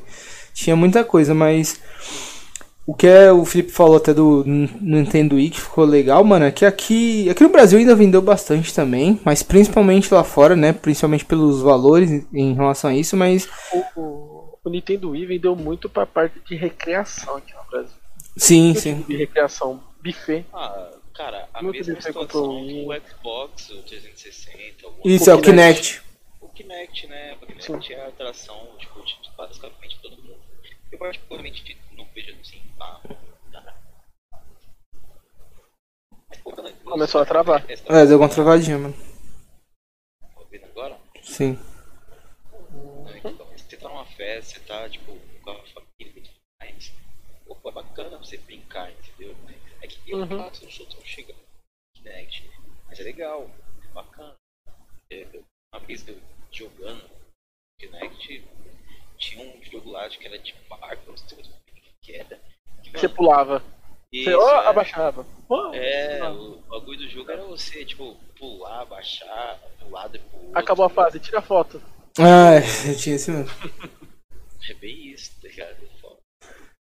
Tinha 0.54 0.74
muita 0.74 1.04
coisa, 1.04 1.34
mas. 1.34 1.80
O 2.90 2.94
que 2.94 3.06
é, 3.06 3.30
o 3.30 3.44
Felipe 3.44 3.70
falou 3.70 3.98
até 3.98 4.14
do 4.14 4.42
Nintendo 4.46 5.34
Wii 5.36 5.50
que 5.50 5.60
ficou 5.60 5.84
legal, 5.84 6.24
mano, 6.24 6.46
é 6.46 6.50
que 6.50 6.64
aqui, 6.64 7.28
aqui 7.28 7.42
no 7.42 7.50
Brasil 7.50 7.78
ainda 7.78 7.94
vendeu 7.94 8.22
bastante 8.22 8.72
também, 8.74 9.20
mas 9.26 9.42
principalmente 9.42 10.12
lá 10.14 10.24
fora, 10.24 10.56
né? 10.56 10.72
Principalmente 10.72 11.22
pelos 11.26 11.60
valores 11.60 12.10
em- 12.32 12.54
relação 12.54 12.88
a 12.88 12.94
isso, 12.94 13.14
mas 13.14 13.46
O, 13.74 14.00
o, 14.00 14.58
o 14.64 14.70
Nintendo 14.70 15.10
Wii 15.10 15.26
vendeu 15.26 15.54
muito 15.54 15.86
pra 15.90 16.06
parte 16.06 16.40
de 16.48 16.56
recreação 16.56 17.36
aqui 17.36 17.52
no 17.52 17.62
Brasil. 17.70 17.96
sim, 18.38 18.74
sim. 18.74 19.02
De 19.06 19.16
recreação, 19.18 19.82
buffet. 20.02 20.46
Ah, 20.54 20.90
cara, 21.12 21.46
a 21.52 21.62
Muito 21.62 21.76
mesma 21.76 22.00
situação 22.00 22.50
um- 22.56 22.88
Xbox, 23.06 23.68
o 23.68 23.82
360, 23.82 24.88
o, 24.88 25.06
Isso, 25.06 25.30
é 25.30 25.34
o 25.34 25.42
Kinect. 25.42 26.00
O 26.40 26.48
Kinect, 26.48 27.06
né? 27.06 27.36
O 27.42 27.46
Kinect 27.46 27.92
é 27.92 28.00
a 28.02 28.08
atração, 28.08 28.56
tipo, 28.78 28.98
de 29.04 29.14
basicamente 29.36 29.98
todo 30.00 30.16
mundo. 30.22 30.38
Eu 30.90 30.98
particularmente 30.98 31.76
não 31.94 32.06
vejo 32.14 32.34
assim, 32.40 32.62
ah, 32.80 32.98
Começou 36.90 37.20
a 37.20 37.26
travar. 37.26 37.64
É, 37.68 38.06
deu 38.06 38.18
uma 38.18 38.28
travadinha, 38.28 38.78
mano. 38.78 38.94
Tá 40.20 40.40
ouvindo 40.40 40.64
agora? 40.66 40.98
Sim. 41.22 41.58
Então, 43.24 43.46
você 43.56 43.76
tá 43.76 43.88
numa 43.88 44.04
festa, 44.06 44.54
você 44.58 44.60
tá, 44.66 44.88
tipo, 44.88 45.16
com 45.42 45.50
a 45.50 45.54
família 45.66 45.86
e 46.00 46.20
tudo 46.22 46.30
mais. 46.60 46.92
Opa, 47.46 47.70
bacana 47.70 48.18
você 48.18 48.36
brincar, 48.38 48.90
entendeu? 48.92 49.36
É 49.82 49.86
que 49.86 50.10
eu, 50.10 50.18
Uhum. 50.18 50.38
fato, 50.38 50.62
não 50.64 50.70
sou 50.70 50.86
tão 50.86 51.00
chegando 51.04 51.38
no 51.38 52.02
Kinect, 52.02 52.50
mas 52.86 52.98
é 53.00 53.02
legal, 53.02 53.50
é 53.84 53.88
bacana. 53.92 54.34
É, 55.10 55.26
eu- 55.32 55.44
uma 55.72 55.80
vez 55.84 56.06
eu 56.08 56.18
jogando 56.50 57.04
Kinect, 57.80 58.44
tinha 59.18 59.44
um 59.44 59.62
jogo 59.64 59.90
lá 59.90 60.08
que 60.08 60.26
era 60.26 60.38
de 60.38 60.54
barco, 60.68 61.10
não 61.10 61.16
sei 61.16 61.38
o 61.38 61.42
que 62.02 62.12
era. 62.14 62.40
Que, 62.82 62.90
Você 62.90 63.08
mano, 63.08 63.16
Você 64.12 64.30
isso, 64.30 64.38
ó, 64.38 64.62
é. 64.62 64.66
abaixava. 64.68 65.26
É, 65.74 66.28
o 66.28 66.58
bagulho 66.68 66.98
do 66.98 67.08
jogo 67.08 67.30
era 67.30 67.42
você, 67.44 67.84
tipo, 67.84 68.16
pular, 68.38 68.84
baixar, 68.86 69.58
pro 69.78 69.90
lado 69.90 70.16
e 70.16 70.18
pro 70.18 70.38
outro. 70.38 70.58
Acabou 70.58 70.86
a 70.86 70.90
fase, 70.90 71.18
tira 71.20 71.42
foto. 71.42 71.80
Ah, 72.18 72.54
é, 72.54 72.90
eu 72.90 72.96
tinha 72.96 73.16
esse 73.16 73.30
mesmo. 73.30 73.50
É 74.70 74.74
bem 74.74 75.12
isso, 75.12 75.30
tá 75.40 75.48
ligado? 75.48 75.76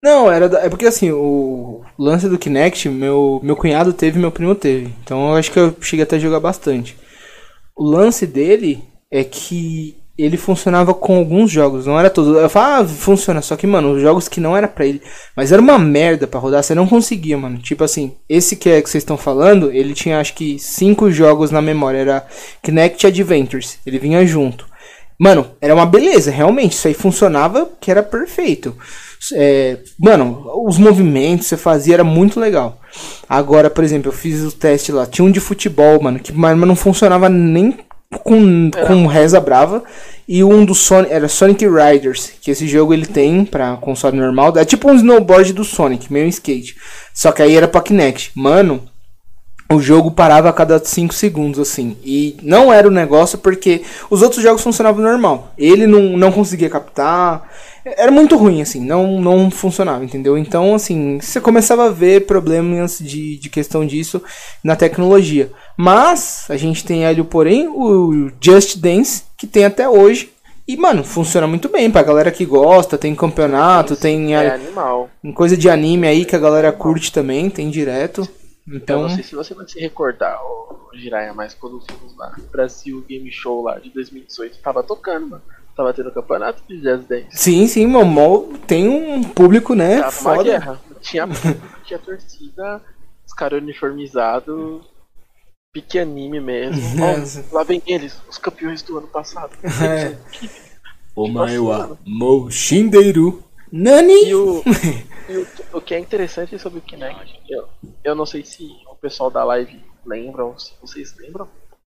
Não, 0.03 0.29
era 0.29 0.49
da- 0.49 0.59
é 0.59 0.69
porque 0.69 0.85
assim, 0.85 1.11
o 1.11 1.83
lance 1.97 2.27
do 2.27 2.37
Kinect, 2.37 2.89
meu, 2.89 3.39
meu 3.41 3.55
cunhado 3.55 3.93
teve, 3.93 4.19
meu 4.19 4.31
primo 4.33 4.53
teve. 4.53 4.87
Então 5.01 5.29
eu 5.29 5.35
acho 5.37 5.49
que 5.49 5.57
eu 5.57 5.73
cheguei 5.81 6.03
até 6.03 6.17
a 6.17 6.19
jogar 6.19 6.41
bastante. 6.41 6.97
O 7.75 7.85
lance 7.85 8.27
dele 8.27 8.83
é 9.09 9.23
que 9.23 9.97
ele 10.17 10.37
funcionava 10.37 10.93
com 10.93 11.17
alguns 11.17 11.49
jogos, 11.49 11.87
não 11.87 11.99
era 11.99 12.09
todo. 12.09 12.37
Eu 12.37 12.49
falo, 12.49 12.83
ah, 12.83 12.87
funciona, 12.87 13.41
só 13.41 13.55
que, 13.55 13.65
mano, 13.65 13.93
os 13.93 14.01
jogos 14.01 14.27
que 14.27 14.39
não 14.39 14.55
era 14.55 14.67
pra 14.67 14.85
ele, 14.85 15.01
mas 15.35 15.51
era 15.51 15.61
uma 15.61 15.79
merda 15.79 16.27
pra 16.27 16.39
rodar, 16.39 16.63
você 16.63 16.75
não 16.75 16.87
conseguia, 16.87 17.37
mano. 17.37 17.57
Tipo 17.57 17.83
assim, 17.83 18.13
esse 18.29 18.55
que 18.55 18.69
é 18.69 18.81
que 18.81 18.89
vocês 18.89 19.01
estão 19.01 19.17
falando, 19.17 19.71
ele 19.71 19.93
tinha 19.93 20.19
acho 20.19 20.35
que 20.35 20.59
cinco 20.59 21.11
jogos 21.11 21.49
na 21.49 21.61
memória, 21.61 21.97
era 21.97 22.27
Kinect 22.61 23.07
Adventures, 23.07 23.79
ele 23.85 23.97
vinha 23.97 24.25
junto. 24.25 24.71
Mano, 25.17 25.47
era 25.61 25.73
uma 25.73 25.85
beleza, 25.85 26.31
realmente. 26.31 26.73
Isso 26.73 26.87
aí 26.87 26.93
funcionava 26.93 27.69
que 27.79 27.89
era 27.89 28.03
perfeito. 28.03 28.75
É, 29.33 29.77
mano, 29.97 30.43
os 30.65 30.77
movimentos 30.77 31.47
você 31.47 31.55
fazia 31.55 31.93
era 31.93 32.03
muito 32.03 32.39
legal. 32.39 32.81
Agora, 33.29 33.69
por 33.69 33.83
exemplo, 33.83 34.09
eu 34.09 34.13
fiz 34.13 34.41
o 34.41 34.51
teste 34.51 34.91
lá. 34.91 35.05
Tinha 35.05 35.25
um 35.25 35.31
de 35.31 35.39
futebol, 35.39 36.01
mano, 36.01 36.19
que 36.19 36.33
mas 36.33 36.57
não 36.57 36.75
funcionava 36.75 37.29
nem 37.29 37.77
com, 38.19 38.71
com 38.87 39.07
reza 39.07 39.39
brava. 39.39 39.83
E 40.27 40.43
um 40.43 40.63
do 40.63 40.73
Sonic, 40.73 41.11
era 41.11 41.27
Sonic 41.27 41.65
Riders, 41.67 42.31
que 42.41 42.51
esse 42.51 42.65
jogo 42.67 42.93
ele 42.93 43.05
tem 43.05 43.43
pra 43.43 43.75
console 43.75 44.17
normal. 44.17 44.53
É 44.57 44.63
tipo 44.63 44.89
um 44.89 44.95
snowboard 44.95 45.51
do 45.53 45.65
Sonic, 45.65 46.11
meio 46.11 46.27
skate. 46.27 46.77
Só 47.13 47.31
que 47.31 47.41
aí 47.41 47.55
era 47.55 47.67
pra 47.67 47.81
Kinect. 47.81 48.31
Mano, 48.33 48.83
o 49.69 49.81
jogo 49.81 50.11
parava 50.11 50.49
a 50.49 50.53
cada 50.53 50.79
5 50.79 51.13
segundos, 51.13 51.59
assim. 51.59 51.97
E 52.03 52.37
não 52.41 52.71
era 52.71 52.87
o 52.87 52.91
negócio 52.91 53.37
porque 53.37 53.81
os 54.09 54.21
outros 54.21 54.41
jogos 54.41 54.61
funcionavam 54.61 55.03
normal. 55.03 55.53
Ele 55.57 55.87
não, 55.87 56.17
não 56.17 56.31
conseguia 56.31 56.69
captar. 56.69 57.49
Era 57.85 58.11
muito 58.11 58.37
ruim, 58.37 58.61
assim. 58.61 58.79
Não, 58.83 59.19
não 59.19 59.51
funcionava, 59.51 60.03
entendeu? 60.05 60.37
Então, 60.37 60.73
assim, 60.75 61.19
você 61.19 61.41
começava 61.41 61.85
a 61.87 61.89
ver 61.91 62.25
problemas 62.25 62.97
de, 62.99 63.37
de 63.37 63.49
questão 63.49 63.85
disso 63.85 64.21
na 64.63 64.75
tecnologia. 64.75 65.51
Mas, 65.77 66.45
a 66.49 66.55
gente 66.57 66.85
tem 66.85 67.05
ali, 67.05 67.23
porém, 67.23 67.67
o 67.67 68.31
Just 68.39 68.77
Dance, 68.77 69.23
que 69.37 69.45
tem 69.47 69.65
até 69.65 69.87
hoje. 69.89 70.31
E, 70.65 70.77
mano, 70.77 71.03
funciona 71.03 71.45
muito 71.45 71.67
bem 71.67 71.91
pra 71.91 72.03
galera 72.03 72.31
que 72.31 72.45
gosta. 72.45 72.97
Tem 72.97 73.13
campeonato, 73.13 73.97
tem 73.97 74.33
É 74.33 74.47
a- 74.51 74.53
animal. 74.55 75.09
coisa 75.35 75.57
de 75.57 75.69
anime 75.69 76.07
aí 76.07 76.23
que 76.23 76.35
a 76.37 76.39
galera 76.39 76.71
curte 76.71 77.11
também, 77.11 77.49
tem 77.49 77.69
direto. 77.69 78.25
Eu 78.65 78.77
Então. 78.77 79.01
não 79.01 79.09
sei 79.09 79.23
se 79.25 79.35
você 79.35 79.53
vai 79.53 79.67
se 79.67 79.77
recordar, 79.77 80.39
ô, 80.41 80.77
Jiraya, 80.95 81.33
mas 81.33 81.53
quando 81.53 81.81
fomos 81.81 82.15
lá 82.17 82.33
Brasil 82.49 83.03
Game 83.09 83.29
Show 83.29 83.61
lá 83.63 83.77
de 83.77 83.89
2018, 83.89 84.57
tava 84.63 84.81
tocando, 84.81 85.27
mano. 85.31 85.41
Tava 85.75 85.93
tendo 85.93 86.11
campeonato 86.11 86.61
de 86.67 86.79
Jazz 86.79 87.05
Dance. 87.05 87.27
Sim, 87.31 87.67
sim, 87.67 87.87
mol 87.87 88.53
tem 88.67 88.87
um 88.87 89.23
público, 89.23 89.73
né? 89.73 90.01
Tava 90.01 90.05
uma 90.05 90.11
foda. 90.11 90.43
guerra. 90.43 90.81
Tinha, 91.01 91.27
tinha 91.83 91.99
torcida, 91.99 92.81
os 93.25 93.33
caras 93.33 93.61
uniformizados, 93.61 94.85
pique 95.73 95.97
anime 95.97 96.39
mesmo. 96.39 96.81
Ó, 97.03 97.55
lá 97.55 97.63
vem 97.63 97.81
eles, 97.87 98.21
os 98.29 98.37
campeões 98.37 98.81
do 98.83 98.97
ano 98.97 99.07
passado. 99.07 99.51
É. 99.83 100.15
O 101.15 101.27
Nossa, 101.27 101.61
mano. 101.61 101.99
Mo 102.05 102.49
Shinderu. 102.49 103.43
Nani? 103.71 104.29
E 104.29 104.35
o, 104.35 104.63
e 105.29 105.37
o, 105.37 105.47
o 105.73 105.81
que 105.81 105.93
é 105.93 105.99
interessante 105.99 106.57
sobre 106.57 106.79
o 106.79 106.81
Kinect, 106.81 107.39
eu, 107.49 107.67
eu 108.03 108.15
não 108.15 108.25
sei 108.25 108.43
se 108.43 108.67
o 108.87 108.95
pessoal 108.95 109.29
da 109.31 109.43
live 109.43 109.79
lembra 110.05 110.45
ou 110.45 110.57
se 110.59 110.73
vocês 110.81 111.15
lembram, 111.17 111.47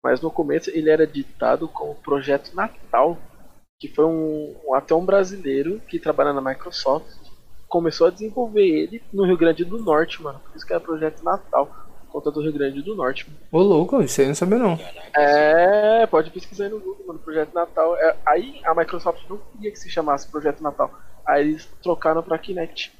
mas 0.03 0.21
no 0.21 0.31
começo 0.31 0.71
ele 0.71 0.91
era 0.91 1.07
ditado 1.07 1.67
como 1.67 1.95
Projeto 1.97 2.55
Natal, 2.55 3.19
que 3.89 3.95
foi 3.95 4.05
um, 4.07 4.55
até 4.75 4.95
um 4.95 5.05
brasileiro 5.05 5.81
que 5.87 5.99
trabalha 5.99 6.33
na 6.33 6.41
Microsoft 6.41 7.07
começou 7.69 8.07
a 8.07 8.11
desenvolver 8.11 8.63
ele 8.67 9.03
no 9.13 9.25
Rio 9.27 9.37
Grande 9.37 9.65
do 9.65 9.79
Norte, 9.79 10.23
mano. 10.23 10.41
Por 10.41 10.57
isso 10.57 10.67
que 10.67 10.73
era 10.73 10.81
Projeto 10.81 11.23
Natal, 11.23 11.69
conta 12.09 12.31
do 12.31 12.41
Rio 12.41 12.53
Grande 12.53 12.81
do 12.83 12.95
Norte. 12.95 13.27
Mano. 13.27 13.39
Ô, 13.53 13.59
louco, 13.59 14.01
isso 14.01 14.21
aí 14.21 14.27
não 14.29 14.35
sabia 14.35 14.59
não. 14.59 14.79
É, 15.17 16.07
pode 16.07 16.31
pesquisar 16.31 16.65
aí 16.65 16.71
no 16.71 16.79
Google, 16.81 17.05
mano. 17.09 17.19
Projeto 17.19 17.53
Natal. 17.53 17.97
É, 17.97 18.17
aí 18.25 18.61
a 18.65 18.75
Microsoft 18.75 19.23
não 19.29 19.39
queria 19.53 19.71
que 19.71 19.79
se 19.79 19.91
chamasse 19.91 20.29
Projeto 20.31 20.63
Natal. 20.63 20.91
Aí 21.27 21.43
eles 21.43 21.69
trocaram 21.83 22.23
pra 22.23 22.39
Kinect. 22.39 22.93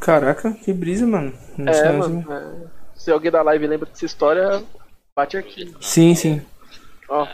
Caraca, 0.00 0.50
que 0.52 0.72
brisa, 0.72 1.06
mano. 1.06 1.32
Não 1.56 1.72
É, 1.72 1.92
mano. 1.92 2.24
é. 2.32 2.98
Se 2.98 3.10
alguém 3.12 3.30
da 3.30 3.42
live 3.42 3.66
lembra 3.66 3.88
dessa 3.88 4.06
história, 4.06 4.62
bate 5.14 5.36
aqui. 5.36 5.72
Sim, 5.80 6.14
sim. 6.14 6.42
Ó, 7.08 7.26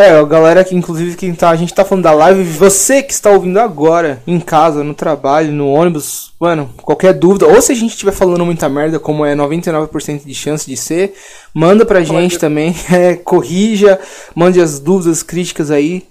É, 0.00 0.18
a 0.18 0.24
galera 0.24 0.64
que 0.64 0.74
inclusive 0.74 1.14
quem 1.14 1.34
tá, 1.34 1.50
a 1.50 1.56
gente 1.56 1.74
tá 1.74 1.84
falando 1.84 2.04
da 2.04 2.12
live, 2.12 2.42
você 2.42 3.02
que 3.02 3.12
está 3.12 3.30
ouvindo 3.30 3.60
agora, 3.60 4.22
em 4.26 4.40
casa, 4.40 4.82
no 4.82 4.94
trabalho, 4.94 5.52
no 5.52 5.68
ônibus, 5.68 6.32
mano, 6.40 6.72
qualquer 6.78 7.12
dúvida, 7.12 7.46
ou 7.46 7.60
se 7.60 7.72
a 7.72 7.74
gente 7.74 7.90
estiver 7.90 8.12
falando 8.12 8.46
muita 8.46 8.66
merda, 8.66 8.98
como 8.98 9.26
é 9.26 9.34
99% 9.34 10.24
de 10.24 10.34
chance 10.34 10.66
de 10.66 10.74
ser, 10.74 11.14
manda 11.52 11.84
pra 11.84 12.02
gente 12.02 12.38
também, 12.38 12.74
é, 12.90 13.14
corrija, 13.14 14.00
mande 14.34 14.58
as 14.58 14.80
dúvidas, 14.80 15.22
críticas 15.22 15.70
aí, 15.70 16.08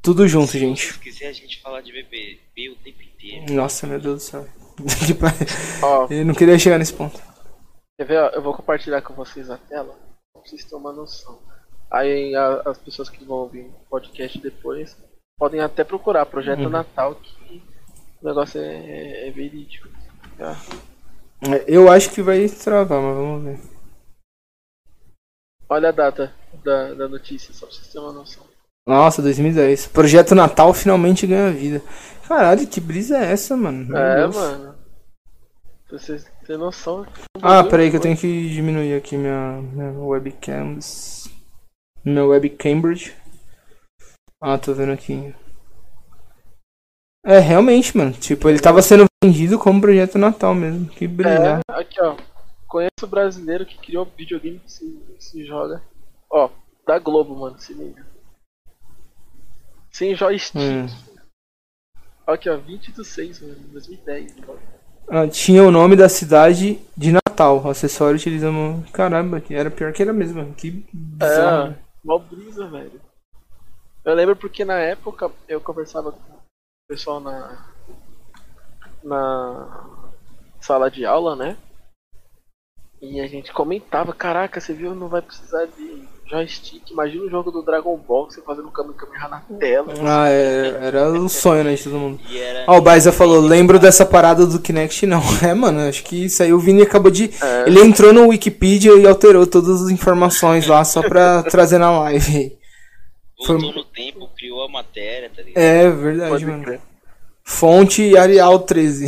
tudo 0.00 0.28
junto, 0.28 0.52
Se 0.52 0.58
gente. 0.60 0.86
vocês 0.92 0.96
quiserem 0.98 1.30
a 1.30 1.34
gente 1.34 1.60
falar 1.60 1.80
de 1.80 1.90
BBB 1.90 2.70
o 2.70 2.76
tempo 2.84 3.02
inteiro. 3.02 3.52
Nossa, 3.52 3.84
meu 3.86 3.98
Deus 3.98 4.14
do 4.16 4.22
céu. 4.22 4.46
Ó, 5.82 6.06
Eu 6.08 6.24
não 6.24 6.34
queria 6.34 6.56
chegar 6.58 6.78
nesse 6.78 6.92
ponto. 6.92 7.20
quer 7.98 8.06
ver? 8.06 8.18
Ó, 8.18 8.26
eu 8.28 8.42
vou 8.42 8.54
compartilhar 8.54 9.02
com 9.02 9.12
vocês 9.14 9.50
a 9.50 9.56
tela, 9.56 9.96
pra 10.32 10.42
vocês 10.44 10.62
terem 10.62 10.78
uma 10.78 10.92
noção. 10.92 11.38
Aí 11.90 12.34
a- 12.34 12.62
as 12.66 12.78
pessoas 12.78 13.08
que 13.08 13.24
vão 13.24 13.38
ouvir 13.38 13.62
o 13.66 13.86
podcast 13.88 14.38
depois 14.40 14.96
podem 15.38 15.60
até 15.60 15.84
procurar 15.84 16.26
Projeto 16.26 16.62
Uhum. 16.64 16.70
Natal, 16.70 17.14
que 17.16 17.62
o 18.22 18.26
negócio 18.26 18.60
é, 18.60 19.28
é 19.28 19.30
verídico. 19.30 19.88
tá? 20.38 20.56
É, 21.52 21.64
Eu 21.66 21.90
acho 21.90 22.10
que 22.10 22.22
vai 22.22 22.48
travar, 22.48 23.00
mas 23.00 23.16
vamos 23.16 23.44
ver. 23.44 23.60
Olha 25.68 25.88
a 25.88 25.92
data 25.92 26.32
da, 26.64 26.94
da 26.94 27.08
notícia, 27.08 27.52
só 27.54 27.66
pra 27.66 27.74
vocês 27.74 27.88
terem 27.88 28.06
uma 28.06 28.12
noção. 28.12 28.44
Nossa, 28.86 29.22
2010. 29.22 29.86
Projeto 29.86 30.34
Natal 30.34 30.74
finalmente 30.74 31.26
ganha 31.26 31.50
vida. 31.50 31.82
Caralho, 32.28 32.66
que 32.66 32.80
brisa 32.80 33.16
é 33.18 33.32
essa, 33.32 33.56
mano? 33.56 33.86
Meu 33.86 33.96
é, 33.96 34.16
Deus. 34.22 34.36
mano. 34.36 34.74
Pra 35.88 35.98
vocês 35.98 36.26
terem 36.46 36.58
noção. 36.60 37.06
Ah, 37.42 37.64
peraí 37.64 37.90
que 37.90 37.96
eu 37.96 38.00
tenho 38.00 38.16
que 38.16 38.50
diminuir 38.50 38.94
aqui 38.94 39.16
minha, 39.16 39.60
minha 39.62 39.90
webcam. 39.92 40.78
Meu 42.04 42.28
webcambridge. 42.28 43.14
Ah, 44.40 44.58
tô 44.58 44.74
vendo 44.74 44.92
aqui. 44.92 45.34
É, 47.24 47.38
realmente, 47.38 47.96
mano. 47.96 48.12
Tipo, 48.12 48.50
ele 48.50 48.60
tava 48.60 48.82
sendo 48.82 49.06
vendido 49.24 49.58
como 49.58 49.80
projeto 49.80 50.18
Natal 50.18 50.54
mesmo. 50.54 50.86
Que 50.90 51.08
brilhar. 51.08 51.60
É, 51.70 51.80
aqui 51.80 51.98
ó. 52.02 52.14
Conheço 52.68 53.04
o 53.04 53.06
brasileiro 53.06 53.64
que 53.64 53.78
criou 53.78 54.06
videogame 54.16 54.58
que 54.58 54.70
se, 54.70 55.02
se 55.18 55.46
joga. 55.46 55.82
Ó, 56.28 56.50
da 56.86 56.98
Globo, 56.98 57.34
mano, 57.34 57.58
se 57.58 57.72
liga. 57.72 58.04
Sem 59.90 60.14
joystick. 60.14 60.60
Hum. 60.60 60.86
Aqui 62.26 62.50
ó, 62.50 62.56
20 62.58 62.92
do 62.92 63.04
6, 63.04 63.40
mano, 63.40 63.54
2010. 63.72 64.36
mano. 64.40 64.58
Ah, 65.08 65.28
tinha 65.28 65.62
o 65.62 65.70
nome 65.70 65.96
da 65.96 66.08
cidade 66.08 66.78
de 66.96 67.12
Natal. 67.12 67.62
O 67.64 67.70
acessório 67.70 68.16
utilizamos. 68.16 68.90
Caramba, 68.90 69.40
que 69.40 69.54
era 69.54 69.70
pior 69.70 69.92
que 69.92 70.02
era 70.02 70.12
mesmo. 70.12 70.52
Que 70.54 70.84
bizarro. 70.92 71.72
É, 71.72 71.83
mó 72.04 72.18
brisa, 72.18 72.66
velho. 72.68 73.00
Eu 74.04 74.14
lembro 74.14 74.36
porque 74.36 74.64
na 74.64 74.78
época 74.78 75.32
eu 75.48 75.60
conversava 75.60 76.12
com 76.12 76.32
o 76.32 76.42
pessoal 76.86 77.18
na. 77.20 77.74
na 79.02 80.10
sala 80.60 80.90
de 80.90 81.04
aula, 81.06 81.34
né? 81.34 81.56
E 83.00 83.20
a 83.20 83.26
gente 83.26 83.52
comentava, 83.52 84.12
caraca, 84.12 84.60
você 84.60 84.72
viu, 84.72 84.94
não 84.94 85.08
vai 85.08 85.20
precisar 85.20 85.66
de 85.66 86.08
joystick. 86.28 86.90
Imagina 86.90 87.24
o 87.24 87.30
jogo 87.30 87.50
do 87.50 87.62
Dragon 87.62 87.96
Ball, 87.96 88.30
você 88.30 88.40
fazendo 88.42 88.70
Kamehameha 88.70 89.28
na 89.28 89.40
tela. 89.58 89.92
Ah, 90.06 90.28
é, 90.28 90.78
era 90.86 91.10
o 91.10 91.28
sonho, 91.28 91.64
né, 91.64 91.74
de 91.74 91.84
todo 91.84 91.98
mundo. 91.98 92.20
Ó, 92.66 92.78
o 92.78 92.80
Baiza 92.80 93.12
falou, 93.12 93.40
lembro 93.40 93.78
dessa 93.78 94.04
parada 94.06 94.46
do 94.46 94.60
Kinect, 94.60 95.06
não. 95.06 95.20
É, 95.42 95.52
mano, 95.54 95.80
acho 95.88 96.02
que 96.04 96.24
isso 96.26 96.42
aí 96.42 96.52
o 96.52 96.58
Vini 96.58 96.82
acabou 96.82 97.10
de. 97.10 97.30
É. 97.42 97.64
Ele 97.66 97.80
entrou 97.80 98.12
no 98.12 98.28
Wikipedia 98.28 98.92
e 98.96 99.06
alterou 99.06 99.46
todas 99.46 99.82
as 99.82 99.90
informações 99.90 100.66
lá 100.66 100.84
só 100.84 101.02
pra 101.02 101.42
trazer 101.50 101.78
na 101.78 101.90
live. 102.00 102.56
Voltou 103.38 103.60
foi- 103.60 103.72
no 103.74 103.84
tempo, 103.84 104.28
criou 104.36 104.64
a 104.64 104.68
matéria, 104.68 105.30
tá 105.34 105.42
ligado? 105.42 105.62
É 105.62 105.90
verdade, 105.90 106.30
Pode 106.30 106.46
mano. 106.46 106.64
crer. 106.64 106.80
Fonte 107.42 108.16
Arial 108.16 108.58
13. 108.60 109.06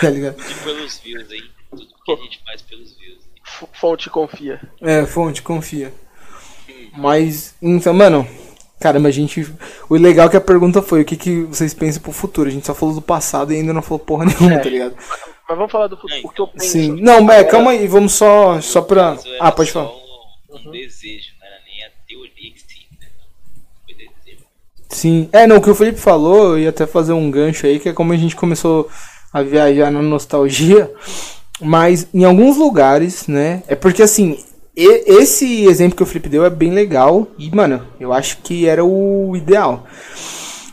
tá 0.00 0.10
ligado? 0.10 0.34
Tudo 0.36 0.54
pelos 0.64 0.98
views 0.98 1.30
aí. 1.30 1.40
Tudo 1.70 1.86
que 2.04 2.12
a 2.12 2.16
gente 2.16 2.40
faz 2.44 2.62
pelos 2.62 2.96
views. 2.98 3.18
F- 3.46 3.66
Fonte 3.72 4.10
confia. 4.10 4.60
É, 4.82 5.06
fonte, 5.06 5.40
confia. 5.40 5.92
Mas, 6.98 7.54
então, 7.62 7.94
mano, 7.94 8.26
caramba, 8.80 9.08
a 9.08 9.12
gente. 9.12 9.46
O 9.88 9.94
legal 9.94 10.26
é 10.26 10.30
que 10.30 10.36
a 10.36 10.40
pergunta 10.40 10.82
foi: 10.82 11.02
o 11.02 11.04
que, 11.04 11.16
que 11.16 11.42
vocês 11.42 11.72
pensam 11.72 12.02
pro 12.02 12.10
futuro? 12.12 12.48
A 12.48 12.52
gente 12.52 12.66
só 12.66 12.74
falou 12.74 12.94
do 12.94 13.00
passado 13.02 13.52
e 13.52 13.56
ainda 13.56 13.72
não 13.72 13.82
falou 13.82 14.00
porra 14.00 14.24
nenhuma, 14.26 14.54
É. 14.54 14.58
tá 14.58 14.68
ligado? 14.68 14.94
Mas 15.48 15.56
vamos 15.56 15.72
falar 15.72 15.86
do 15.86 15.96
futuro, 15.96 16.14
É, 16.14 16.26
o 16.26 16.28
que 16.28 16.40
eu 16.42 16.48
penso. 16.48 16.66
Sim. 16.66 17.00
Não, 17.00 17.30
é, 17.30 17.44
calma 17.44 17.70
aí, 17.70 17.86
vamos 17.86 18.12
só. 18.12 18.60
Só 18.60 18.82
pra. 18.82 19.16
Ah, 19.40 19.52
pode 19.52 19.70
falar. 19.70 19.88
Um, 19.88 20.68
um 20.68 20.70
desejo, 20.72 21.28
não 21.40 21.46
era 21.46 21.56
nem 21.64 21.84
a 21.84 21.90
teoria 22.06 22.52
que 22.52 22.60
sim, 22.60 22.84
né? 23.00 23.06
Foi 23.86 23.94
desejo. 23.94 24.44
Sim. 24.90 25.28
É, 25.32 25.46
não, 25.46 25.56
o 25.56 25.62
que 25.62 25.70
o 25.70 25.74
Felipe 25.74 25.98
falou, 26.00 26.50
eu 26.56 26.58
ia 26.58 26.70
até 26.70 26.86
fazer 26.86 27.12
um 27.12 27.30
gancho 27.30 27.64
aí, 27.66 27.78
que 27.78 27.88
é 27.88 27.92
como 27.92 28.12
a 28.12 28.16
gente 28.16 28.34
começou 28.36 28.90
a 29.32 29.42
viajar 29.42 29.90
na 29.90 30.02
nostalgia. 30.02 30.92
Mas 31.60 32.06
em 32.12 32.24
alguns 32.24 32.56
lugares, 32.56 33.26
né? 33.26 33.62
É 33.68 33.74
porque 33.74 34.02
assim, 34.02 34.44
e- 34.78 35.04
esse 35.20 35.64
exemplo 35.66 35.96
que 35.96 36.02
o 36.02 36.06
Felipe 36.06 36.28
deu 36.28 36.44
é 36.44 36.50
bem 36.50 36.70
legal. 36.70 37.26
E, 37.38 37.54
mano, 37.54 37.82
eu 37.98 38.12
acho 38.12 38.38
que 38.38 38.66
era 38.66 38.84
o 38.84 39.34
ideal. 39.36 39.86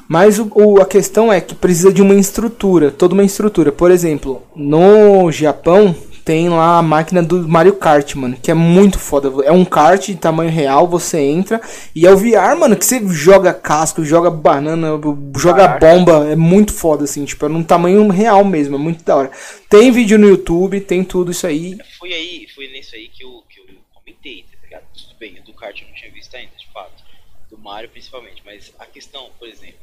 Mas 0.08 0.38
o, 0.38 0.52
o- 0.54 0.82
a 0.82 0.86
questão 0.86 1.34
é 1.34 1.42
que 1.42 1.56
precisa 1.56 1.92
de 1.92 2.02
uma 2.02 2.14
estrutura, 2.16 2.92
toda 2.92 3.14
uma 3.14 3.24
estrutura. 3.24 3.72
Por 3.72 3.90
exemplo, 3.90 4.44
no 4.56 5.32
Japão 5.32 5.96
tem 6.24 6.50
lá 6.50 6.80
a 6.80 6.82
máquina 6.82 7.22
do 7.22 7.48
Mario 7.48 7.74
Kart, 7.74 8.16
mano, 8.16 8.36
que 8.42 8.50
é 8.50 8.54
muito 8.54 8.98
foda. 8.98 9.32
É 9.44 9.52
um 9.52 9.64
kart 9.64 10.08
de 10.08 10.16
tamanho 10.16 10.50
real, 10.50 10.88
você 10.88 11.20
entra 11.20 11.62
e 11.96 12.06
é 12.06 12.12
o 12.12 12.18
VR, 12.18 12.56
mano, 12.60 12.76
que 12.76 12.84
você 12.86 13.00
joga 13.10 13.54
casco, 13.54 14.04
joga 14.04 14.32
banana, 14.32 15.00
joga 15.38 15.68
Caraca. 15.68 15.86
bomba, 15.86 16.28
é 16.32 16.36
muito 16.36 16.74
foda 16.74 17.04
assim, 17.04 17.26
tipo, 17.26 17.46
é 17.46 17.50
num 17.50 17.64
tamanho 17.64 18.08
real 18.10 18.44
mesmo, 18.44 18.76
é 18.76 18.80
muito 18.80 19.04
da 19.04 19.16
hora. 19.16 19.32
Tem 19.70 19.92
vídeo 19.92 20.18
no 20.18 20.28
YouTube, 20.28 20.82
tem 20.82 21.04
tudo 21.04 21.32
isso 21.32 21.46
aí. 21.46 21.78
Foi 22.00 22.12
aí, 22.12 22.48
foi 22.56 22.68
nisso 22.70 22.96
aí 22.96 23.08
que 23.08 23.24
eu, 23.24 23.44
que 23.48 23.60
eu 23.60 23.66
comentei, 23.94 24.46
tá 24.52 24.58
ligado? 24.64 24.84
Tudo 24.96 25.16
bem, 25.20 25.38
o 25.40 25.46
do 25.46 25.54
kart 25.66 25.82
eu 25.82 25.88
não 25.88 25.96
tinha 25.96 26.12
visto 26.12 26.36
ainda, 26.36 26.56
de 26.56 26.68
fato. 26.68 27.04
Do 27.50 27.58
Mario 27.58 27.90
principalmente, 27.90 28.42
mas 28.46 28.74
a 28.80 28.86
questão, 28.86 29.32
por 29.34 29.48
exemplo, 29.48 29.80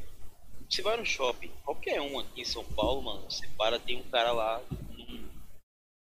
você 0.68 0.82
vai 0.82 0.96
no 0.96 1.04
shopping, 1.06 1.50
qualquer 1.64 2.00
um 2.00 2.18
aqui 2.18 2.40
em 2.40 2.44
São 2.44 2.64
Paulo, 2.64 3.02
mano, 3.02 3.30
você 3.30 3.46
para, 3.58 3.78
tem 3.78 3.96
um 3.98 4.10
cara 4.10 4.32
lá, 4.32 4.60
num, 4.90 5.28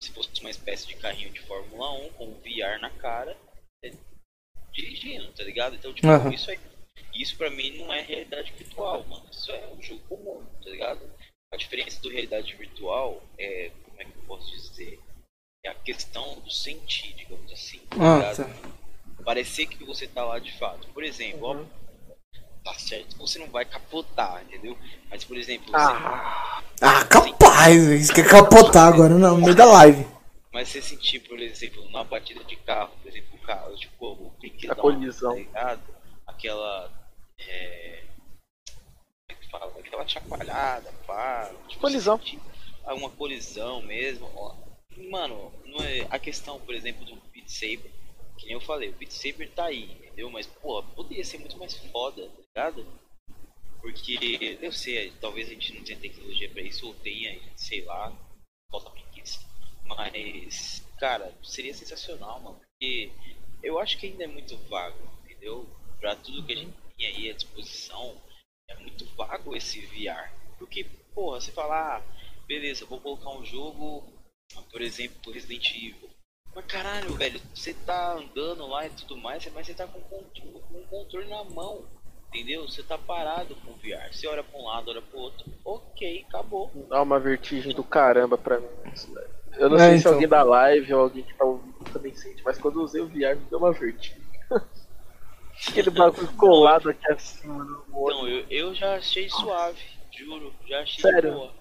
se 0.01 0.11
fosse 0.11 0.29
uma 0.41 0.49
espécie 0.49 0.87
de 0.87 0.95
carrinho 0.95 1.31
de 1.31 1.39
Fórmula 1.41 1.91
1, 2.05 2.09
com 2.13 2.25
um 2.27 2.33
VR 2.41 2.79
na 2.81 2.89
cara, 2.89 3.37
é, 3.83 3.93
dirigindo, 4.73 5.31
tá 5.33 5.43
ligado? 5.43 5.75
Então, 5.75 5.93
tipo, 5.93 6.07
Aham. 6.07 6.33
isso 6.33 6.49
aí, 6.51 6.59
isso 7.13 7.37
pra 7.37 7.49
mim 7.49 7.77
não 7.77 7.93
é 7.93 8.01
realidade 8.01 8.51
virtual, 8.53 9.03
mano, 9.05 9.25
isso 9.31 9.51
é 9.51 9.67
um 9.67 9.81
jogo 9.81 10.01
comum, 10.07 10.45
tá 10.63 10.69
ligado? 10.69 11.09
A 11.53 11.55
diferença 11.55 12.01
do 12.01 12.09
realidade 12.09 12.53
virtual 12.55 13.23
é, 13.37 13.71
como 13.85 14.01
é 14.01 14.05
que 14.05 14.17
eu 14.17 14.23
posso 14.23 14.51
dizer? 14.51 14.99
É 15.63 15.69
a 15.69 15.75
questão 15.75 16.39
do 16.41 16.51
sentir, 16.51 17.13
digamos 17.13 17.51
assim. 17.51 17.79
tá 17.89 17.95
Ah, 17.99 18.17
ligado? 18.31 18.37
tá. 18.37 18.76
Parecer 19.27 19.65
que 19.65 19.83
você 19.83 20.07
tá 20.07 20.23
lá 20.23 20.39
de 20.39 20.57
fato. 20.57 20.87
Por 20.93 21.03
exemplo, 21.03 21.51
Uhum. 21.51 21.67
ó, 22.63 22.71
tá 22.71 22.79
certo 22.79 23.17
você 23.17 23.37
não 23.37 23.47
vai 23.47 23.65
capotar, 23.65 24.41
entendeu? 24.43 24.77
Mas, 25.09 25.25
por 25.25 25.35
exemplo, 25.35 25.65
você, 25.65 25.75
Ah, 25.75 26.61
Ah, 26.81 27.03
capaz, 27.03 27.75
isso 27.83 28.13
quer 28.13 28.25
capotar 28.25 28.87
agora 28.87 29.13
não, 29.15 29.35
no 29.35 29.43
meio 29.43 29.53
da 29.53 29.65
live. 29.65 30.07
mas 30.53 30.69
você 30.69 30.81
sentir, 30.81 31.19
por 31.27 31.37
exemplo, 31.41 31.83
numa 31.83 32.05
batida 32.05 32.41
de 32.45 32.55
carro, 32.55 32.93
por 33.03 33.09
exemplo, 33.09 33.35
o 33.35 33.39
carro, 33.45 33.75
tipo, 33.75 34.05
o 34.07 34.29
brinquedão, 34.39 34.71
A 34.71 34.75
colisão. 34.81 35.31
tá 35.33 35.35
ligado? 35.39 35.81
Aquela. 36.25 36.89
É, 37.37 38.03
como 39.27 39.29
é 39.29 39.33
que 39.35 39.49
fala? 39.51 39.73
Aquela 39.77 40.07
chacoalhada, 40.07 40.89
pá. 41.05 41.51
Tipo, 41.67 41.81
Colisão. 41.81 42.17
Uma 42.85 43.09
colisão 43.09 43.81
mesmo. 43.81 44.31
ó. 44.37 44.55
Mano, 45.11 45.51
não 45.65 45.83
é, 45.83 46.07
a 46.09 46.17
questão, 46.17 46.61
por 46.61 46.73
exemplo, 46.73 47.03
do 47.05 47.15
Beat 47.33 47.49
Saber, 47.49 47.91
que 48.37 48.45
nem 48.45 48.53
eu 48.53 48.61
falei, 48.61 48.89
o 48.89 48.93
Beat 48.93 49.11
Saber 49.11 49.51
tá 49.51 49.65
aí, 49.65 49.91
entendeu? 49.91 50.29
Mas, 50.29 50.47
pô, 50.47 50.81
poderia 50.83 51.25
ser 51.25 51.39
muito 51.39 51.57
mais 51.57 51.75
foda, 51.91 52.29
tá 52.29 52.41
ligado? 52.55 52.87
Porque 53.81 54.57
eu 54.61 54.71
sei, 54.71 55.11
talvez 55.19 55.47
a 55.47 55.51
gente 55.51 55.73
não 55.73 55.83
tenha 55.83 55.99
tecnologia 55.99 56.49
para 56.49 56.61
isso, 56.61 56.87
ou 56.87 56.93
tenha, 56.95 57.39
sei 57.55 57.83
lá, 57.83 58.15
falta 58.69 58.89
preguiça. 58.91 59.39
Mas, 59.85 60.85
cara, 60.99 61.33
seria 61.43 61.73
sensacional, 61.73 62.39
mano. 62.41 62.59
Porque 62.59 63.11
eu 63.63 63.79
acho 63.79 63.97
que 63.97 64.07
ainda 64.07 64.23
é 64.23 64.27
muito 64.27 64.57
vago, 64.69 64.99
entendeu? 65.23 65.67
Pra 65.99 66.15
tudo 66.15 66.45
que 66.45 66.53
a 66.53 66.55
gente 66.55 66.73
tem 66.97 67.07
aí 67.07 67.29
à 67.29 67.33
disposição, 67.33 68.15
é 68.69 68.75
muito 68.75 69.05
vago 69.15 69.55
esse 69.55 69.81
VR. 69.87 70.31
Porque, 70.59 70.83
porra, 71.13 71.39
você 71.39 71.51
fala, 71.51 71.97
ah, 71.97 72.03
beleza, 72.47 72.85
vou 72.85 72.99
colocar 72.99 73.29
um 73.29 73.45
jogo, 73.45 74.03
por 74.71 74.81
exemplo, 74.81 75.31
Resident 75.31 75.69
Evil. 75.71 76.09
Mas 76.57 76.65
caralho, 76.65 77.13
velho, 77.13 77.39
você 77.53 77.71
tá 77.71 78.13
andando 78.13 78.65
lá 78.65 78.87
e 78.87 78.89
tudo 78.89 79.15
mais, 79.15 79.47
mas 79.53 79.67
você 79.67 79.75
tá 79.75 79.85
com, 79.85 80.01
com 80.01 80.23
um 80.75 80.83
controle 80.89 81.29
na 81.29 81.43
mão. 81.43 81.85
Entendeu? 82.29 82.67
Você 82.67 82.81
tá 82.81 82.97
parado 82.97 83.55
com 83.57 83.71
o 83.71 83.75
VR. 83.75 84.11
Você 84.11 84.27
olha 84.27 84.43
pra 84.43 84.59
um 84.59 84.65
lado, 84.65 84.89
olha 84.89 85.01
pro 85.03 85.19
outro. 85.19 85.45
Ok, 85.63 86.25
acabou. 86.27 86.71
Dá 86.89 87.01
uma 87.03 87.19
vertigem 87.19 87.75
do 87.75 87.83
caramba 87.83 88.39
pra 88.39 88.59
mim. 88.59 88.67
Eu 89.53 89.69
não 89.69 89.77
É, 89.77 89.89
sei 89.89 89.91
se 89.93 89.99
então. 89.99 90.13
alguém 90.13 90.27
da 90.27 90.41
live 90.41 90.93
ou 90.95 91.01
alguém 91.01 91.23
que 91.23 91.33
tá 91.35 91.45
ouvindo 91.45 91.77
também 91.93 92.15
sente, 92.15 92.43
mas 92.43 92.57
quando 92.57 92.79
eu 92.79 92.83
usei 92.83 93.01
o 93.01 93.07
VR 93.07 93.37
me 93.37 93.45
deu 93.49 93.59
uma 93.59 93.71
vertigem. 93.71 94.17
Aquele 95.69 95.91
bagulho 95.91 96.27
colado 96.33 96.89
aqui 96.89 97.11
acima 97.11 97.63
do 97.63 97.85
olho. 97.93 98.15
Não, 98.17 98.27
eu, 98.27 98.45
eu 98.49 98.73
já 98.75 98.95
achei 98.95 99.29
suave, 99.29 99.79
juro. 100.11 100.53
Já 100.67 100.81
achei 100.81 101.01
Sério? 101.03 101.33
boa. 101.33 101.53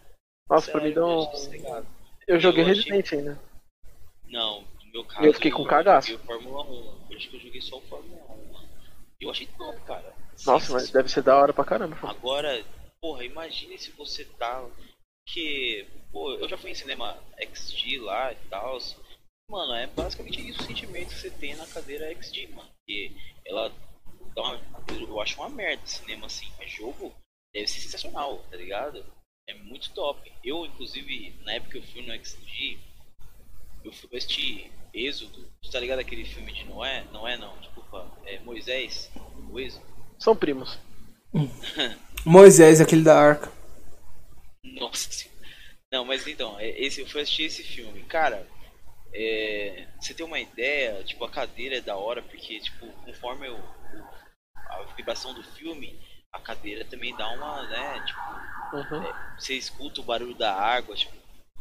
Nossa, 0.48 0.70
pra 0.72 0.80
mim 0.80 0.88
Sério, 0.88 0.94
deu 0.94 1.08
eu 1.08 1.20
um... 1.20 1.84
Eu 2.28 2.40
joguei 2.40 2.64
eu 2.64 2.68
achei- 2.70 2.82
Resident 2.92 3.12
ainda. 3.12 3.40
Não, 4.28 4.62
no 4.62 4.75
meu 4.96 5.04
caso. 5.04 5.26
Eu 5.26 5.34
fiquei 5.34 5.50
com 5.50 5.64
cagaço. 5.64 6.12
Eu 6.12 6.18
joguei 6.18 6.24
o 6.24 6.40
Fórmula 6.40 6.64
1. 6.64 7.10
Eu 7.10 7.16
acho 7.16 7.28
que 7.28 7.36
eu 7.36 7.40
joguei 7.40 7.60
só 7.60 7.76
o 7.76 7.82
Fórmula 7.82 8.22
1, 8.22 8.52
mano. 8.52 8.68
Eu 9.20 9.30
achei 9.30 9.46
top, 9.46 9.80
cara. 9.82 10.14
Nossa, 10.44 10.72
mas 10.72 10.90
deve 10.90 11.08
ser 11.08 11.22
da 11.22 11.36
hora 11.36 11.52
pra 11.52 11.64
caramba. 11.64 11.98
Agora, 12.02 12.64
porra, 13.00 13.24
imagine 13.24 13.78
se 13.78 13.90
você 13.92 14.24
tá. 14.24 14.66
Que. 15.28 15.86
Pô, 16.12 16.32
eu 16.32 16.48
já 16.48 16.56
fui 16.56 16.70
em 16.70 16.74
cinema 16.74 17.18
XG 17.38 17.98
lá 17.98 18.32
e 18.32 18.36
tal. 18.48 18.78
Mano, 19.50 19.74
é 19.74 19.86
basicamente 19.86 20.48
isso 20.48 20.60
o 20.60 20.64
sentimento 20.64 21.08
que 21.08 21.20
você 21.20 21.30
tem 21.30 21.54
na 21.56 21.66
cadeira 21.66 22.12
XG, 22.14 22.48
mano. 22.48 22.70
Porque 22.78 23.12
ela 23.46 23.72
dá 24.34 24.42
uma. 24.42 24.60
Eu 24.90 25.20
acho 25.20 25.36
uma 25.40 25.48
merda 25.48 25.86
cinema 25.86 26.26
assim. 26.26 26.50
Mas 26.58 26.70
jogo 26.70 27.14
deve 27.52 27.66
ser 27.66 27.80
sensacional, 27.80 28.38
tá 28.50 28.56
ligado? 28.56 29.04
É 29.48 29.54
muito 29.54 29.92
top. 29.92 30.32
Eu, 30.42 30.66
inclusive, 30.66 31.34
na 31.44 31.54
época 31.54 31.72
que 31.72 31.78
eu 31.78 31.82
fui 31.82 32.02
no 32.02 32.12
XG, 32.12 32.78
eu 33.84 33.92
fui 33.92 34.16
assistir 34.16 34.70
Êxodo. 34.96 35.46
Tu 35.62 35.70
tá 35.70 35.78
ligado 35.80 35.98
aquele 35.98 36.24
filme 36.24 36.52
de 36.52 36.64
Noé? 36.64 37.04
Noé 37.12 37.36
não, 37.36 37.56
desculpa. 37.58 38.10
É 38.24 38.38
Moisés, 38.40 39.10
o 39.50 39.58
Êxodo. 39.60 39.84
São 40.18 40.34
primos. 40.36 40.78
Moisés, 42.24 42.80
aquele 42.80 43.02
da 43.02 43.18
arca. 43.18 43.52
Nossa 44.64 45.10
senhora. 45.10 45.36
Não, 45.92 46.04
mas 46.04 46.26
então, 46.26 46.58
é- 46.58 46.68
esse, 46.80 47.00
eu 47.00 47.06
fui 47.06 47.20
assistir 47.22 47.44
esse 47.44 47.62
filme. 47.62 48.02
Cara, 48.04 48.46
é, 49.14 49.86
você 50.00 50.12
tem 50.14 50.26
uma 50.26 50.40
ideia, 50.40 51.02
tipo, 51.04 51.24
a 51.24 51.30
cadeira 51.30 51.76
é 51.76 51.80
da 51.80 51.96
hora, 51.96 52.22
porque, 52.22 52.58
tipo, 52.60 52.86
conforme 53.04 53.48
o, 53.48 53.56
o- 53.56 54.08
a 54.70 54.82
vibração 54.96 55.32
do 55.32 55.42
filme, 55.42 55.98
a 56.32 56.40
cadeira 56.40 56.84
também 56.84 57.16
dá 57.16 57.28
uma, 57.30 57.62
né, 57.68 58.04
tipo, 58.04 58.20
Uhum. 58.76 59.12
você 59.38 59.54
escuta 59.54 60.00
o 60.00 60.04
barulho 60.04 60.34
da 60.34 60.52
água, 60.52 60.96
tipo, 60.96 61.14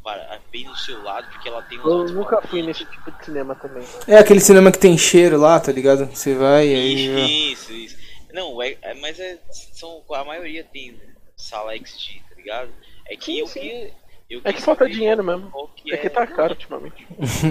para- 0.06 0.39
bem 0.51 0.64
do 0.66 0.78
seu 0.78 1.01
lado, 1.01 1.28
porque 1.32 1.49
ela 1.49 1.64
tem 1.64 1.80
Eu 1.80 2.06
nunca 2.06 2.39
fui 2.43 2.62
nesse 2.62 2.86
tipo 2.86 3.12
de 3.12 3.26
cinema 3.26 3.56
também. 3.56 3.84
É 4.08 4.18
aquele 4.20 4.39
cinema 4.39 4.72
que 4.72 4.78
tem 4.78 4.95
cheiro 4.97 5.38
lá, 5.38 5.60
tá 5.60 5.72
ligado? 5.72 6.06
Você 6.06 6.36
vai 6.36 6.68
e 6.68 6.76
aí. 6.76 7.51
Isso, 7.51 7.74
isso. 7.74 7.97
Não, 8.32 8.62
é, 8.62 8.78
é- 8.84 8.93
mas 8.93 9.20
é, 9.20 9.39
são, 9.74 10.03
a 10.12 10.24
maioria 10.24 10.64
tem 10.64 10.97
sala 11.36 11.76
XG, 11.76 12.22
tá 12.30 12.36
ligado? 12.36 12.72
É 13.08 13.16
que 13.18 13.26
Sim, 13.26 13.39
eu 13.39 13.47
sim. 13.47 13.60
que. 13.60 13.93
Eu 14.30 14.41
É 14.43 14.51
que 14.53 14.62
falta 14.62 14.88
dinheiro 14.89 15.24
qual- 15.24 15.38
mesmo. 15.38 15.51
qual 15.51 15.68
que 15.70 15.93
É 15.93 15.97
que 15.97 16.10
tá 16.10 16.26
caro 16.28 16.53
ultimamente. 16.53 17.08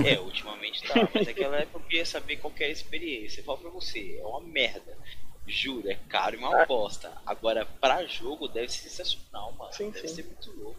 É, 0.07 0.19
ultimamente 0.21 0.83
tá. 0.87 1.09
Mas 1.15 1.27
naquela 1.27 1.57
época 1.57 1.79
eu 1.79 1.83
queria 1.89 2.07
saber 2.07 2.37
qual 2.37 2.53
que 2.53 2.63
é 2.65 2.67
a 2.67 2.71
experiência. 2.71 3.41
Eu 3.41 3.45
falo 3.45 3.59
pra 3.59 3.71
você, 3.71 4.19
é 4.21 4.25
uma 4.25 4.41
merda. 4.41 4.97
Juro, 5.47 5.89
é 5.91 5.97
caro 6.09 6.35
e 6.37 6.39
uma 6.39 6.57
Ah. 6.57 6.63
aposta. 6.63 7.13
Agora, 7.27 7.67
pra 7.81 8.05
jogo, 8.07 8.49
deve 8.49 8.69
ser 8.73 8.89
sensacional, 8.89 9.53
mano. 9.59 9.73
Sim, 9.73 9.91
deve 9.91 10.09
sim. 10.09 10.15
ser 10.17 10.25
muito 10.25 10.51
louco. 10.63 10.79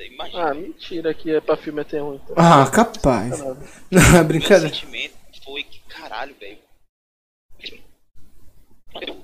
Imagina. 0.00 0.50
Ah, 0.50 0.54
mentira 0.54 1.14
que 1.14 1.30
é 1.30 1.40
pra 1.40 1.56
filme 1.56 1.80
até 1.80 2.00
ruim. 2.00 2.20
Então. 2.24 2.34
Ah, 2.36 2.68
capaz. 2.70 3.38
Não, 3.40 3.52
é 3.52 4.12
Meu 4.12 4.24
brincadeira. 4.24 4.74
sentimento 4.74 5.14
foi 5.44 5.62
que, 5.62 5.78
caralho, 5.88 6.34
velho. 6.40 6.58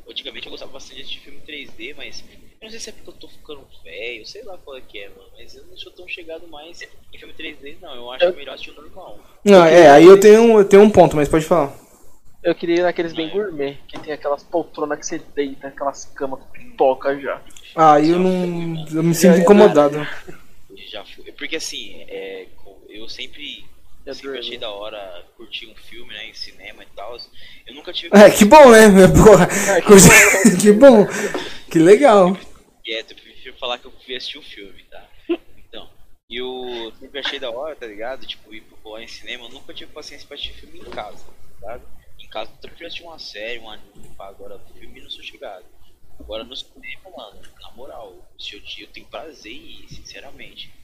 Antigamente 0.08 0.46
eu 0.46 0.50
gostava 0.50 0.72
bastante 0.72 0.96
de 0.96 1.02
assistir 1.02 1.20
filme 1.20 1.40
3D, 1.46 1.94
mas 1.96 2.24
eu 2.60 2.64
não 2.64 2.70
sei 2.70 2.78
se 2.80 2.90
é 2.90 2.92
porque 2.92 3.08
eu 3.10 3.14
tô 3.14 3.28
ficando 3.28 3.64
velho, 3.84 4.26
sei 4.26 4.42
lá 4.42 4.58
qual 4.58 4.76
é 4.76 4.80
que 4.80 4.98
é, 4.98 5.08
mano. 5.08 5.28
Mas 5.38 5.54
eu 5.54 5.64
não 5.66 5.76
sou 5.76 5.92
tão 5.92 6.06
chegado 6.08 6.46
mais 6.48 6.82
em 6.82 7.18
filme 7.18 7.32
3D, 7.34 7.76
não. 7.80 7.94
Eu 7.94 8.10
acho 8.12 8.24
Eu- 8.24 8.34
melhor 8.36 8.54
assistir 8.54 8.72
o 8.72 8.82
normal. 8.82 9.18
Não, 9.44 9.64
é, 9.64 9.88
aí 9.90 10.04
eu 10.04 10.18
tenho, 10.18 10.42
um- 10.42 10.58
eu 10.58 10.64
tenho 10.64 10.82
um 10.82 10.90
ponto, 10.90 11.14
mas 11.16 11.28
pode 11.28 11.44
falar. 11.44 11.72
Eu 12.42 12.54
queria 12.54 12.76
ir 12.76 12.82
naqueles 12.82 13.12
bem 13.12 13.28
gourmet, 13.30 13.78
que 13.86 13.98
tem 14.00 14.12
aquelas 14.12 14.42
poltronas 14.42 14.98
que 14.98 15.06
você 15.06 15.18
deita, 15.34 15.68
aquelas 15.68 16.04
camas 16.06 16.40
com 16.40 16.46
pipoca 16.46 17.18
já. 17.20 17.40
Ah, 17.76 18.00
eu 18.00 18.18
não. 18.18 18.86
Eu 18.92 19.02
me 19.02 19.14
sinto 19.14 19.38
incomodado. 19.38 19.96
Já 20.90 21.04
fui. 21.04 21.30
Porque 21.32 21.56
assim, 21.56 22.04
é, 22.08 22.48
eu 22.88 23.08
sempre, 23.08 23.64
sempre 24.12 24.38
achei 24.38 24.58
da 24.58 24.70
hora 24.70 25.24
curtir 25.36 25.68
um 25.68 25.74
filme, 25.76 26.12
né, 26.12 26.26
em 26.26 26.34
cinema 26.34 26.82
e 26.82 26.86
tal. 26.96 27.16
Eu 27.64 27.74
nunca 27.74 27.92
tive 27.92 28.10
É, 28.18 28.28
que 28.28 28.44
bom, 28.44 28.70
né? 28.70 28.88
Porra. 29.06 29.48
É, 29.76 29.80
que 29.80 30.60
Que 30.60 30.72
bom. 30.72 31.06
Que 31.70 31.78
legal. 31.78 32.36
quieto, 32.82 33.12
eu 33.12 33.16
prefiro 33.16 33.56
falar 33.56 33.78
que 33.78 33.86
eu 33.86 33.92
fui 34.04 34.16
assistir 34.16 34.38
o 34.38 34.42
filme, 34.42 34.82
tá? 34.90 35.08
Então, 35.68 35.88
e 36.28 36.36
eu 36.38 36.92
sempre 36.98 37.20
achei 37.20 37.38
da 37.38 37.50
hora, 37.50 37.76
tá 37.76 37.86
ligado? 37.86 38.26
Tipo, 38.26 38.52
ir 38.52 38.62
pro 38.62 38.98
em 38.98 39.06
cinema, 39.06 39.44
eu 39.44 39.50
nunca 39.50 39.72
tive 39.72 39.92
paciência 39.92 40.26
pra 40.26 40.34
assistir 40.34 40.54
filme 40.54 40.80
em 40.80 40.90
casa, 40.90 41.24
tá 41.24 41.32
ligado? 41.60 41.82
Em 42.18 42.28
casa 42.28 42.50
eu 42.50 42.68
prefiro 42.68 42.88
assistir 42.88 43.04
uma 43.04 43.18
série, 43.20 43.60
um 43.60 43.70
anime, 43.70 44.10
agora 44.18 44.60
filme 44.76 45.00
não 45.00 45.10
sou 45.10 45.22
chegado. 45.22 45.64
Agora 46.18 46.42
no 46.42 46.56
cinema, 46.56 47.10
mano, 47.16 47.40
na 47.62 47.70
moral, 47.70 48.14
se 48.38 48.56
eu, 48.56 48.62
eu 48.80 48.88
tenho 48.88 49.06
prazer 49.06 49.52
em 49.52 49.84
ir, 49.84 49.88
sinceramente. 49.88 50.79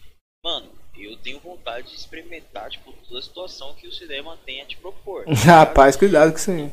Mano, 0.47 0.71
eu 0.97 1.17
tenho 1.17 1.41
vontade 1.41 1.89
de 1.89 1.97
experimentar, 1.97 2.71
tipo, 2.71 2.93
toda 3.09 3.19
a 3.19 3.23
situação 3.23 3.75
que 3.75 3.89
o 3.89 3.93
cinema 3.93 4.39
tem 4.47 4.63
a 4.63 4.65
te 4.65 4.77
propor. 4.77 5.25
tá? 5.25 5.33
Rapaz, 5.33 5.97
cuidado 5.97 6.31
com 6.31 6.39
isso 6.39 6.53
aí. 6.53 6.73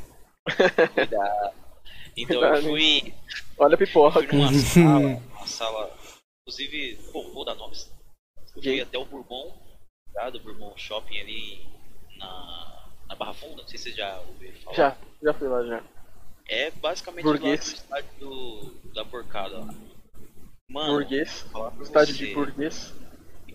Então 2.16 2.38
Cuidado, 2.38 2.58
eu 2.58 2.62
fui, 2.62 3.16
Olha 3.58 3.74
a 3.74 3.78
pipoca. 3.80 4.20
fui 4.20 4.28
numa 4.28 4.54
sala, 4.62 5.00
uma 5.00 5.48
sala, 5.48 5.98
inclusive, 6.44 7.00
pô, 7.12 7.24
vou 7.34 7.44
dar 7.44 7.56
nomes. 7.56 7.92
Eu 8.56 8.62
fui 8.62 8.80
até 8.80 9.00
o 9.00 9.06
Bourbon, 9.06 9.52
tá? 10.14 10.30
do 10.30 10.40
Bourbon 10.40 10.72
Shopping 10.78 11.20
ali 11.20 11.68
na, 12.20 12.90
na 13.08 13.16
Barra 13.16 13.34
Funda, 13.34 13.64
não 13.64 13.68
sei 13.68 13.80
se 13.80 13.86
você 13.90 13.96
já 13.96 14.20
ouviu 14.20 14.54
falar. 14.62 14.76
Já, 14.78 14.98
já 15.24 15.34
fui 15.34 15.48
lá 15.48 15.66
já. 15.66 15.84
É 16.48 16.70
basicamente 16.70 17.24
Burguês. 17.24 17.60
lá 17.60 17.66
do 17.66 17.74
estádio 17.74 18.20
do, 18.20 18.92
da 18.94 19.04
porcada 19.04 19.58
lá. 19.58 19.74
Mano, 20.70 20.94
burguês. 20.94 21.44
Estádio 21.82 22.14
você, 22.14 22.28
de 22.28 22.36
burguês. 22.36 22.94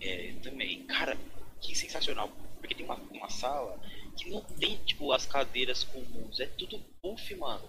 É, 0.01 0.32
também. 0.42 0.84
Cara, 0.86 1.16
que 1.61 1.74
sensacional. 1.74 2.30
Porque 2.59 2.74
tem 2.74 2.84
uma, 2.84 2.96
uma 2.96 3.30
sala 3.30 3.78
que 4.16 4.30
não 4.30 4.42
tem, 4.42 4.76
tipo, 4.84 5.12
as 5.12 5.26
cadeiras 5.26 5.84
comuns. 5.84 6.40
É 6.40 6.46
tudo 6.46 6.78
puff, 7.01 7.34
mano. 7.36 7.68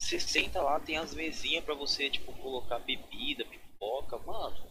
Você 0.00 0.18
senta 0.18 0.62
lá, 0.62 0.80
tem 0.80 0.96
as 0.96 1.14
mesinhas 1.14 1.64
pra 1.64 1.74
você, 1.74 2.08
tipo, 2.10 2.32
colocar 2.34 2.78
bebida, 2.78 3.44
pipoca. 3.44 4.18
Mano, 4.18 4.70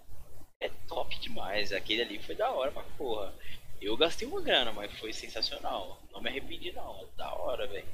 é 0.59 0.69
top 0.87 1.17
demais. 1.19 1.71
Aquele 1.71 2.01
ali 2.01 2.21
foi 2.21 2.35
da 2.35 2.51
hora 2.51 2.71
pra 2.71 2.83
porra. 2.97 3.33
Eu 3.81 3.95
gastei 3.95 4.27
uma 4.27 4.41
grana, 4.41 4.71
mas 4.71 4.91
foi 4.99 5.13
sensacional. 5.13 6.01
Não 6.11 6.21
me 6.21 6.29
arrependi, 6.29 6.71
não. 6.71 6.99
É 7.01 7.05
da 7.17 7.33
hora, 7.33 7.67
velho. 7.67 7.87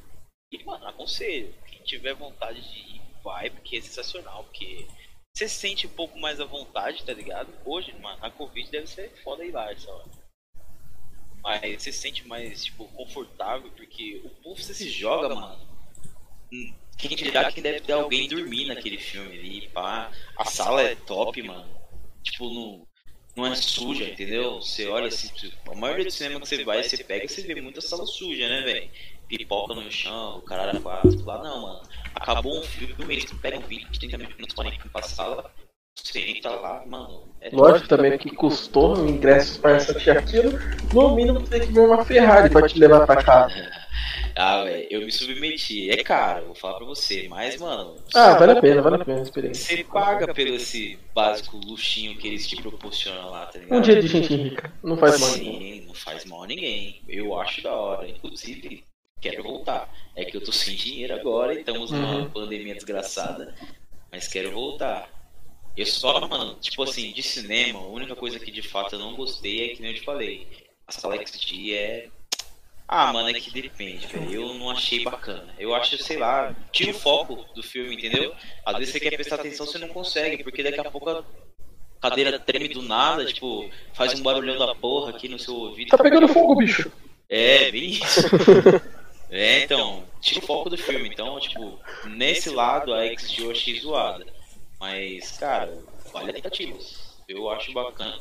E, 0.51 0.63
mano, 0.63 0.87
aconselho. 0.87 1.53
Quem 1.67 1.81
tiver 1.83 2.13
vontade 2.13 2.61
de 2.61 2.95
ir, 2.95 3.01
vai, 3.23 3.49
porque 3.49 3.77
é 3.77 3.81
sensacional. 3.81 4.43
Porque 4.45 4.87
você 5.35 5.49
se 5.49 5.55
sente 5.55 5.85
um 5.85 5.89
pouco 5.89 6.17
mais 6.17 6.39
à 6.39 6.45
vontade, 6.45 7.03
tá 7.03 7.11
ligado? 7.11 7.53
Hoje, 7.65 7.93
mano, 8.01 8.17
a 8.21 8.31
Covid 8.31 8.71
deve 8.71 8.87
ser 8.87 9.11
foda 9.21 9.43
ir 9.43 9.51
lá 9.51 9.69
essa 9.69 9.91
hora. 9.91 10.09
Mas 11.43 11.83
você 11.83 11.91
se 11.91 11.99
sente 11.99 12.25
mais, 12.25 12.63
tipo, 12.63 12.87
confortável, 12.87 13.69
porque 13.71 14.21
o 14.23 14.29
puff 14.29 14.63
você 14.63 14.73
se 14.73 14.89
joga, 14.89 15.35
mano. 15.35 15.67
Hum, 16.53 16.73
Quem 16.97 17.17
dirá 17.17 17.51
que 17.51 17.61
deve 17.61 17.81
ter 17.81 17.91
alguém 17.91 18.29
dormir 18.29 18.67
naquele 18.67 18.97
filme 18.97 19.37
ali, 19.37 19.67
pá. 19.69 20.09
A 20.37 20.45
sala 20.45 20.81
é 20.81 20.95
top, 20.95 21.41
mano. 21.43 21.69
Tipo, 22.23 22.49
não, 22.49 22.87
não 23.35 23.45
é 23.45 23.55
suja, 23.55 24.05
entendeu? 24.05 24.61
Você 24.61 24.87
olha 24.87 25.07
assim, 25.07 25.27
tipo, 25.33 25.71
a 25.71 25.75
maioria 25.75 26.05
do 26.05 26.11
cinema 26.11 26.39
que 26.39 26.47
você 26.47 26.63
vai, 26.63 26.81
você 26.81 27.03
pega, 27.03 27.27
você 27.27 27.41
vê 27.41 27.59
muita 27.61 27.81
sala 27.81 28.05
suja, 28.05 28.47
né, 28.47 28.61
velho? 28.61 28.89
Pipoca 29.27 29.73
no 29.73 29.91
chão, 29.91 30.37
o 30.37 30.41
caralho 30.41 30.81
quatro, 30.81 31.25
lá 31.25 31.43
não, 31.43 31.61
mano. 31.61 31.81
Acabou 32.13 32.59
um 32.59 32.63
filme, 32.63 33.13
eles 33.13 33.31
pegam 33.41 33.59
20, 33.61 33.99
30 33.99 34.17
minutos 34.17 34.55
pra 34.55 34.69
ir 34.69 34.79
pra 34.89 35.01
sala, 35.01 35.53
entra 36.15 36.51
lá, 36.51 36.83
mano. 36.85 37.23
É 37.41 37.49
Lógico 37.51 37.87
também 37.87 38.17
que 38.17 38.31
custou 38.35 38.97
o 38.97 39.07
ingresso 39.07 39.59
para 39.59 39.75
assistir 39.77 40.11
aquilo. 40.11 40.57
No 40.93 41.15
mínimo 41.15 41.41
tem 41.41 41.61
que 41.61 41.71
ver 41.73 41.81
uma 41.81 42.03
Ferrari 42.03 42.49
pra 42.49 42.67
te 42.67 42.79
levar 42.79 43.05
pra 43.05 43.17
casa. 43.23 43.53
Ah, 44.37 44.65
velho, 44.65 44.85
eu 44.89 44.99
me 44.99 45.11
submeti. 45.13 45.89
É 45.89 46.03
caro, 46.03 46.47
vou 46.47 46.55
falar 46.55 46.73
pra 46.75 46.85
você. 46.85 47.25
Mas, 47.29 47.55
mano. 47.57 47.95
Ah, 48.13 48.33
vale 48.33 48.51
a 48.51 48.61
pena, 48.61 48.81
vale 48.81 48.97
a 49.01 49.05
pena 49.05 49.19
a 49.19 49.23
experiência. 49.23 49.77
Você 49.77 49.83
paga 49.85 50.33
pelo 50.33 50.55
esse 50.55 50.99
básico 51.13 51.55
luxinho 51.55 52.17
que 52.17 52.27
eles 52.27 52.45
te 52.45 52.57
proporcionam 52.61 53.29
lá, 53.29 53.45
tá 53.45 53.57
ligado? 53.59 53.77
Um 53.77 53.81
dia 53.81 54.01
de 54.01 54.07
gente 54.07 54.35
rica. 54.35 54.73
Não 54.83 54.97
faz 54.97 55.21
mal. 55.21 55.29
Sim, 55.29 55.85
não 55.87 55.93
faz 55.93 56.25
mal 56.25 56.43
a 56.43 56.47
ninguém. 56.47 57.01
Eu 57.07 57.39
acho 57.39 57.63
da 57.63 57.71
hora. 57.73 58.09
Inclusive, 58.09 58.83
quero 59.21 59.41
voltar. 59.41 59.89
É 60.17 60.25
que 60.25 60.35
eu 60.35 60.43
tô 60.43 60.51
sem 60.51 60.75
dinheiro 60.75 61.13
agora 61.15 61.53
e 61.53 61.59
estamos 61.59 61.91
numa 61.91 62.15
Uhum. 62.17 62.29
pandemia 62.29 62.73
desgraçada. 62.75 63.55
Mas 64.11 64.27
quero 64.27 64.51
voltar. 64.51 65.07
Eu 65.77 65.85
só, 65.85 66.25
mano, 66.27 66.55
tipo 66.61 66.83
assim, 66.83 67.11
de 67.11 67.21
cinema, 67.21 67.79
a 67.79 67.87
única 67.87 68.15
coisa 68.15 68.39
que 68.39 68.51
de 68.51 68.61
fato 68.61 68.95
eu 68.95 68.99
não 68.99 69.15
gostei 69.15 69.71
é 69.71 69.75
que 69.75 69.81
nem 69.81 69.91
eu 69.91 69.97
te 69.97 70.05
falei. 70.05 70.47
A 70.87 70.91
sala 70.91 71.17
XD 71.17 71.73
é. 71.73 72.07
Ah, 72.87 73.11
mano, 73.11 73.29
é 73.29 73.33
que 73.33 73.49
depende, 73.49 74.05
velho. 74.07 74.31
Eu 74.31 74.53
não 74.53 74.69
achei 74.69 75.03
bacana. 75.03 75.53
Eu 75.57 75.73
acho, 75.73 75.97
sei 75.97 76.17
lá, 76.17 76.55
tira 76.71 76.91
o 76.91 76.93
foco 76.93 77.43
do 77.55 77.63
filme, 77.63 77.95
entendeu? 77.95 78.33
Às 78.63 78.77
vezes 78.77 78.93
você 78.93 78.99
quer 78.99 79.15
prestar 79.15 79.35
atenção, 79.35 79.65
você 79.65 79.79
não 79.79 79.87
consegue, 79.87 80.43
porque 80.43 80.61
daqui 80.61 80.79
a 80.79 80.91
pouco 80.91 81.09
a 81.09 81.23
cadeira 81.99 82.39
treme 82.39 82.69
do 82.69 82.83
nada, 82.83 83.25
tipo, 83.25 83.69
faz 83.93 84.17
um 84.17 84.23
barulhão 84.23 84.59
da 84.59 84.75
porra 84.75 85.09
aqui 85.09 85.27
no 85.27 85.39
seu 85.39 85.55
ouvido. 85.55 85.89
Tá 85.89 85.97
pegando 85.97 86.27
fogo, 86.27 86.55
bicho. 86.57 86.91
É, 87.27 87.71
bem 87.71 87.89
isso. 87.89 88.21
é, 89.31 89.63
então, 89.63 90.03
tira 90.21 90.39
o 90.39 90.45
foco 90.45 90.69
do 90.69 90.77
filme. 90.77 91.09
Então, 91.09 91.39
tipo, 91.39 91.79
nesse 92.05 92.51
lado 92.51 92.93
a 92.93 93.03
XG 93.07 93.43
eu 93.43 93.51
achei 93.51 93.79
zoada. 93.79 94.34
Mas, 94.85 95.31
cara, 95.39 95.73
vale 96.13 96.29
a 96.29 96.33
tentativa. 96.35 96.77
Eu 97.27 97.49
acho 97.49 97.73
bacana. 97.73 98.19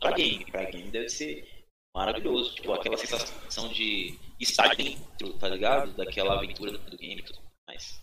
Pra 0.00 0.12
game, 0.12 0.44
pra 0.48 0.62
game 0.64 0.88
deve 0.90 1.08
ser 1.08 1.44
maravilhoso. 1.92 2.54
Tipo, 2.54 2.72
aquela 2.72 2.96
sensação 2.96 3.66
de 3.68 4.16
estar 4.38 4.76
dentro, 4.76 5.32
tá 5.40 5.48
ligado? 5.48 5.90
Daquela 5.96 6.34
aventura 6.36 6.70
do 6.78 6.96
game 6.96 7.20
e 7.20 7.24
tudo 7.24 7.40
mais. 7.66 8.00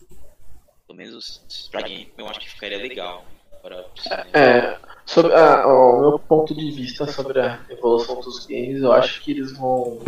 Pelo 0.85 0.97
menos 0.97 1.69
pra 1.71 1.81
game 1.83 2.11
eu 2.17 2.27
acho 2.27 2.41
que 2.41 2.49
ficaria 2.49 2.77
legal. 2.79 3.23
Para 3.61 3.81
pro 3.83 4.03
cinema. 4.03 4.25
É, 4.33 4.77
sobre 5.05 5.33
a- 5.33 5.65
ó, 5.65 5.95
o 5.95 5.99
meu 6.01 6.19
ponto 6.19 6.53
de 6.53 6.69
vista 6.71 7.05
sobre 7.07 7.39
a 7.39 7.63
evolução 7.69 8.19
dos 8.19 8.45
games, 8.45 8.81
eu 8.81 8.91
acho 8.91 9.21
que 9.21 9.31
eles 9.31 9.55
vão. 9.57 9.99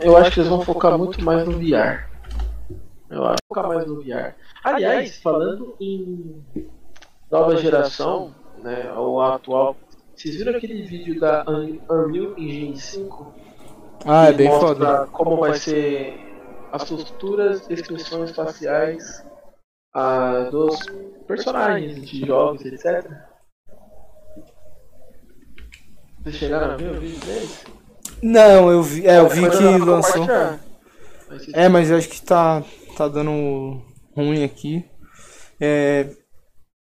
Eu 0.00 0.16
acho 0.16 0.30
que 0.30 0.40
eles 0.40 0.48
vão 0.50 0.60
focar 0.60 0.96
muito 0.96 1.20
mais 1.24 1.44
no 1.44 1.58
VR. 1.58 2.08
Eu 3.14 3.24
acho 3.26 3.36
que 3.36 3.48
focar 3.48 3.68
mais 3.68 3.86
no 3.86 4.00
VR. 4.02 4.34
Aliás, 4.64 5.18
falando 5.18 5.76
em 5.80 6.42
nova 7.30 7.56
geração, 7.56 8.34
né, 8.58 8.92
ou 8.96 9.20
atual, 9.20 9.76
vocês 10.16 10.34
viram 10.36 10.56
aquele 10.56 10.82
vídeo 10.82 11.20
da 11.20 11.44
Un- 11.48 11.78
Unreal 11.90 12.36
Engine 12.36 12.76
5? 12.76 13.34
Ah, 14.04 14.26
é 14.26 14.30
que 14.32 14.38
bem 14.38 14.48
mostra 14.48 14.68
foda. 14.68 15.06
Como 15.12 15.36
vai 15.36 15.54
ser 15.54 16.18
as 16.72 16.88
futuras 16.88 17.70
expressões 17.70 18.32
faciais 18.32 19.24
ah, 19.94 20.48
dos 20.50 20.76
personagens 21.26 22.04
de 22.08 22.26
jogos, 22.26 22.64
etc. 22.64 23.08
Vocês 26.22 26.36
chegaram 26.36 26.72
a 26.72 26.76
ver 26.76 26.90
o 26.96 27.00
vídeo 27.00 27.20
deles? 27.20 27.64
Não, 28.22 28.70
eu 28.72 28.82
vi, 28.82 29.06
é, 29.06 29.18
eu 29.18 29.28
vi 29.28 29.48
que 29.50 29.78
lançou. 29.78 30.26
É, 31.52 31.68
mas 31.68 31.90
eu 31.90 31.96
acho 31.98 32.08
que 32.08 32.22
tá, 32.22 32.62
tá 32.94 33.08
dando 33.08 33.80
ruim 34.16 34.44
aqui. 34.44 34.84
É... 35.60 36.08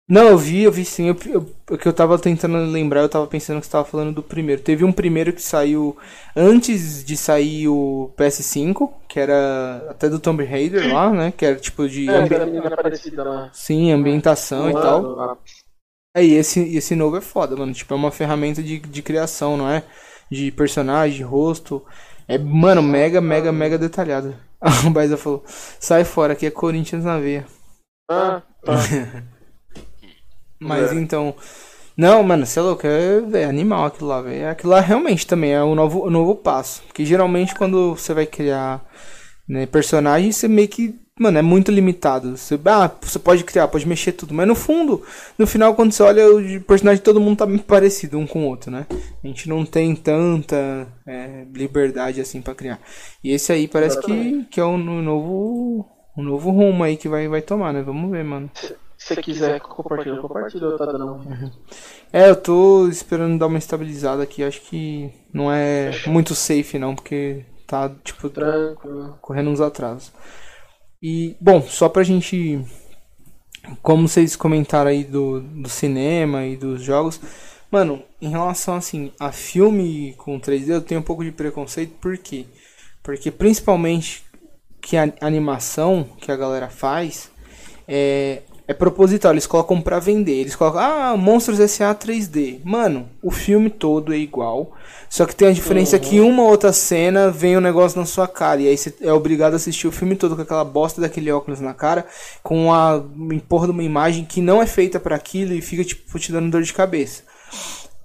Não, 0.08 0.28
eu 0.28 0.38
vi, 0.38 0.64
eu 0.64 0.72
vi 0.72 0.86
sim. 0.86 1.08
Eu, 1.08 1.18
eu- 1.28 1.50
o 1.72 1.78
que 1.78 1.88
eu 1.88 1.94
tava 1.94 2.20
tentando 2.20 2.58
lembrar, 2.72 3.02
eu 3.02 3.10
tava 3.10 3.26
pensando 3.28 3.60
que 3.62 3.66
você 3.66 3.72
tava 3.72 3.86
falando 3.86 4.14
do 4.14 4.24
primeiro. 4.24 4.62
Teve 4.62 4.84
um 4.84 4.92
primeiro 4.92 5.32
que 5.34 5.42
saiu 5.42 5.98
antes 6.36 7.04
de 7.06 7.16
sair 7.18 7.68
o 7.70 8.12
PS5, 8.18 8.94
que 9.08 9.20
era 9.20 9.88
até 9.90 10.10
do 10.10 10.20
Tomb 10.20 10.44
Raider 10.44 10.94
lá, 10.94 11.10
né? 11.12 11.32
Que 11.36 11.46
era 11.46 11.56
tipo 11.56 11.88
de 11.88 12.10
É, 12.10 12.18
ambi- 12.18 12.36
parecida 12.76 13.24
lá. 13.24 13.52
sim, 13.54 13.92
ambientação 13.92 14.70
e 14.70 14.74
tal. 14.74 15.02
Lá. 15.02 15.38
É, 16.16 16.24
e 16.24 16.34
esse, 16.36 16.60
esse 16.76 16.96
novo 16.96 17.18
é 17.18 17.22
foda, 17.22 17.56
mano. 17.56 17.74
Tipo, 17.74 17.94
é 17.94 17.98
uma 17.98 18.12
ferramenta 18.12 18.62
de, 18.62 18.80
de 18.80 19.02
criação, 19.02 19.58
não 19.58 19.70
é? 19.70 19.84
De 20.32 20.52
personagem, 20.52 21.18
de 21.18 21.24
rosto. 21.24 21.84
É, 22.28 22.38
mano, 22.38 22.82
mega, 22.84 23.20
mega, 23.22 23.52
mega 23.52 23.78
detalhado. 23.78 24.36
o 24.88 24.90
Baisa 24.90 25.18
falou, 25.18 25.44
sai 25.48 26.04
fora, 26.06 26.34
aqui 26.34 26.46
é 26.46 26.52
Corinthians 26.52 27.04
na 27.06 27.20
veia. 27.20 27.46
Ah, 28.10 28.42
tá. 28.64 28.74
Mas 30.60 30.92
É. 30.92 30.96
então. 30.96 31.36
Não, 31.96 32.24
mano, 32.24 32.46
você 32.46 32.60
é 32.60 32.62
louco, 32.62 32.88
é, 32.88 33.42
é 33.42 33.46
animal 33.46 33.86
aquilo 33.86 34.10
lá, 34.10 34.22
velho. 34.22 34.50
Aquilo 34.50 34.72
lá 34.72 34.80
realmente 34.80 35.28
também 35.28 35.54
é 35.54 35.62
o 35.64 35.76
novo, 35.76 36.04
o 36.06 36.10
novo 36.10 36.36
passo. 36.36 36.82
Porque 36.84 37.06
geralmente 37.06 37.54
quando 37.56 37.96
você 37.96 38.14
vai 38.14 38.26
criar 38.26 38.84
né, 39.48 39.66
personagem, 39.68 40.32
você 40.32 40.48
meio 40.48 40.68
que. 40.68 41.00
Mano, 41.20 41.38
é 41.38 41.42
muito 41.44 41.72
limitado. 41.72 42.36
Você, 42.36 42.60
ah, 42.66 42.90
você 43.02 43.20
pode 43.20 43.44
criar, 43.44 43.68
pode 43.68 43.88
mexer 43.88 44.14
tudo. 44.14 44.34
Mas 44.34 44.48
no 44.48 44.56
fundo, 44.56 45.04
no 45.38 45.46
final, 45.46 45.76
quando 45.76 45.92
você 45.92 46.02
olha, 46.02 46.28
o 46.28 46.62
personagem 46.62 46.98
de 46.98 47.04
todo 47.04 47.22
mundo 47.22 47.38
tá 47.38 47.48
parecido 47.68 48.18
um 48.18 48.26
com 48.26 48.44
o 48.44 48.48
outro, 48.48 48.72
né? 48.72 48.88
A 49.24 49.28
gente 49.28 49.48
não 49.48 49.64
tem 49.64 49.96
tanta 49.96 50.88
é, 51.06 51.46
liberdade 51.54 52.20
assim 52.20 52.42
pra 52.42 52.56
criar. 52.56 52.80
E 53.24 53.32
esse 53.32 53.52
aí 53.52 53.68
parece 53.68 54.00
que, 54.02 54.46
que 54.46 54.60
é 54.60 54.64
o 54.64 54.78
no- 54.78 55.02
novo. 55.04 55.88
O 56.16 56.22
novo 56.22 56.52
rumo 56.52 56.84
aí 56.84 56.96
que 56.98 57.08
vai, 57.10 57.28
vai 57.28 57.42
tomar, 57.42 57.74
né? 57.74 57.82
Vamos 57.82 58.10
ver, 58.12 58.24
mano. 58.24 58.50
Se 58.54 58.76
você 58.98 59.16
quiser 59.18 59.60
compartilhar, 59.62 60.18
compartilha, 60.22 60.78
tá 60.78 60.86
dando. 60.86 61.52
É, 62.12 62.30
eu 62.30 62.36
tô 62.36 62.88
esperando 62.88 63.38
dar 63.40 63.48
uma 63.48 63.58
estabilizada 63.58 64.24
aqui. 64.24 64.44
Acho 64.44 64.62
que 64.62 65.12
não 65.34 65.52
é 65.52 65.92
muito 66.08 66.36
safe, 66.36 66.78
não, 66.78 66.96
porque 66.96 67.44
tá, 67.68 67.90
tipo, 68.04 68.30
Tranquilo. 68.30 69.18
correndo 69.22 69.50
uns 69.50 69.60
atrasos. 69.62 70.12
E, 71.04 71.36
bom, 71.42 71.62
só 71.62 71.90
pra 71.90 72.02
gente. 72.02 72.64
Como 73.82 74.08
vocês 74.08 74.38
comentaram 74.38 74.90
aí 74.90 75.04
do, 75.04 75.42
do 75.42 75.68
cinema 75.68 76.46
e 76.46 76.56
dos 76.56 76.82
jogos. 76.82 77.20
Mano, 77.70 78.02
em 78.22 78.30
relação 78.30 78.76
assim 78.76 79.12
a 79.20 79.32
filme 79.32 80.14
com 80.18 80.40
3D, 80.40 80.70
eu 80.70 80.82
tenho 80.82 81.02
um 81.02 81.04
pouco 81.04 81.24
de 81.24 81.32
preconceito, 81.32 81.96
por 82.00 82.18
quê? 82.18 82.46
Porque 83.02 83.32
principalmente 83.32 84.24
que 84.80 84.96
a 84.96 85.12
animação 85.20 86.08
que 86.22 86.32
a 86.32 86.36
galera 86.38 86.70
faz 86.70 87.32
é, 87.88 88.44
é 88.66 88.74
proposital, 88.74 89.34
eles 89.34 89.46
colocam 89.46 89.82
pra 89.82 90.00
vender. 90.00 90.34
Eles 90.34 90.56
colocam, 90.56 90.80
ah, 90.80 91.18
Monstros 91.18 91.60
S.A. 91.60 91.94
3D. 91.94 92.62
Mano, 92.64 93.10
o 93.22 93.30
filme 93.30 93.70
todo 93.70 94.14
é 94.14 94.18
igual. 94.18 94.72
Só 95.10 95.26
que 95.26 95.36
tem 95.36 95.50
a 95.50 95.54
diferença 95.54 96.00
que 96.00 96.16
em 96.16 96.22
uma 96.22 96.44
outra 96.44 96.72
cena 96.72 97.30
vem 97.30 97.58
um 97.58 97.62
negócio 97.62 98.00
na 98.00 98.06
sua 98.06 98.28
cara. 98.28 98.62
E 98.62 98.70
aí 98.70 98.78
você 98.78 98.94
é 99.02 99.12
obrigado 99.12 99.54
a 99.54 99.56
assistir 99.58 99.88
o 99.88 99.92
filme 99.92 100.16
todo 100.16 100.36
com 100.36 100.42
aquela 100.42 100.64
bosta 100.64 101.02
daquele 101.02 101.32
óculos 101.32 101.60
na 101.60 101.74
cara, 101.74 102.06
com 102.42 102.74
a 102.74 103.04
porra 103.50 103.68
de 103.68 103.72
uma 103.72 103.84
imagem 103.84 104.24
que 104.24 104.42
não 104.42 104.62
é 104.62 104.66
feita 104.66 105.00
pra 105.00 105.16
aquilo 105.16 105.54
e 105.54 105.62
fica 105.62 105.84
tipo 105.84 106.18
te 106.18 106.32
dando 106.32 106.50
dor 106.50 106.64
de 106.64 106.74
cabeça. 106.74 107.24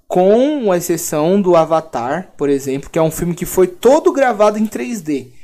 Com 0.09 0.73
a 0.73 0.77
exceção 0.77 1.41
do 1.41 1.55
Avatar, 1.55 2.33
por 2.37 2.49
exemplo, 2.49 2.91
que 2.91 2.99
é 2.99 3.03
um 3.03 3.11
filme 3.11 3.35
que 3.35 3.47
foi 3.47 3.69
todo 3.69 4.13
gravado 4.13 4.59
em 4.59 4.67
3D 4.67 5.38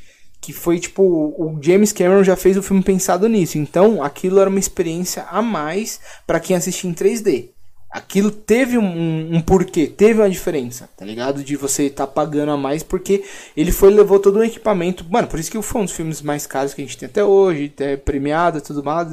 que 0.45 0.53
foi 0.53 0.79
tipo 0.79 1.03
o 1.03 1.59
James 1.63 1.93
Cameron 1.93 2.23
já 2.23 2.37
fez 2.37 2.57
o 2.57 2.63
filme 2.63 2.83
pensado 2.83 3.29
nisso. 3.29 3.57
Então 3.57 4.03
aquilo 4.03 4.39
era 4.41 4.51
uma 4.51 4.59
experiência 4.59 5.25
a 5.31 5.41
mais 5.41 6.01
pra 6.27 6.41
quem 6.41 6.55
assistia 6.55 6.91
em 6.91 6.95
3D 6.95 7.49
aquilo 7.91 8.29
teve 8.33 8.77
um, 8.77 8.85
um, 8.85 9.37
um 9.37 9.41
porquê 9.41 9.87
teve 9.87 10.21
uma 10.21 10.29
diferença 10.29 10.89
tá 10.97 11.05
ligado? 11.05 11.45
De 11.45 11.55
você 11.57 11.85
estar 11.85 12.07
tá 12.07 12.13
pagando 12.13 12.51
a 12.51 12.57
mais 12.57 12.83
porque 12.83 13.25
ele 13.57 13.71
foi 13.71 13.91
levou 13.91 14.19
todo 14.19 14.39
um 14.39 14.43
equipamento. 14.43 15.07
Mano 15.09 15.29
por 15.29 15.39
isso 15.39 15.51
que 15.51 15.63
foi 15.63 15.81
um 15.81 15.85
dos 15.85 15.95
filmes 15.95 16.21
mais 16.21 16.47
caros 16.47 16.75
que 16.75 16.83
a 16.83 16.85
gente 16.85 16.99
tem 16.99 17.09
até 17.09 17.25
hoje 17.25 17.73
é 17.79 17.97
premiado 17.97 18.61
tudo 18.61 18.85
mais 18.85 19.09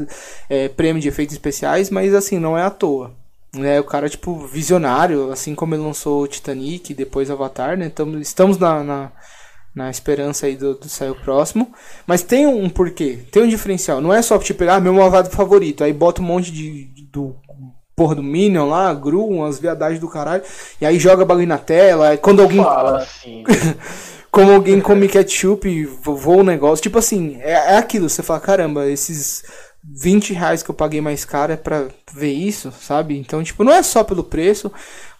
é, 0.49 0.67
prêmio 0.67 1.01
de 1.01 1.07
efeitos 1.07 1.34
especiais 1.34 1.89
mas 1.89 2.13
assim 2.13 2.39
não 2.39 2.57
é 2.57 2.63
à 2.63 2.69
toa 2.69 3.15
né, 3.53 3.79
o 3.79 3.84
cara, 3.84 4.09
tipo, 4.09 4.47
visionário, 4.47 5.32
assim 5.32 5.53
como 5.53 5.75
ele 5.75 5.84
lançou 5.84 6.23
o 6.23 6.27
Titanic 6.27 6.93
depois 6.93 7.29
Avatar, 7.29 7.77
né? 7.77 7.89
Tamo, 7.89 8.17
estamos 8.19 8.57
na, 8.57 8.84
na, 8.84 9.11
na 9.74 9.89
esperança 9.89 10.45
aí 10.45 10.55
do, 10.55 10.76
do 10.76 10.89
sair 10.89 11.11
o 11.11 11.15
próximo. 11.15 11.72
Mas 12.05 12.24
tem 12.24 12.45
um 12.47 12.69
porquê, 12.69 13.19
tem 13.32 13.43
um 13.43 13.47
diferencial. 13.47 14.01
Não 14.01 14.13
é 14.13 14.22
só 14.22 14.38
tipo 14.38 14.59
pegar 14.59 14.76
ah, 14.76 14.82
meu 14.82 14.93
malvado 14.93 15.30
favorito, 15.30 15.84
aí 15.84 15.93
bota 15.93 16.22
um 16.22 16.26
monte 16.26 16.51
de. 16.51 16.86
do 17.11 17.36
porra 17.95 18.15
do 18.15 18.24
Minion 18.24 18.67
lá, 18.67 18.93
Gru, 18.93 19.28
umas 19.28 19.59
viadagens 19.59 19.99
do 19.99 20.07
caralho, 20.09 20.43
e 20.80 20.86
aí 20.86 20.97
joga 20.97 21.26
bagulho 21.26 21.45
na 21.47 21.57
tela, 21.57 22.09
aí 22.09 22.17
quando 22.17 22.41
alguém. 22.41 22.63
Fala 22.63 22.97
assim. 22.99 23.43
como 24.32 24.51
alguém 24.51 24.80
come 24.80 25.07
ketchup 25.09 25.67
e 25.67 25.86
vo- 25.86 26.15
voa 26.15 26.38
o 26.38 26.43
negócio. 26.43 26.82
Tipo 26.82 26.99
assim, 26.99 27.38
é, 27.41 27.51
é 27.74 27.78
aquilo, 27.78 28.09
você 28.09 28.24
fala, 28.24 28.39
caramba, 28.39 28.88
esses 28.88 29.43
20 29.84 30.34
reais 30.34 30.63
que 30.63 30.72
eu 30.72 30.76
paguei 30.76 31.01
mais 31.01 31.26
caro 31.26 31.51
é 31.51 31.57
pra 31.57 31.88
ver 32.13 32.32
isso, 32.32 32.72
sabe? 32.82 33.17
Então, 33.17 33.43
tipo, 33.43 33.63
não 33.63 33.74
é 33.74 33.84
só 33.84 34.03
pelo 34.03 34.24
preço, 34.24 34.72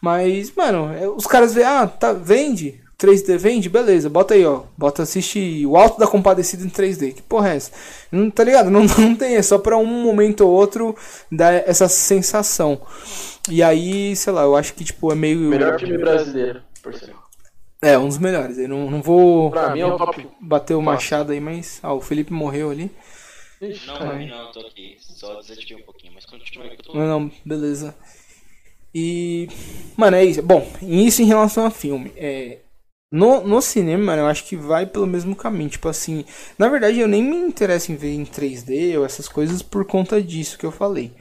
mas, 0.02 0.52
mano, 0.56 0.94
é- 0.94 1.08
os 1.10 1.28
caras 1.28 1.54
veem, 1.54 1.68
ah, 1.68 1.88
tá, 1.88 2.14
vende. 2.14 2.81
3D 3.02 3.38
vende, 3.38 3.68
beleza, 3.70 4.10
bota 4.10 4.34
aí, 4.36 4.46
ó. 4.46 4.64
Bota 4.78 5.04
assiste 5.04 5.66
o 5.66 5.76
Alto 5.76 6.00
da 6.00 6.06
Compadecida 6.08 6.64
em 6.64 6.70
3D. 6.70 7.14
Que 7.16 7.22
porra 7.24 7.52
é 7.52 7.56
essa? 7.56 7.72
Não, 8.12 8.30
tá 8.30 8.44
ligado? 8.44 8.70
Não, 8.70 8.82
não 9.00 9.16
tem, 9.16 9.36
é 9.36 9.42
só 9.42 9.58
pra 9.58 9.78
um 9.78 9.86
momento 9.86 10.42
ou 10.42 10.52
outro 10.52 10.96
dar 11.32 11.68
essa 11.68 11.88
sensação. 11.90 12.82
E 13.50 13.64
aí, 13.64 14.16
sei 14.16 14.32
lá, 14.32 14.44
eu 14.44 14.56
acho 14.56 14.74
que, 14.76 14.84
tipo, 14.84 15.12
é 15.12 15.16
meio. 15.16 15.40
Melhor 15.40 15.80
filme 15.80 15.98
brasileiro, 15.98 16.62
por. 16.84 16.94
É, 17.82 17.98
um 17.98 18.08
dos 18.08 18.20
melhores. 18.20 18.60
Eu 18.60 18.70
não, 18.70 18.92
não 18.92 19.02
vou 19.02 19.50
Pra 19.50 19.72
mim 19.72 19.80
é 19.80 19.86
o 19.88 19.98
top. 19.98 20.28
bater 20.40 20.76
o 20.76 20.82
machado 20.82 21.32
aí, 21.32 21.40
mas. 21.40 21.80
Ah, 21.82 21.94
o 21.94 22.02
Felipe 22.02 22.32
morreu 22.32 22.70
ali. 22.70 22.92
Ixi, 23.60 23.88
Não, 23.88 24.00
não, 24.00 24.28
não, 24.28 24.52
tô 24.52 24.60
aqui. 24.60 24.98
Só 25.00 25.40
desativei 25.42 25.78
um 25.82 25.86
pouquinho, 25.86 26.14
mas 26.14 26.26
continua 26.26 26.66
aí 26.66 26.76
que 26.76 26.82
eu 26.82 26.94
tô. 26.94 26.98
Não, 26.98 27.08
não, 27.08 27.32
beleza. 27.44 27.96
E. 28.94 29.48
Mano, 29.98 30.18
é 30.18 30.24
isso. 30.26 30.44
Bom, 30.44 30.68
isso 30.82 31.24
em 31.24 31.26
relação 31.26 31.66
a 31.66 31.72
filme. 31.72 32.12
É, 32.16 32.60
no, 33.12 33.46
no 33.46 33.62
cinema, 33.62 34.06
mano, 34.06 34.22
eu 34.22 34.28
acho 34.28 34.46
que 34.46 34.56
vai 34.56 34.86
pelo 34.86 35.06
mesmo 35.06 35.36
caminho. 35.36 35.70
Tipo 35.70 35.90
assim. 35.90 36.24
Na 36.58 36.70
verdade, 36.70 37.00
eu 37.00 37.08
nem 37.08 37.22
me 37.22 37.36
interesso 37.36 37.92
em 37.92 37.96
ver 37.96 38.14
em 38.14 38.26
3D 38.26 38.98
ou 38.98 39.06
essas 39.06 39.28
coisas 39.28 39.62
por 39.62 39.86
conta 39.86 40.22
disso 40.22 40.58
que 40.58 40.66
eu 40.66 40.72
falei. 40.72 41.12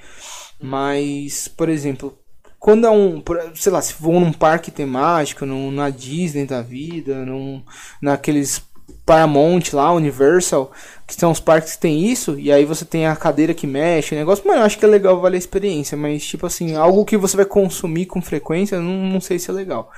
Mas, 0.62 1.49
por 1.49 1.68
exemplo, 1.68 2.16
quando 2.61 2.86
é 2.86 2.91
um. 2.91 3.22
Sei 3.55 3.72
lá, 3.72 3.82
se 3.82 3.95
vou 3.99 4.20
num 4.20 4.32
parque 4.32 4.70
temático, 4.70 5.45
num, 5.45 5.72
na 5.72 5.91
Disney 5.91 6.47
da 6.47 6.62
vida, 6.62 7.24
num, 7.24 7.62
naqueles 8.01 8.62
Paramount 9.05 9.72
lá, 9.72 9.93
Universal, 9.93 10.70
que 11.07 11.14
são 11.14 11.32
os 11.32 11.41
parques 11.41 11.74
que 11.74 11.80
tem 11.80 12.07
isso, 12.07 12.38
e 12.38 12.53
aí 12.53 12.64
você 12.64 12.84
tem 12.84 13.07
a 13.07 13.16
cadeira 13.16 13.53
que 13.53 13.66
mexe, 13.66 14.14
o 14.14 14.18
negócio, 14.18 14.47
mano, 14.47 14.61
eu 14.61 14.64
acho 14.64 14.78
que 14.78 14.84
é 14.84 14.88
legal, 14.88 15.20
vale 15.20 15.34
a 15.34 15.38
experiência, 15.38 15.97
mas 15.97 16.24
tipo 16.24 16.47
assim, 16.47 16.76
algo 16.76 17.05
que 17.05 17.16
você 17.16 17.36
vai 17.36 17.47
consumir 17.47 18.07
com 18.07 18.22
frequência, 18.22 18.80
não, 18.80 19.11
não 19.11 19.20
sei 19.20 19.38
se 19.38 19.51
é 19.51 19.53
legal. 19.53 19.91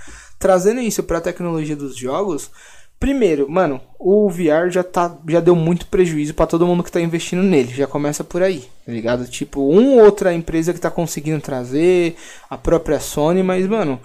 Trazendo 0.42 0.80
isso 0.80 1.04
pra 1.04 1.20
tecnologia 1.20 1.76
dos 1.76 1.96
jogos, 1.96 2.50
primeiro, 2.98 3.48
mano, 3.48 3.80
o 3.96 4.28
VR 4.28 4.70
já 4.70 4.82
tá 4.82 5.16
já 5.28 5.38
deu 5.38 5.54
muito 5.54 5.86
prejuízo 5.86 6.34
pra 6.34 6.48
todo 6.48 6.66
mundo 6.66 6.82
que 6.82 6.90
tá 6.90 7.00
investindo 7.00 7.44
nele, 7.44 7.72
já 7.72 7.86
começa 7.86 8.24
por 8.24 8.42
aí, 8.42 8.64
tá 8.84 8.90
ligado? 8.90 9.24
Tipo, 9.28 9.60
um 9.72 9.98
ou 9.98 10.04
outra 10.04 10.34
empresa 10.34 10.74
que 10.74 10.80
tá 10.80 10.90
conseguindo 10.90 11.40
trazer, 11.40 12.16
a 12.50 12.58
própria 12.58 12.98
Sony, 12.98 13.40
mas 13.40 13.68
mano, 13.68 14.00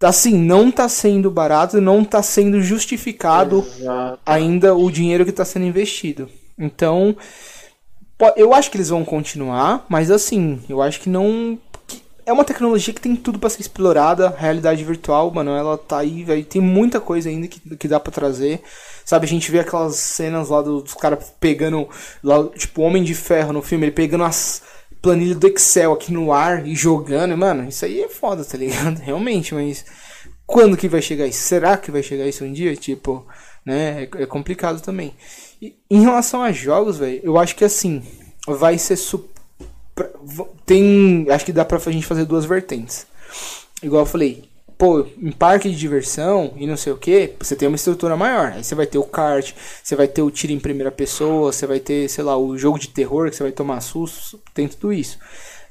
assim, 0.00 0.38
não 0.38 0.70
tá 0.70 0.88
sendo 0.88 1.32
barato, 1.32 1.80
não 1.80 2.04
tá 2.04 2.22
sendo 2.22 2.62
justificado 2.62 3.58
Exato. 3.58 4.20
ainda 4.24 4.72
o 4.72 4.88
dinheiro 4.88 5.24
que 5.24 5.30
está 5.30 5.44
sendo 5.44 5.66
investido. 5.66 6.28
Então, 6.56 7.16
eu 8.34 8.54
acho 8.54 8.70
que 8.70 8.76
eles 8.76 8.88
vão 8.88 9.04
continuar, 9.04 9.84
mas 9.88 10.10
assim, 10.10 10.60
eu 10.68 10.80
acho 10.80 11.00
que 11.00 11.10
não. 11.10 11.58
É 12.26 12.32
uma 12.32 12.44
tecnologia 12.44 12.92
que 12.92 13.00
tem 13.00 13.14
tudo 13.16 13.38
para 13.38 13.48
ser 13.48 13.60
explorada. 13.60 14.28
Realidade 14.36 14.84
virtual, 14.84 15.30
mano, 15.32 15.52
ela 15.52 15.78
tá 15.78 15.98
aí, 15.98 16.24
velho. 16.24 16.44
Tem 16.44 16.60
muita 16.60 17.00
coisa 17.00 17.28
ainda 17.28 17.46
que, 17.48 17.60
que 17.76 17.88
dá 17.88 17.98
para 18.00 18.12
trazer. 18.12 18.60
Sabe, 19.04 19.24
a 19.24 19.28
gente 19.28 19.50
vê 19.50 19.60
aquelas 19.60 19.94
cenas 19.96 20.48
lá 20.48 20.60
do- 20.60 20.82
dos 20.82 20.94
caras 20.94 21.32
pegando, 21.40 21.88
lá, 22.22 22.44
tipo, 22.48 22.82
Homem 22.82 23.04
de 23.04 23.14
Ferro 23.14 23.52
no 23.52 23.62
filme, 23.62 23.84
ele 23.86 23.92
pegando 23.92 24.24
as 24.24 24.62
planilhas 25.00 25.36
do 25.38 25.46
Excel 25.46 25.92
aqui 25.92 26.12
no 26.12 26.32
ar 26.32 26.66
e 26.66 26.74
jogando. 26.74 27.36
Mano, 27.36 27.68
isso 27.68 27.84
aí 27.84 28.02
é 28.02 28.08
foda, 28.08 28.44
tá 28.44 28.58
ligado? 28.58 28.98
Realmente, 29.00 29.54
mas 29.54 29.84
quando 30.44 30.76
que 30.76 30.88
vai 30.88 31.00
chegar 31.00 31.26
isso? 31.26 31.42
Será 31.44 31.76
que 31.76 31.90
vai 31.92 32.02
chegar 32.02 32.26
isso 32.26 32.44
um 32.44 32.52
dia? 32.52 32.74
Tipo, 32.74 33.24
né? 33.64 34.08
É, 34.18 34.22
é 34.22 34.26
complicado 34.26 34.80
também. 34.80 35.14
E, 35.62 35.76
em 35.88 36.00
relação 36.02 36.42
a 36.42 36.50
jogos, 36.50 36.98
velho, 36.98 37.20
eu 37.22 37.38
acho 37.38 37.54
que 37.54 37.64
assim, 37.64 38.02
vai 38.48 38.76
ser 38.78 38.96
su- 38.96 39.18
pra- 39.18 39.26
v- 39.26 39.35
tem, 40.64 41.26
acho 41.30 41.44
que 41.44 41.52
dá 41.52 41.64
pra 41.64 41.78
gente 41.90 42.06
fazer 42.06 42.24
duas 42.24 42.44
vertentes. 42.44 43.06
Igual 43.82 44.02
eu 44.02 44.06
falei, 44.06 44.44
pô, 44.78 45.06
em 45.20 45.32
parque 45.32 45.70
de 45.70 45.76
diversão 45.76 46.52
e 46.56 46.66
não 46.66 46.76
sei 46.76 46.92
o 46.92 46.98
que, 46.98 47.32
você 47.38 47.56
tem 47.56 47.68
uma 47.68 47.76
estrutura 47.76 48.16
maior. 48.16 48.52
Aí 48.52 48.64
você 48.64 48.74
vai 48.74 48.86
ter 48.86 48.98
o 48.98 49.04
kart, 49.04 49.52
você 49.82 49.96
vai 49.96 50.08
ter 50.08 50.22
o 50.22 50.30
tiro 50.30 50.52
em 50.52 50.60
primeira 50.60 50.90
pessoa, 50.90 51.52
você 51.52 51.66
vai 51.66 51.80
ter, 51.80 52.08
sei 52.08 52.24
lá, 52.24 52.36
o 52.36 52.56
jogo 52.56 52.78
de 52.78 52.88
terror 52.88 53.30
que 53.30 53.36
você 53.36 53.42
vai 53.42 53.52
tomar 53.52 53.80
susto, 53.80 54.40
tem 54.54 54.68
tudo 54.68 54.92
isso. 54.92 55.18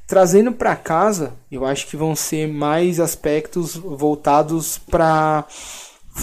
Trazendo 0.08 0.52
pra 0.52 0.76
casa, 0.76 1.34
eu 1.52 1.66
acho 1.66 1.88
que 1.88 1.98
vão 1.98 2.16
ser 2.16 2.48
mais 2.48 3.00
aspectos 3.00 3.76
voltados 3.76 4.78
pra 4.78 5.46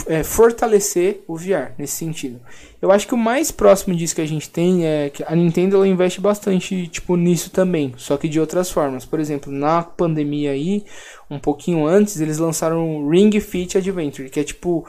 é, 0.06 0.22
fortalecer 0.22 1.22
o 1.26 1.36
VR 1.36 1.72
nesse 1.78 1.96
sentido. 1.96 2.40
Eu 2.80 2.90
acho 2.90 3.06
que 3.06 3.14
o 3.14 3.18
mais 3.18 3.50
próximo 3.50 3.94
disso 3.94 4.14
que 4.14 4.20
a 4.20 4.26
gente 4.26 4.48
tem 4.50 4.86
é 4.86 5.10
que 5.10 5.22
a 5.22 5.34
Nintendo 5.36 5.76
ela 5.76 5.86
investe 5.86 6.20
bastante 6.20 6.86
tipo 6.88 7.16
nisso 7.16 7.50
também, 7.50 7.94
só 7.96 8.16
que 8.16 8.28
de 8.28 8.40
outras 8.40 8.70
formas. 8.70 9.04
Por 9.04 9.20
exemplo, 9.20 9.52
na 9.52 9.82
pandemia 9.82 10.52
aí, 10.52 10.84
um 11.30 11.38
pouquinho 11.38 11.86
antes, 11.86 12.20
eles 12.20 12.38
lançaram 12.38 12.96
o 12.96 13.08
Ring 13.08 13.38
Fit 13.40 13.78
Adventure, 13.78 14.30
que 14.30 14.40
é 14.40 14.44
tipo 14.44 14.86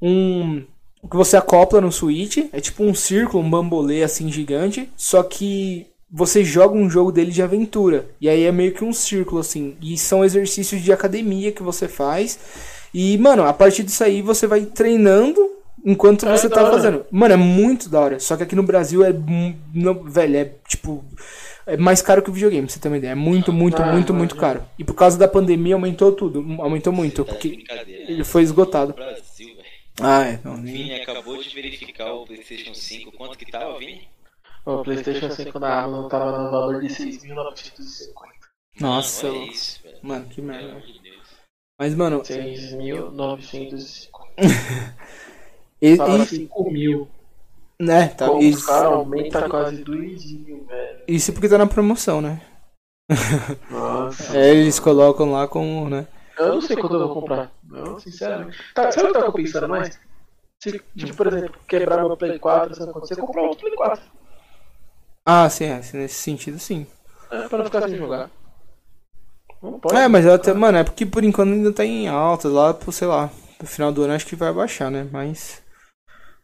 um 0.00 0.64
que 1.08 1.16
você 1.16 1.36
acopla 1.36 1.80
no 1.80 1.92
Switch, 1.92 2.38
é 2.52 2.60
tipo 2.60 2.82
um 2.82 2.92
círculo, 2.92 3.42
um 3.42 3.48
bambolê 3.48 4.02
assim 4.02 4.30
gigante, 4.30 4.90
só 4.96 5.22
que 5.22 5.86
você 6.10 6.44
joga 6.44 6.76
um 6.76 6.90
jogo 6.90 7.12
dele 7.12 7.30
de 7.30 7.42
aventura. 7.42 8.06
E 8.20 8.28
aí 8.28 8.44
é 8.44 8.52
meio 8.52 8.72
que 8.72 8.84
um 8.84 8.92
círculo 8.92 9.40
assim, 9.40 9.76
e 9.80 9.96
são 9.96 10.24
exercícios 10.24 10.82
de 10.82 10.92
academia 10.92 11.52
que 11.52 11.62
você 11.62 11.86
faz. 11.86 12.38
E, 12.98 13.18
mano, 13.18 13.44
a 13.44 13.52
partir 13.52 13.82
disso 13.82 14.02
aí 14.02 14.22
você 14.22 14.46
vai 14.46 14.64
treinando 14.64 15.38
enquanto 15.84 16.26
É 16.26 16.36
você 16.36 16.48
tá 16.48 16.62
hora. 16.62 16.72
fazendo. 16.72 17.04
Mano, 17.10 17.34
é 17.34 17.36
muito 17.36 17.88
da 17.90 18.00
hora. 18.00 18.18
Só 18.20 18.36
que 18.36 18.42
aqui 18.44 18.54
no 18.56 18.62
Brasil 18.62 19.04
é. 19.04 19.12
não- 19.74 20.02
velho, 20.04 20.36
é 20.36 20.44
tipo. 20.66 21.04
É 21.66 21.76
mais 21.76 22.00
caro 22.00 22.22
que 22.22 22.30
o 22.30 22.32
videogame, 22.32 22.64
pra 22.66 22.72
você 22.72 22.80
ter 22.80 22.88
uma 22.88 22.96
ideia. 22.96 23.10
É 23.10 23.14
muito, 23.16 23.52
muito, 23.52 23.82
Ah, 23.82 23.92
muito, 23.92 24.14
muito 24.14 24.36
imagina. 24.36 24.54
caro. 24.60 24.68
E 24.78 24.84
por 24.84 24.94
causa 24.94 25.18
da 25.18 25.26
pandemia 25.28 25.74
aumentou 25.74 26.12
tudo. 26.12 26.38
Aumentou 26.62 26.92
muito. 26.92 27.24
Tá 27.24 27.32
Porque 27.32 27.64
né? 27.68 27.82
ele 27.86 28.24
foi 28.24 28.42
esgotado. 28.42 28.92
Brasil, 28.94 29.48
velho. 29.48 29.66
Ah, 30.00 30.22
é. 30.24 30.40
Não, 30.44 30.56
nem... 30.56 30.72
Vini 30.72 30.94
acabou 30.94 31.36
de 31.42 31.48
verificar 31.54 32.12
o 32.14 32.24
PlayStation 32.24 32.72
5. 32.72 33.12
Quanto 33.12 33.36
que 33.36 33.50
tava, 33.50 33.78
Vini? 33.78 34.08
O 34.64 34.82
PlayStation 34.82 35.28
5 35.30 35.58
da 35.58 35.82
Amazon 35.82 36.08
tava 36.08 36.38
no 36.44 36.50
valor 36.50 36.80
de 36.80 36.88
6.950. 36.88 38.36
Nossa, 38.80 39.26
Mano, 39.26 39.40
olha 39.40 39.50
isso, 39.50 39.80
velho. 39.82 39.96
mano, 40.02 40.24
que 40.26 40.40
merda. 40.42 40.82
Mas, 41.78 41.94
mano, 41.94 42.22
6.950. 42.22 44.12
e, 45.80 45.96
Fala 45.96 46.18
e- 46.24 46.26
5 46.26 46.70
mil. 46.70 47.08
né, 47.78 48.08
tá, 48.08 48.26
Como 48.28 48.40
isso, 48.42 48.58
os 48.60 48.66
caras 48.66 48.84
aumenta 48.92 49.48
quase 49.48 49.84
2 49.84 50.32
mil, 50.32 50.64
velho. 50.64 51.00
isso 51.06 51.32
porque 51.32 51.48
tá 51.48 51.58
na 51.58 51.66
promoção, 51.66 52.20
né? 52.22 52.40
Nossa. 53.70 54.36
É, 54.36 54.50
eles 54.54 54.80
colocam 54.80 55.30
lá 55.32 55.46
com, 55.46 55.88
né? 55.88 56.06
Eu 56.38 56.54
não 56.54 56.60
sei 56.60 56.76
quando 56.76 56.94
eu 57.00 57.06
vou 57.08 57.20
comprar. 57.20 57.52
Não, 57.64 57.98
sinceramente. 58.00 58.58
Tá, 58.74 58.90
sabe 58.90 59.08
o 59.08 59.12
que 59.12 59.16
eu 59.16 59.20
tava 59.22 59.32
pensando 59.32 59.68
mais? 59.68 59.98
Se, 60.62 60.82
tipo, 60.96 61.14
por 61.16 61.26
exemplo, 61.26 61.60
quebrar 61.68 61.98
meu 61.98 62.16
Play 62.16 62.38
4, 62.38 62.74
se 62.74 62.82
acontecer, 62.82 63.16
comprar 63.16 63.42
outro 63.42 63.60
Play 63.60 63.74
4. 63.74 64.02
Ah, 65.24 65.48
sim, 65.50 65.64
é, 65.66 65.76
nesse 65.94 66.14
sentido, 66.14 66.58
sim. 66.58 66.86
É, 67.30 67.48
pra 67.48 67.58
não 67.58 67.64
ficar 67.66 67.82
sem 67.88 67.96
jogar. 67.96 68.30
Não 69.62 69.78
pode. 69.78 69.96
É, 69.96 70.08
mas 70.08 70.24
eu 70.24 70.34
até, 70.34 70.52
mano, 70.52 70.78
é 70.78 70.84
porque 70.84 71.06
por 71.06 71.24
enquanto 71.24 71.52
ainda 71.52 71.72
tá 71.72 71.84
em 71.84 72.08
alta, 72.08 72.48
lá 72.48 72.74
pro, 72.74 72.92
sei 72.92 73.08
lá, 73.08 73.30
no 73.60 73.66
final 73.66 73.92
do 73.92 74.02
ano 74.02 74.12
acho 74.12 74.26
que 74.26 74.36
vai 74.36 74.52
baixar, 74.52 74.90
né? 74.90 75.06
Mas. 75.10 75.62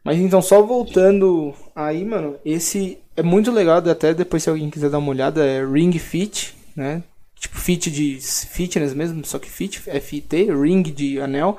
Mas 0.03 0.17
então, 0.17 0.41
só 0.41 0.61
voltando 0.61 1.53
aí, 1.73 2.03
mano, 2.03 2.35
esse 2.43 2.97
é 3.15 3.23
muito 3.23 3.51
legal, 3.51 3.77
até 3.77 4.13
depois 4.13 4.43
se 4.43 4.49
alguém 4.49 4.69
quiser 4.69 4.89
dar 4.89 4.97
uma 4.97 5.11
olhada, 5.11 5.45
é 5.45 5.65
Ring 5.65 5.97
Fit, 5.97 6.53
né? 6.75 7.03
Tipo 7.39 7.57
fit 7.57 7.91
de 7.91 8.19
fitness 8.21 8.93
mesmo, 8.93 9.25
só 9.25 9.37
que 9.37 9.49
fit, 9.49 9.81
F-I-T, 9.85 10.53
ring 10.53 10.81
de 10.81 11.19
anel. 11.19 11.57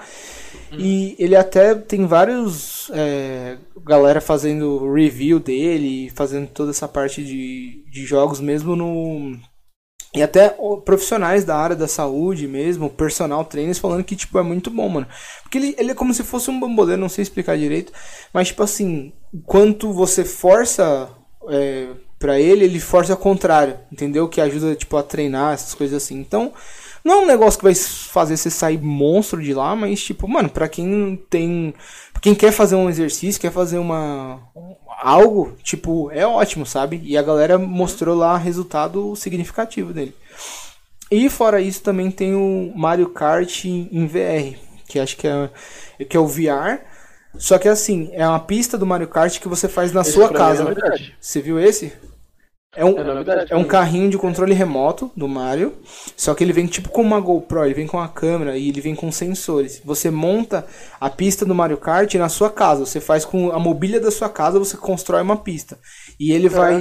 E 0.73 1.15
ele 1.19 1.37
até 1.37 1.75
tem 1.75 2.07
vários 2.07 2.91
é, 2.95 3.59
galera 3.85 4.21
fazendo 4.21 4.91
review 4.93 5.39
dele, 5.39 6.11
fazendo 6.15 6.49
toda 6.49 6.71
essa 6.71 6.89
parte 6.89 7.23
de, 7.23 7.85
de 7.91 8.07
jogos 8.07 8.41
mesmo 8.41 8.75
no 8.75 9.39
e 10.15 10.23
até 10.23 10.55
profissionais 10.85 11.45
da 11.45 11.57
área 11.57 11.75
da 11.75 11.89
saúde 11.89 12.47
mesmo, 12.47 12.89
personal 12.89 13.45
trainers 13.45 13.79
falando 13.79 14.05
que 14.05 14.15
tipo 14.15 14.39
é 14.39 14.43
muito 14.43 14.71
bom, 14.71 14.89
mano. 14.89 15.07
Porque 15.43 15.59
ele, 15.59 15.75
ele 15.77 15.91
é 15.91 15.95
como 15.95 16.15
se 16.15 16.23
fosse 16.23 16.51
um 16.51 16.61
bambolê, 16.61 16.97
não 16.97 17.09
sei 17.09 17.23
explicar 17.23 17.59
direito, 17.59 17.93
mas 18.33 18.49
tipo 18.49 18.63
assim, 18.63 19.13
enquanto 19.33 19.93
você 19.93 20.25
força 20.25 21.09
é, 21.49 21.89
para 22.17 22.39
ele, 22.39 22.65
ele 22.65 22.79
força 22.79 23.13
ao 23.13 23.19
contrário, 23.19 23.77
entendeu? 23.91 24.29
Que 24.29 24.41
ajuda 24.41 24.77
tipo 24.77 24.97
a 24.97 25.03
treinar 25.03 25.55
essas 25.55 25.75
coisas 25.75 26.03
assim. 26.03 26.21
Então, 26.21 26.53
não 27.05 27.15
é 27.15 27.17
um 27.19 27.27
negócio 27.27 27.59
que 27.59 27.65
vai 27.65 27.75
fazer 27.75 28.37
você 28.37 28.51
sair 28.51 28.81
monstro 28.81 29.43
de 29.43 29.53
lá, 29.53 29.75
mas 29.75 30.03
tipo, 30.03 30.29
mano, 30.29 30.49
pra 30.49 30.69
quem 30.69 31.21
tem, 31.29 31.75
quem 32.23 32.35
quer 32.37 32.53
fazer 32.53 32.77
um 32.77 32.89
exercício, 32.89 33.41
quer 33.41 33.51
fazer 33.53 33.79
uma 33.79 34.41
algo, 35.01 35.57
tipo, 35.63 36.11
é 36.11 36.27
ótimo, 36.27 36.65
sabe? 36.67 37.01
E 37.05 37.17
a 37.17 37.23
galera 37.23 37.59
mostrou 37.59 38.17
lá 38.17 38.37
resultado 38.37 39.15
significativo 39.17 39.93
dele. 39.93 40.15
E 41.11 41.29
fora 41.29 41.61
isso 41.61 41.83
também 41.83 42.11
tem 42.11 42.35
o 42.35 42.73
Mario 42.75 43.09
Kart 43.09 43.65
em 43.67 44.07
VR, 44.07 44.59
que 44.89 44.99
acho 44.99 45.17
que 45.17 45.27
é 45.27 45.51
que 46.09 46.17
é 46.17 46.21
o 46.21 46.27
VR. 46.27 46.81
Só 47.37 47.59
que 47.59 47.69
assim, 47.69 48.11
é 48.13 48.27
uma 48.27 48.41
pista 48.41 48.79
do 48.79 48.87
Mario 48.87 49.09
Kart 49.09 49.39
que 49.41 49.49
você 49.49 49.69
faz 49.69 49.93
na 49.93 50.01
Esse 50.03 50.13
sua 50.13 50.27
é 50.27 50.33
casa. 50.33 50.65
novidade. 50.65 51.15
Você 51.21 51.41
viu 51.41 51.59
esse? 51.59 51.93
É 52.77 52.85
um, 52.85 52.99
É 52.99 53.47
é 53.51 53.57
um 53.57 53.65
carrinho 53.65 54.11
de 54.11 54.19
controle 54.19 54.53
remoto 54.53 55.11
do 55.17 55.29
Mario, 55.29 55.75
só 56.17 56.35
que 56.35 56.43
ele 56.43 56.53
vem 56.53 56.67
tipo 56.67 56.89
com 56.89 57.03
uma 57.03 57.21
GoPro, 57.21 57.65
ele 57.65 57.75
vem 57.75 57.87
com 57.87 57.99
a 57.99 58.09
câmera 58.09 58.57
e 58.57 58.69
ele 58.69 58.81
vem 58.81 58.95
com 58.95 59.11
sensores. 59.13 59.81
Você 59.85 60.11
monta 60.11 60.67
a 61.01 61.09
pista 61.09 61.45
do 61.45 61.55
Mario 61.55 61.77
Kart 61.77 62.13
na 62.15 62.29
sua 62.29 62.51
casa, 62.51 62.85
você 62.85 63.01
faz 63.01 63.25
com 63.25 63.51
a 63.53 63.59
mobília 63.59 64.01
da 64.01 64.11
sua 64.11 64.29
casa, 64.29 64.59
você 64.59 64.77
constrói 64.77 65.23
uma 65.23 65.37
pista. 65.37 65.79
E 66.19 66.33
ele 66.33 66.49
vai 66.49 66.81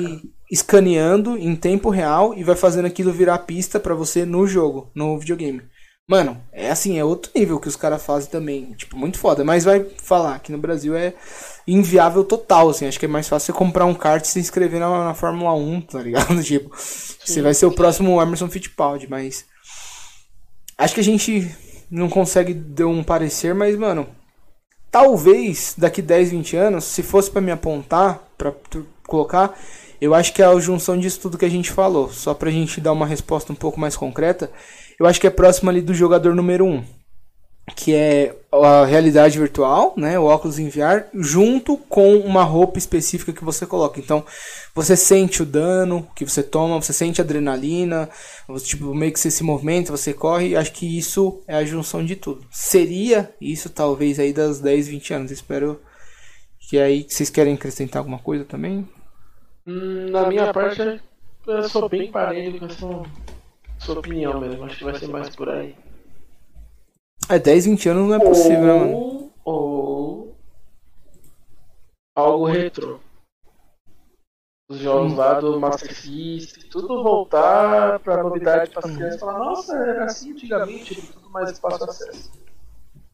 escaneando 0.51 1.37
em 1.37 1.55
tempo 1.55 1.89
real 1.89 2.33
e 2.35 2.43
vai 2.43 2.55
fazendo 2.55 2.85
aquilo 2.85 3.11
virar 3.11 3.39
pista 3.39 3.79
pra 3.79 3.95
você 3.95 4.25
no 4.25 4.45
jogo, 4.45 4.91
no 4.95 5.17
videogame. 5.17 5.61
Mano, 6.07 6.37
é 6.51 6.69
assim, 6.69 6.99
é 6.99 7.03
outro 7.03 7.31
nível 7.33 7.59
que 7.59 7.67
os 7.67 7.77
caras 7.77 8.03
fazem 8.03 8.29
também. 8.29 8.73
Tipo, 8.73 8.97
muito 8.97 9.17
foda. 9.17 9.43
Mas 9.43 9.63
vai 9.63 9.85
falar 10.01 10.39
que 10.39 10.51
no 10.51 10.57
Brasil 10.57 10.95
é 10.95 11.13
inviável 11.67 12.23
total, 12.23 12.69
assim. 12.69 12.87
Acho 12.87 12.99
que 12.99 13.05
é 13.05 13.09
mais 13.09 13.27
fácil 13.27 13.47
você 13.47 13.57
comprar 13.57 13.85
um 13.85 13.93
kart 13.93 14.23
e 14.23 14.27
se 14.27 14.39
inscrever 14.39 14.79
na, 14.79 15.05
na 15.05 15.13
Fórmula 15.13 15.53
1, 15.53 15.81
tá 15.81 16.01
ligado? 16.01 16.41
Tipo, 16.43 16.69
você 16.75 17.41
vai 17.41 17.53
ser 17.53 17.65
o 17.65 17.71
próximo 17.71 18.21
Emerson 18.21 18.49
Fittipaldi, 18.49 19.07
mas. 19.09 19.45
Acho 20.77 20.95
que 20.95 21.01
a 21.01 21.03
gente 21.03 21.55
não 21.89 22.09
consegue 22.09 22.53
dar 22.53 22.87
um 22.87 23.03
parecer, 23.03 23.53
mas, 23.53 23.77
mano. 23.77 24.07
Talvez 24.91 25.73
daqui 25.75 26.01
10, 26.03 26.31
20 26.31 26.55
anos, 26.55 26.83
se 26.83 27.01
fosse 27.01 27.31
para 27.31 27.41
me 27.41 27.51
apontar, 27.51 28.27
pra 28.37 28.51
tu 28.51 28.85
colocar, 29.07 29.57
eu 29.99 30.13
acho 30.13 30.33
que 30.33 30.41
é 30.41 30.45
a 30.45 30.59
junção 30.59 30.99
disso 30.99 31.19
tudo 31.19 31.37
que 31.37 31.45
a 31.45 31.49
gente 31.49 31.71
falou. 31.71 32.11
Só 32.11 32.33
pra 32.33 32.51
gente 32.51 32.79
dar 32.79 32.91
uma 32.91 33.07
resposta 33.07 33.51
um 33.51 33.55
pouco 33.55 33.79
mais 33.79 33.95
concreta, 33.95 34.51
eu 34.99 35.07
acho 35.07 35.19
que 35.19 35.25
é 35.25 35.31
próximo 35.31 35.69
ali 35.69 35.81
do 35.81 35.93
jogador 35.93 36.35
número 36.35 36.65
1. 36.65 36.69
Um, 36.69 36.85
que 37.75 37.95
é 37.95 38.35
a 38.51 38.85
realidade 38.85 39.39
virtual, 39.39 39.93
né, 39.95 40.19
o 40.19 40.25
óculos 40.25 40.59
em 40.59 40.67
VR, 40.67 41.05
junto 41.13 41.77
com 41.77 42.17
uma 42.17 42.43
roupa 42.43 42.77
específica 42.77 43.31
que 43.31 43.43
você 43.43 43.65
coloca. 43.65 43.99
Então, 43.99 44.23
você 44.75 44.97
sente 44.97 45.41
o 45.41 45.45
dano 45.45 46.07
que 46.13 46.25
você 46.25 46.43
toma, 46.43 46.81
você 46.81 46.91
sente 46.91 47.21
adrenalina, 47.21 48.09
você, 48.47 48.65
tipo, 48.65 48.93
meio 48.93 49.13
que 49.13 49.19
você 49.19 49.31
se 49.31 49.43
movimenta, 49.43 49.91
você 49.91 50.13
corre, 50.13 50.57
acho 50.57 50.73
que 50.73 50.97
isso 50.97 51.41
é 51.47 51.55
a 51.55 51.63
junção 51.63 52.03
de 52.05 52.17
tudo. 52.17 52.45
Seria 52.51 53.33
isso 53.39 53.69
talvez 53.69 54.19
aí 54.19 54.33
das 54.33 54.59
10, 54.59 54.89
20 54.89 55.13
anos. 55.13 55.31
Espero 55.31 55.79
que 56.69 56.77
aí 56.77 57.05
vocês 57.07 57.29
querem 57.29 57.53
acrescentar 57.53 58.01
alguma 58.01 58.19
coisa 58.19 58.43
também? 58.43 58.87
Hum, 59.65 60.09
na 60.11 60.27
minha 60.27 60.53
parte, 60.53 61.01
eu 61.47 61.69
sou 61.69 61.87
bem 61.87 62.11
parelho 62.11 62.59
com 62.59 62.65
essa 62.65 63.03
sua 63.79 63.99
opinião 63.99 64.39
mesmo. 64.41 64.65
Acho 64.65 64.77
que 64.77 64.83
vai 64.83 64.99
ser 64.99 65.07
mais 65.07 65.33
por 65.33 65.47
aí. 65.49 65.75
É, 67.29 67.39
10, 67.39 67.65
20 67.65 67.89
anos 67.89 68.07
não 68.07 68.15
é 68.15 68.19
possível, 68.19 68.61
né, 68.61 68.73
mano? 68.73 68.95
Ou, 68.95 69.31
ou 69.45 70.35
algo 72.15 72.45
retrô. 72.45 72.99
Os 74.69 74.79
jogos 74.79 75.13
lá 75.13 75.39
do 75.39 75.59
Master 75.59 75.93
System, 75.93 76.69
tudo 76.69 77.03
voltar 77.03 77.99
pra 77.99 78.23
novidade 78.23 78.71
para 78.71 78.87
as 78.87 78.95
crianças 78.95 79.19
falar, 79.19 79.37
nossa, 79.37 79.75
era 79.75 80.05
assim 80.05 80.31
antigamente, 80.31 80.95
tipo, 80.95 81.13
tudo 81.13 81.29
mais 81.29 81.59
fácil 81.59 81.89
acesso. 81.89 82.31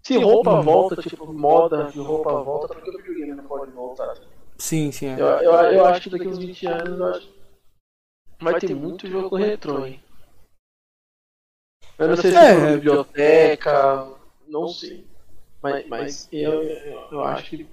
Se 0.04 0.18
roupa 0.18 0.62
volta, 0.62 1.02
tipo, 1.02 1.34
moda 1.34 1.86
de 1.86 2.00
roupa 2.00 2.32
volta, 2.44 2.74
por 2.74 2.84
que 2.84 2.90
o 2.90 2.98
videogame 2.98 3.34
não 3.34 3.44
pode 3.44 3.72
voltar? 3.72 4.16
Sim, 4.58 4.92
sim. 4.92 5.08
É. 5.08 5.20
Eu, 5.20 5.28
eu, 5.28 5.54
eu 5.54 5.86
acho 5.86 6.02
que 6.02 6.10
daqui 6.10 6.28
uns 6.28 6.38
20 6.38 6.68
anos 6.68 7.00
eu 7.00 7.06
acho... 7.08 7.30
vai 8.42 8.60
ter 8.60 8.76
muito 8.76 9.08
jogo 9.08 9.36
retrô, 9.36 9.86
hein? 9.86 10.02
Eu 12.00 12.08
não 12.08 12.16
sei 12.16 12.32
se 12.32 12.38
É, 12.38 12.42
é, 12.42 12.54
é. 12.54 12.74
biblioteca, 12.76 14.08
não 14.48 14.70
sei. 14.70 15.06
Mas, 15.62 15.88
mas 15.88 16.30
eu, 16.32 16.64
eu, 17.12 17.24
acho 17.26 17.50
que 17.50 17.70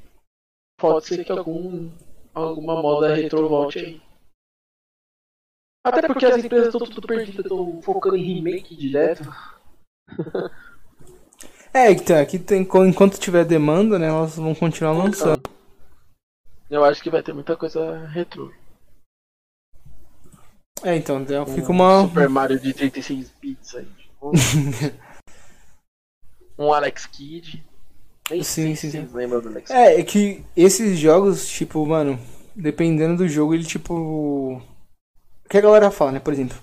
pode 0.77 1.07
ser 1.07 1.25
que 1.25 1.31
algum, 1.31 1.89
alguma 2.35 2.83
moda 2.83 3.15
retrô 3.15 3.49
volte 3.49 3.79
aí. 3.79 4.03
Até 5.85 6.09
porque 6.09 6.27
as 6.27 6.45
empresas 6.45 6.75
estão 6.75 6.89
tudo 6.89 7.07
perdidas, 7.07 7.45
estão 7.45 7.81
focando 7.81 8.17
em 8.17 8.35
remake 8.35 8.75
direto. 8.75 9.23
É, 11.75 11.91
então, 11.91 12.19
aqui 12.19 12.39
tem, 12.39 12.63
enquanto 12.63 13.19
tiver 13.19 13.45
demanda, 13.45 13.99
né, 13.99 14.07
elas 14.09 14.37
vão 14.37 14.55
continuar 14.55 14.93
lançando. 14.93 15.43
Eu 16.71 16.83
acho 16.83 17.03
que 17.03 17.11
vai 17.11 17.23
ter 17.23 17.35
muita 17.35 17.55
coisa 17.55 18.07
retrô. 18.07 18.51
É, 20.83 20.97
então, 20.97 21.21
então 21.21 21.45
fica 21.45 21.71
uma. 21.71 22.09
Super 22.09 22.31
Mario 22.31 22.59
de 22.59 22.73
36 22.73 23.31
bits 23.43 23.75
aí. 23.75 23.87
um 26.59 26.73
Alex 26.73 27.07
Kidd. 27.07 27.65
Nem 28.31 28.43
Sim, 28.43 28.75
sim, 28.75 28.91
sim. 28.91 29.09
lembram 29.13 29.41
do 29.41 29.49
Alex. 29.49 29.71
É, 29.71 30.01
é 30.01 30.03
que 30.03 30.45
esses 30.57 30.99
jogos, 30.99 31.49
tipo, 31.49 31.85
mano, 31.87 32.19
dependendo 32.55 33.19
do 33.19 33.29
jogo, 33.29 33.55
ele 33.55 33.65
tipo. 33.65 33.95
O 33.95 34.63
que 35.49 35.59
a 35.59 35.61
galera 35.61 35.91
fala, 35.91 36.13
né? 36.13 36.19
Por 36.19 36.33
exemplo, 36.33 36.57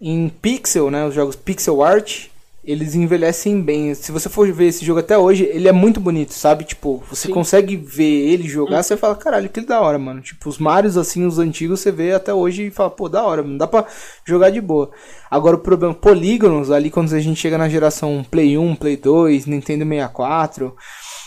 em 0.00 0.28
pixel, 0.28 0.90
né? 0.90 1.04
Os 1.04 1.14
jogos 1.14 1.34
pixel 1.34 1.82
art, 1.82 2.28
eles 2.64 2.94
envelhecem 2.94 3.60
bem. 3.60 3.92
Se 3.94 4.12
você 4.12 4.28
for 4.28 4.50
ver 4.52 4.66
esse 4.66 4.84
jogo 4.84 5.00
até 5.00 5.18
hoje, 5.18 5.44
ele 5.44 5.66
é 5.66 5.72
muito 5.72 5.98
bonito, 5.98 6.32
sabe? 6.32 6.64
Tipo, 6.64 7.02
você 7.10 7.26
Sim. 7.26 7.34
consegue 7.34 7.76
ver 7.76 8.28
ele 8.28 8.48
jogar, 8.48 8.82
você 8.82 8.96
fala, 8.96 9.16
caralho, 9.16 9.48
que 9.48 9.60
da 9.60 9.80
hora, 9.80 9.98
mano. 9.98 10.20
Tipo, 10.20 10.48
os 10.48 10.58
Marios, 10.58 10.96
assim, 10.96 11.26
os 11.26 11.38
antigos, 11.40 11.80
você 11.80 11.90
vê 11.90 12.12
até 12.12 12.32
hoje 12.32 12.66
e 12.66 12.70
fala, 12.70 12.90
pô, 12.90 13.08
da 13.08 13.24
hora, 13.24 13.42
não 13.42 13.56
dá 13.56 13.66
pra 13.66 13.84
jogar 14.24 14.50
de 14.50 14.60
boa. 14.60 14.90
Agora 15.28 15.56
o 15.56 15.60
problema, 15.60 15.92
polígonos, 15.92 16.70
ali 16.70 16.90
quando 16.90 17.12
a 17.14 17.20
gente 17.20 17.40
chega 17.40 17.58
na 17.58 17.68
geração 17.68 18.24
Play 18.30 18.56
1, 18.56 18.76
Play 18.76 18.96
2, 18.96 19.46
Nintendo 19.46 19.84
64, 19.84 20.76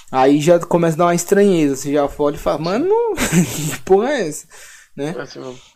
aí 0.10 0.40
já 0.40 0.58
começa 0.60 0.96
a 0.96 1.00
dar 1.00 1.06
uma 1.08 1.16
estranheza. 1.16 1.76
Você 1.76 1.92
já 1.92 2.08
olha 2.18 2.36
e 2.36 2.40
fala, 2.40 2.60
mano, 2.60 2.88
que 3.18 3.80
porra 3.82 4.10
é 4.12 4.30
essa? 4.30 4.48
Né? 4.96 5.14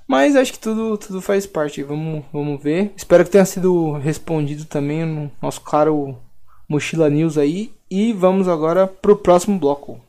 Mas 0.08 0.36
acho 0.36 0.54
que 0.54 0.60
tudo, 0.60 0.98
tudo 0.98 1.22
faz 1.22 1.46
parte. 1.46 1.84
Vamos, 1.84 2.24
vamos 2.32 2.62
ver. 2.62 2.94
Espero 2.96 3.24
que 3.26 3.32
tenha 3.32 3.46
sido 3.46 3.94
respondido 3.94 4.66
também 4.66 5.06
no 5.06 5.32
nosso 5.42 5.62
caro 5.62 6.18
Mochila 6.68 7.10
News 7.10 7.38
aí. 7.38 7.74
E 7.92 8.14
vamos 8.14 8.48
agora 8.48 8.88
pro 8.88 9.18
próximo 9.18 9.60
bloco. 9.60 10.00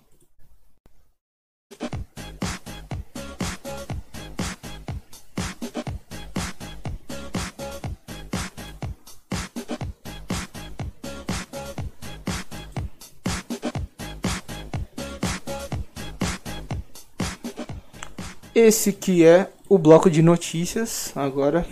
Esse 18.67 18.93
que 18.93 19.25
é 19.25 19.49
o 19.69 19.79
bloco 19.79 20.11
de 20.11 20.21
notícias 20.21 21.13
agora. 21.17 21.67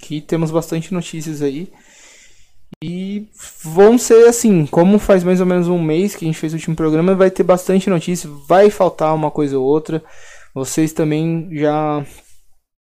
Que 0.00 0.20
temos 0.20 0.50
bastante 0.50 0.92
notícias 0.92 1.40
aí. 1.40 1.72
E 2.82 3.28
vão 3.62 3.96
ser 3.96 4.26
assim, 4.26 4.66
como 4.66 4.98
faz 4.98 5.22
mais 5.22 5.40
ou 5.40 5.46
menos 5.46 5.68
um 5.68 5.80
mês 5.80 6.16
que 6.16 6.24
a 6.24 6.28
gente 6.28 6.38
fez 6.38 6.52
o 6.52 6.56
último 6.56 6.74
programa, 6.74 7.14
vai 7.14 7.30
ter 7.30 7.44
bastante 7.44 7.88
notícia, 7.88 8.28
vai 8.48 8.68
faltar 8.68 9.14
uma 9.14 9.30
coisa 9.30 9.58
ou 9.58 9.64
outra. 9.64 10.02
Vocês 10.52 10.92
também 10.92 11.48
já 11.52 12.04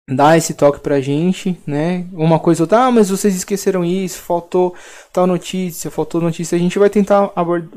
dá 0.08 0.38
esse 0.38 0.54
toque 0.54 0.80
pra 0.80 1.02
gente, 1.02 1.60
né? 1.66 2.06
Uma 2.14 2.40
coisa 2.40 2.62
ou 2.62 2.66
outra, 2.66 2.86
ah, 2.86 2.92
mas 2.92 3.10
vocês 3.10 3.36
esqueceram 3.36 3.84
isso, 3.84 4.22
faltou 4.22 4.76
tal 5.12 5.26
notícia, 5.26 5.90
faltou 5.90 6.22
notícia. 6.22 6.56
A 6.56 6.60
gente 6.60 6.78
vai 6.78 6.90
tentar 6.90 7.32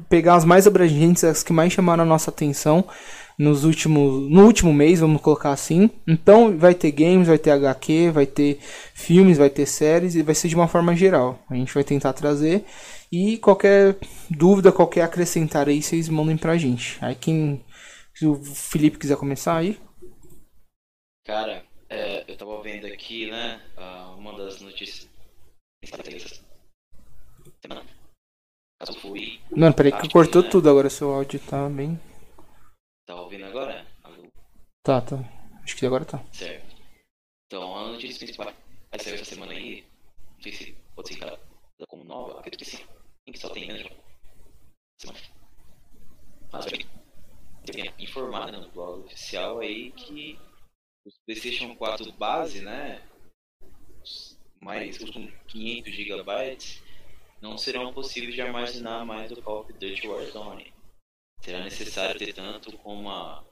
pegar 0.09 0.35
as 0.35 0.45
mais 0.45 0.67
abrangentes, 0.67 1.25
as 1.25 1.43
que 1.43 1.53
mais 1.53 1.73
chamaram 1.73 2.03
a 2.03 2.07
nossa 2.07 2.31
atenção 2.31 2.85
nos 3.43 3.65
últimos, 3.65 4.31
no 4.31 4.45
último 4.47 4.73
mês, 4.73 5.01
vamos 5.01 5.21
colocar 5.21 5.51
assim. 5.51 5.91
Então 6.07 6.57
vai 6.57 6.75
ter 6.75 6.93
games, 6.93 7.27
vai 7.27 7.39
ter 7.39 7.51
HQ, 7.51 8.11
vai 8.11 8.27
ter 8.27 8.59
filmes, 8.95 9.37
vai 9.37 9.51
ter 9.51 9.67
séries 9.67 10.15
e 10.15 10.23
vai 10.23 10.35
ser 10.35 10.49
de 10.49 10.55
uma 10.55 10.69
forma 10.69 10.95
geral. 10.95 11.39
A 11.51 11.55
gente 11.55 11.75
vai 11.75 11.83
tentar 11.83 12.13
trazer 12.13 12.65
e 13.11 13.39
qualquer 13.39 13.97
dúvida, 14.31 14.71
qualquer 14.71 15.03
acrescentar 15.03 15.69
aí, 15.69 15.83
vocês 15.83 16.09
mandem 16.09 16.37
pra 16.37 16.57
gente. 16.57 16.97
Aí 17.01 17.17
quem 17.17 17.65
se 18.15 18.27
o 18.27 18.37
Felipe 18.37 18.99
quiser 18.99 19.17
começar 19.17 19.57
aí. 19.57 19.77
Cara, 21.27 21.65
é, 21.91 22.25
eu 22.31 22.37
tava 22.37 22.63
vendo 22.63 22.87
aqui, 22.87 23.31
né, 23.31 23.61
ah, 23.77 24.15
uma 24.17 24.37
das 24.37 24.61
notícias 24.61 25.11
Mano, 29.57 29.75
peraí 29.75 29.93
que 29.93 30.09
cortou 30.09 30.43
né? 30.43 30.49
tudo 30.49 30.69
agora, 30.69 30.91
seu 30.91 31.13
áudio 31.13 31.41
tá 31.41 31.69
bem. 31.69 31.99
Tá 33.13 33.21
ouvindo 33.21 33.45
agora? 33.45 33.87
Tá, 34.83 35.01
tá. 35.01 35.17
Acho 35.63 35.77
que 35.77 35.87
agora 35.87 36.05
tá. 36.05 36.25
Certo. 36.33 36.77
Então, 37.47 37.77
a 37.77 37.89
notícia 37.89 38.19
principal 38.19 38.53
que 38.91 38.99
saiu 38.99 39.15
essa 39.15 39.25
semana 39.25 39.53
aí, 39.53 39.85
não 40.37 40.43
sei 40.43 40.53
se 40.53 40.73
pode 40.95 41.09
ser 41.09 41.15
encarada 41.15 41.41
como 41.89 42.05
nova, 42.05 42.41
acredito 42.41 42.65
que 42.65 42.71
sim. 42.71 42.85
Em 43.27 43.33
que 43.33 43.39
só 43.39 43.51
tem 43.51 43.71
uma 43.71 43.79
semana. 44.99 45.21
Mas 46.51 46.67
eu 46.67 46.71
tenho 47.73 47.95
informado 47.99 48.53
né, 48.53 48.59
no 48.59 48.71
blog 48.71 49.05
oficial 49.05 49.61
aí 49.61 49.93
que 49.93 50.39
os 51.05 51.19
PlayStation 51.27 51.75
4 51.77 52.13
base, 52.13 52.61
né, 52.63 53.03
os 54.03 54.39
mais 54.61 55.01
os 55.01 55.11
com 55.11 55.27
500 55.49 55.93
GB 55.93 56.59
não 57.41 57.59
serão 57.59 57.93
possíveis 57.93 58.35
de 58.35 58.41
armazenar 58.41 59.05
mais 59.05 59.31
do 59.31 59.43
Call 59.43 59.61
of 59.61 59.73
Duty 59.73 60.07
Warzone. 60.07 60.73
Será 61.43 61.65
necessário 61.65 62.19
ter 62.19 62.33
tanto 62.33 62.77
como 62.79 63.01
uma 63.03 63.45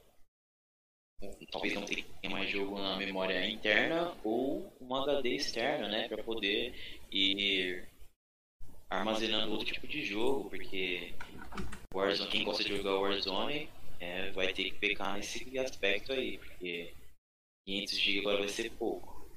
talvez 1.51 1.73
não 1.73 1.85
tenha 1.85 2.05
mais 2.29 2.49
jogo 2.49 2.79
na 2.79 2.97
memória 2.97 3.47
interna 3.47 4.15
ou 4.23 4.73
um 4.81 4.95
HD 4.95 5.35
externo, 5.35 5.87
né, 5.87 6.07
para 6.07 6.23
poder 6.23 6.73
ir 7.11 7.87
armazenando 8.89 9.51
outro 9.51 9.65
tipo 9.65 9.87
de 9.87 10.03
jogo, 10.03 10.49
porque 10.49 11.13
Warzone, 11.93 12.29
quem 12.29 12.43
gosta 12.43 12.63
de 12.63 12.75
jogar 12.75 12.99
Warzone 12.99 13.69
é, 13.99 14.31
vai 14.31 14.53
ter 14.53 14.71
que 14.71 14.79
pecar 14.79 15.15
nesse 15.15 15.57
aspecto 15.59 16.11
aí, 16.11 16.37
porque 16.39 16.93
500 17.65 17.97
GB 17.99 18.19
agora 18.19 18.39
vai 18.39 18.49
ser 18.49 18.71
pouco. 18.71 19.29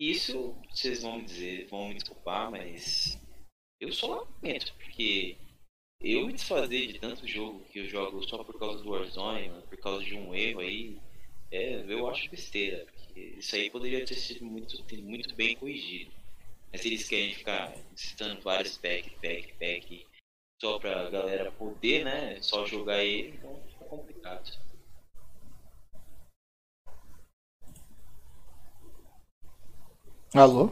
Isso 0.00 0.54
vocês 0.70 1.02
vão 1.02 1.18
me 1.18 1.24
dizer, 1.24 1.66
vão 1.68 1.88
me 1.88 1.94
desculpar, 1.94 2.50
mas 2.50 3.18
Eu 3.80 3.92
só 3.92 4.26
lamento, 4.42 4.74
porque 4.74 5.36
eu 6.00 6.26
me 6.26 6.32
desfazer 6.32 6.86
de 6.86 6.98
tanto 6.98 7.26
jogo 7.26 7.64
que 7.72 7.80
eu 7.80 7.88
jogo 7.88 8.22
só 8.28 8.42
por 8.44 8.58
causa 8.58 8.82
do 8.82 8.90
Warzone, 8.90 9.50
por 9.68 9.78
causa 9.78 10.04
de 10.04 10.14
um 10.14 10.34
erro 10.34 10.60
aí, 10.60 10.98
é, 11.50 11.84
eu 11.88 12.08
acho 12.08 12.30
besteira. 12.30 12.86
Isso 13.14 13.56
aí 13.56 13.70
poderia 13.70 14.04
ter 14.04 14.14
sido 14.14 14.44
muito, 14.44 14.76
muito 15.02 15.34
bem 15.34 15.56
corrigido. 15.56 16.12
Mas 16.72 16.84
eles 16.84 17.08
querem 17.08 17.34
ficar 17.34 17.74
citando 17.94 18.40
vários 18.42 18.76
pack, 18.76 19.10
pack, 19.22 19.52
pack, 19.54 20.06
só 20.60 20.78
pra 20.78 21.10
galera 21.10 21.50
poder, 21.52 22.04
né, 22.04 22.38
só 22.40 22.66
jogar 22.66 23.02
ele, 23.02 23.36
então 23.36 23.60
fica 23.70 23.84
complicado. 23.84 24.50
Alô? 30.34 30.70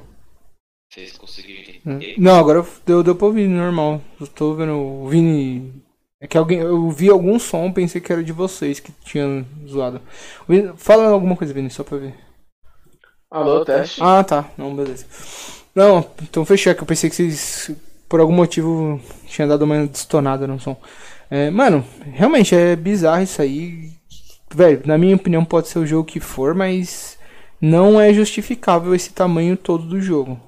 Vocês 0.95 1.17
conseguiram 1.17 1.61
entender? 1.61 2.15
Não, 2.19 2.39
agora 2.39 2.65
deu, 2.87 3.03
deu 3.03 3.17
pra 3.17 3.27
ouvir 3.27 3.49
normal. 3.49 4.01
Eu 4.21 4.29
tô 4.29 4.55
vendo 4.55 4.75
o 4.75 5.09
Vini. 5.09 5.83
É 6.21 6.29
que 6.29 6.39
alguém. 6.39 6.61
Eu 6.61 6.89
vi 6.89 7.11
algum 7.11 7.37
som, 7.37 7.73
pensei 7.73 8.01
que 8.01 8.13
era 8.13 8.23
de 8.23 8.31
vocês 8.31 8.79
que 8.79 8.93
tinham 9.05 9.45
zoado. 9.67 10.01
Vini, 10.49 10.73
fala 10.77 11.09
alguma 11.09 11.35
coisa, 11.35 11.53
Vini, 11.53 11.69
só 11.69 11.83
pra 11.83 11.99
ver. 11.99 12.15
Alô, 13.29 13.65
teste. 13.65 14.01
Ah, 14.01 14.23
tá. 14.23 14.49
Não, 14.57 14.73
beleza. 14.73 15.05
Não, 15.75 16.07
então 16.23 16.45
fechei, 16.45 16.73
que 16.73 16.83
eu 16.83 16.87
pensei 16.87 17.11
que 17.11 17.17
vocês, 17.17 17.73
por 18.09 18.21
algum 18.21 18.33
motivo, 18.33 19.01
tinham 19.27 19.49
dado 19.49 19.63
uma 19.63 19.89
destonada 19.89 20.47
no 20.47 20.61
som. 20.61 20.81
É, 21.29 21.51
mano, 21.51 21.85
realmente 22.13 22.55
é 22.55 22.77
bizarro 22.77 23.25
isso 23.25 23.43
aí. 23.43 23.91
Velho, 24.55 24.83
na 24.85 24.97
minha 24.97 25.17
opinião, 25.17 25.45
pode 25.45 25.67
ser 25.67 25.81
o 25.81 25.87
jogo 25.87 26.05
que 26.07 26.21
for, 26.21 26.55
mas 26.55 27.19
não 27.61 28.01
é 28.01 28.15
justificável 28.15 28.95
esse 28.95 29.13
tamanho 29.13 29.57
todo 29.57 29.89
do 29.89 30.01
jogo. 30.01 30.39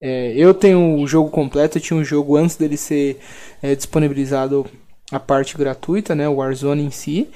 É, 0.00 0.32
eu 0.34 0.54
tenho 0.54 0.98
o 0.98 1.06
jogo 1.06 1.30
completo, 1.30 1.76
eu 1.76 1.82
tinha 1.82 1.98
um 1.98 2.04
jogo 2.04 2.36
antes 2.36 2.56
dele 2.56 2.76
ser 2.76 3.18
é, 3.62 3.74
disponibilizado 3.74 4.66
a 5.12 5.20
parte 5.20 5.56
gratuita, 5.58 6.14
né, 6.14 6.28
o 6.28 6.36
Warzone 6.36 6.82
em 6.82 6.90
si. 6.90 7.28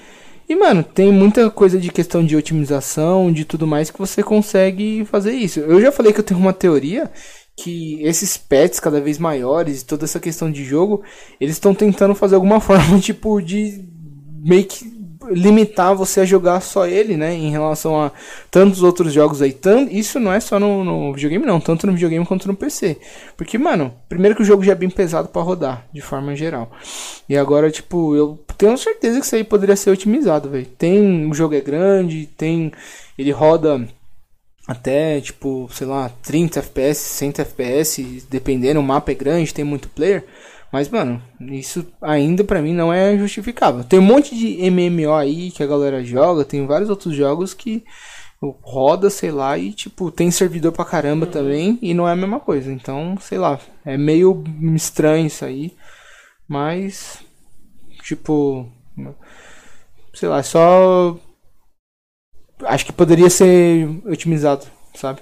E 0.49 0.55
mano, 0.55 0.83
tem 0.83 1.11
muita 1.13 1.51
coisa 1.51 1.79
de 1.79 1.91
questão 1.91 2.25
de 2.25 2.37
otimização, 2.37 3.33
de 3.33 3.45
tudo 3.45 3.67
mais 3.67 3.91
que 3.91 3.99
você 3.99 4.23
consegue 4.23 5.05
fazer 5.07 5.33
isso. 5.33 5.61
Eu 5.61 5.81
já 5.81 5.91
falei 5.91 6.13
que 6.13 6.21
eu 6.21 6.25
tenho 6.25 6.41
uma 6.41 6.53
teoria 6.53 7.11
que 7.57 8.03
esses 8.03 8.37
pets 8.37 8.81
cada 8.81 9.01
vez 9.01 9.19
maiores, 9.19 9.83
toda 9.83 10.05
essa 10.05 10.21
questão 10.21 10.51
de 10.51 10.65
jogo, 10.65 11.03
eles 11.41 11.55
estão 11.57 11.75
tentando 11.75 12.15
fazer 12.15 12.35
alguma 12.35 12.61
forma 12.61 12.99
tipo 12.99 13.41
de 13.41 13.85
meio 14.43 14.65
que 14.65 15.04
limitar 15.31 15.95
você 15.95 16.21
a 16.21 16.25
jogar 16.25 16.61
só 16.61 16.87
ele, 16.87 17.17
né? 17.17 17.35
Em 17.35 17.51
relação 17.51 18.01
a 18.01 18.13
tantos 18.51 18.83
outros 18.83 19.13
jogos 19.13 19.43
aí. 19.43 19.53
Tanto, 19.53 19.93
isso 19.93 20.19
não 20.21 20.33
é 20.33 20.41
só 20.41 20.59
no, 20.59 20.85
no, 20.85 21.13
videogame, 21.13 21.47
não. 21.47 21.61
Tanto 21.61 21.87
no 21.87 21.93
videogame 21.93 22.27
quanto 22.27 22.49
no 22.49 22.57
PC. 22.57 22.99
Porque, 23.37 23.59
mano, 23.59 23.95
primeiro 24.09 24.37
que 24.37 24.43
o 24.43 24.45
jogo 24.45 24.63
já 24.63 24.73
é 24.73 24.77
bem 24.77 24.91
pesado 24.91 25.29
para 25.29 25.43
rodar, 25.43 25.87
de 25.93 26.01
forma 26.01 26.35
geral. 26.35 26.71
E 27.29 27.37
agora, 27.37 27.71
tipo, 27.71 28.15
eu 28.17 28.39
tenho 28.59 28.77
certeza 28.77 29.21
que 29.21 29.27
isso 29.27 29.37
aí 29.37 29.45
poderia 29.45 29.77
ser 29.77 29.91
otimizado, 29.91 30.49
velho. 30.49 30.67
Tem. 30.67 31.31
O 31.31 31.35
jogo 31.35 31.55
é 31.55 31.61
grande, 31.61 32.27
tem. 32.37 32.73
Ele 33.19 33.31
roda 33.31 33.87
até 34.67 35.21
tipo, 35.21 35.69
sei 35.73 35.87
lá, 35.87 36.11
30 36.23 36.61
FPS, 36.61 37.01
60 37.01 37.43
FPS, 37.43 38.27
dependendo, 38.31 38.81
o 38.81 38.83
mapa 38.83 39.13
é 39.13 39.15
grande, 39.15 39.53
tem 39.53 39.65
muito 39.65 39.89
player. 39.89 40.25
Mas, 40.75 40.89
mano, 40.89 41.23
isso 41.41 41.87
ainda 42.03 42.43
pra 42.43 42.61
mim 42.61 42.75
não 42.75 42.93
é 42.93 43.17
justificável. 43.17 43.85
Tem 43.85 44.01
um 44.01 44.03
monte 44.03 44.35
de 44.35 44.69
MMO 44.73 45.15
aí 45.15 45.53
que 45.53 45.63
a 45.63 45.69
galera 45.69 46.03
joga, 46.03 46.45
tem 46.45 46.67
vários 46.67 46.91
outros 46.91 47.15
jogos 47.15 47.55
que 47.55 47.85
roda, 48.61 49.09
sei 49.09 49.31
lá, 49.31 49.57
e 49.57 49.73
tipo, 49.73 50.11
tem 50.11 50.33
servidor 50.33 50.73
pra 50.73 50.85
caramba 50.85 51.27
uhum. 51.27 51.31
também, 51.31 51.79
e 51.81 51.95
não 51.95 52.09
é 52.09 52.13
a 52.13 52.17
mesma 52.17 52.41
coisa. 52.41 52.73
Então, 52.73 53.17
sei 53.21 53.39
lá, 53.39 53.61
é 53.85 53.97
meio 53.97 54.43
estranho 54.75 55.29
isso 55.29 55.45
aí. 55.45 55.77
Mas, 56.49 57.25
tipo, 58.03 58.69
sei 60.13 60.29
lá, 60.29 60.43
só. 60.43 61.17
Acho 62.65 62.85
que 62.85 62.93
poderia 62.93 63.31
ser 63.31 63.89
otimizado, 64.07 64.67
sabe? 64.93 65.21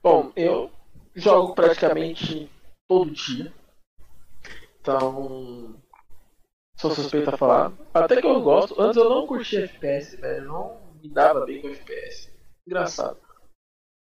Bom, 0.00 0.30
eu 0.36 0.70
jogo 1.16 1.56
praticamente 1.56 2.48
todo 2.92 3.10
dia. 3.10 3.50
Então, 4.80 5.74
sou 6.76 6.90
suspeito 6.90 7.30
a 7.30 7.38
falar. 7.38 7.72
Até 7.94 8.20
que 8.20 8.26
eu 8.26 8.42
gosto. 8.42 8.80
Antes 8.80 8.96
eu 8.98 9.08
não 9.08 9.26
curtia 9.26 9.64
FPS, 9.64 10.16
velho. 10.16 10.46
Não 10.46 10.78
me 11.00 11.08
dava 11.08 11.46
bem 11.46 11.62
com 11.62 11.68
FPS. 11.68 12.30
Engraçado. 12.66 13.16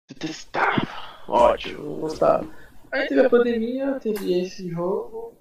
Detestava. 0.09 0.87
Ótimo, 1.27 2.01
gostava. 2.01 2.47
Aí 2.93 3.09
teve 3.09 3.25
a 3.25 3.31
pandemia, 3.31 3.99
teve 4.01 4.39
esse 4.39 4.69
jogo. 4.69 5.35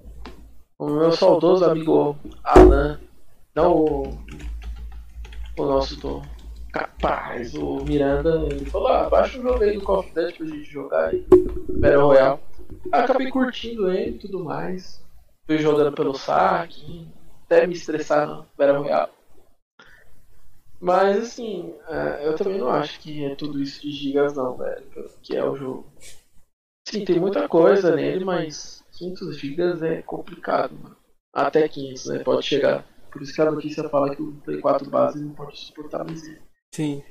O 0.80 0.90
meu 0.90 1.12
saudoso 1.12 1.66
amigo 1.66 2.18
Alan. 2.44 3.00
Não 3.54 3.76
o, 3.76 4.04
o 5.58 5.66
nosso 5.66 6.00
do. 6.00 6.22
Capaz, 6.72 7.54
o 7.54 7.84
Miranda, 7.84 8.48
ele 8.50 8.66
falou, 8.66 8.88
ah, 8.88 9.08
baixa 9.08 9.38
o 9.38 9.44
jogo 9.44 9.64
aí 9.64 9.78
do 9.78 9.84
Call 9.84 10.00
of 10.00 10.12
Duty 10.12 10.34
pra 10.34 10.48
gente 10.48 10.64
jogar 10.64 11.10
aí. 11.10 11.24
Battle 11.70 12.08
Royale. 12.08 12.40
Acabei 12.92 13.30
curtindo 13.30 13.92
ele 13.92 14.16
e 14.16 14.20
tudo 14.20 14.44
mais. 14.44 15.04
Fui 15.46 15.58
jogando 15.58 15.94
pelo 15.96 16.14
saque, 16.14 17.08
até 17.46 17.68
me 17.68 17.74
estressar 17.74 18.28
no 18.28 18.46
Battle 18.58 18.84
Royale. 18.84 19.12
Mas 20.80 21.18
assim, 21.18 21.74
é, 21.88 22.28
eu 22.28 22.36
também 22.36 22.58
não 22.58 22.70
acho 22.70 23.00
que 23.00 23.24
é 23.24 23.36
tudo 23.36 23.62
isso 23.62 23.82
de 23.82 23.92
gigas 23.92 24.36
não, 24.36 24.58
velho, 24.58 24.86
que 25.22 25.36
é 25.36 25.44
o 25.44 25.56
jogo. 25.56 25.86
Sim, 26.88 27.06
tem 27.06 27.20
muita 27.20 27.48
coisa 27.48 27.96
nele, 27.96 28.26
mas 28.26 28.84
500 28.92 29.38
gigas 29.38 29.82
é 29.82 30.02
complicado, 30.02 30.76
mano. 30.76 30.98
Até 31.34 31.68
500, 31.68 32.06
né? 32.08 32.20
Pode 32.20 32.46
chegar. 32.46 32.86
Por 33.12 33.22
isso 33.22 33.34
que 33.34 33.42
a 33.42 33.52
notícia 33.52 33.88
fala 33.90 34.16
que 34.16 34.22
o 34.22 34.34
Play 34.44 34.60
4 34.60 34.90
base 34.90 35.24
não 35.24 35.34
pode 35.34 35.58
suportar 35.58 36.04
mais. 36.04 36.22
Sim. 36.74 37.04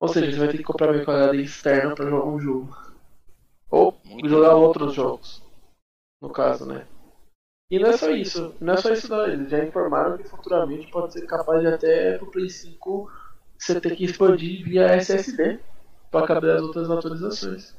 Ou 0.00 0.08
seja, 0.08 0.32
você 0.32 0.38
vai 0.38 0.48
ter 0.48 0.58
que 0.58 0.64
comprar 0.64 0.90
uma 0.90 1.02
HD 1.02 1.42
externa 1.42 1.94
pra 1.94 2.08
jogar 2.08 2.26
um 2.26 2.40
jogo. 2.40 2.76
Ou 3.70 3.94
jogar 4.24 4.54
outros 4.54 4.94
jogos. 4.94 5.42
No 6.20 6.30
caso, 6.30 6.66
né? 6.66 6.86
E 7.70 7.78
não 7.78 7.90
é 7.90 7.96
só 7.96 8.10
isso. 8.10 8.54
Não 8.60 8.74
é 8.74 8.76
só 8.78 8.92
isso 8.92 9.08
não. 9.08 9.26
Eles 9.26 9.50
já 9.50 9.62
informaram 9.62 10.16
que 10.16 10.24
futuramente 10.24 10.90
pode 10.90 11.12
ser 11.12 11.26
capaz 11.26 11.60
de 11.60 11.66
até 11.66 12.16
pro 12.16 12.30
Play 12.30 12.48
5 12.48 13.10
você 13.58 13.80
ter 13.80 13.94
que 13.94 14.04
expandir 14.04 14.64
via 14.64 14.86
SSD 14.96 15.58
para 16.10 16.26
caber 16.26 16.56
as 16.56 16.62
outras 16.62 16.90
atualizações. 16.90 17.74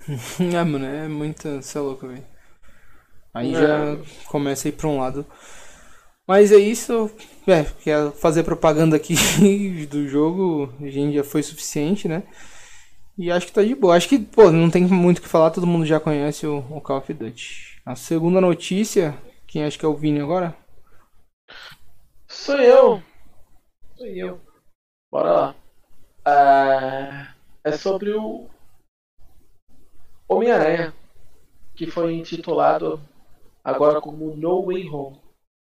é, 0.40 0.64
mano, 0.64 0.84
é 0.86 1.08
muito. 1.08 1.48
Você 1.60 1.76
é 1.76 1.80
louco, 1.80 2.08
velho. 2.08 2.24
Aí 3.34 3.54
é. 3.54 3.60
já 3.60 3.98
começa 4.28 4.66
a 4.66 4.70
ir 4.70 4.72
pra 4.72 4.88
um 4.88 4.98
lado. 4.98 5.26
Mas 6.26 6.52
é 6.52 6.56
isso. 6.56 7.10
É, 7.46 7.64
quer 7.64 8.12
fazer 8.12 8.44
propaganda 8.44 8.96
aqui 8.96 9.14
do 9.90 10.08
jogo, 10.08 10.72
a 10.80 10.88
gente 10.88 11.14
já 11.14 11.24
foi 11.24 11.42
suficiente, 11.42 12.08
né? 12.08 12.22
E 13.18 13.32
acho 13.32 13.46
que 13.46 13.52
tá 13.52 13.64
de 13.64 13.74
boa. 13.74 13.96
Acho 13.96 14.08
que, 14.08 14.16
pô, 14.16 14.48
não 14.52 14.70
tem 14.70 14.86
muito 14.86 15.18
o 15.18 15.22
que 15.22 15.28
falar, 15.28 15.50
todo 15.50 15.66
mundo 15.66 15.84
já 15.84 15.98
conhece 15.98 16.46
o, 16.46 16.58
o 16.70 16.80
Call 16.80 16.98
of 16.98 17.12
Duty. 17.12 17.82
A 17.84 17.96
segunda 17.96 18.40
notícia, 18.40 19.20
quem 19.44 19.64
acha 19.64 19.76
que 19.76 19.84
é 19.84 19.88
o 19.88 19.96
Vini 19.96 20.20
agora? 20.20 20.56
Sou 22.28 22.56
eu. 22.56 23.02
Sou 23.96 24.06
eu. 24.06 24.40
Bora 25.10 25.32
lá. 25.32 25.54
É, 27.64 27.70
é 27.70 27.72
sobre 27.72 28.12
o 28.12 28.48
Homem-Aranha, 30.28 30.94
que 31.74 31.90
foi 31.90 32.14
intitulado 32.14 33.00
agora 33.64 34.00
como 34.00 34.36
No 34.36 34.64
Way 34.66 34.88
Home. 34.90 35.20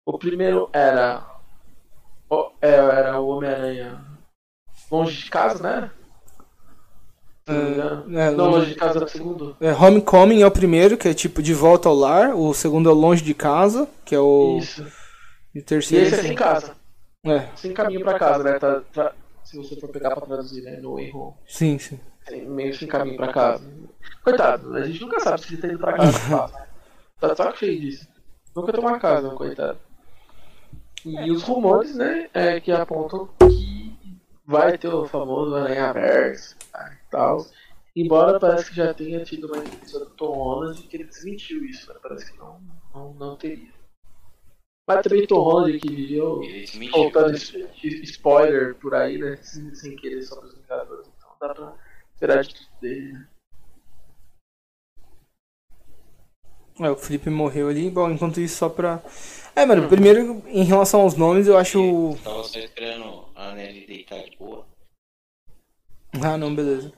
O 0.04 0.18
primeiro 0.18 0.68
era, 0.72 1.24
é, 2.60 2.68
era 2.68 3.20
o 3.20 3.28
Homem-Aranha 3.28 4.04
longe 4.90 5.22
de 5.22 5.30
casa, 5.30 5.62
né? 5.62 5.97
É, 7.48 8.28
é, 8.28 8.30
não, 8.30 8.50
longe 8.50 8.70
de 8.70 8.74
casa 8.74 8.98
é 8.98 9.04
o 9.04 9.08
segundo. 9.08 9.56
É, 9.60 9.72
Homecoming 9.72 10.42
é 10.42 10.46
o 10.46 10.50
primeiro, 10.50 10.96
que 10.96 11.08
é 11.08 11.14
tipo 11.14 11.42
de 11.42 11.54
volta 11.54 11.88
ao 11.88 11.94
lar. 11.94 12.34
O 12.34 12.52
segundo 12.52 12.88
é 12.88 12.92
o 12.92 12.96
longe 12.96 13.22
de 13.22 13.34
casa, 13.34 13.88
que 14.04 14.14
é 14.14 14.20
o. 14.20 14.58
Isso. 14.58 14.86
E 15.54 15.60
o 15.60 15.64
terceiro. 15.64 16.04
E 16.04 16.08
esse 16.08 16.20
é 16.20 16.22
sem 16.22 16.34
casa. 16.34 16.76
É. 17.24 17.48
Sem 17.56 17.72
caminho 17.72 18.00
pra 18.02 18.18
casa, 18.18 18.44
né? 18.44 18.58
Tá, 18.58 18.82
tá, 18.92 19.12
se 19.44 19.56
você 19.56 19.76
for 19.80 19.88
pegar 19.88 20.10
pra 20.10 20.26
traduzir, 20.26 20.62
né? 20.62 20.78
No 20.80 21.00
erro. 21.00 21.36
Sim, 21.46 21.78
sim. 21.78 21.98
Meio 22.46 22.74
sem 22.74 22.86
caminho 22.86 23.16
pra 23.16 23.32
casa. 23.32 23.64
Coitado, 24.22 24.76
a 24.76 24.82
gente 24.86 25.00
nunca 25.00 25.18
sabe 25.20 25.40
se 25.40 25.54
ele 25.54 25.62
tá 25.62 25.68
indo 25.68 25.78
pra 25.78 25.92
casa. 25.94 26.52
tá 27.18 27.34
só 27.34 27.52
cheio 27.54 27.80
disso. 27.80 28.06
Nunca 28.54 28.72
tem 28.72 28.80
uma 28.80 28.98
casa, 28.98 29.30
coitado. 29.30 29.78
E 31.04 31.30
os 31.30 31.42
rumores, 31.42 31.94
né? 31.94 32.28
É, 32.34 32.60
que 32.60 32.70
apontam 32.70 33.28
que 33.38 33.96
vai 34.44 34.76
ter 34.76 34.88
o 34.88 35.06
famoso 35.06 35.54
Aranha 35.54 35.92
Verso 35.92 36.56
tal. 37.10 37.46
Embora 37.94 38.38
parece 38.38 38.70
que 38.70 38.76
já 38.76 38.94
tenha 38.94 39.24
tido 39.24 39.46
uma 39.46 39.58
entrevista 39.58 39.98
do 39.98 40.10
Tom 40.10 40.32
Holland 40.32 40.82
que 40.82 40.96
ele 40.96 41.04
desmentiu 41.04 41.64
isso, 41.64 41.92
né? 41.92 41.98
parece 42.00 42.30
que 42.30 42.38
não, 42.38 42.60
não, 42.94 43.14
não 43.14 43.36
teria. 43.36 43.72
Mas 44.86 45.02
também 45.02 45.26
Tom 45.26 45.40
Holland 45.42 45.78
que 45.78 45.94
viveu 45.94 46.40
soltando 46.90 47.36
spoiler 48.04 48.74
por 48.76 48.94
aí, 48.94 49.18
né? 49.18 49.36
Sem, 49.42 49.74
sem 49.74 49.96
querer 49.96 50.22
sobre 50.22 50.46
os 50.46 50.54
Vingadores. 50.54 51.06
Então 51.16 51.30
dá 51.40 51.54
pra 51.54 51.74
esperar 52.14 52.42
de 52.42 52.54
tudo 52.54 52.68
dele, 52.80 53.12
né? 53.12 53.28
É, 56.80 56.90
o 56.90 56.96
Felipe 56.96 57.28
morreu 57.28 57.68
ali. 57.68 57.90
Bom, 57.90 58.10
enquanto 58.10 58.40
isso, 58.40 58.56
só 58.56 58.68
pra. 58.68 59.02
É, 59.54 59.66
mano, 59.66 59.88
primeiro, 59.88 60.42
em 60.46 60.62
relação 60.62 61.00
aos 61.00 61.16
nomes, 61.16 61.48
eu 61.48 61.58
acho. 61.58 61.78
Eu 61.78 62.18
tava 62.22 62.44
só 62.44 62.58
esperando 62.58 63.24
a 63.34 63.52
Nelly 63.52 63.86
deitar 63.86 64.22
de 64.22 64.36
boa. 64.36 64.64
Ah, 66.12 66.36
não, 66.36 66.54
beleza. 66.54 66.92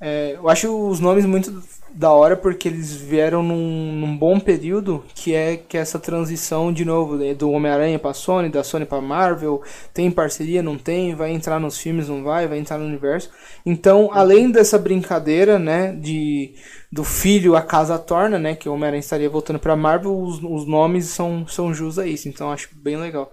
É, 0.00 0.34
eu 0.36 0.48
acho 0.48 0.88
os 0.88 1.00
nomes 1.00 1.26
muito 1.26 1.62
da 1.92 2.12
hora 2.12 2.36
porque 2.36 2.68
eles 2.68 2.94
vieram 2.94 3.42
num, 3.42 3.92
num 3.92 4.16
bom 4.16 4.38
período 4.38 5.04
que 5.14 5.34
é 5.34 5.56
que 5.56 5.76
é 5.76 5.80
essa 5.80 5.98
transição 5.98 6.72
de 6.72 6.84
novo 6.84 7.16
né, 7.16 7.34
do 7.34 7.50
Homem-Aranha 7.50 7.98
pra 7.98 8.14
Sony, 8.14 8.48
da 8.48 8.62
Sony 8.62 8.86
pra 8.86 9.00
Marvel, 9.00 9.60
tem 9.92 10.10
parceria, 10.10 10.62
não 10.62 10.78
tem, 10.78 11.14
vai 11.16 11.32
entrar 11.32 11.58
nos 11.58 11.78
filmes, 11.78 12.08
não 12.08 12.22
vai, 12.22 12.46
vai 12.46 12.58
entrar 12.58 12.78
no 12.78 12.84
universo. 12.86 13.30
Então, 13.66 14.10
além 14.12 14.50
dessa 14.52 14.78
brincadeira, 14.78 15.58
né, 15.58 15.92
de 15.94 16.54
do 16.92 17.04
filho 17.04 17.56
a 17.56 17.62
casa 17.62 17.98
torna, 17.98 18.38
né, 18.38 18.54
que 18.54 18.68
o 18.68 18.74
Homem-Aranha 18.74 19.00
estaria 19.00 19.28
voltando 19.28 19.58
pra 19.58 19.76
Marvel, 19.76 20.16
os, 20.16 20.42
os 20.42 20.66
nomes 20.66 21.06
são, 21.06 21.46
são 21.48 21.74
jus 21.74 21.98
a 21.98 22.06
isso, 22.06 22.28
então 22.28 22.52
acho 22.52 22.68
bem 22.76 22.96
legal. 22.96 23.32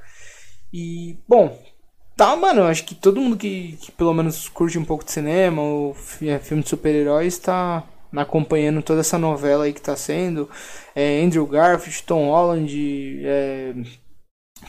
E, 0.73 1.17
bom, 1.27 1.57
Tá, 2.15 2.33
mano, 2.35 2.63
acho 2.63 2.85
que 2.85 2.95
todo 2.95 3.19
mundo 3.19 3.35
que, 3.35 3.77
que 3.81 3.91
pelo 3.91 4.13
menos 4.13 4.47
curte 4.47 4.79
um 4.79 4.85
pouco 4.85 5.03
de 5.03 5.11
cinema 5.11 5.61
ou 5.61 5.95
é, 6.21 6.39
filme 6.39 6.63
de 6.63 6.69
super-heróis 6.69 7.37
tá 7.37 7.83
acompanhando 8.15 8.81
toda 8.81 9.01
essa 9.01 9.17
novela 9.17 9.65
aí 9.65 9.73
que 9.73 9.81
tá 9.81 9.95
sendo. 9.97 10.49
É, 10.95 11.21
Andrew 11.21 11.45
Garfield, 11.45 12.03
Tom 12.03 12.29
Holland, 12.29 13.21
é, 13.25 13.73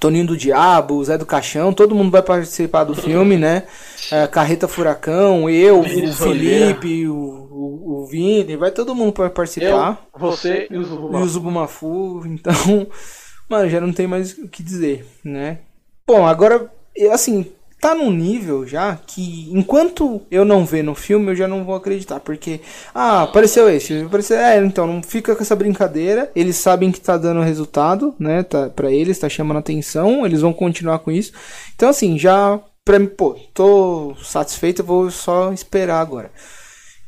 Toninho 0.00 0.26
do 0.26 0.36
Diabo, 0.36 1.02
Zé 1.04 1.16
do 1.16 1.24
Caixão, 1.24 1.72
todo 1.72 1.94
mundo 1.94 2.10
vai 2.10 2.22
participar 2.22 2.82
do 2.82 2.94
filme, 2.94 3.36
né? 3.36 3.62
É, 4.10 4.26
Carreta 4.26 4.66
Furacão, 4.66 5.48
eu, 5.48 5.80
o 5.80 6.12
Felipe, 6.12 7.06
o, 7.06 7.14
o, 7.14 8.02
o 8.02 8.06
Vini, 8.06 8.56
vai 8.56 8.72
todo 8.72 8.94
mundo 8.94 9.12
para 9.12 9.30
participar. 9.30 10.04
Eu, 10.12 10.20
você 10.20 10.66
e 10.68 10.76
o 10.76 10.82
Zubumafu. 10.82 11.18
E 11.18 11.22
o 11.22 11.28
Zubumafu, 11.28 12.22
então, 12.26 12.86
mano, 13.48 13.70
já 13.70 13.80
não 13.80 13.92
tem 13.92 14.08
mais 14.08 14.36
o 14.36 14.48
que 14.48 14.64
dizer, 14.64 15.06
né? 15.24 15.60
Bom, 16.06 16.26
agora 16.26 16.70
assim, 17.12 17.46
tá 17.80 17.94
num 17.94 18.10
nível 18.10 18.66
já 18.66 18.96
que 19.06 19.48
enquanto 19.52 20.22
eu 20.30 20.44
não 20.44 20.64
ver 20.64 20.82
no 20.82 20.94
filme, 20.94 21.30
eu 21.30 21.36
já 21.36 21.46
não 21.46 21.64
vou 21.64 21.74
acreditar. 21.74 22.20
Porque, 22.20 22.60
ah, 22.94 23.22
apareceu 23.22 23.68
esse, 23.68 24.02
apareceu, 24.02 24.38
é, 24.38 24.58
então 24.64 24.86
não 24.86 25.02
fica 25.02 25.34
com 25.36 25.42
essa 25.42 25.56
brincadeira. 25.56 26.30
Eles 26.34 26.56
sabem 26.56 26.90
que 26.90 27.00
tá 27.00 27.16
dando 27.16 27.42
resultado, 27.42 28.14
né? 28.18 28.42
Tá, 28.42 28.68
pra 28.70 28.90
eles, 28.90 29.18
tá 29.18 29.28
chamando 29.28 29.58
atenção, 29.58 30.24
eles 30.26 30.40
vão 30.40 30.52
continuar 30.52 31.00
com 31.00 31.10
isso. 31.10 31.32
Então, 31.74 31.88
assim, 31.88 32.18
já, 32.18 32.58
pra 32.84 32.98
mim, 32.98 33.06
pô, 33.06 33.36
tô 33.54 34.14
satisfeito, 34.22 34.82
vou 34.82 35.10
só 35.10 35.52
esperar 35.52 36.00
agora. 36.00 36.30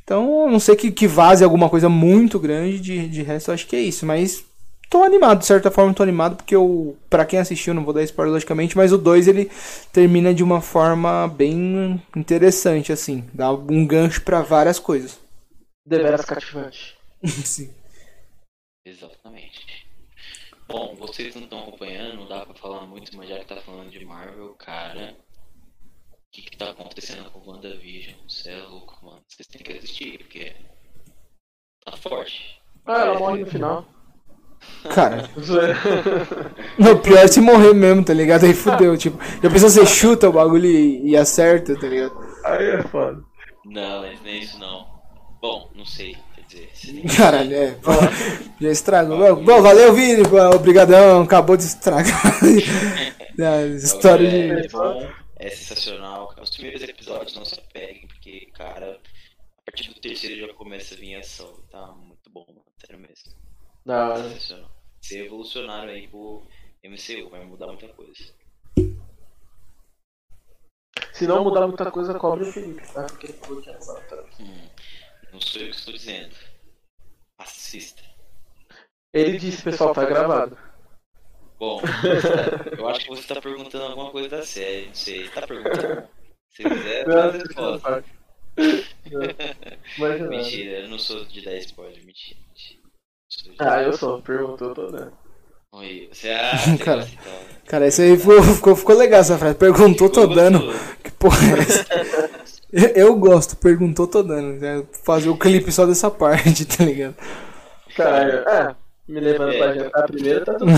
Então, 0.04 0.50
não 0.50 0.58
sei 0.58 0.74
que, 0.74 0.90
que 0.90 1.06
vaze 1.06 1.44
alguma 1.44 1.68
coisa 1.68 1.88
muito 1.88 2.38
grande, 2.38 2.80
de, 2.80 3.08
de 3.08 3.22
resto, 3.22 3.52
acho 3.52 3.66
que 3.66 3.76
é 3.76 3.80
isso. 3.80 4.06
Mas 4.06 4.42
tô 4.88 5.02
animado, 5.02 5.40
de 5.40 5.46
certa 5.46 5.70
forma 5.70 5.94
tô 5.94 6.02
animado, 6.02 6.36
porque 6.36 6.56
o 6.56 6.96
para 7.10 7.26
quem 7.26 7.38
assistiu, 7.38 7.74
não 7.74 7.84
vou 7.84 7.94
dar 7.94 8.02
spoiler 8.02 8.32
logicamente, 8.32 8.76
mas 8.76 8.92
o 8.92 8.98
2 8.98 9.28
ele 9.28 9.50
termina 9.92 10.32
de 10.32 10.42
uma 10.42 10.60
forma 10.60 11.28
bem 11.28 12.02
interessante, 12.16 12.92
assim, 12.92 13.28
dá 13.32 13.52
um 13.52 13.86
gancho 13.86 14.22
para 14.22 14.42
várias 14.42 14.78
coisas. 14.78 15.18
Deveras 15.86 16.24
cativante. 16.24 16.96
Sim. 17.24 17.72
Exatamente. 18.84 19.86
Bom, 20.66 20.94
vocês 20.96 21.34
não 21.34 21.44
estão 21.44 21.60
acompanhando, 21.60 22.16
não 22.16 22.28
dá 22.28 22.44
pra 22.44 22.54
falar 22.54 22.86
muito, 22.86 23.16
mas 23.16 23.28
já 23.28 23.38
que 23.38 23.46
tá 23.46 23.56
falando 23.56 23.90
de 23.90 24.04
Marvel, 24.04 24.54
cara, 24.54 25.16
o 26.12 26.16
que 26.30 26.42
que 26.42 26.56
tá 26.58 26.70
acontecendo 26.70 27.30
com 27.30 27.50
WandaVision? 27.50 28.16
Você 28.28 28.50
é 28.50 28.62
louco, 28.62 29.02
mano. 29.04 29.22
Vocês 29.26 29.46
têm 29.46 29.62
que 29.62 29.72
assistir, 29.72 30.18
porque 30.18 30.54
tá 31.84 31.96
forte. 31.96 32.60
Ah, 32.84 33.00
ela 33.00 33.18
morre 33.18 33.44
no 33.44 33.50
final. 33.50 33.97
Cara. 34.94 35.28
Não, 36.78 36.98
pior 36.98 37.18
é 37.24 37.26
se 37.26 37.40
morrer 37.40 37.74
mesmo, 37.74 38.04
tá 38.04 38.14
ligado? 38.14 38.44
Aí 38.44 38.54
fudeu, 38.54 38.96
tipo. 38.96 39.18
Já 39.42 39.50
pensou 39.50 39.68
você 39.68 39.86
chuta 39.86 40.28
o 40.28 40.32
bagulho 40.32 40.66
e, 40.66 41.10
e 41.10 41.16
acerta, 41.16 41.78
tá 41.78 41.86
ligado? 41.86 42.16
Aí 42.44 42.70
é 42.70 42.82
foda. 42.84 43.22
Não, 43.64 44.02
nem 44.22 44.40
isso 44.40 44.58
não. 44.58 44.86
Bom, 45.42 45.70
não 45.74 45.84
sei. 45.84 46.16
Quer 46.34 46.42
dizer, 46.48 46.70
se- 46.72 47.16
Caralho, 47.16 47.54
é. 47.54 47.72
pô, 47.82 47.90
Já 48.60 48.70
estragou. 48.70 49.36
Bom, 49.36 49.60
valeu, 49.62 49.92
Vini. 49.92 50.26
pô, 50.26 50.38
Obrigadão. 50.54 51.22
Acabou 51.22 51.56
de 51.56 51.64
estragar 51.64 52.40
a 52.42 53.66
história 53.76 54.26
é, 54.26 54.30
de. 54.30 54.66
é 54.66 54.68
bom, 54.68 55.06
é 55.38 55.50
sensacional. 55.50 56.32
Os 56.40 56.50
primeiros 56.50 56.82
episódios 56.82 57.36
não 57.36 57.44
se 57.44 57.58
apeguem, 57.60 58.06
porque, 58.06 58.48
cara, 58.56 58.98
a 59.66 59.70
partir 59.70 59.92
do 59.92 60.00
terceiro 60.00 60.46
já 60.46 60.54
começa 60.54 60.94
a 60.94 60.98
vir 60.98 61.16
ação. 61.16 61.52
Tá 61.70 61.86
muito 61.98 62.30
bom, 62.32 62.44
mano. 62.48 62.62
Sério 62.80 62.98
mesmo. 63.02 63.36
Da 63.88 64.10
hora. 64.10 64.22
Sensacional. 64.22 64.70
Ser 65.00 65.24
evolucionário 65.24 65.90
aí 65.90 66.06
pro 66.08 66.46
MCU, 66.84 67.30
vai 67.30 67.42
mudar 67.46 67.68
muita 67.68 67.88
coisa. 67.88 68.34
Se 71.14 71.26
não 71.26 71.42
mudar 71.42 71.66
muita 71.66 71.90
coisa, 71.90 72.18
cobre 72.18 72.44
o 72.46 72.52
Felipe, 72.52 72.86
tá? 72.92 73.06
Porque 73.06 73.28
ele 73.28 73.38
falou 73.38 73.62
que 73.62 73.70
é. 73.70 73.78
Hum, 74.40 74.68
não 75.32 75.40
sou 75.40 75.62
eu 75.62 75.70
que 75.70 75.76
estou 75.76 75.94
dizendo. 75.94 76.36
Assista. 77.38 78.02
Ele 79.14 79.38
disse, 79.38 79.62
pessoal, 79.62 79.94
tá 79.94 80.04
gravado. 80.04 80.58
Bom, 81.58 81.80
eu 82.78 82.88
acho 82.90 83.00
que 83.00 83.08
você 83.08 83.34
tá 83.34 83.40
perguntando 83.40 83.84
alguma 83.84 84.10
coisa 84.10 84.28
da 84.28 84.42
série, 84.42 84.88
não 84.88 84.94
sei. 84.94 85.30
Tá 85.30 85.46
perguntando? 85.46 86.06
Se 86.50 86.62
quiser, 86.62 87.06
dá 87.06 87.24
a 87.24 87.30
resposta. 87.30 88.04
Mentira, 90.28 90.80
eu 90.80 90.88
não 90.88 90.98
sou 90.98 91.24
de 91.24 91.40
dar 91.42 91.56
spoiler, 91.56 92.04
mentira. 92.04 92.38
mentira. 92.48 92.77
De- 93.28 93.54
Ah, 93.58 93.82
eu 93.82 93.92
sou, 93.92 94.20
perguntou 94.22 94.74
toda. 94.74 95.12
Oi, 95.72 96.08
você 96.12 96.30
acha 96.32 96.78
Cara, 96.78 97.04
que 97.04 97.14
então, 97.14 97.32
Cara, 97.66 97.86
isso 97.88 98.00
aí 98.00 98.16
ficou, 98.16 98.42
ficou, 98.42 98.76
ficou 98.76 98.96
legal 98.96 99.20
essa 99.20 99.36
frase. 99.36 99.54
Perguntou, 99.56 100.08
tô 100.08 100.26
dando. 100.26 100.60
Que 101.02 101.10
porra 101.12 101.38
é 101.46 101.58
essa? 101.60 101.86
Eu, 102.72 102.88
eu 103.08 103.16
gosto, 103.16 103.56
perguntou, 103.56 104.06
tô 104.06 104.22
dando. 104.22 104.58
né? 104.58 104.84
Fazer 105.04 105.28
o 105.28 105.36
clipe 105.36 105.70
só 105.70 105.84
dessa 105.84 106.10
parte, 106.10 106.64
tá 106.66 106.84
ligado? 106.84 107.14
Caralho, 107.94 108.38
é. 108.48 108.74
Me 109.06 109.20
levando 109.20 109.56
pra 109.56 109.74
jantar 109.74 110.06
primeiro, 110.06 110.44
tá 110.44 110.54
tudo. 110.54 110.70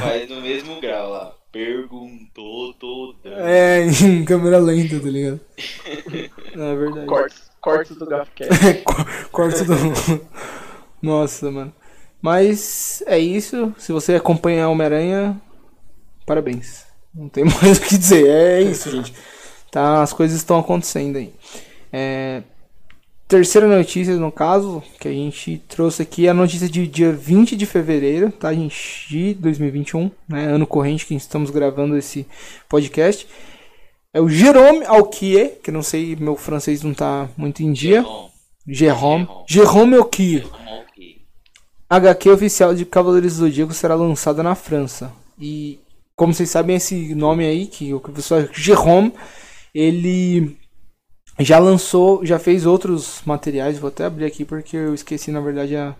Faz 0.00 0.28
no 0.28 0.40
mesmo 0.42 0.78
grau 0.80 1.10
lá. 1.10 1.34
Perguntou 1.50 2.74
toda. 2.74 3.30
É, 3.30 3.86
em 3.86 4.24
câmera 4.26 4.58
lenta, 4.58 5.00
tá 5.00 5.08
ligado? 5.08 5.40
Não, 6.54 6.64
é 6.72 6.76
verdade. 6.76 7.06
Cortes, 7.06 7.50
cortes 7.60 7.96
do 7.96 8.04
Gafcast. 8.06 8.82
Co- 8.84 9.06
Corte 9.32 9.64
do. 9.64 9.74
Nossa, 11.00 11.50
mano. 11.50 11.72
Mas 12.20 13.02
é 13.06 13.18
isso. 13.18 13.74
Se 13.78 13.92
você 13.92 14.14
acompanha 14.14 14.68
Homem-Aranha, 14.68 15.40
parabéns. 16.26 16.84
Não 17.14 17.28
tem 17.28 17.44
mais 17.62 17.78
o 17.78 17.80
que 17.80 17.96
dizer. 17.96 18.26
É 18.26 18.62
isso, 18.62 18.90
gente. 18.90 19.14
Tá, 19.70 20.02
as 20.02 20.12
coisas 20.12 20.36
estão 20.36 20.58
acontecendo 20.58 21.16
aí. 21.16 21.32
É, 21.92 22.42
terceira 23.26 23.66
notícia, 23.66 24.16
no 24.16 24.32
caso, 24.32 24.82
que 24.98 25.06
a 25.06 25.12
gente 25.12 25.62
trouxe 25.68 26.02
aqui, 26.02 26.26
é 26.26 26.30
a 26.30 26.34
notícia 26.34 26.68
de 26.68 26.86
dia 26.86 27.12
20 27.12 27.54
de 27.54 27.66
fevereiro, 27.66 28.32
tá, 28.32 28.52
gente? 28.52 29.06
De 29.08 29.34
2021, 29.34 30.10
né? 30.28 30.46
Ano 30.46 30.66
corrente 30.66 31.06
que 31.06 31.14
estamos 31.14 31.50
gravando 31.50 31.96
esse 31.96 32.26
podcast. 32.68 33.26
É 34.12 34.20
o 34.20 34.28
Jerome 34.28 34.84
Alquier, 34.86 35.58
que 35.62 35.70
não 35.70 35.82
sei, 35.82 36.16
meu 36.16 36.34
francês 36.34 36.82
não 36.82 36.94
tá 36.94 37.28
muito 37.36 37.62
em 37.62 37.72
dia. 37.72 38.02
Bom, 38.02 38.30
Jérôme. 38.66 39.28
Jérôme 39.46 39.96
Alquier. 39.96 40.44
aqui. 40.46 40.87
HQ 41.88 42.30
oficial 42.30 42.74
de 42.74 42.84
Cavaleiros 42.84 43.36
do 43.36 43.46
Zodíaco 43.46 43.72
será 43.72 43.94
lançada 43.94 44.42
na 44.42 44.54
França. 44.54 45.10
E 45.38 45.80
como 46.14 46.34
vocês 46.34 46.50
sabem, 46.50 46.76
esse 46.76 47.14
nome 47.14 47.46
aí, 47.46 47.66
que 47.66 47.94
o 47.94 48.00
pessoal 48.00 48.42
Jérôme, 48.52 49.12
ele 49.74 50.56
já 51.38 51.58
lançou, 51.58 52.26
já 52.26 52.38
fez 52.38 52.66
outros 52.66 53.22
materiais. 53.24 53.78
Vou 53.78 53.88
até 53.88 54.04
abrir 54.04 54.26
aqui 54.26 54.44
porque 54.44 54.76
eu 54.76 54.94
esqueci, 54.94 55.30
na 55.30 55.40
verdade, 55.40 55.76
a 55.76 55.94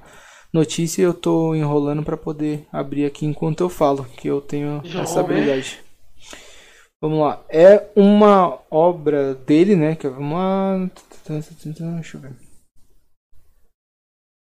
notícia 0.52 1.02
e 1.02 1.04
eu 1.04 1.14
tô 1.14 1.54
enrolando 1.54 2.02
para 2.02 2.16
poder 2.16 2.66
abrir 2.72 3.06
aqui 3.06 3.24
enquanto 3.24 3.60
eu 3.60 3.68
falo, 3.68 4.04
que 4.16 4.28
eu 4.28 4.40
tenho 4.40 4.82
essa 4.84 4.88
Jérôme? 4.88 5.20
habilidade. 5.20 5.78
Vamos 7.00 7.20
lá. 7.20 7.44
É 7.48 7.86
uma 7.94 8.58
obra 8.70 9.34
dele, 9.34 9.76
né? 9.76 9.94
Que 9.94 10.06
é 10.06 10.10
uma. 10.10 10.90
Deixa 11.28 12.16
eu 12.16 12.20
ver. 12.20 12.47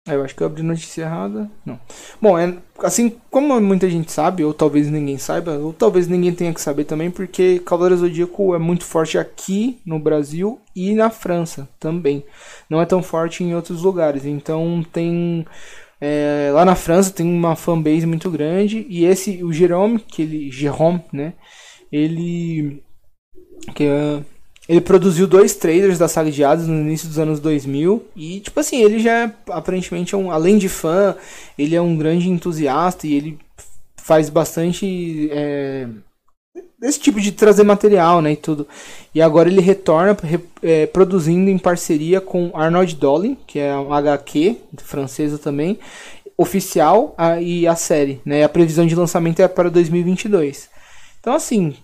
Eu 0.05 0.21
acho 0.21 0.35
que 0.35 0.43
eu 0.43 0.47
abri 0.47 0.61
notícia 0.61 1.03
errada. 1.03 1.49
Não. 1.65 1.79
Bom, 2.21 2.37
é, 2.37 2.57
assim 2.79 3.15
como 3.31 3.59
muita 3.61 3.89
gente 3.89 4.11
sabe, 4.11 4.43
ou 4.43 4.53
talvez 4.53 4.89
ninguém 4.89 5.17
saiba, 5.17 5.53
ou 5.57 5.71
talvez 5.71 6.09
ninguém 6.09 6.33
tenha 6.35 6.53
que 6.53 6.59
saber 6.59 6.83
também, 6.83 7.09
porque 7.09 7.59
Cavaleiro 7.59 7.97
Zodíaco 8.01 8.53
é 8.53 8.59
muito 8.59 8.83
forte 8.83 9.17
aqui 9.17 9.79
no 9.85 9.97
Brasil 9.97 10.59
e 10.75 10.93
na 10.93 11.09
França 11.09 11.69
também. 11.79 12.25
Não 12.69 12.81
é 12.81 12.85
tão 12.85 13.01
forte 13.01 13.45
em 13.45 13.55
outros 13.55 13.81
lugares. 13.81 14.25
Então 14.25 14.85
tem. 14.91 15.45
é, 16.01 16.51
lá 16.53 16.65
na 16.65 16.75
França 16.75 17.11
tem 17.11 17.25
uma 17.25 17.55
fanbase 17.55 18.05
muito 18.05 18.29
grande. 18.29 18.85
E 18.89 19.05
esse, 19.05 19.41
o 19.41 19.53
Jerome, 19.53 19.99
que 19.99 20.21
ele. 20.23 20.51
Jerome, 20.51 21.01
né? 21.13 21.33
Ele. 21.91 22.83
Que 23.73 23.85
é, 23.85 24.21
Ele 24.67 24.79
produziu 24.79 25.27
dois 25.27 25.55
trailers 25.55 25.99
da 25.99 26.07
saga 26.07 26.31
de 26.31 26.43
Hades 26.43 26.67
no 26.67 26.79
início 26.79 27.07
dos 27.07 27.19
anos 27.19 27.39
2000 27.39 28.05
e, 28.15 28.39
tipo 28.39 28.59
assim, 28.59 28.81
ele 28.81 28.99
já 28.99 29.11
é, 29.11 29.31
aparentemente, 29.49 30.15
é 30.15 30.17
um, 30.17 30.31
além 30.31 30.57
de 30.57 30.69
fã, 30.69 31.15
ele 31.57 31.75
é 31.75 31.81
um 31.81 31.97
grande 31.97 32.29
entusiasta 32.29 33.05
e 33.05 33.13
ele 33.13 33.39
faz 33.97 34.29
bastante 34.29 35.29
é, 35.31 35.87
esse 36.81 36.99
tipo 36.99 37.19
de 37.19 37.31
trazer 37.31 37.63
material, 37.63 38.21
né, 38.21 38.33
e 38.33 38.35
tudo. 38.35 38.67
E 39.13 39.21
agora 39.21 39.49
ele 39.49 39.61
retorna 39.61 40.15
é, 40.61 40.85
produzindo 40.85 41.49
em 41.49 41.57
parceria 41.57 42.21
com 42.21 42.51
Arnold 42.53 42.95
Dolin, 42.95 43.37
que 43.47 43.59
é 43.59 43.75
um 43.75 43.93
HQ 43.93 44.57
francesa 44.77 45.37
também, 45.37 45.79
oficial 46.37 47.13
a, 47.17 47.39
e 47.41 47.67
a 47.67 47.75
série, 47.75 48.19
né? 48.25 48.43
A 48.43 48.49
previsão 48.49 48.85
de 48.85 48.95
lançamento 48.95 49.39
é 49.39 49.47
para 49.47 49.69
2022. 49.69 50.69
Então 51.19 51.33
assim, 51.33 51.75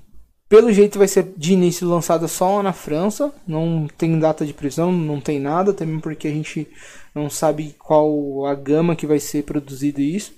pelo 0.50 0.74
jeito 0.74 0.98
vai 0.98 1.08
ser 1.08 1.32
de 1.38 1.54
início 1.54 1.88
lançada 1.88 2.28
só 2.28 2.64
na 2.64 2.74
França, 2.74 3.32
não 3.48 3.88
tem 3.96 4.18
data 4.18 4.44
de 4.44 4.52
previsão, 4.52 4.92
não 4.92 5.22
tem 5.22 5.40
nada, 5.40 5.72
também 5.72 6.00
porque 6.00 6.28
a 6.28 6.32
gente 6.32 6.68
não 7.14 7.30
sabe 7.30 7.76
qual 7.78 8.48
a 8.48 8.56
gama 8.56 8.96
que 8.96 9.06
vai 9.06 9.20
ser 9.20 9.44
produzido 9.44 10.02
isso. 10.02 10.34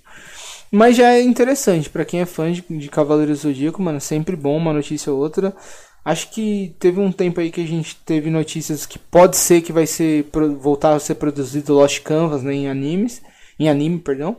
Mas 0.69 0.97
já 0.97 1.13
é 1.13 1.21
interessante, 1.21 1.89
para 1.89 2.03
quem 2.03 2.19
é 2.19 2.25
fã 2.25 2.51
de, 2.51 2.61
de 2.69 2.89
Cavaleiro 2.89 3.33
Zodíaco, 3.33 3.81
mano, 3.81 4.01
sempre 4.01 4.35
bom 4.35 4.57
uma 4.57 4.73
notícia 4.73 5.11
ou 5.11 5.19
outra. 5.19 5.55
Acho 6.03 6.29
que 6.31 6.75
teve 6.79 6.99
um 6.99 7.11
tempo 7.11 7.39
aí 7.39 7.49
que 7.49 7.61
a 7.61 7.67
gente 7.67 7.95
teve 8.05 8.29
notícias 8.29 8.85
que 8.85 8.99
pode 8.99 9.37
ser 9.37 9.61
que 9.61 9.71
vai 9.71 9.85
ser 9.87 10.25
voltar 10.59 10.93
a 10.93 10.99
ser 10.99 11.15
produzido 11.15 11.73
Lost 11.73 12.01
Canvas, 12.01 12.43
né, 12.43 12.53
em 12.53 12.67
animes, 12.67 13.21
em 13.57 13.69
anime, 13.69 13.99
perdão. 13.99 14.37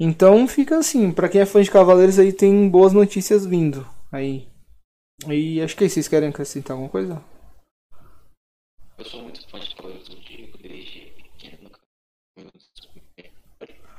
Então 0.00 0.46
fica 0.48 0.78
assim, 0.78 1.10
para 1.10 1.28
quem 1.28 1.40
é 1.42 1.46
fã 1.46 1.62
de 1.62 1.70
Cavaleiros 1.70 2.18
aí 2.18 2.32
tem 2.32 2.68
boas 2.68 2.92
notícias 2.92 3.44
vindo 3.44 3.86
aí 4.10 4.51
e 5.28 5.60
acho 5.60 5.76
que 5.76 5.88
vocês 5.88 6.08
querem 6.08 6.28
acrescentar 6.28 6.72
alguma 6.72 6.90
coisa? 6.90 7.22
Eu 8.98 9.04
sou 9.04 9.22
muito 9.22 9.48
fã 9.48 9.58
de 9.58 9.74
Cavaleiros 9.74 10.08
do 10.08 10.14
Zodíaco 10.16 10.58
desde 10.58 11.00
pequeno. 11.10 11.70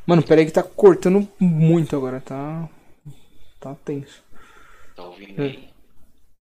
Mano, 0.06 0.24
peraí 0.26 0.46
que 0.46 0.52
tá 0.52 0.64
cortando 0.64 1.28
muito 1.40 1.96
agora, 1.96 2.20
tá. 2.20 2.70
Tá 3.60 3.76
tenso. 3.76 4.24
Tá 4.96 5.06
ouvindo 5.06 5.42
é. 5.42 5.46
aí? 5.46 5.74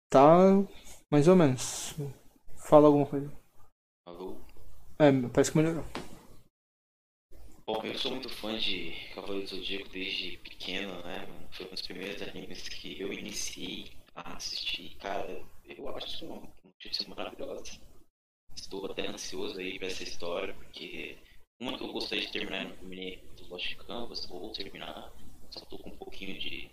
Tá 0.10 0.64
mais 1.12 1.28
ou 1.28 1.36
menos. 1.36 1.96
Fala 2.56 2.88
alguma 2.88 3.06
coisa. 3.06 3.32
Alô? 4.08 4.36
É, 5.00 5.12
parece 5.30 5.52
que 5.52 5.58
melhorou. 5.58 5.86
Bom, 7.66 7.82
eu 7.84 7.98
sou 7.98 8.12
muito 8.12 8.30
fã 8.30 8.58
de 8.58 8.94
Cavaleiros 9.16 9.50
do 9.50 9.58
Zodíaco 9.58 9.90
desde 9.90 10.38
pequeno, 10.38 10.94
né? 11.04 11.28
Foi 11.52 11.66
um 11.66 11.70
dos 11.70 11.82
primeiros 11.82 12.22
animes 12.22 12.70
que 12.70 13.00
eu 13.00 13.12
iniciei 13.12 13.92
assistir. 14.16 14.96
Cara, 14.98 15.44
eu 15.66 15.90
acho 15.90 16.26
uma 16.26 16.54
notícia 16.64 17.08
maravilhosa. 17.08 17.80
Estou 18.56 18.86
até 18.90 19.08
ansioso 19.08 19.60
aí 19.60 19.78
pra 19.78 19.88
essa 19.88 20.04
história, 20.04 20.54
porque 20.54 21.18
uma 21.60 21.78
que 21.78 21.84
eu 21.84 21.92
gostaria 21.92 22.26
de 22.26 22.32
terminar 22.32 22.66
no 22.66 22.76
terminei 22.76 23.18
do 23.38 23.48
Lost 23.48 23.76
Canvas, 23.76 24.26
vou 24.26 24.52
terminar. 24.52 25.12
Só 25.50 25.60
tô 25.66 25.78
com 25.78 25.90
um 25.90 25.98
pouquinho 25.98 26.40
de 26.40 26.70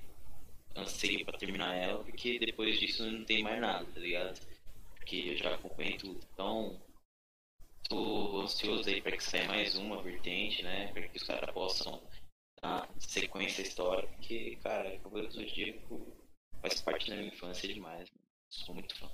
anseio 0.77 1.24
pra 1.24 1.39
terminar 1.39 1.74
ela, 1.74 2.02
porque 2.05 2.39
depois 2.39 2.78
disso 2.78 3.05
não 3.10 3.24
tem 3.24 3.43
mais 3.43 3.60
nada, 3.60 3.85
tá 3.86 4.01
ligado? 4.01 4.40
Porque 4.97 5.16
eu 5.16 5.36
já 5.36 5.55
acompanhei 5.55 5.97
tudo. 5.98 6.20
Então, 6.32 6.81
tô 7.89 8.40
ansioso 8.43 8.89
aí 8.89 9.01
pra 9.02 9.16
que 9.16 9.24
saia 9.24 9.47
mais 9.48 9.74
uma 9.77 10.02
vertente, 10.02 10.62
né? 10.62 10.93
Pra 10.93 11.09
que 11.09 11.16
os 11.16 11.24
caras 11.24 11.52
possam 11.52 12.02
dar 12.62 12.89
sequência 12.98 13.64
à 13.64 13.66
história, 13.66 14.09
porque, 14.09 14.56
cara, 14.62 15.01
o 15.05 15.10
do 15.10 15.31
Zodíaco 15.31 16.22
faz 16.62 16.80
parte 16.80 17.10
da 17.10 17.16
minha 17.16 17.28
infância 17.28 17.68
demais. 17.68 18.09
Sou 18.48 18.74
muito 18.74 18.97
fã. 18.97 19.09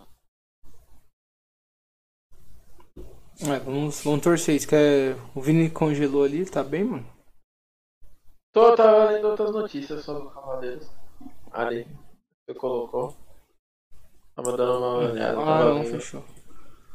É, 3.41 3.59
vamos, 3.61 4.03
vamos 4.03 4.23
torcer. 4.23 4.55
Isso 4.55 4.69
que 4.69 4.75
é... 4.75 5.17
O 5.35 5.41
Vini 5.41 5.71
congelou 5.71 6.25
ali, 6.25 6.45
tá 6.45 6.63
bem, 6.63 6.85
mano? 6.85 7.07
Tô, 8.53 8.75
tava 8.77 9.11
lendo 9.11 9.29
outras 9.29 9.53
notícias 9.53 10.05
sobre 10.05 10.29
Cavaleiros. 10.31 10.91
Ali, 11.51 11.87
você 12.45 12.55
colocou. 12.55 13.17
Tava 14.35 14.57
dando 14.57 14.79
uma 14.79 14.99
olhada. 14.99 15.41
Ah, 15.41 15.65
não, 15.65 15.83
lendo. 15.83 15.91
fechou. 15.91 16.25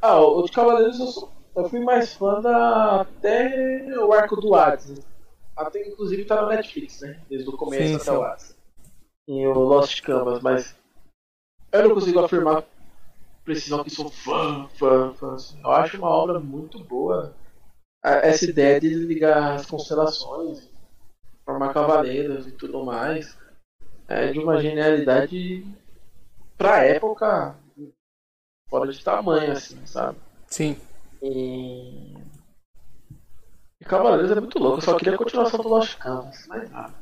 Ah, 0.02 0.20
o 0.20 0.44
de 0.44 0.52
Cavaleiros 0.52 1.00
eu, 1.00 1.08
sou, 1.08 1.32
eu 1.56 1.70
fui 1.70 1.80
mais 1.80 2.14
fã 2.14 2.42
da, 2.42 3.02
até 3.02 3.86
o 3.98 4.12
arco 4.12 4.36
do 4.36 4.54
Hades. 4.54 5.02
Até 5.56 5.88
inclusive 5.88 6.26
tá 6.26 6.42
no 6.42 6.50
Netflix, 6.50 7.02
né? 7.02 7.22
Desde 7.30 7.48
o 7.48 7.56
começo 7.56 7.88
sim, 7.88 7.96
até 7.96 8.04
sim. 8.04 8.12
o 8.12 8.22
Hades 8.22 8.63
em 9.28 9.48
o 9.48 9.54
Lost 9.54 10.02
Canvas, 10.02 10.42
mas 10.42 10.76
eu 11.72 11.88
não 11.88 11.96
consigo 11.96 12.20
afirmar 12.20 12.64
precisão 13.44 13.84
que 13.84 13.90
sou 13.90 14.10
fã, 14.10 14.68
fã, 14.76 15.14
fã. 15.14 15.36
Assim. 15.36 15.60
Eu 15.62 15.72
acho 15.72 15.98
uma 15.98 16.10
obra 16.10 16.40
muito 16.40 16.80
boa 16.80 17.34
essa 18.04 18.46
ideia 18.46 18.80
de 18.80 18.90
ligar 18.90 19.54
as 19.54 19.66
constelações, 19.66 20.70
formar 21.46 21.74
cavaleiros 21.74 22.48
e 22.48 22.52
tudo 22.52 22.84
mais. 22.84 23.38
É 24.08 24.32
de 24.32 24.40
uma 24.40 24.62
genialidade 24.62 25.66
pra 26.58 26.84
época 26.84 27.56
fora 28.70 28.92
de 28.92 29.04
tamanho, 29.04 29.52
assim, 29.52 29.86
sabe? 29.86 30.18
Sim. 30.48 30.78
E. 31.22 32.14
E 33.80 33.86
Cavaleiros 33.86 34.32
é 34.32 34.40
muito 34.40 34.60
louco, 34.60 34.78
eu 34.78 34.82
só 34.82 34.98
queria 34.98 35.16
a 35.16 35.18
continuação 35.18 35.60
do 35.60 35.70
Lost 35.70 35.98
Canvas, 35.98 36.48
mais 36.48 36.70
nada. 36.70 36.94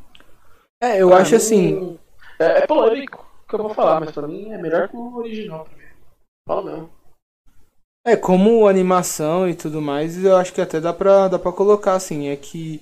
É, 0.82 1.02
eu 1.02 1.10
pra 1.10 1.18
acho 1.18 1.32
mim, 1.32 1.38
assim. 1.38 2.00
É, 2.42 2.60
é 2.60 2.68
polêmico 2.68 3.26
o 3.46 3.50
que 3.50 3.56
eu 3.56 3.64
vou 3.64 3.74
falar, 3.74 4.00
mas 4.00 4.12
pra 4.12 4.28
mim 4.28 4.52
é 4.52 4.58
melhor 4.58 4.88
que 4.88 4.96
o 4.96 5.16
original. 5.18 5.68
Fala 6.48 6.64
mesmo. 6.64 6.90
É, 8.06 8.16
como 8.16 8.68
animação 8.68 9.48
e 9.48 9.54
tudo 9.54 9.82
mais, 9.82 10.24
eu 10.24 10.36
acho 10.36 10.54
que 10.54 10.62
até 10.62 10.80
dá 10.80 10.92
pra, 10.92 11.28
dá 11.28 11.38
pra 11.38 11.52
colocar, 11.52 11.94
assim, 11.94 12.30
é 12.30 12.36
que 12.36 12.82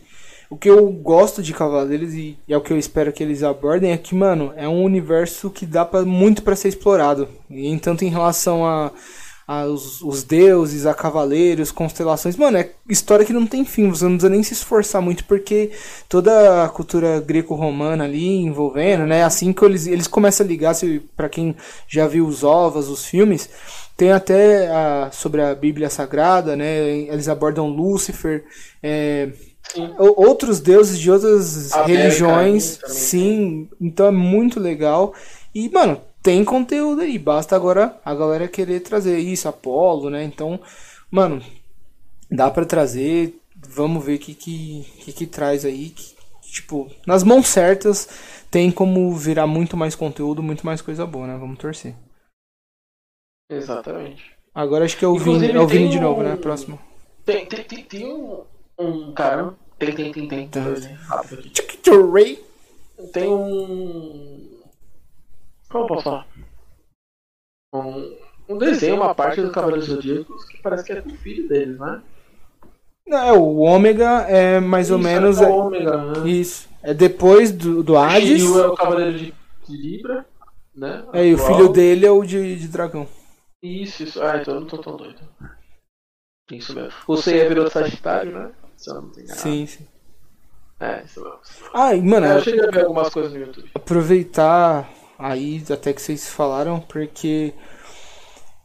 o 0.50 0.58
que 0.58 0.70
eu 0.70 0.90
gosto 0.90 1.44
de 1.44 1.54
Cavaleiros 1.54 2.14
e, 2.14 2.40
e 2.48 2.54
é 2.54 2.58
o 2.58 2.62
que 2.62 2.72
eu 2.72 2.78
espero 2.78 3.12
que 3.12 3.22
eles 3.22 3.44
abordem 3.44 3.92
é 3.92 3.98
que, 3.98 4.16
mano, 4.16 4.54
é 4.56 4.68
um 4.68 4.82
universo 4.84 5.50
que 5.50 5.66
dá 5.66 5.86
pra, 5.86 6.04
muito 6.04 6.42
para 6.42 6.56
ser 6.56 6.70
explorado. 6.70 7.28
E 7.50 7.78
tanto 7.80 8.06
em 8.06 8.10
relação 8.10 8.66
a 8.66 8.92
os, 9.68 10.02
os, 10.04 10.24
deuses, 10.24 10.86
a 10.86 10.94
cavaleiros, 10.94 11.72
constelações. 11.72 12.36
Mano, 12.36 12.58
é 12.58 12.70
história 12.88 13.26
que 13.26 13.34
não 13.34 13.48
tem 13.48 13.66
fim, 13.66 13.90
você 13.90 14.04
não 14.04 14.12
precisa 14.12 14.30
nem 14.30 14.44
se 14.44 14.54
esforçar 14.54 15.02
muito, 15.02 15.24
porque 15.24 15.72
toda 16.08 16.64
a 16.64 16.70
cultura 16.70 17.20
greco-romana 17.20 18.04
ali 18.04 18.38
envolvendo, 18.38 19.08
né? 19.08 19.24
Assim 19.24 19.52
que 19.52 19.66
eles, 19.66 19.88
eles 19.88 20.08
começam 20.08 20.46
a 20.46 20.48
ligar, 20.50 20.76
se, 20.76 21.02
pra 21.18 21.28
quem 21.28 21.56
já 21.88 22.06
viu 22.06 22.28
os 22.28 22.44
ovas, 22.44 22.90
os 22.90 23.06
filmes, 23.06 23.50
tem 23.98 24.12
até 24.12 24.68
a, 24.68 25.10
sobre 25.12 25.42
a 25.42 25.56
Bíblia 25.56 25.90
Sagrada, 25.90 26.56
né? 26.56 27.00
Eles 27.08 27.28
abordam 27.28 27.68
Lúcifer, 27.68 28.46
é, 28.84 29.30
outros 29.98 30.60
deuses 30.60 31.00
de 31.00 31.10
outras 31.10 31.72
religiões. 31.86 32.80
sim, 32.88 33.68
então 33.82 34.06
é 34.06 34.12
muito 34.12 34.60
legal. 34.60 35.14
E, 35.54 35.68
mano, 35.70 36.00
tem 36.22 36.44
conteúdo 36.44 37.02
aí, 37.02 37.18
basta 37.18 37.56
agora 37.56 37.98
a 38.04 38.14
galera 38.14 38.48
querer 38.48 38.82
trazer 38.82 39.18
isso, 39.20 39.48
Apolo, 39.48 40.10
né? 40.10 40.24
Então, 40.24 40.60
mano, 41.10 41.42
dá 42.30 42.52
para 42.52 42.66
trazer, 42.66 43.40
vamos 43.56 44.04
ver 44.04 44.16
o 44.16 44.20
que, 44.20 44.34
que, 44.34 44.84
que, 45.00 45.14
que 45.14 45.26
traz 45.26 45.64
aí. 45.64 45.90
Que, 45.90 46.16
tipo, 46.52 46.92
nas 47.08 47.24
mãos 47.24 47.48
certas 47.48 48.10
tem 48.52 48.72
como 48.72 49.14
virar 49.16 49.48
muito 49.48 49.78
mais 49.78 49.96
conteúdo, 49.96 50.44
muito 50.44 50.66
mais 50.66 50.82
coisa 50.82 51.06
boa, 51.06 51.28
né? 51.28 51.38
Vamos 51.38 51.58
torcer. 51.58 51.96
Exatamente. 53.50 54.32
Agora 54.54 54.86
acho 54.86 54.98
que 54.98 55.06
é 55.06 55.08
o 55.08 55.18
Vini, 55.18 55.52
é 55.52 55.60
o 55.60 55.68
Vini 55.68 55.90
de 55.90 56.00
novo, 56.00 56.22
né? 56.22 56.36
Próximo. 56.36 56.80
Tem, 57.26 57.46
tem, 57.46 57.64
tem, 57.64 57.84
tem 57.84 58.14
um, 58.14 58.44
um 58.78 59.14
cara. 59.14 59.54
Tem, 59.78 59.94
tem, 59.96 60.12
tem, 60.12 60.28
tem. 60.28 60.50
Tem, 60.50 60.70
tem 63.14 63.30
um 63.30 64.09
como 65.70 65.88
posso 65.88 66.04
falar? 66.04 66.28
Um, 67.74 68.18
um 68.50 68.58
desenho, 68.58 68.96
uma 68.96 69.14
parte 69.14 69.42
do 69.42 69.52
Cavaleiro 69.52 69.86
Zodíaco 69.86 70.36
que 70.48 70.62
parece 70.62 70.84
que 70.84 70.92
é 70.92 71.02
do 71.02 71.16
filho 71.16 71.48
deles, 71.48 71.80
né? 71.80 72.02
Não, 73.06 73.18
é, 73.18 73.34
o 73.34 73.58
Ômega 73.58 74.22
é 74.28 74.60
mais 74.60 74.88
isso, 74.88 74.96
ou 74.96 75.00
menos. 75.00 75.42
É 75.42 75.48
o 75.48 75.56
Ômega, 75.56 75.98
né? 75.98 76.30
Isso. 76.30 76.68
É 76.82 76.94
depois 76.94 77.52
do, 77.52 77.84
do 77.84 77.98
Hades. 77.98 78.42
E 78.42 78.48
o 78.48 78.60
é 78.60 78.68
o 78.68 78.76
Cavaleiro 78.76 79.18
de, 79.18 79.34
de 79.68 79.78
Libra, 79.78 80.26
né? 80.76 81.06
É, 81.14 81.28
e 81.28 81.34
o 81.34 81.38
filho 81.38 81.70
dele 81.70 82.06
é 82.06 82.12
o 82.12 82.24
de, 82.24 82.56
de 82.56 82.68
Dragão. 82.68 83.08
Isso, 83.62 84.04
isso. 84.04 84.22
Ah, 84.22 84.38
então 84.38 84.56
eu 84.56 84.62
não 84.62 84.68
tô 84.68 84.78
tão 84.78 84.96
doido. 84.96 85.20
Isso 86.52 86.74
mesmo. 86.74 86.94
O 87.08 87.18
Seiya 87.18 87.48
virou 87.48 87.70
Sagitário, 87.70 88.32
né? 88.32 88.52
Se 88.76 88.90
eu 88.90 88.96
não 88.96 89.02
me 89.04 89.28
Sim, 89.28 89.66
sim. 89.66 89.88
É, 90.80 91.04
isso 91.04 91.22
mesmo. 91.22 91.40
Ah, 91.74 91.96
mano. 91.98 92.26
Eu 92.26 92.42
cheguei 92.42 92.66
a 92.66 92.72
ver 92.72 92.82
algumas 92.82 93.10
coisas 93.10 93.34
no 93.34 93.40
YouTube. 93.40 93.70
Aproveitar 93.76 94.90
aí 95.20 95.62
até 95.70 95.94
que 95.94 96.02
vocês 96.02 96.30
falaram, 96.30 96.80
porque 96.80 97.54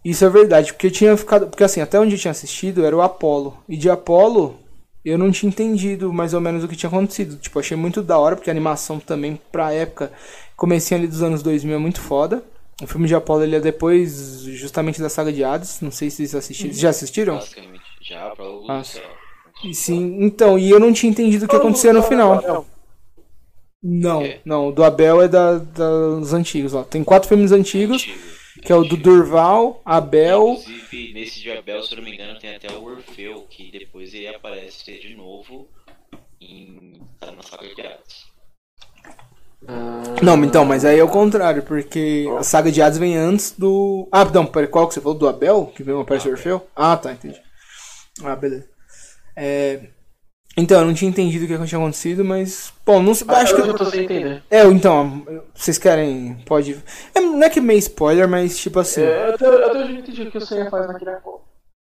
isso 0.05 0.25
é 0.25 0.31
verdade, 0.31 0.73
porque 0.73 0.87
eu 0.87 0.91
tinha 0.91 1.17
ficado, 1.17 1.49
porque 1.49 1.65
assim, 1.65 1.81
até 1.81 1.99
onde 1.99 2.15
eu 2.15 2.19
tinha 2.19 2.31
assistido 2.31 2.85
era 2.85 2.97
o 2.97 3.03
Apollo, 3.03 3.59
e 3.69 3.77
de 3.77 3.91
Apollo 3.91 4.61
eu 5.05 5.19
não 5.19 5.31
tinha 5.31 5.51
entendido 5.51 6.13
mais 6.13 6.33
ou 6.33 6.41
menos 6.41 6.65
o 6.65 6.69
que 6.69 6.77
tinha 6.77 6.89
acontecido. 6.89 7.37
Tipo, 7.37 7.59
achei 7.59 7.77
muito 7.77 8.03
da 8.03 8.19
hora, 8.19 8.37
porque 8.37 8.49
a 8.49 8.53
animação 8.53 8.99
também 8.99 9.39
pra 9.53 9.71
época, 9.71 10.11
comecinho 10.57 10.99
ali 10.99 11.07
dos 11.07 11.23
anos 11.23 11.43
2000 11.43 11.75
é 11.75 11.79
muito 11.79 12.01
foda. 12.01 12.43
O 12.83 12.87
filme 12.87 13.07
de 13.07 13.15
Apollo 13.15 13.43
ele 13.43 13.57
é 13.57 13.61
depois 13.61 14.41
justamente 14.41 15.01
da 15.01 15.09
saga 15.09 15.33
de 15.33 15.45
Hades. 15.45 15.81
Não 15.81 15.91
sei 15.91 16.09
se 16.11 16.17
vocês 16.17 16.35
assistiram. 16.35 16.75
Já 16.75 16.89
assistiram? 16.89 17.35
Basicamente, 17.37 17.85
já 18.01 18.31
pra 18.31 18.45
Ah, 18.69 18.83
sim, 19.73 20.17
então, 20.21 20.59
e 20.59 20.71
eu 20.71 20.81
não 20.81 20.93
tinha 20.93 21.11
entendido 21.11 21.45
o 21.45 21.49
que 21.49 21.57
acontecia 21.57 21.93
no 21.93 22.03
final. 22.03 22.67
Não, 23.87 24.21
Não, 24.21 24.23
É. 24.23 24.41
não, 24.47 24.69
o 24.69 24.73
do 24.73 24.83
Abel 24.83 25.21
é 25.21 25.29
da, 25.29 25.59
dos 25.59 26.33
antigos, 26.33 26.73
ó. 26.75 26.83
Tem 26.83 27.05
quatro 27.05 27.29
filmes 27.29 27.53
antigos, 27.53 28.03
Antigo. 28.03 28.19
que 28.63 28.73
é 28.73 28.75
o 28.75 28.83
do 28.83 28.97
Durval, 28.97 29.83
Abel. 29.85 30.57
Inclusive, 30.59 31.13
nesse 31.13 31.41
de 31.41 31.51
Abel, 31.51 31.83
se 31.83 31.93
eu 31.93 31.99
não 31.99 32.05
me 32.05 32.15
engano, 32.15 32.39
tem 32.39 32.55
até 32.57 32.73
o 32.73 32.83
Orfeu, 32.83 33.47
que 33.51 33.71
depois 33.71 34.15
ele 34.15 34.29
aparece 34.29 34.91
de 34.99 35.15
novo 35.15 35.69
em. 36.41 36.99
tá 37.21 37.31
na 37.31 37.43
saga 37.43 37.75
de 37.75 37.81
Hades. 37.83 38.25
Não, 40.23 40.43
então, 40.45 40.65
mas 40.65 40.85
aí 40.85 40.99
é 40.99 41.05
o 41.05 41.09
contrário, 41.09 41.63
porque 41.63 42.27
a 42.39 42.43
saga 42.43 42.71
de 42.71 42.81
Hades 42.83 42.99
vem 42.99 43.17
antes 43.17 43.53
do. 43.57 44.09
Ah, 44.13 44.25
não, 44.25 44.47
pera, 44.47 44.67
qual 44.67 44.87
que 44.89 44.95
você 44.95 45.01
falou? 45.01 45.17
Do 45.17 45.29
Abel? 45.29 45.73
Que 45.75 45.83
veio 45.83 46.01
aparece 46.01 46.29
o 46.29 46.31
Orfeu? 46.33 46.67
Ah, 46.77 46.97
tá, 46.97 47.13
entendi. 47.13 47.41
Ah, 48.23 48.37
beleza. 48.37 48.69
É... 49.37 49.89
Então, 50.57 50.81
eu 50.81 50.87
não 50.87 50.95
tinha 50.95 51.09
entendido 51.09 51.45
o 51.45 51.49
que 51.49 51.67
tinha 51.67 51.81
acontecido, 51.81 52.25
mas. 52.25 52.73
Bom, 52.87 53.03
não 53.03 53.15
sei. 53.15 53.27
Acho 53.29 53.55
que. 53.57 53.61
eu 53.63 53.75
tô 53.75 53.85
sem 53.87 54.05
entender. 54.05 54.43
É, 54.51 54.65
então, 54.65 55.27
vocês 55.55 55.79
querem. 55.79 56.37
Pode. 56.47 56.77
É, 57.15 57.21
não 57.21 57.43
é 57.43 57.51
que 57.51 57.59
é 57.59 57.63
meio 57.63 57.79
spoiler, 57.79 58.29
mas 58.29 58.57
tipo 58.57 58.79
assim. 58.79 59.03
É, 59.03 59.29
eu 59.29 59.35
até, 59.35 59.47
eu 59.47 59.67
até 59.67 59.85
já 59.85 59.93
entendi 59.93 60.23
o 60.23 60.31
que 60.31 60.39
você 60.39 60.71
faz 60.71 60.87
naquele, 60.87 61.11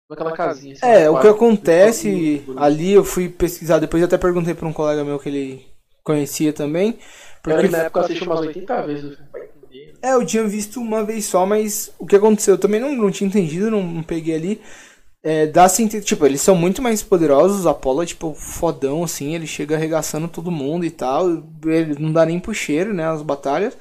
naquela 0.09 0.31
casinha. 0.31 0.73
assim, 0.73 0.85
É, 0.85 1.09
o 1.09 1.19
que 1.19 1.27
acontece 1.27 2.43
ali, 2.57 2.93
eu 2.93 3.03
fui 3.03 3.29
pesquisar 3.29 3.79
depois, 3.79 4.01
eu 4.01 4.07
até 4.07 4.17
perguntei 4.17 4.55
pra 4.55 4.67
um 4.67 4.73
colega 4.73 5.03
meu 5.03 5.19
que 5.19 5.29
ele 5.29 5.67
conhecia 6.03 6.51
também. 6.51 6.97
Porque 7.43 7.67
na 7.67 7.79
época 7.79 7.99
eu 7.99 8.03
assisti 8.05 8.23
umas 8.23 8.39
80 8.39 8.81
vezes. 8.83 9.17
entender. 9.71 9.93
É, 10.01 10.13
eu 10.13 10.25
tinha 10.25 10.43
visto 10.45 10.79
uma 10.79 11.03
vez 11.03 11.25
só, 11.25 11.45
mas 11.45 11.91
o 11.99 12.05
que 12.07 12.15
aconteceu? 12.15 12.55
Eu 12.55 12.59
também 12.59 12.79
não, 12.79 12.95
não 12.95 13.11
tinha 13.11 13.27
entendido, 13.27 13.69
não, 13.69 13.83
não 13.83 14.03
peguei 14.03 14.35
ali. 14.35 14.61
É, 15.25 15.47
dá 15.47 15.63
assim, 15.63 15.87
tipo, 15.87 16.25
eles 16.25 16.41
são 16.41 16.53
muito 16.53 16.81
mais 16.81 17.01
poderosos, 17.01 17.65
o 17.65 17.69
Apollo 17.69 18.03
é 18.03 18.05
tipo 18.05 18.33
fodão, 18.33 19.05
assim, 19.05 19.33
ele 19.33 19.47
chega 19.47 19.75
arregaçando 19.75 20.27
todo 20.27 20.51
mundo 20.51 20.85
e 20.85 20.91
tal. 20.91 21.29
Ele 21.65 21.95
não 21.97 22.11
dá 22.11 22.25
nem 22.25 22.39
pro 22.39 22.53
cheiro, 22.53 22.93
né, 22.93 23.07
as 23.07 23.21
batalhas. 23.21 23.73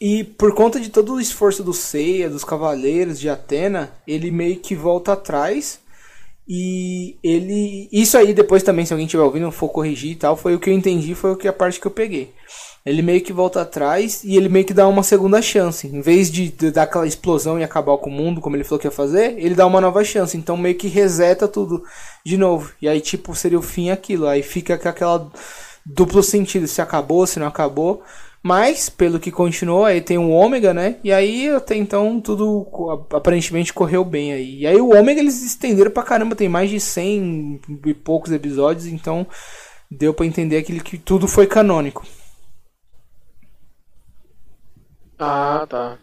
E 0.00 0.24
por 0.24 0.54
conta 0.54 0.80
de 0.80 0.90
todo 0.90 1.14
o 1.14 1.20
esforço 1.20 1.62
do 1.62 1.72
Seiya, 1.74 2.30
dos 2.30 2.44
cavaleiros 2.44 3.18
de 3.18 3.28
Atena, 3.28 3.92
ele 4.06 4.30
meio 4.30 4.58
que 4.58 4.74
volta 4.74 5.12
atrás. 5.12 5.80
E 6.48 7.16
ele. 7.22 7.88
Isso 7.92 8.16
aí 8.16 8.32
depois 8.32 8.62
também, 8.62 8.86
se 8.86 8.92
alguém 8.92 9.06
estiver 9.06 9.22
ouvindo, 9.22 9.50
for 9.52 9.68
corrigir 9.68 10.12
e 10.12 10.16
tal, 10.16 10.36
foi 10.36 10.54
o 10.54 10.60
que 10.60 10.70
eu 10.70 10.74
entendi, 10.74 11.14
foi 11.14 11.36
a 11.46 11.52
parte 11.52 11.80
que 11.80 11.86
eu 11.86 11.90
peguei. 11.90 12.32
Ele 12.88 13.02
meio 13.02 13.20
que 13.20 13.32
volta 13.32 13.60
atrás 13.60 14.22
e 14.24 14.36
ele 14.36 14.48
meio 14.48 14.64
que 14.64 14.74
dá 14.74 14.86
uma 14.88 15.02
segunda 15.02 15.42
chance. 15.42 15.86
Em 15.86 16.00
vez 16.00 16.30
de, 16.30 16.48
de 16.48 16.70
dar 16.70 16.84
aquela 16.84 17.06
explosão 17.06 17.58
e 17.58 17.64
acabar 17.64 17.96
com 17.98 18.08
o 18.08 18.12
mundo, 18.12 18.40
como 18.40 18.56
ele 18.56 18.64
falou 18.64 18.78
que 18.78 18.86
ia 18.86 18.90
fazer, 18.90 19.34
ele 19.38 19.54
dá 19.54 19.66
uma 19.66 19.80
nova 19.80 20.02
chance. 20.04 20.36
Então 20.36 20.56
meio 20.56 20.74
que 20.74 20.88
reseta 20.88 21.46
tudo 21.46 21.82
de 22.24 22.36
novo. 22.36 22.72
E 22.80 22.88
aí, 22.88 23.00
tipo, 23.00 23.34
seria 23.34 23.58
o 23.58 23.62
fim 23.62 23.90
aquilo. 23.90 24.26
Aí 24.26 24.42
fica 24.42 24.74
aquela 24.74 25.30
duplo 25.84 26.22
sentido, 26.22 26.66
se 26.66 26.80
acabou, 26.80 27.26
se 27.26 27.38
não 27.38 27.46
acabou. 27.46 28.02
Mas, 28.42 28.88
pelo 28.88 29.18
que 29.18 29.30
continuou, 29.30 29.84
aí 29.84 30.00
tem 30.00 30.16
o 30.16 30.30
Ômega, 30.30 30.72
né? 30.72 30.96
E 31.02 31.12
aí 31.12 31.50
até 31.50 31.74
então 31.74 32.20
tudo 32.20 32.66
aparentemente 33.12 33.72
correu 33.72 34.04
bem 34.04 34.32
aí. 34.32 34.60
E 34.60 34.66
aí 34.66 34.80
o 34.80 34.94
Ômega 34.96 35.20
eles 35.20 35.42
estenderam 35.44 35.90
pra 35.90 36.02
caramba, 36.02 36.36
tem 36.36 36.48
mais 36.48 36.70
de 36.70 36.78
100 36.78 37.60
e 37.86 37.94
poucos 37.94 38.30
episódios, 38.32 38.86
então 38.86 39.26
deu 39.90 40.14
pra 40.14 40.24
entender 40.24 40.58
aquele 40.58 40.80
que 40.80 40.96
tudo 40.96 41.26
foi 41.26 41.46
canônico. 41.46 42.06
Ah, 45.18 45.66
tá. 45.66 45.98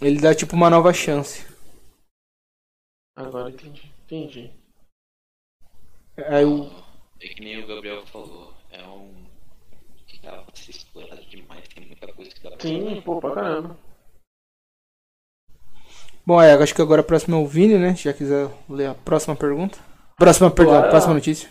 Ele 0.00 0.20
dá 0.20 0.34
tipo 0.34 0.54
uma 0.54 0.70
nova 0.70 0.92
chance. 0.92 1.46
Agora 3.16 3.50
entendi. 3.50 3.92
Entendi. 4.04 4.52
Aí 6.28 6.44
o. 6.44 6.70
É 7.20 7.28
que 7.28 7.40
nem 7.42 7.62
o 7.62 7.66
Gabriel 7.66 8.06
falou, 8.06 8.52
é 8.70 8.82
um. 8.84 9.26
que 10.06 10.18
dá 10.20 10.42
pra 10.42 10.54
ser 10.54 10.70
explorado 10.70 11.24
demais, 11.26 11.66
tem 11.68 11.86
muita 11.86 12.12
coisa 12.12 12.30
que 12.30 12.42
dá 12.42 12.50
pra 12.50 12.60
Sim, 12.60 13.00
pô, 13.02 13.20
pra 13.20 13.34
caramba. 13.34 13.78
Bom, 16.24 16.40
é, 16.40 16.52
acho 16.54 16.74
que 16.74 16.82
agora 16.82 17.00
a 17.00 17.04
próxima 17.04 17.36
é 17.36 17.40
o 17.40 17.46
Vini, 17.46 17.78
né? 17.78 17.96
Se 17.96 18.04
já 18.04 18.12
quiser 18.12 18.48
ler 18.68 18.86
a 18.86 18.94
próxima 18.94 19.34
pergunta. 19.34 19.78
Próxima, 20.16 20.50
perdão, 20.50 20.74
Bora. 20.74 20.90
próxima 20.90 21.14
notícia. 21.14 21.50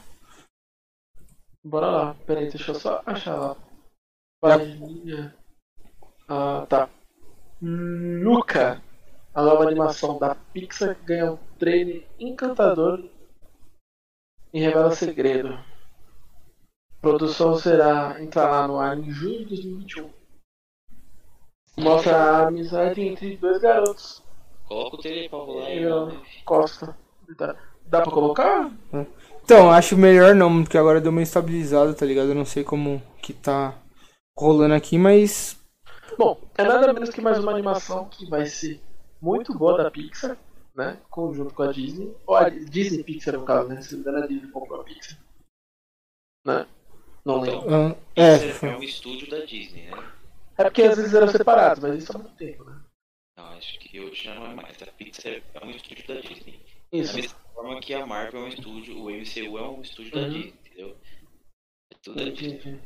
Bora 1.64 1.88
lá. 1.88 2.14
Pera 2.26 2.40
aí, 2.40 2.50
deixa 2.50 2.72
eu 2.72 2.76
só 2.76 3.02
achar 3.06 3.36
lá. 3.36 3.58
Página. 4.40 5.36
Ah, 6.34 6.66
tá. 6.70 6.90
Luca. 7.62 8.82
A 9.36 9.42
nova 9.42 9.64
animação 9.66 10.18
da 10.18 10.34
Pixar 10.34 10.96
ganha 11.04 11.34
um 11.34 11.38
trailer 11.60 12.08
encantador 12.18 13.04
e 14.54 14.62
revela 14.62 14.92
segredo. 14.96 15.50
A 15.50 17.02
produção 17.02 17.58
será 17.58 18.16
entrará 18.22 18.66
no 18.66 18.80
ar 18.80 18.98
em 18.98 19.12
junho 19.12 19.40
de 19.40 19.56
2021. 19.56 20.10
Mostra 21.80 22.16
a 22.16 22.48
amizade 22.48 23.02
entre 23.02 23.36
dois 23.36 23.60
garotos. 23.62 24.24
Coloca 24.70 24.96
o 24.96 25.00
tele 25.02 25.28
pra 25.28 25.38
rolar 25.40 25.66
aí, 25.66 25.84
Eu- 25.84 26.06
né? 26.06 26.22
Costa. 26.46 26.98
Dá, 27.38 27.56
dá 27.88 28.02
pra 28.04 28.12
colocar? 28.12 28.72
Então, 29.44 29.70
acho 29.70 29.98
melhor 29.98 30.34
não, 30.34 30.64
porque 30.64 30.78
agora 30.78 31.02
deu 31.02 31.12
uma 31.12 31.22
estabilizada, 31.22 31.94
tá 31.94 32.06
ligado? 32.06 32.30
Eu 32.30 32.36
não 32.36 32.46
sei 32.46 32.64
como 32.64 33.02
que 33.22 33.34
tá 33.34 33.74
rolando 34.38 34.76
aqui, 34.76 34.98
mas. 34.98 35.60
Bom, 36.18 36.40
é 36.58 36.64
nada 36.64 36.94
menos 36.94 37.10
que 37.10 37.22
mais 37.22 37.40
uma 37.40 37.52
animação 37.52 38.08
que 38.10 38.26
vai 38.30 38.46
ser 38.46 38.82
muito 39.22 39.54
boa 39.58 39.78
da 39.84 39.90
Pixar, 39.92 40.38
né? 40.76 41.00
Conjunto 41.10 41.54
com 41.54 41.64
a 41.64 41.72
Disney. 41.72 42.16
Ou 42.28 42.36
a 42.36 42.50
Disney 42.50 43.04
Pixar, 43.04 43.34
no 43.38 43.46
caso, 43.46 43.70
né? 43.70 43.82
Se 43.82 43.96
não 43.96 44.00
me 44.04 44.10
engano, 44.10 44.24
a 44.24 44.28
Disney 44.28 44.52
comprou 44.52 44.82
a 44.82 44.84
Pixar. 44.84 45.18
Né? 46.46 46.68
Não 47.26 47.40
lembro. 47.40 47.74
ah, 47.74 47.96
é, 48.16 48.38
Pixar 48.38 48.56
foi- 48.56 48.70
é 48.70 48.78
um 48.78 48.84
estúdio 48.84 49.30
da 49.30 49.40
Disney, 49.46 49.84
né? 49.90 50.12
É 50.58 50.64
porque 50.64 50.84
às 50.84 50.98
vezes 50.98 51.14
eram 51.14 51.28
separados, 51.28 51.82
mas 51.82 52.04
isso 52.04 52.16
há 52.16 52.20
muito 52.20 52.36
tempo, 52.36 52.64
né? 52.66 52.80
Não, 53.38 53.46
acho 53.46 53.80
que 53.80 54.00
hoje 54.00 54.24
já 54.24 54.36
não 54.36 54.46
é 54.48 54.54
mais. 54.56 54.82
A 54.82 54.88
Pixar 54.88 55.34
é 55.54 55.66
um 55.66 55.72
estúdio 55.72 56.08
da 56.08 56.20
Disney. 56.22 56.60
Da 56.92 56.98
Isso. 56.98 57.16
mesma 57.16 57.40
forma 57.54 57.80
que 57.80 57.94
a 57.94 58.06
Marvel 58.06 58.42
é 58.42 58.44
um 58.44 58.48
estúdio, 58.50 59.02
o 59.02 59.10
MCU 59.10 59.58
é 59.58 59.70
um 59.70 59.82
estúdio 59.82 60.12
da 60.14 60.22
Uhum. 60.22 60.30
Disney, 60.30 60.54
entendeu? 60.66 60.98
É 61.92 61.96
tudo 62.04 62.18
da 62.26 62.30
Disney. 62.32 62.56
Entendi. 62.58 62.80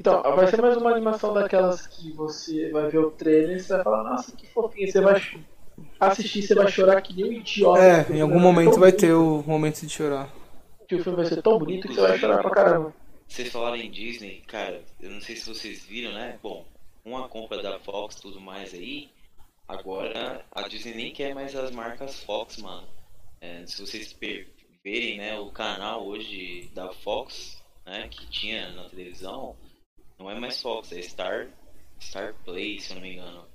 Então, 0.00 0.22
vai 0.22 0.46
ser 0.46 0.62
mais 0.62 0.76
uma 0.76 0.92
animação 0.92 1.34
daquelas 1.34 1.86
que 1.86 2.12
você 2.12 2.70
vai 2.70 2.88
ver 2.88 2.98
o 2.98 3.10
trailer 3.10 3.56
e 3.56 3.60
você 3.60 3.74
vai 3.74 3.82
falar, 3.82 4.04
nossa, 4.04 4.36
que 4.36 4.46
fofinho, 4.46 4.90
você 4.90 5.00
vai 5.00 5.20
assistir, 5.98 6.42
você 6.42 6.54
vai 6.54 6.68
chorar 6.68 7.02
que 7.02 7.14
nem 7.14 7.24
um 7.24 7.32
idiota. 7.32 7.82
é, 7.82 8.06
em 8.16 8.20
algum 8.20 8.38
momento 8.38 8.78
vai 8.78 8.92
ter 8.92 9.12
o 9.12 9.42
momento 9.44 9.80
de 9.80 9.88
chorar. 9.88 10.32
Que 10.86 10.94
o 10.94 11.02
filme 11.02 11.16
vai 11.16 11.26
ser 11.26 11.42
tão 11.42 11.58
bonito 11.58 11.88
que 11.88 11.94
você 11.94 12.00
vai 12.00 12.18
chorar 12.18 12.38
pra 12.38 12.50
caramba. 12.50 12.94
Vocês 13.26 13.50
falaram 13.50 13.76
em 13.76 13.90
Disney, 13.90 14.42
cara, 14.46 14.80
eu 15.00 15.10
não 15.10 15.20
sei 15.20 15.36
se 15.36 15.46
vocês 15.46 15.84
viram, 15.84 16.12
né? 16.12 16.38
Bom, 16.42 16.64
com 17.04 17.18
a 17.18 17.28
compra 17.28 17.60
da 17.60 17.78
Fox 17.80 18.16
e 18.16 18.22
tudo 18.22 18.40
mais 18.40 18.72
aí, 18.72 19.10
agora 19.66 20.44
a 20.52 20.62
Disney 20.66 20.94
nem 20.94 21.12
quer 21.12 21.34
mais 21.34 21.54
as 21.54 21.70
marcas 21.72 22.22
Fox, 22.22 22.56
mano. 22.58 22.86
É, 23.40 23.64
se 23.66 23.80
vocês 23.80 24.16
verem, 24.82 25.18
né, 25.18 25.38
o 25.38 25.50
canal 25.50 26.06
hoje 26.06 26.70
da 26.72 26.92
Fox, 26.92 27.62
né, 27.84 28.08
que 28.08 28.26
tinha 28.28 28.70
na 28.72 28.84
televisão, 28.84 29.56
não 30.18 30.30
é 30.30 30.38
mais 30.38 30.60
Fox, 30.60 30.92
é 30.92 31.00
Star, 31.02 31.48
Star 32.00 32.34
Play, 32.44 32.80
se 32.80 32.90
eu 32.90 32.96
não 32.96 33.02
me 33.02 33.14
engano. 33.14 33.46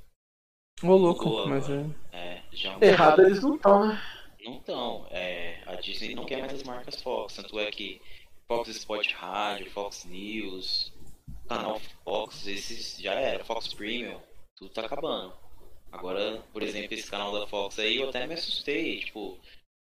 Ô, 0.81 0.95
louco, 0.95 1.25
Boa, 1.25 1.47
mas 1.47 1.69
é. 1.69 1.85
É, 2.11 2.41
já 2.51 2.77
Errado 2.81 3.21
eles 3.21 3.41
não 3.41 3.55
estão, 3.55 3.87
né? 3.87 4.01
Não 4.43 4.57
estão. 4.57 5.07
É, 5.11 5.61
a 5.65 5.75
Disney 5.75 6.15
não 6.15 6.25
quer 6.25 6.39
mais 6.39 6.53
as 6.53 6.63
marcas 6.63 7.01
Fox. 7.01 7.35
Tanto 7.35 7.59
é 7.59 7.71
que 7.71 8.01
Fox 8.47 8.69
Sport 8.69 9.13
Rádio, 9.13 9.71
Fox 9.71 10.05
News, 10.05 10.91
canal 11.47 11.79
Fox, 12.03 12.47
esses 12.47 12.97
já 13.01 13.13
era. 13.13 13.45
Fox 13.45 13.73
Premium, 13.73 14.19
tudo 14.55 14.71
tá 14.71 14.85
acabando. 14.85 15.33
Agora, 15.91 16.43
por 16.51 16.63
exemplo, 16.63 16.93
esse 16.93 17.09
canal 17.09 17.31
da 17.31 17.47
Fox 17.47 17.77
aí, 17.79 17.97
eu 17.97 18.09
até 18.09 18.25
me 18.25 18.33
assustei. 18.33 18.99
Tipo, 18.99 19.37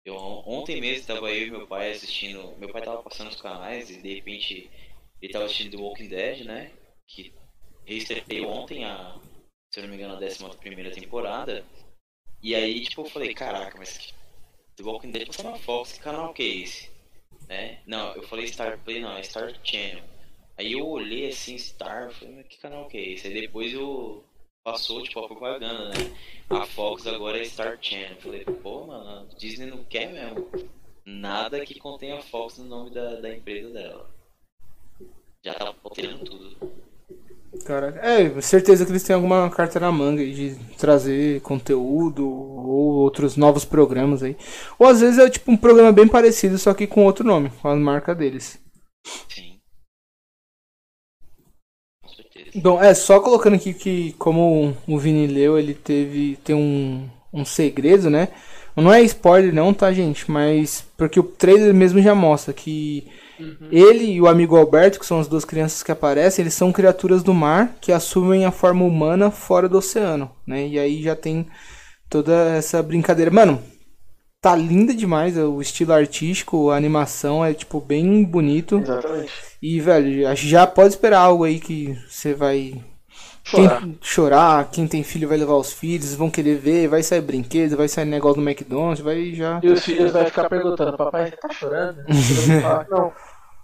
eu, 0.03 0.15
ontem 0.15 0.81
mesmo 0.81 1.07
tava 1.07 1.31
eu 1.31 1.47
e 1.47 1.51
meu 1.51 1.67
pai 1.67 1.91
assistindo. 1.91 2.53
Meu 2.57 2.69
pai 2.69 2.81
tava 2.81 3.03
passando 3.03 3.29
os 3.29 3.41
canais 3.41 3.89
e 3.89 4.01
de 4.01 4.15
repente 4.15 4.69
ele 5.21 5.33
tava 5.33 5.45
assistindo 5.45 5.71
The 5.71 5.77
Walking 5.77 6.07
Dead, 6.07 6.45
né? 6.45 6.71
Que 7.07 7.33
reestreou 7.85 8.49
ontem 8.49 8.85
a, 8.85 9.19
se 9.71 9.79
eu 9.79 9.83
não 9.83 9.89
me 9.89 9.95
engano, 9.95 10.13
a 10.13 10.17
11 10.17 10.57
primeira 10.57 10.91
temporada. 10.91 11.65
E 12.41 12.55
aí, 12.55 12.81
tipo, 12.81 13.01
eu 13.01 13.09
falei, 13.09 13.33
caraca, 13.33 13.77
mas 13.77 14.13
The 14.75 14.83
Walking 14.83 15.11
Dead 15.11 15.27
passa 15.27 15.43
na 15.43 15.57
Fox, 15.57 15.93
que 15.93 15.99
canal 15.99 16.33
que 16.33 16.43
é 16.43 16.63
esse? 16.63 16.89
Né? 17.47 17.81
Não, 17.85 18.13
eu 18.13 18.23
falei 18.23 18.47
Star 18.47 18.79
Play, 18.79 19.01
não, 19.01 19.17
é 19.17 19.23
Star 19.23 19.53
Channel. 19.63 20.03
Aí 20.57 20.73
eu 20.73 20.87
olhei 20.87 21.27
assim, 21.27 21.57
Star, 21.57 22.11
falei, 22.11 22.35
mas 22.35 22.47
que 22.47 22.57
canal 22.57 22.87
que 22.87 22.97
é 22.97 23.09
esse? 23.09 23.27
Aí 23.27 23.33
depois 23.33 23.73
eu 23.73 24.23
passou, 24.63 25.01
tipo, 25.03 25.19
a 25.19 25.27
propaganda, 25.27 25.89
né? 25.89 25.95
A 26.49 26.65
Fox 26.65 27.07
agora 27.07 27.39
é 27.39 27.45
Star 27.45 27.77
Channel. 27.81 28.11
Eu 28.11 28.21
falei, 28.21 28.45
pô, 28.45 28.85
mano, 28.85 29.27
Disney 29.37 29.65
não 29.65 29.83
quer 29.83 30.11
mesmo 30.11 30.49
nada 31.05 31.65
que 31.65 31.79
contenha 31.79 32.21
Fox 32.21 32.57
no 32.57 32.65
nome 32.65 32.91
da, 32.91 33.19
da 33.19 33.35
empresa 33.35 33.69
dela. 33.71 34.18
Já 35.43 35.53
tá 35.53 35.73
alterando 35.83 36.25
tudo. 36.25 36.79
Caraca. 37.65 37.99
É, 37.99 38.41
certeza 38.41 38.85
que 38.85 38.91
eles 38.91 39.03
têm 39.03 39.15
alguma 39.15 39.49
carta 39.49 39.79
na 39.79 39.91
manga 39.91 40.23
de 40.23 40.55
trazer 40.77 41.41
conteúdo 41.41 42.27
ou 42.27 42.95
outros 42.95 43.35
novos 43.35 43.65
programas 43.65 44.21
aí. 44.21 44.35
Ou 44.77 44.87
às 44.87 45.01
vezes 45.01 45.17
é 45.17 45.29
tipo 45.29 45.51
um 45.51 45.57
programa 45.57 45.91
bem 45.91 46.07
parecido, 46.07 46.57
só 46.57 46.73
que 46.73 46.85
com 46.85 47.05
outro 47.05 47.25
nome, 47.25 47.49
com 47.61 47.67
a 47.67 47.75
marca 47.75 48.13
deles. 48.13 48.59
Sim. 49.27 49.59
Com 52.03 52.09
certeza. 52.09 52.51
Bom, 52.55 52.81
é, 52.81 52.93
só 52.93 53.19
colocando 53.19 53.55
aqui 53.55 53.73
que 53.73 54.13
como 54.13 54.75
o 54.87 54.99
Vini 54.99 55.25
leu, 55.27 55.57
ele 55.57 55.73
teve. 55.73 56.37
tem 56.43 56.55
um, 56.55 57.09
um 57.33 57.45
segredo, 57.45 58.09
né? 58.09 58.29
Não 58.75 58.93
é 58.93 59.01
spoiler 59.01 59.53
não, 59.53 59.73
tá, 59.73 59.91
gente? 59.91 60.29
Mas. 60.29 60.85
Porque 60.95 61.19
o 61.19 61.23
trailer 61.23 61.73
mesmo 61.73 62.01
já 62.01 62.13
mostra 62.13 62.53
que 62.53 63.07
ele 63.71 64.05
e 64.05 64.21
o 64.21 64.27
amigo 64.27 64.55
Alberto, 64.55 64.99
que 64.99 65.05
são 65.05 65.19
as 65.19 65.27
duas 65.27 65.45
crianças 65.45 65.83
que 65.83 65.91
aparecem, 65.91 66.43
eles 66.43 66.53
são 66.53 66.71
criaturas 66.71 67.23
do 67.23 67.33
mar 67.33 67.75
que 67.81 67.91
assumem 67.91 68.45
a 68.45 68.51
forma 68.51 68.85
humana 68.85 69.31
fora 69.31 69.69
do 69.69 69.77
oceano, 69.77 70.31
né? 70.45 70.67
E 70.67 70.79
aí 70.79 71.01
já 71.01 71.15
tem 71.15 71.47
toda 72.09 72.33
essa 72.55 72.81
brincadeira. 72.81 73.31
Mano, 73.31 73.61
tá 74.41 74.55
linda 74.55 74.93
demais 74.93 75.37
o 75.37 75.61
estilo 75.61 75.93
artístico, 75.93 76.69
a 76.69 76.77
animação 76.77 77.43
é 77.43 77.53
tipo 77.53 77.79
bem 77.79 78.23
bonito. 78.23 78.79
Exatamente. 78.79 79.31
E, 79.61 79.79
velho, 79.79 80.35
já 80.35 80.65
pode 80.65 80.89
esperar 80.89 81.19
algo 81.19 81.43
aí 81.43 81.59
que 81.59 81.97
você 82.09 82.33
vai 82.33 82.81
Chorar. 83.43 83.81
quem 83.81 83.97
chorar, 84.01 84.69
quem 84.71 84.87
tem 84.87 85.03
filho 85.03 85.27
vai 85.27 85.37
levar 85.37 85.55
os 85.55 85.73
filhos, 85.73 86.13
vão 86.13 86.29
querer 86.29 86.55
ver, 86.55 86.87
vai 86.87 87.01
sair 87.01 87.21
brinquedo, 87.21 87.75
vai 87.75 87.87
sair 87.87 88.05
negócio 88.05 88.39
no 88.39 88.47
McDonald's, 88.47 89.03
vai 89.03 89.33
já. 89.33 89.59
E 89.63 89.69
os 89.69 89.83
filhos 89.83 90.11
vão 90.11 90.25
ficar 90.25 90.47
perguntando, 90.47 90.95
papai, 90.95 91.31
você 91.31 91.37
tá 91.37 91.49
chorando? 91.49 92.03
Não. 92.89 93.11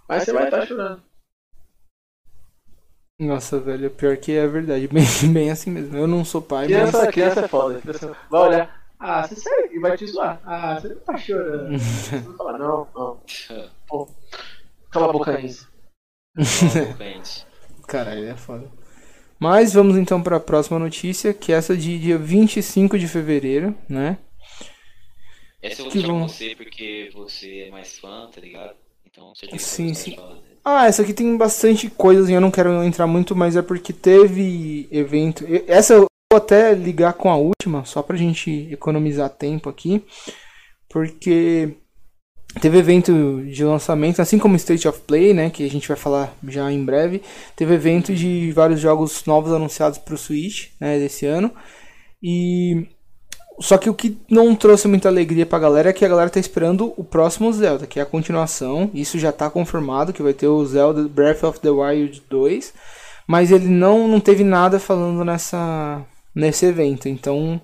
Mas 0.08 0.24
você 0.24 0.32
vai 0.32 0.44
estar 0.44 0.66
chorando. 0.66 1.02
Nossa, 3.18 3.58
velho, 3.58 3.90
pior 3.90 4.16
que 4.18 4.32
é 4.32 4.46
verdade, 4.46 4.88
bem, 4.92 5.04
bem 5.32 5.50
assim 5.50 5.70
mesmo. 5.70 5.96
Eu 5.96 6.06
não 6.06 6.24
sou 6.24 6.42
pai, 6.42 6.68
mas. 6.68 6.90
Criança, 6.90 7.12
criança 7.12 7.40
é 7.40 7.48
foda. 7.48 7.80
Criança 7.80 8.16
vai 8.30 8.40
olhar. 8.40 8.86
Ah, 8.98 9.26
você 9.26 9.36
sério? 9.36 9.74
E 9.74 9.78
vai 9.78 9.96
te 9.96 10.06
zoar. 10.06 10.40
Ah, 10.44 10.78
você 10.80 10.88
não 10.88 11.00
tá 11.00 11.16
chorando. 11.18 11.76
Você 11.78 12.18
vai 12.18 12.36
falar, 12.36 12.58
não, 12.58 12.88
não. 12.94 13.20
Pô, 13.86 14.08
cala 14.90 15.10
a 15.10 15.12
boca 15.12 15.38
nisso. 15.38 15.68
Concorrente. 16.36 17.46
Caralho, 17.86 18.26
é 18.26 18.36
foda. 18.36 18.70
Mas 19.38 19.74
vamos 19.74 19.96
então 19.98 20.22
para 20.22 20.36
a 20.36 20.40
próxima 20.40 20.78
notícia, 20.78 21.34
que 21.34 21.52
é 21.52 21.56
essa 21.56 21.76
de 21.76 21.98
dia 21.98 22.16
25 22.16 22.98
de 22.98 23.06
fevereiro, 23.06 23.76
né? 23.88 24.18
Essa 25.62 25.82
eu 25.82 25.84
vou 25.84 25.92
Que 25.92 25.98
deixar 25.98 26.12
com 26.14 26.28
você 26.28 26.56
porque 26.56 27.10
você 27.12 27.64
é 27.64 27.70
mais 27.70 27.98
fã, 27.98 28.30
tá 28.32 28.40
ligado? 28.40 28.74
Então 29.16 29.34
você 29.34 29.46
já 29.46 29.58
Sim, 29.58 29.94
sim. 29.94 30.14
falar 30.14 30.34
dele. 30.34 30.58
Ah, 30.62 30.86
essa 30.86 31.00
aqui 31.00 31.14
tem 31.14 31.36
bastante 31.38 31.88
coisas 31.88 32.28
e 32.28 32.34
eu 32.34 32.40
não 32.40 32.50
quero 32.50 32.82
entrar 32.84 33.06
muito, 33.06 33.34
mas 33.34 33.56
é 33.56 33.62
porque 33.62 33.92
teve 33.92 34.86
evento. 34.92 35.44
Essa 35.66 35.94
eu 35.94 36.06
vou 36.30 36.36
até 36.36 36.74
ligar 36.74 37.14
com 37.14 37.30
a 37.30 37.36
última, 37.36 37.84
só 37.86 38.02
pra 38.02 38.16
gente 38.16 38.68
economizar 38.70 39.30
tempo 39.30 39.70
aqui, 39.70 40.04
porque 40.90 41.76
teve 42.60 42.76
evento 42.78 43.42
de 43.46 43.64
lançamento, 43.64 44.20
assim 44.20 44.38
como 44.38 44.56
State 44.56 44.86
of 44.86 45.00
Play, 45.06 45.32
né, 45.32 45.48
que 45.48 45.64
a 45.64 45.70
gente 45.70 45.88
vai 45.88 45.96
falar 45.96 46.34
já 46.46 46.70
em 46.70 46.84
breve. 46.84 47.22
Teve 47.54 47.74
evento 47.74 48.14
de 48.14 48.52
vários 48.52 48.80
jogos 48.80 49.24
novos 49.24 49.52
anunciados 49.52 49.98
pro 49.98 50.18
Switch, 50.18 50.72
né, 50.78 50.98
desse 50.98 51.24
ano. 51.24 51.54
E 52.22 52.88
só 53.60 53.78
que 53.78 53.88
o 53.88 53.94
que 53.94 54.18
não 54.30 54.54
trouxe 54.54 54.86
muita 54.86 55.08
alegria 55.08 55.46
pra 55.46 55.58
galera 55.58 55.90
é 55.90 55.92
que 55.92 56.04
a 56.04 56.08
galera 56.08 56.30
tá 56.30 56.38
esperando 56.38 56.92
o 56.96 57.04
próximo 57.04 57.52
Zelda, 57.52 57.86
que 57.86 57.98
é 57.98 58.02
a 58.02 58.06
continuação. 58.06 58.90
Isso 58.92 59.18
já 59.18 59.32
tá 59.32 59.48
confirmado 59.48 60.12
que 60.12 60.22
vai 60.22 60.34
ter 60.34 60.46
o 60.48 60.64
Zelda 60.64 61.08
Breath 61.08 61.42
of 61.44 61.60
the 61.60 61.70
Wild 61.70 62.22
2, 62.28 62.74
mas 63.26 63.50
ele 63.50 63.68
não, 63.68 64.06
não 64.06 64.20
teve 64.20 64.44
nada 64.44 64.78
falando 64.78 65.24
nessa 65.24 66.04
nesse 66.34 66.66
evento. 66.66 67.08
Então 67.08 67.60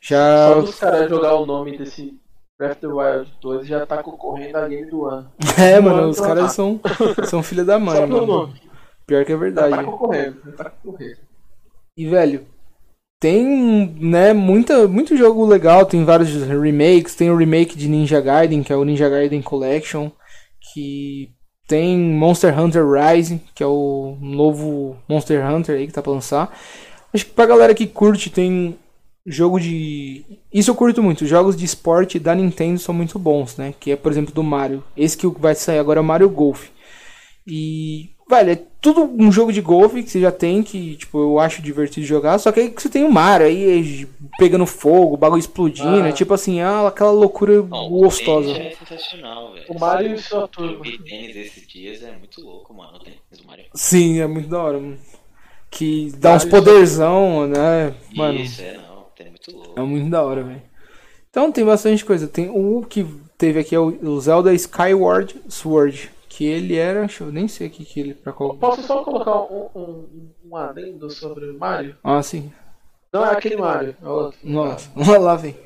já 0.00 0.54
Só 0.54 0.60
dos 0.60 0.78
caras 0.78 1.08
jogar 1.08 1.34
o 1.34 1.44
nome 1.46 1.76
desse 1.76 2.18
Breath 2.58 2.76
of 2.76 2.80
the 2.80 2.86
Wild 2.86 3.32
2 3.42 3.66
já 3.66 3.84
tá 3.84 4.02
concorrendo 4.02 4.56
a 4.56 4.68
game 4.68 4.90
do 4.90 5.04
ano. 5.04 5.30
é, 5.58 5.78
mano, 5.80 6.08
os 6.08 6.20
caras 6.20 6.52
são 6.52 6.80
são 7.24 7.42
filha 7.42 7.64
da 7.64 7.78
mãe, 7.78 7.96
Só 7.96 8.06
mano. 8.06 8.26
nome. 8.26 8.60
Pior 9.06 9.24
que 9.24 9.32
é 9.32 9.34
Já 9.34 9.38
tá 9.38 9.44
verdade. 9.44 9.84
concorrendo. 9.84 10.36
Já 10.44 10.52
tá 10.52 10.70
concorrendo. 10.70 11.18
E 11.96 12.08
velho, 12.08 12.46
tem, 13.18 13.96
né, 14.00 14.32
muita, 14.32 14.86
muito 14.86 15.16
jogo 15.16 15.46
legal, 15.46 15.86
tem 15.86 16.04
vários 16.04 16.30
remakes, 16.44 17.14
tem 17.14 17.30
o 17.30 17.36
remake 17.36 17.76
de 17.76 17.88
Ninja 17.88 18.20
Gaiden, 18.20 18.62
que 18.62 18.72
é 18.72 18.76
o 18.76 18.84
Ninja 18.84 19.08
Gaiden 19.08 19.42
Collection, 19.42 20.10
que 20.72 21.30
tem 21.66 21.98
Monster 21.98 22.58
Hunter 22.58 22.84
Rise, 22.86 23.40
que 23.54 23.62
é 23.62 23.66
o 23.66 24.16
novo 24.20 24.96
Monster 25.08 25.44
Hunter 25.44 25.76
aí 25.76 25.86
que 25.86 25.92
tá 25.92 26.02
pra 26.02 26.12
lançar. 26.12 26.56
Acho 27.12 27.24
que 27.24 27.32
pra 27.32 27.46
galera 27.46 27.74
que 27.74 27.86
curte, 27.86 28.30
tem 28.30 28.78
jogo 29.26 29.58
de. 29.58 30.24
Isso 30.52 30.70
eu 30.70 30.74
curto 30.74 31.02
muito, 31.02 31.26
jogos 31.26 31.56
de 31.56 31.64
esporte 31.64 32.18
da 32.18 32.34
Nintendo 32.34 32.78
são 32.78 32.94
muito 32.94 33.18
bons, 33.18 33.56
né? 33.56 33.74
Que 33.80 33.92
é, 33.92 33.96
por 33.96 34.12
exemplo, 34.12 34.32
do 34.32 34.42
Mario. 34.42 34.84
Esse 34.96 35.16
que 35.16 35.26
vai 35.26 35.54
sair 35.54 35.78
agora 35.78 35.98
é 35.98 36.02
o 36.02 36.04
Mario 36.04 36.28
Golf. 36.28 36.68
E, 37.46 38.10
velho, 38.28 38.50
é 38.52 38.58
tudo 38.80 39.02
um 39.04 39.30
jogo 39.32 39.52
de 39.52 39.60
golfe 39.60 40.02
que 40.02 40.10
você 40.10 40.20
já 40.20 40.30
tem, 40.32 40.62
que, 40.62 40.96
tipo, 40.96 41.18
eu 41.18 41.38
acho 41.38 41.62
divertido 41.62 42.02
de 42.02 42.06
jogar, 42.08 42.38
só 42.38 42.50
que 42.52 42.60
aí 42.60 42.70
que 42.70 42.80
você 42.80 42.88
tem 42.88 43.04
o 43.04 43.10
Mario, 43.12 43.46
aí 43.46 43.80
é 44.02 44.06
pegando 44.38 44.66
fogo, 44.66 45.14
o 45.14 45.16
bagulho 45.16 45.40
explodindo, 45.40 46.02
Ah. 46.02 46.08
é 46.08 46.12
tipo 46.12 46.32
assim, 46.34 46.60
ah, 46.60 46.86
aquela 46.86 47.10
loucura 47.10 47.62
Não, 47.62 47.88
gostosa. 47.88 48.50
O 48.50 48.56
é 48.56 48.70
sensacional, 48.74 49.52
velho. 49.52 49.64
O 49.68 49.78
Mario 49.78 50.14
e 50.14 50.18
sua 50.18 50.46
turma. 50.48 50.84
tênis 50.84 51.36
esses 51.36 51.66
dias, 51.66 52.02
é 52.02 52.12
muito 52.16 52.40
louco, 52.40 52.72
mano. 52.74 52.96
O 52.96 53.00
tênis 53.00 53.18
do 53.40 53.46
Mario. 53.46 53.64
Sim, 53.74 54.20
é 54.20 54.26
muito 54.26 54.48
da 54.48 54.62
hora, 54.62 54.78
mano. 54.78 54.98
Que 55.70 56.12
dá 56.18 56.34
uns 56.34 56.44
Mario 56.44 56.50
poderzão, 56.64 57.46
né? 57.46 57.92
Mano, 58.14 58.38
Isso, 58.40 58.62
é, 58.62 58.74
não. 58.76 59.06
É 59.18 59.24
muito 59.28 59.50
louco. 59.56 59.80
é 59.80 59.82
muito 59.82 60.10
da 60.10 60.22
hora, 60.22 60.42
velho. 60.42 60.62
Então 61.30 61.50
tem 61.52 61.64
bastante 61.64 62.04
coisa. 62.04 62.26
Tem 62.26 62.48
o 62.48 62.82
que 62.88 63.04
teve 63.36 63.58
aqui 63.60 63.74
é 63.74 63.78
o 63.78 63.88
o 64.02 64.20
Zelda 64.20 64.54
Skyward 64.54 65.34
Sword, 65.48 66.10
que 66.36 66.44
ele 66.44 66.76
era, 66.76 67.00
deixa 67.00 67.24
eu 67.24 67.32
nem 67.32 67.48
sei 67.48 67.66
aqui 67.66 67.82
que 67.82 67.98
ele 67.98 68.12
pra 68.12 68.30
qual. 68.30 68.58
Posso 68.58 68.82
só 68.82 69.02
colocar 69.02 69.50
um, 69.50 69.70
um, 69.74 70.30
um 70.44 70.56
adendo 70.56 71.08
sobre 71.08 71.48
o 71.48 71.58
Mario? 71.58 71.96
Ah, 72.04 72.22
sim. 72.22 72.52
Não 73.10 73.24
é 73.24 73.32
aquele 73.32 73.56
Mario, 73.56 73.96
é 74.02 74.06
outro. 74.06 74.38
Nossa, 74.44 74.90
lá 75.18 75.34
vem. 75.34 75.56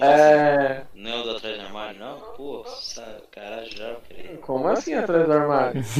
É. 0.00 0.86
Não 0.94 1.10
é 1.10 1.20
o 1.20 1.22
do 1.22 1.36
atrás 1.36 1.58
do 1.58 1.66
armário, 1.66 2.00
não? 2.00 2.18
Pô, 2.34 2.64
caralho, 3.30 3.76
já, 3.76 3.94
peraí. 4.08 4.38
Como 4.38 4.66
assim 4.68 4.94
atrás 4.94 5.26
do 5.26 5.32
armário? 5.32 5.82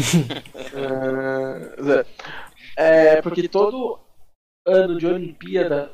É, 2.77 3.17
é 3.17 3.23
porque 3.23 3.49
todo 3.49 3.99
ano 4.65 4.97
de 4.97 5.07
Olimpíada 5.07 5.91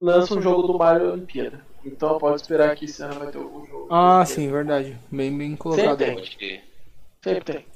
lança 0.00 0.34
um 0.34 0.42
jogo 0.42 0.62
do 0.62 0.78
Mario 0.78 1.12
Olimpíada. 1.12 1.64
Então 1.84 2.18
pode 2.18 2.40
esperar 2.40 2.74
que 2.76 2.84
esse 2.86 3.02
ano 3.02 3.18
vai 3.18 3.28
ter 3.30 3.38
algum 3.38 3.66
jogo. 3.66 3.88
Ah, 3.90 4.24
sim, 4.26 4.50
verdade. 4.50 4.98
Bem, 5.10 5.36
bem 5.36 5.54
colocado. 5.56 5.98
Sempre 5.98 6.30
crer. 6.36 6.60
Sempre 7.22 7.44
tem. 7.44 7.66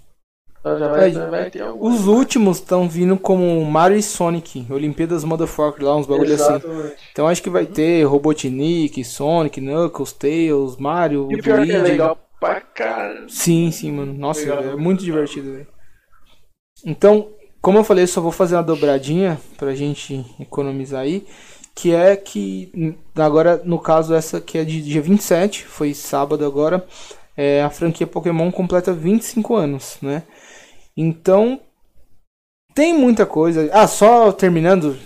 Então 0.60 0.78
já 0.78 0.88
vai, 0.88 1.08
É, 1.08 1.12
já 1.12 1.30
vai 1.30 1.50
ter 1.50 1.60
algum. 1.62 1.86
Os 1.88 2.06
últimos 2.06 2.58
estão 2.58 2.88
vindo 2.88 3.16
como 3.16 3.64
Mario 3.64 3.96
e 3.96 4.02
Sonic, 4.02 4.66
Olimpíadas 4.70 5.22
Motherfucker 5.24 5.84
lá, 5.84 5.96
uns 5.96 6.06
bagulho 6.06 6.34
assim. 6.34 6.42
Exatamente. 6.54 6.96
Então 7.12 7.28
acho 7.28 7.42
que 7.42 7.50
vai 7.50 7.64
ter 7.66 8.02
Robotnik, 8.04 9.04
Sonic, 9.04 9.60
Knuckles, 9.60 10.12
Tails, 10.12 10.76
Mario, 10.76 11.28
E 11.30 11.36
o 11.36 11.42
pior 11.42 11.60
é 11.60 11.64
que 11.66 11.72
é 11.72 11.78
Luigi. 11.78 11.92
legal 11.92 12.18
pra 12.40 12.60
caramba. 12.60 13.28
Sim, 13.28 13.70
sim, 13.70 13.92
mano. 13.92 14.12
Nossa, 14.14 14.40
Legal. 14.40 14.64
é 14.72 14.76
muito 14.76 15.04
divertido, 15.04 15.52
velho. 15.52 15.66
Então, 16.84 17.28
como 17.60 17.78
eu 17.78 17.84
falei, 17.84 18.04
eu 18.04 18.08
só 18.08 18.20
vou 18.20 18.32
fazer 18.32 18.56
uma 18.56 18.62
dobradinha 18.62 19.40
pra 19.56 19.74
gente 19.74 20.24
economizar 20.40 21.00
aí. 21.02 21.26
Que 21.80 21.94
é 21.94 22.16
que, 22.16 22.96
agora, 23.14 23.62
no 23.64 23.78
caso, 23.78 24.12
essa 24.12 24.40
que 24.40 24.58
é 24.58 24.64
de 24.64 24.82
dia 24.82 25.00
27, 25.00 25.64
foi 25.64 25.94
sábado 25.94 26.44
agora, 26.44 26.84
é, 27.36 27.62
a 27.62 27.70
franquia 27.70 28.04
Pokémon 28.04 28.50
completa 28.50 28.92
25 28.92 29.54
anos, 29.54 29.96
né? 30.02 30.24
Então, 30.96 31.60
tem 32.74 32.92
muita 32.92 33.24
coisa. 33.24 33.70
Ah, 33.72 33.86
só 33.86 34.32
terminando, 34.32 34.96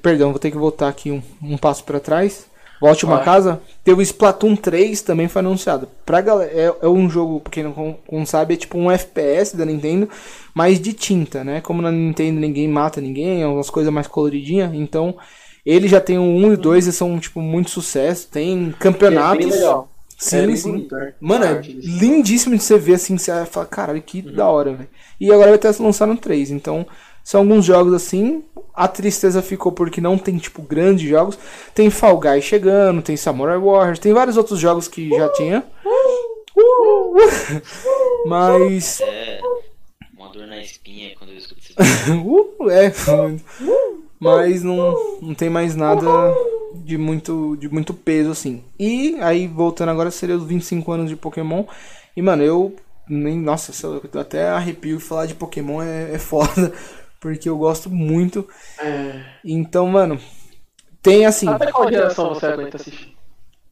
perdão, 0.00 0.30
vou 0.30 0.38
ter 0.38 0.52
que 0.52 0.56
voltar 0.56 0.86
aqui 0.86 1.10
um, 1.10 1.20
um 1.42 1.58
passo 1.58 1.82
pra 1.82 1.98
trás. 1.98 2.46
Volte 2.80 3.04
uma 3.04 3.18
casa. 3.18 3.60
Teve 3.82 4.00
o 4.00 4.02
Splatoon 4.02 4.54
3 4.54 5.02
também 5.02 5.26
foi 5.26 5.40
anunciado. 5.40 5.88
Pra 6.06 6.20
galera, 6.20 6.52
é, 6.52 6.72
é 6.82 6.88
um 6.88 7.10
jogo, 7.10 7.40
pra 7.40 7.50
quem 7.50 7.64
não, 7.64 7.96
não 8.10 8.24
sabe, 8.24 8.54
é 8.54 8.56
tipo 8.56 8.78
um 8.78 8.88
FPS 8.88 9.56
da 9.56 9.64
Nintendo, 9.64 10.08
mas 10.54 10.80
de 10.80 10.92
tinta, 10.92 11.42
né? 11.42 11.60
Como 11.60 11.82
na 11.82 11.90
Nintendo 11.90 12.38
ninguém 12.38 12.68
mata 12.68 13.00
ninguém, 13.00 13.42
é 13.42 13.46
umas 13.46 13.70
coisas 13.70 13.92
mais 13.92 14.06
coloridinhas. 14.06 14.72
Então, 14.72 15.16
ele 15.64 15.88
já 15.88 16.00
tem 16.00 16.18
o 16.18 16.22
1 16.22 16.50
e 16.52 16.54
o 16.54 16.56
2 16.56 16.86
e 16.86 16.92
são, 16.92 17.18
tipo, 17.18 17.40
muito 17.40 17.70
sucesso. 17.70 18.28
Tem 18.30 18.68
É 18.70 18.82
campeonatos. 18.82 19.44
bem 19.44 19.54
legal. 19.54 19.88
Sim, 20.18 20.36
é 20.38 20.46
bem 20.46 20.56
sim. 20.56 20.70
bonito, 20.70 20.94
né? 20.94 21.14
Mano, 21.20 21.44
é 21.44 21.60
lindíssimo 21.62 22.56
de 22.56 22.62
você 22.62 22.78
ver 22.78 22.94
assim, 22.94 23.18
você 23.18 23.32
vai 23.32 23.44
falar, 23.44 23.66
caralho, 23.66 24.00
que 24.02 24.20
Uhum. 24.20 24.32
da 24.34 24.48
hora, 24.48 24.72
velho. 24.74 24.88
E 25.20 25.32
agora 25.32 25.50
vai 25.50 25.58
ter 25.58 25.74
lançar 25.82 26.06
no 26.06 26.16
3, 26.16 26.50
então 26.52 26.86
são 27.24 27.40
alguns 27.40 27.64
jogos 27.64 27.92
assim. 27.92 28.44
A 28.74 28.86
tristeza 28.88 29.42
ficou 29.42 29.72
porque 29.72 30.00
não 30.00 30.16
tem, 30.16 30.38
tipo, 30.38 30.62
grandes 30.62 31.08
jogos. 31.08 31.38
Tem 31.74 31.90
Fall 31.90 32.18
Guys 32.18 32.44
chegando, 32.44 33.02
tem 33.02 33.16
Samurai 33.16 33.58
Warriors, 33.58 33.98
tem 33.98 34.12
vários 34.12 34.36
outros 34.36 34.58
jogos 34.60 34.86
que 34.88 35.08
já 35.10 35.28
tinha. 35.30 35.64
Mas. 38.26 39.00
É. 39.00 39.40
Uma 40.16 40.28
dor 40.28 40.46
na 40.46 40.58
espinha 40.60 41.14
quando 41.18 41.30
eu 41.30 41.36
escuto 41.38 41.60
esse 41.60 41.74
Uh, 42.12 42.70
é, 42.70 42.92
mas 44.22 44.62
não, 44.62 44.94
não 45.20 45.34
tem 45.34 45.50
mais 45.50 45.74
nada 45.74 46.06
de 46.84 46.96
muito, 46.96 47.56
de 47.56 47.68
muito 47.68 47.92
peso, 47.92 48.30
assim. 48.30 48.62
E 48.78 49.16
aí, 49.20 49.48
voltando 49.48 49.88
agora, 49.88 50.12
seria 50.12 50.36
os 50.36 50.44
25 50.44 50.92
anos 50.92 51.10
de 51.10 51.16
Pokémon. 51.16 51.64
E, 52.16 52.22
mano, 52.22 52.44
eu 52.44 52.76
nem. 53.08 53.36
Nossa, 53.36 53.72
eu 53.84 54.20
até 54.20 54.48
arrepio 54.50 55.00
falar 55.00 55.26
de 55.26 55.34
Pokémon 55.34 55.82
é, 55.82 56.14
é 56.14 56.18
foda. 56.20 56.72
Porque 57.20 57.48
eu 57.48 57.58
gosto 57.58 57.90
muito. 57.90 58.48
É. 58.78 59.24
Então, 59.44 59.88
mano, 59.88 60.18
tem 61.02 61.26
assim. 61.26 61.48
Até 61.48 61.72
qual 61.72 61.90
geração 61.90 62.28
você 62.28 62.46
aguenta 62.46 62.76
assistir? 62.76 63.11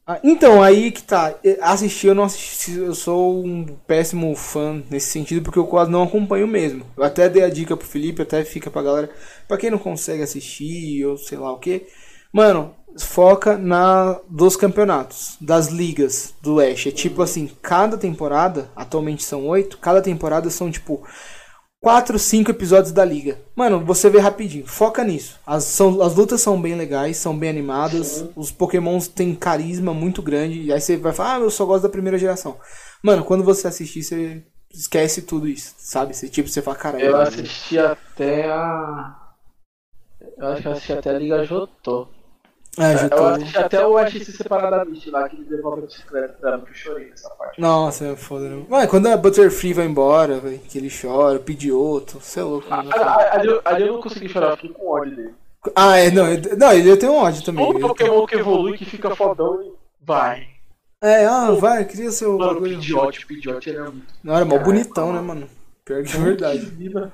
Ah, 0.05 0.19
Então, 0.23 0.61
aí 0.61 0.91
que 0.91 1.03
tá. 1.03 1.35
Assistir, 1.61 2.07
eu 2.07 2.15
não 2.15 2.23
assisti. 2.23 2.73
Eu 2.77 2.93
sou 2.95 3.45
um 3.45 3.65
péssimo 3.87 4.35
fã 4.35 4.83
nesse 4.89 5.07
sentido, 5.11 5.43
porque 5.43 5.59
eu 5.59 5.67
quase 5.67 5.91
não 5.91 6.03
acompanho 6.03 6.47
mesmo. 6.47 6.85
Eu 6.97 7.03
até 7.03 7.29
dei 7.29 7.43
a 7.43 7.49
dica 7.49 7.77
pro 7.77 7.87
Felipe, 7.87 8.21
até 8.21 8.43
fica 8.43 8.69
pra 8.71 8.81
galera. 8.81 9.09
Pra 9.47 9.57
quem 9.57 9.69
não 9.71 9.77
consegue 9.77 10.23
assistir, 10.23 11.05
ou 11.05 11.17
sei 11.17 11.37
lá 11.37 11.51
o 11.51 11.59
que. 11.59 11.85
Mano, 12.33 12.73
foca 12.97 13.57
na 13.57 14.19
dos 14.27 14.55
campeonatos, 14.55 15.37
das 15.39 15.67
ligas 15.67 16.33
do 16.41 16.55
Oeste. 16.55 16.89
É 16.89 16.91
tipo 16.91 17.21
assim, 17.21 17.49
cada 17.61 17.97
temporada, 17.97 18.69
atualmente 18.75 19.23
são 19.23 19.45
oito, 19.47 19.77
cada 19.77 20.01
temporada 20.01 20.49
são 20.49 20.71
tipo. 20.71 21.03
Quatro, 21.81 22.19
cinco 22.19 22.51
episódios 22.51 22.93
da 22.93 23.03
liga. 23.03 23.39
Mano, 23.55 23.83
você 23.83 24.09
vê 24.09 24.19
rapidinho. 24.19 24.67
Foca 24.67 25.03
nisso. 25.03 25.39
As, 25.45 25.63
são, 25.63 26.01
as 26.01 26.15
lutas 26.15 26.39
são 26.41 26.61
bem 26.61 26.75
legais, 26.75 27.17
são 27.17 27.37
bem 27.37 27.49
animadas. 27.49 28.23
Os 28.35 28.51
pokémons 28.51 29.07
têm 29.07 29.33
carisma 29.35 29.93
muito 29.93 30.21
grande. 30.21 30.61
E 30.61 30.71
aí 30.71 30.79
você 30.79 30.95
vai 30.95 31.11
falar, 31.11 31.37
ah, 31.37 31.39
eu 31.39 31.49
só 31.49 31.65
gosto 31.65 31.83
da 31.83 31.89
primeira 31.89 32.17
geração. 32.17 32.57
Mano, 33.03 33.25
quando 33.25 33.43
você 33.43 33.67
assistir, 33.67 34.03
você 34.03 34.43
esquece 34.71 35.23
tudo 35.23 35.47
isso, 35.47 35.73
sabe? 35.77 36.15
Você, 36.15 36.29
tipo, 36.29 36.47
você 36.47 36.61
fala, 36.61 36.77
caralho. 36.77 37.03
Eu 37.03 37.19
assisti 37.19 37.79
até 37.79 38.45
a. 38.45 39.17
Eu 40.37 40.47
acho 40.47 40.61
que 40.61 40.67
eu 40.67 40.71
assisti 40.71 40.93
até 40.93 41.09
a 41.09 41.17
Liga 41.19 41.43
Jotô. 41.43 42.07
Ah, 42.77 42.95
já 42.95 43.03
Eu 43.03 43.09
tô- 43.09 43.25
assisti 43.25 43.57
até 43.57 43.85
o 43.85 44.07
XC 44.07 44.31
separadamente 44.31 45.09
lá, 45.09 45.27
que 45.27 45.35
ele 45.35 45.43
devolve 45.43 45.83
a 45.83 45.85
bicicleta 45.85 46.33
pra 46.39 46.57
mim, 46.57 46.63
que 46.63 46.71
eu 46.71 46.75
chorei 46.75 47.09
nessa 47.09 47.29
parte. 47.31 47.59
Nossa, 47.59 48.05
é 48.05 48.15
foda, 48.15 48.47
né? 48.47 48.65
Mano, 48.69 48.87
quando 48.87 49.07
a 49.07 49.17
Butterfree 49.17 49.73
vai 49.73 49.85
embora, 49.85 50.39
véi, 50.39 50.57
que 50.57 50.77
ele 50.77 50.89
chora, 50.89 51.37
pede 51.37 51.69
outro, 51.71 52.19
você 52.21 52.39
é 52.39 52.43
louco. 52.43 52.67
Ah, 52.71 52.83
ah, 52.95 53.35
Ali 53.35 53.47
eu- 53.49 53.61
ali 53.65 53.87
eu 53.87 53.93
não 53.93 54.01
consegui 54.01 54.29
chorar, 54.29 54.51
eu 54.51 54.55
fiquei 54.55 54.69
com 54.73 54.87
ódio 54.87 55.15
dele. 55.15 55.35
Ah, 55.75 55.97
é, 55.97 56.09
não, 56.11 56.27
ele- 56.27 56.55
não, 56.55 56.71
ele 56.71 56.95
tem 56.97 57.09
um 57.09 57.17
ódio 57.17 57.43
também. 57.43 57.65
Todo 57.65 57.79
Pokémon 57.79 58.25
que 58.25 58.35
evolui, 58.35 58.77
que 58.77 58.85
fica 58.85 59.13
fodão, 59.15 59.61
ele 59.61 59.73
vai. 60.01 60.47
É, 61.03 61.25
ah, 61.25 61.51
vai, 61.51 61.83
cria 61.83 62.09
seu 62.11 62.37
Mano, 62.37 62.51
o 62.51 62.53
bagulho. 62.53 62.75
Pidgeot, 62.77 63.23
o 63.23 63.27
Pidgeot 63.27 63.69
é 63.69 63.79
muito. 63.81 64.05
Não, 64.23 64.35
era 64.35 64.45
mó 64.45 64.57
bonitão, 64.59 65.11
né, 65.11 65.19
mano. 65.19 65.47
Pior 65.83 66.03
que 66.03 66.15
é 66.15 66.19
verdade. 66.19 67.11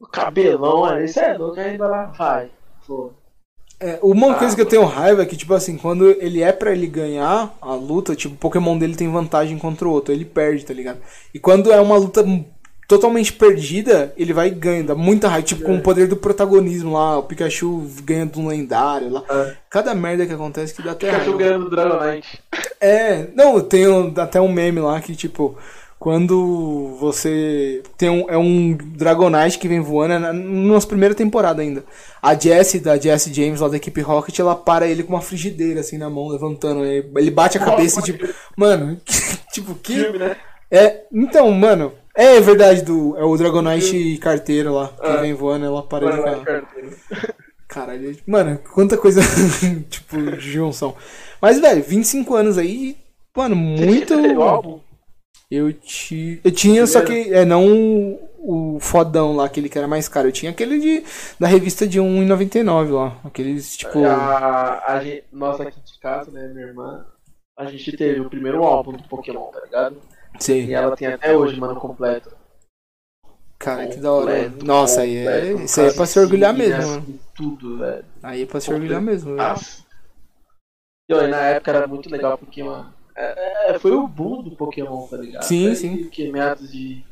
O 0.00 0.06
cabelão, 0.06 0.98
isso 1.04 1.20
é 1.20 1.36
louco, 1.38 1.60
ainda 1.60 1.86
lá 1.86 2.06
vai. 2.06 2.50
Pô. 2.86 3.12
É, 3.80 3.98
uma 4.02 4.32
Ah, 4.32 4.34
coisa 4.34 4.54
que 4.54 4.60
eu 4.60 4.66
tenho 4.66 4.84
raiva 4.84 5.22
é 5.22 5.26
que, 5.26 5.36
tipo 5.36 5.54
assim, 5.54 5.76
quando 5.78 6.10
ele 6.20 6.42
é 6.42 6.52
pra 6.52 6.70
ele 6.72 6.86
ganhar 6.86 7.54
a 7.62 7.72
luta, 7.74 8.14
tipo, 8.14 8.34
o 8.34 8.38
Pokémon 8.38 8.76
dele 8.76 8.94
tem 8.94 9.10
vantagem 9.10 9.56
contra 9.58 9.88
o 9.88 9.90
outro, 9.90 10.12
ele 10.12 10.24
perde, 10.26 10.66
tá 10.66 10.74
ligado? 10.74 10.98
E 11.32 11.38
quando 11.38 11.72
é 11.72 11.80
uma 11.80 11.96
luta 11.96 12.22
totalmente 12.86 13.32
perdida, 13.32 14.12
ele 14.16 14.32
vai 14.32 14.48
e 14.48 14.50
ganha, 14.50 14.82
dá 14.82 14.94
muita 14.94 15.28
raiva, 15.28 15.46
tipo, 15.46 15.62
com 15.62 15.76
o 15.76 15.80
poder 15.80 16.08
do 16.08 16.16
protagonismo 16.16 16.92
lá, 16.94 17.18
o 17.18 17.22
Pikachu 17.22 17.86
ganha 18.02 18.26
de 18.26 18.38
um 18.38 18.48
lendário 18.48 19.08
lá. 19.10 19.22
É. 19.30 19.54
Cada 19.70 19.94
merda 19.94 20.26
que 20.26 20.32
acontece 20.32 20.74
que 20.74 20.82
dá 20.82 20.90
até 20.90 21.06
Pikachu 21.06 21.30
raiva. 21.30 21.38
ganhando 21.38 21.64
do 21.64 21.70
Dragonite. 21.70 22.40
É, 22.80 23.28
não, 23.34 23.60
tem 23.60 23.86
um- 23.88 24.12
até 24.16 24.40
um 24.40 24.52
meme 24.52 24.80
lá 24.80 25.00
que, 25.00 25.14
tipo, 25.14 25.56
quando 26.00 26.96
você 26.98 27.82
tem 27.98 28.08
um, 28.08 28.30
é 28.30 28.38
um 28.38 28.74
Dragonite 28.74 29.58
que 29.58 29.68
vem 29.68 29.80
voando, 29.80 30.14
é 30.14 30.18
na 30.18 30.32
nossa 30.32 30.86
primeira 30.86 31.14
temporada 31.14 31.60
ainda. 31.60 31.84
A 32.22 32.34
Jessie, 32.34 32.80
da 32.80 32.96
Jessie 32.96 33.34
James, 33.34 33.60
lá 33.60 33.68
da 33.68 33.76
equipe 33.76 34.00
Rocket, 34.00 34.38
ela 34.38 34.56
para 34.56 34.88
ele 34.88 35.02
com 35.02 35.12
uma 35.12 35.20
frigideira, 35.20 35.80
assim, 35.80 35.98
na 35.98 36.08
mão, 36.08 36.28
levantando. 36.28 36.86
Ele 36.86 37.30
bate 37.30 37.58
a 37.58 37.60
cabeça 37.60 38.00
e, 38.00 38.02
tipo, 38.02 38.26
mano, 38.56 38.98
tipo, 39.52 39.74
que... 39.74 39.92
Filme, 39.92 40.18
né? 40.18 40.36
É, 40.70 41.02
então, 41.12 41.50
mano, 41.50 41.92
é 42.14 42.40
verdade, 42.40 42.80
do, 42.80 43.14
é 43.18 43.22
o 43.22 43.36
Dragonite 43.36 44.16
carteiro 44.22 44.72
lá, 44.72 44.88
que 44.88 45.20
vem 45.20 45.34
voando, 45.34 45.66
ela 45.66 45.82
para 45.82 46.06
ele 46.06 46.22
com 46.22 46.28
a... 46.30 47.34
Caralho, 47.68 48.16
mano, 48.26 48.58
quanta 48.72 48.96
coisa, 48.96 49.20
tipo, 49.90 50.16
de 50.18 50.50
junção. 50.50 50.96
Mas, 51.42 51.60
velho, 51.60 51.82
25 51.82 52.34
anos 52.34 52.56
aí, 52.56 52.96
mano, 53.36 53.54
muito... 53.54 54.14
Eu, 55.50 55.72
ti... 55.72 56.40
eu 56.44 56.52
tinha, 56.52 56.86
só 56.86 57.04
que 57.04 57.34
é 57.34 57.44
não 57.44 57.66
o, 57.66 58.76
o 58.76 58.80
fodão 58.80 59.34
lá, 59.34 59.46
aquele 59.46 59.68
que 59.68 59.76
era 59.76 59.88
mais 59.88 60.08
caro. 60.08 60.28
Eu 60.28 60.32
tinha 60.32 60.52
aquele 60.52 60.78
de, 60.78 61.04
da 61.40 61.48
revista 61.48 61.88
de 61.88 62.00
1,99 62.00 62.90
lá. 62.90 63.16
Aqueles, 63.24 63.76
tipo... 63.76 64.04
A, 64.04 64.84
a 64.86 65.02
gente, 65.02 65.24
nós 65.32 65.60
aqui 65.60 65.80
de 65.80 65.98
casa, 65.98 66.30
né, 66.30 66.46
minha 66.54 66.66
irmã, 66.66 67.04
a 67.58 67.64
gente 67.64 67.96
teve 67.96 68.20
o 68.20 68.30
primeiro 68.30 68.62
álbum 68.62 68.92
do 68.92 69.02
Pokémon, 69.08 69.50
tá 69.50 69.60
ligado? 69.60 69.96
E 70.38 70.44
Sei. 70.44 70.72
ela 70.72 70.96
tem 70.96 71.08
até 71.08 71.36
hoje, 71.36 71.58
mano, 71.58 71.74
completo. 71.80 72.30
Cara, 73.58 73.88
que 73.88 73.96
da 73.96 74.12
hora. 74.12 74.44
Completo, 74.44 74.64
Nossa, 74.64 75.00
aí 75.02 75.16
é, 75.16 75.40
completo, 75.40 75.64
isso 75.64 75.80
aí 75.80 75.88
é 75.88 75.92
pra 75.92 76.06
se 76.06 76.18
orgulhar 76.18 76.54
mesmo, 76.54 76.90
mano. 76.92 77.20
Tudo, 77.34 77.78
velho. 77.78 78.04
Aí 78.22 78.42
é 78.42 78.46
pra 78.46 78.60
se 78.60 78.72
orgulhar 78.72 79.02
mesmo, 79.02 79.36
velho. 79.36 79.48
Nossa. 79.48 79.84
E 81.10 81.12
olha, 81.12 81.28
na 81.28 81.40
época 81.42 81.70
era 81.72 81.86
muito 81.86 82.08
legal 82.08 82.38
porque, 82.38 82.62
mano, 82.62 82.94
é, 83.20 83.70
é, 83.70 83.78
foi 83.78 83.92
o 83.92 84.06
boom 84.06 84.42
do 84.42 84.50
Pokémon, 84.52 85.06
tá 85.06 85.16
ligado? 85.16 85.42
Sim, 85.42 85.66
Foi 85.66 85.74
sim. 85.74 86.04
Que 86.08 86.30
meados 86.30 86.70
de 86.70 87.04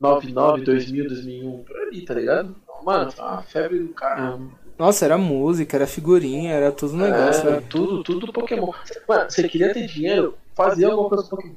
99, 0.00 0.64
2000, 0.64 1.08
2001, 1.08 1.64
por 1.64 1.76
ali, 1.76 2.04
tá 2.04 2.14
ligado? 2.14 2.56
Mano, 2.84 3.10
foi 3.10 3.24
uma 3.24 3.42
febre 3.42 3.78
do 3.80 3.88
caramba. 3.94 4.50
Nossa, 4.78 5.04
era 5.06 5.16
música, 5.16 5.76
era 5.76 5.86
figurinha, 5.86 6.52
era 6.52 6.70
tudo 6.70 6.94
um 6.94 6.98
negócio, 6.98 7.40
Era 7.42 7.50
velho. 7.52 7.66
tudo, 7.68 8.02
tudo 8.02 8.32
Pokémon. 8.32 8.70
Mano, 9.08 9.30
você 9.30 9.48
queria 9.48 9.72
ter 9.72 9.86
dinheiro, 9.86 10.36
fazia 10.54 10.88
alguma 10.88 11.08
coisa 11.08 11.24
com 11.24 11.36
Pokémon. 11.36 11.54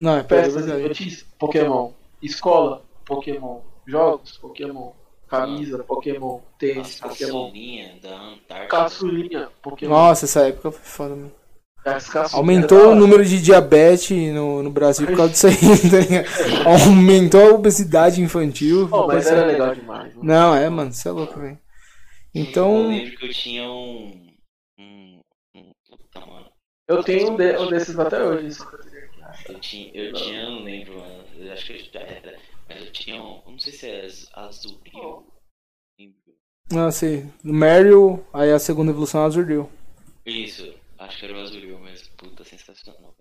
Não, 0.00 0.16
é 0.16 0.22
verdade. 0.22 0.82
infantis, 0.82 1.26
Pokémon. 1.38 1.90
Escola, 2.22 2.82
Pokémon. 3.04 3.60
Jogos, 3.86 4.38
Pokémon. 4.38 4.92
Camisa, 5.26 5.82
Pokémon. 5.82 6.40
Tênis, 6.58 7.00
Pokémon. 7.00 7.46
caçulinha 7.46 7.98
da 8.00 8.20
Antártica. 8.20 8.66
Caçulinha, 8.68 9.48
Pokémon. 9.60 9.90
Nossa, 9.90 10.24
essa 10.26 10.46
época 10.46 10.70
foi 10.70 10.84
foda, 10.84 11.14
mano. 11.16 11.32
Aumentou 12.32 12.92
o 12.92 12.94
número 12.94 13.24
de 13.24 13.40
diabetes 13.42 14.10
no, 14.32 14.62
no 14.62 14.70
Brasil 14.70 15.06
por 15.06 15.16
causa 15.16 15.32
disso 15.32 15.46
aí, 15.48 15.54
tá 15.90 15.98
ligado? 15.98 16.66
Aumentou 16.86 17.40
a 17.40 17.52
obesidade 17.54 18.22
infantil. 18.22 18.88
Pô, 18.88 19.06
mas 19.06 19.26
era 19.26 19.44
legal 19.46 19.74
demais. 19.74 20.14
Mano. 20.14 20.24
Não, 20.26 20.54
é, 20.54 20.68
mano, 20.70 20.92
você 20.92 21.08
é 21.08 21.12
louco, 21.12 21.38
velho. 21.38 21.58
Eu 22.34 22.42
Então, 22.42 22.88
lembro 22.88 23.16
que 23.18 23.26
eu 23.26 23.32
tinha 23.32 23.68
um. 23.70 24.26
um, 24.78 25.20
puta, 25.88 26.20
mano. 26.26 26.46
Eu 26.88 27.02
tenho 27.04 27.32
um, 27.32 27.36
de- 27.36 27.56
um 27.58 27.68
desses 27.68 27.98
até 27.98 28.22
hoje. 28.22 28.58
Eu 29.48 29.60
tinha, 29.60 29.90
eu 29.94 30.12
tinha, 30.14 30.42
eu 30.42 30.50
não 30.52 30.64
lembro, 30.64 30.98
mano. 30.98 31.24
Eu 31.38 31.52
acho 31.52 31.66
que 31.66 31.90
eu 31.94 32.00
era. 32.00 32.38
Mas 32.68 32.80
eu 32.80 32.92
tinha 32.92 33.22
um. 33.22 33.42
eu 33.44 33.52
Não 33.52 33.58
sei 33.58 33.72
se 33.72 33.86
é 33.88 34.04
az- 34.06 34.28
azul. 34.34 34.80
não 36.72 36.90
sei, 36.90 37.26
no 37.42 37.52
Mario, 37.52 38.24
aí 38.32 38.50
a 38.50 38.58
segunda 38.58 38.90
evolução 38.90 39.22
é 39.22 39.26
Azurdil. 39.26 39.68
Isso, 40.26 40.72
acho 41.04 41.18
que 41.18 41.24
era 41.26 41.34
o 41.34 41.40
azul 41.40 41.78
mesmo. 41.80 42.08
Puta, 42.16 42.44
sensacional. 42.44 43.14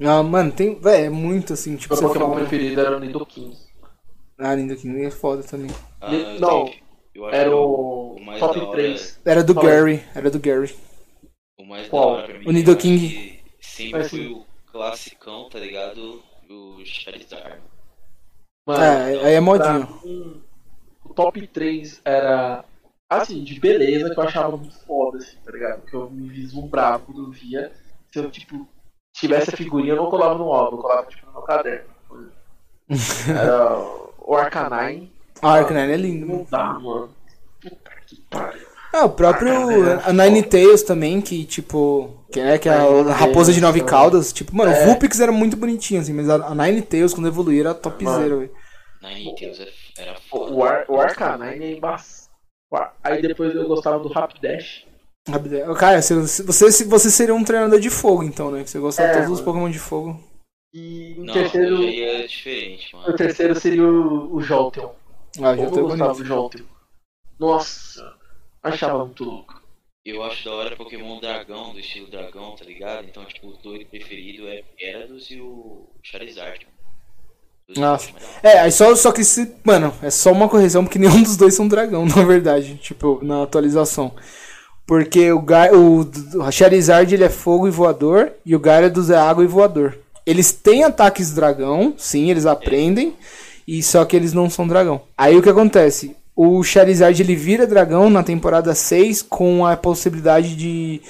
Ah, 0.00 0.22
mano, 0.22 0.50
tem, 0.50 0.78
velho, 0.80 1.04
é 1.06 1.10
muito 1.10 1.52
assim, 1.52 1.76
tipo, 1.76 1.94
Meu 1.94 2.02
Pokémon 2.08 2.26
fala. 2.30 2.40
preferido 2.40 2.80
era 2.80 2.96
o 2.96 3.00
Nidoking. 3.00 3.56
Ah, 4.38 4.54
Lindo 4.54 4.74
King 4.76 5.04
é 5.04 5.10
foda 5.10 5.42
também. 5.44 5.70
Ah, 6.00 6.12
eu 6.12 6.40
não, 6.40 6.64
tenho- 6.64 6.82
eu 7.14 7.26
acho 7.26 7.36
Era 7.36 7.48
que 7.50 7.54
o 7.54 8.14
o 8.16 8.24
mais 8.24 8.40
top 8.40 8.58
hora- 8.58 8.72
3. 8.72 9.20
Era 9.24 9.44
do 9.44 9.54
Fala. 9.54 9.68
Gary, 9.70 10.02
era 10.14 10.30
do 10.30 10.40
Gary. 10.40 10.74
O 11.58 11.64
mais 11.64 11.88
Qual? 11.88 12.06
da 12.10 12.12
hora 12.16 12.26
pra 12.28 12.38
mim. 12.38 12.48
O 12.48 12.50
Nido 12.50 12.70
eu 12.72 12.74
acho 12.74 12.82
King. 12.82 13.08
que 13.08 13.42
Sempre 13.64 14.00
Mas, 14.00 14.10
foi 14.10 14.26
o 14.26 14.44
classicão, 14.72 15.48
tá 15.48 15.58
ligado? 15.60 16.20
O 16.50 16.84
Charizard. 16.84 17.62
Mano, 18.66 18.82
É, 18.82 19.24
aí 19.26 19.34
é 19.34 19.40
modinho. 19.40 19.88
mim, 20.04 20.42
o 21.04 21.14
top 21.14 21.46
3 21.46 22.00
era 22.04 22.64
assim, 23.18 23.44
de 23.44 23.60
beleza, 23.60 24.10
que 24.14 24.18
eu 24.18 24.24
achava 24.24 24.56
muito 24.56 24.74
foda, 24.86 25.18
assim, 25.18 25.36
tá 25.44 25.52
ligado? 25.52 25.82
Que 25.82 25.94
eu 25.94 26.10
me 26.10 26.28
vislumbrava 26.28 27.00
quando 27.00 27.24
eu 27.26 27.30
via. 27.30 27.70
Se 28.12 28.18
eu, 28.18 28.30
tipo, 28.30 28.66
tivesse 29.14 29.50
a 29.50 29.56
figurinha, 29.56 29.92
eu 29.92 29.96
não 29.96 30.10
colava 30.10 30.38
no 30.38 30.52
álbum, 30.52 30.76
eu 30.76 30.82
colava, 30.82 31.06
tipo, 31.06 31.26
no 31.26 31.32
meu 31.32 31.42
caderno. 31.42 31.90
Era 33.28 33.78
o 34.18 34.34
Arcanine. 34.36 35.12
A 35.40 35.52
Arcanine 35.54 35.92
é 35.92 35.96
lindo, 35.96 36.26
Não 36.26 36.34
mano. 36.36 36.46
dá, 36.50 36.64
mano. 36.74 37.10
Puta 37.60 37.90
que 38.06 38.16
pariu. 38.30 38.66
Ah, 38.94 39.06
o 39.06 39.10
próprio 39.10 39.50
a 40.04 40.12
Nine 40.12 40.42
Tails 40.42 40.82
também, 40.82 41.20
que 41.22 41.44
tipo. 41.46 42.22
Que 42.30 42.40
é, 42.40 42.58
que 42.58 42.68
é 42.68 42.74
a 42.74 42.82
Nine 42.90 43.10
raposa 43.10 43.50
de 43.52 43.60
nove 43.60 43.78
Tails 43.80 43.90
caudas. 43.90 44.32
Tipo, 44.32 44.54
mano, 44.54 44.70
É. 44.70 44.82
o 44.82 44.86
Vulpix 44.86 45.18
era 45.18 45.32
muito 45.32 45.56
bonitinho, 45.56 46.00
assim, 46.00 46.12
mas 46.12 46.28
a, 46.28 46.54
Nine 46.54 46.82
Tails, 46.82 47.14
quando 47.14 47.28
evoluía, 47.28 47.60
era 47.62 47.74
topzera, 47.74 48.36
velho. 48.36 48.50
Ninetales 49.02 49.58
é- 49.60 50.02
era 50.02 50.12
O, 50.12 50.20
foda. 50.28 50.52
o, 50.52 50.62
Ar, 50.64 50.84
o 50.88 51.00
Arcanine 51.00 51.64
é 51.64 51.72
embaçado. 51.72 52.21
Aí 53.02 53.20
depois 53.22 53.54
eu 53.54 53.66
gostava 53.68 53.98
do 54.00 54.08
Rapidash. 54.08 54.86
Rapidash. 55.28 55.78
Cara, 55.78 56.02
você, 56.02 56.42
você, 56.42 56.84
você 56.84 57.10
seria 57.10 57.34
um 57.34 57.44
treinador 57.44 57.78
de 57.80 57.90
fogo, 57.90 58.22
então, 58.22 58.50
né? 58.50 58.64
Que 58.64 58.70
você 58.70 58.78
gosta 58.78 59.02
de 59.02 59.08
É, 59.10 59.12
todos 59.12 59.30
os 59.30 59.40
mano. 59.40 59.44
Pokémon 59.44 59.70
de 59.70 59.78
fogo. 59.78 60.20
E 60.74 61.14
Não, 61.18 61.32
terceiro, 61.34 61.82
é 61.84 62.26
diferente, 62.26 62.94
o 62.94 62.98
mano. 62.98 63.16
terceiro 63.16 63.54
seria 63.54 63.84
o, 63.84 64.34
o 64.34 64.40
Jolteon. 64.40 64.90
Ah, 65.42 65.56
já 65.56 65.68
Como 65.68 65.78
eu 65.78 65.88
gostava 65.88 66.14
bonito. 66.14 66.14
do 66.14 66.24
Jolteon. 66.24 66.66
Nossa, 67.38 68.18
achava 68.62 69.04
muito 69.04 69.24
louco. 69.24 69.60
Eu 70.04 70.22
acho 70.24 70.44
da 70.44 70.52
hora 70.54 70.76
Pokémon 70.76 71.20
dragão, 71.20 71.72
do 71.72 71.78
estilo 71.78 72.10
dragão, 72.10 72.56
tá 72.56 72.64
ligado? 72.64 73.04
Então, 73.06 73.24
tipo, 73.24 73.48
os 73.48 73.58
dois 73.58 73.86
preferidos 73.86 74.46
é 74.48 74.64
Gyarados 74.78 75.30
e 75.30 75.40
o 75.40 75.88
Charizard. 76.02 76.66
Nossa. 77.76 78.08
É, 78.42 78.60
aí 78.60 78.72
só, 78.72 78.94
só 78.94 79.12
que 79.12 79.24
se. 79.24 79.52
Mano, 79.64 79.92
é 80.02 80.10
só 80.10 80.32
uma 80.32 80.48
correção, 80.48 80.84
porque 80.84 80.98
nenhum 81.00 81.22
dos 81.22 81.36
dois 81.36 81.54
são 81.54 81.68
dragão, 81.68 82.06
na 82.06 82.22
verdade. 82.24 82.76
Tipo, 82.76 83.18
na 83.22 83.42
atualização. 83.42 84.12
Porque 84.86 85.30
o, 85.32 85.40
Ga 85.40 85.70
o, 85.72 86.00
o 86.00 86.52
Charizard 86.52 87.14
ele 87.14 87.24
é 87.24 87.28
fogo 87.28 87.68
e 87.68 87.70
voador, 87.70 88.32
e 88.44 88.54
o 88.54 88.60
Gyarados 88.60 89.10
é 89.10 89.16
água 89.16 89.44
e 89.44 89.46
voador. 89.46 89.96
Eles 90.26 90.52
têm 90.52 90.84
ataques 90.84 91.32
dragão, 91.32 91.94
sim, 91.96 92.30
eles 92.30 92.46
aprendem, 92.46 93.14
e 93.66 93.82
só 93.82 94.04
que 94.04 94.14
eles 94.14 94.32
não 94.32 94.50
são 94.50 94.66
dragão. 94.66 95.02
Aí 95.16 95.36
o 95.36 95.42
que 95.42 95.48
acontece? 95.48 96.16
O 96.34 96.62
Charizard 96.62 97.20
ele 97.20 97.36
vira 97.36 97.66
dragão 97.66 98.08
na 98.08 98.22
temporada 98.22 98.74
6 98.74 99.22
com 99.22 99.66
a 99.66 99.76
possibilidade 99.76 100.56
de, 100.56 101.00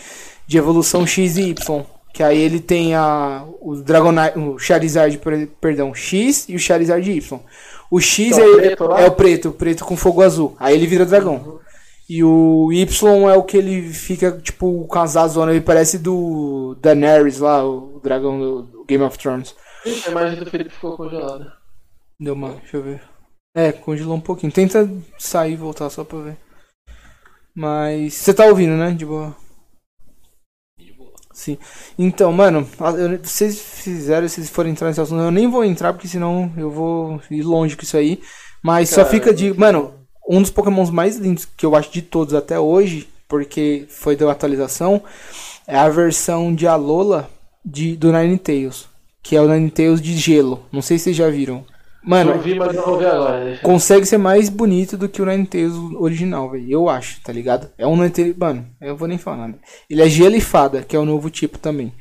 de 0.47 0.59
evolução 0.59 1.07
X 1.07 1.37
e 1.37 1.51
Y. 1.51 1.85
Que 2.12 2.22
aí 2.22 2.39
ele 2.39 2.60
tem 2.60 2.94
a, 2.94 3.44
o 3.60 3.76
Dragonite, 3.76 4.39
o 4.39 4.59
Charizard, 4.59 5.16
per- 5.18 5.48
perdão, 5.60 5.94
X 5.94 6.47
e 6.48 6.55
o 6.55 6.59
Charizard 6.59 7.10
Y. 7.10 7.40
O 7.90 8.01
X 8.01 8.36
Que 8.36 8.40
é 8.40 8.44
é, 8.44 8.47
o 8.47 8.56
preto 8.56 8.84
é 8.84 9.06
o 9.06 9.10
preto, 9.12 9.52
preto 9.52 9.84
com 9.84 9.97
fogo 9.97 10.22
azul. 10.22 10.55
Aí 10.59 10.74
ele 10.74 10.86
vira 10.86 11.06
dragão. 11.06 11.60
E 12.09 12.22
o 12.22 12.70
Y 12.72 13.30
é 13.30 13.36
o 13.36 13.43
que 13.43 13.56
ele 13.56 13.82
fica, 13.93 14.32
tipo, 14.32 14.86
com 14.86 14.98
as 14.98 15.16
azonas. 15.16 15.55
Ele 15.55 15.64
parece 15.64 15.98
do 15.98 16.76
Daenerys 16.80 17.39
lá, 17.39 17.64
o 17.64 18.01
dragão 18.02 18.39
do, 18.39 18.62
do 18.62 18.84
Game 18.84 19.02
of 19.05 19.16
Thrones. 19.18 19.55
A 20.06 20.10
imagem 20.10 20.39
do 20.39 20.51
Felipe 20.51 20.70
ficou 20.70 20.97
congelada. 20.97 21.52
Deu 22.20 22.34
uma. 22.34 22.51
Deixa 22.56 22.76
eu 22.76 22.82
ver. 22.82 23.02
É, 23.56 23.72
congelou 23.72 24.16
um 24.16 24.20
pouquinho. 24.20 24.52
Tenta 24.52 24.89
sair 25.18 25.52
e 25.55 25.56
voltar 25.56 25.89
só 25.90 26.05
pra 26.05 26.18
ver. 26.20 26.36
Mas. 27.55 28.14
Você 28.14 28.34
tá 28.34 28.44
ouvindo, 28.47 28.76
né? 28.76 28.90
De 28.93 29.05
boa. 29.06 29.34
Sim. 31.32 31.56
Então, 31.98 32.32
mano, 32.32 32.66
eu- 32.98 33.18
vocês 33.22 33.59
fizeram, 33.59 34.28
se 34.28 34.36
vocês 34.36 34.50
forem 34.50 34.72
entrar 34.72 34.88
nesse 34.88 35.00
assunto, 35.00 35.22
eu 35.22 35.30
nem 35.30 35.50
vou 35.50 35.64
entrar, 35.64 35.92
porque 35.92 36.09
senão 36.09 36.52
eu 36.56 36.70
vou 36.70 37.20
ir 37.30 37.42
longe 37.42 37.76
com 37.76 37.82
isso 37.82 37.96
aí. 37.96 38.20
Mas 38.62 38.90
só 38.90 38.96
Cara, 38.96 39.09
fica 39.09 39.34
de. 39.34 39.52
Mano, 39.54 39.94
um 40.28 40.40
dos 40.40 40.50
pokémons 40.50 40.90
mais 40.90 41.16
lindos 41.16 41.44
que 41.56 41.66
eu 41.66 41.74
acho 41.74 41.90
de 41.90 42.02
todos 42.02 42.34
até 42.34 42.59
hoje, 42.60 43.09
porque 43.28 43.86
foi 43.88 44.14
da 44.14 44.30
atualização, 44.30 45.02
é 45.66 45.76
a 45.76 45.88
versão 45.88 46.54
de 46.54 46.66
Alola 46.66 47.28
de, 47.64 47.96
do 47.96 48.12
Ninetales. 48.12 48.86
Que 49.22 49.36
é 49.36 49.40
o 49.40 49.48
Ninetales 49.48 50.00
de 50.00 50.16
gelo. 50.18 50.66
Não 50.72 50.82
sei 50.82 50.98
se 50.98 51.04
vocês 51.04 51.16
já 51.16 51.30
viram. 51.30 51.64
Mano, 52.05 52.39
vi, 52.41 52.55
mas 52.57 52.74
não 52.74 52.85
vou 52.85 52.99
ver 52.99 53.07
agora. 53.07 53.45
Deixa. 53.45 53.62
consegue 53.62 54.05
ser 54.07 54.19
mais 54.19 54.49
bonito 54.49 54.97
do 54.97 55.09
que 55.09 55.23
o 55.23 55.27
Ninetales 55.27 55.73
original, 55.97 56.51
velho. 56.51 56.69
Eu 56.70 56.89
acho, 56.89 57.20
tá 57.23 57.33
ligado? 57.33 57.70
É 57.79 57.87
um 57.87 57.97
Ninetales. 57.97 58.37
Mano, 58.37 58.66
eu 58.81 58.97
vou 58.97 59.07
nem 59.07 59.19
falar 59.19 59.37
nada. 59.49 59.59
Ele 59.89 60.03
é 60.03 60.09
gelo 60.09 60.35
e 60.35 60.41
fada, 60.41 60.83
que 60.83 60.97
é 60.97 60.99
o 60.99 61.05
novo 61.05 61.31
tipo 61.31 61.59
também. 61.59 61.93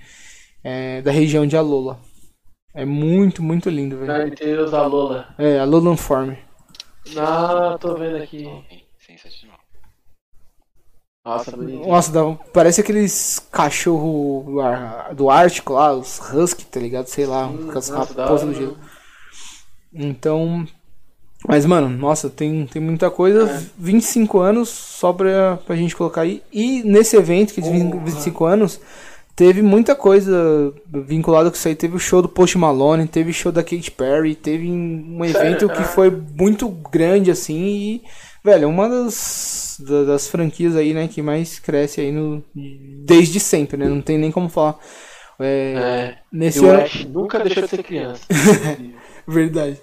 É 0.64 1.02
da 1.02 1.12
região 1.12 1.46
de 1.46 1.56
Alola. 1.56 2.00
É 2.74 2.84
muito, 2.86 3.44
muito 3.44 3.70
lindo, 3.70 3.98
velho. 3.98 4.24
Ninetales 4.24 4.72
da 4.72 4.86
Lola. 4.88 5.28
É, 5.38 5.60
Alolan 5.60 5.96
Form. 5.98 6.34
Ah, 7.18 7.78
tô 7.80 7.96
vendo 7.96 8.18
aqui. 8.18 8.48
Sensacional. 9.06 9.58
Nossa, 11.24 11.52
bonito. 11.56 11.88
Nossa, 11.88 12.12
dá- 12.12 12.34
parece 12.52 12.82
aqueles 12.82 13.38
cachorro 13.52 14.44
do, 14.48 14.62
ar- 14.62 15.14
do 15.14 15.30
Ártico 15.30 15.74
lá, 15.74 15.94
os 15.94 16.20
Husky, 16.34 16.66
tá 16.66 16.80
ligado? 16.80 17.06
Sei 17.08 17.26
lá, 17.28 17.46
Hum, 17.48 17.70
com 17.72 17.78
as 17.78 17.90
raposas 17.90 18.48
do 18.48 18.54
gelo. 18.56 18.78
Então. 19.94 20.66
Mas, 21.48 21.66
mano, 21.66 21.90
nossa, 21.90 22.30
tem, 22.30 22.68
tem 22.68 22.82
muita 22.82 23.10
coisa. 23.10 23.50
É. 23.50 23.62
25 23.78 24.40
anos 24.40 24.70
só 24.70 25.12
pra, 25.12 25.58
pra 25.66 25.76
gente 25.76 25.96
colocar 25.96 26.22
aí. 26.22 26.42
E 26.54 26.84
nesse 26.84 27.16
evento, 27.16 27.54
que 27.54 27.62
de 27.62 27.70
20 27.70 27.92
Porra. 27.92 28.06
25 28.06 28.46
anos, 28.46 28.80
teve 29.36 29.62
muita 29.64 29.96
coisa 29.96 30.72
vinculada 30.88 31.50
com 31.50 31.56
isso 31.56 31.68
aí. 31.68 31.74
Teve 31.76 31.96
o 31.96 32.00
show 32.00 32.22
do 32.22 32.30
Post 32.30 32.58
Malone, 32.60 33.08
teve 33.08 33.34
show 33.34 33.52
da 33.52 33.64
Katy 33.64 33.90
Perry, 33.90 34.36
teve 34.36 34.70
um 34.70 35.26
evento 35.26 35.68
que 35.68 35.84
foi 35.84 36.12
muito 36.12 36.70
grande, 36.70 37.32
assim. 37.32 37.58
E, 37.66 38.02
velho, 38.46 38.66
é 38.66 38.68
uma 38.68 38.88
das, 38.88 39.78
da- 39.80 40.04
das 40.04 40.28
franquias 40.28 40.76
aí, 40.76 40.94
né, 40.94 41.08
que 41.08 41.24
mais 41.24 41.58
cresce 41.58 42.02
aí 42.02 42.12
no, 42.12 42.44
desde 43.04 43.40
sempre, 43.40 43.78
né? 43.78 43.90
Não 43.90 44.00
tem 44.02 44.16
nem 44.20 44.32
como 44.32 44.48
falar. 44.48 44.78
É, 45.40 45.74
É. 45.76 46.18
nesse 46.32 46.60
o 46.60 46.70
ano. 46.70 46.84
Nunca 47.10 47.40
deixou 47.40 47.64
de 47.64 47.70
ser 47.70 47.82
criança. 47.82 48.22
Verdade. 49.32 49.80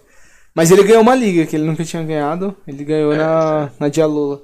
Mas 0.54 0.70
ele 0.70 0.82
ganhou 0.82 1.02
uma 1.02 1.14
liga 1.14 1.46
que 1.46 1.54
ele 1.56 1.64
nunca 1.64 1.84
tinha 1.84 2.02
ganhado. 2.02 2.56
Ele 2.66 2.84
ganhou 2.84 3.12
É, 3.12 3.16
na, 3.16 3.70
na 3.78 3.88
Dialola. 3.88 4.42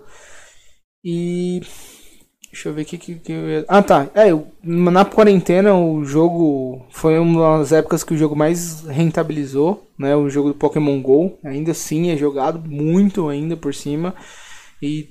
E. 1.04 1.60
Deixa 2.52 2.68
eu 2.68 2.72
ver 2.74 2.82
o 2.82 2.84
que, 2.84 2.96
que, 2.98 3.14
que 3.16 3.32
eu 3.32 3.50
ia. 3.50 3.64
Ah, 3.66 3.82
tá. 3.82 4.08
É, 4.14 4.30
eu- 4.30 4.46
na 4.62 5.04
quarentena 5.04 5.74
o 5.74 6.04
jogo 6.04 6.86
foi 6.92 7.18
uma 7.18 7.58
das 7.58 7.72
épocas 7.72 8.04
que 8.04 8.14
o 8.14 8.16
jogo 8.16 8.36
mais 8.36 8.82
rentabilizou, 8.82 9.90
né? 9.98 10.14
O 10.14 10.30
jogo 10.30 10.50
do 10.50 10.54
Pokémon 10.54 11.00
GO. 11.02 11.36
Ainda 11.44 11.72
assim 11.72 12.10
é 12.10 12.16
jogado 12.16 12.60
muito 12.64 13.28
ainda 13.28 13.56
por 13.56 13.74
cima. 13.74 14.14
E 14.80 15.08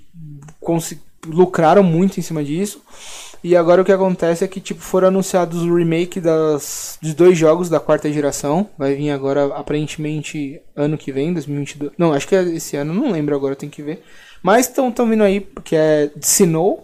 lucraram 1.28 1.84
muito 1.84 2.18
em 2.18 2.24
cima 2.24 2.44
disso. 2.44 2.82
E 3.44 3.58
agora 3.58 3.82
o 3.82 3.86
que 3.86 3.92
acontece 3.92 4.44
é 4.44 4.48
que 4.48 4.62
tipo 4.62 4.80
foram 4.80 5.10
anunciados 5.10 5.64
o 5.64 5.76
remake 5.76 6.22
das 6.22 6.98
dos 7.02 7.14
dois 7.14 7.38
jogos 7.38 7.70
da 7.70 7.80
quarta 7.80 8.12
geração. 8.12 8.70
Vai 8.78 8.96
vir 8.96 9.12
agora 9.12 9.54
aparentemente 9.58 10.62
ano 10.76 10.98
que 10.98 11.12
vem, 11.12 11.34
2022. 11.34 11.92
Não, 11.98 12.14
acho 12.14 12.28
que 12.28 12.36
é 12.36 12.44
esse 12.44 12.78
ano, 12.78 12.94
não 12.94 13.12
lembro 13.12 13.36
agora, 13.36 13.56
tem 13.56 13.70
que 13.70 13.82
ver. 13.82 14.02
Mas 14.42 14.68
estão 14.68 14.92
tão 14.92 15.10
vindo 15.10 15.24
aí 15.24 15.46
que 15.64 15.76
é 15.76 16.10
Sinnoh, 16.22 16.84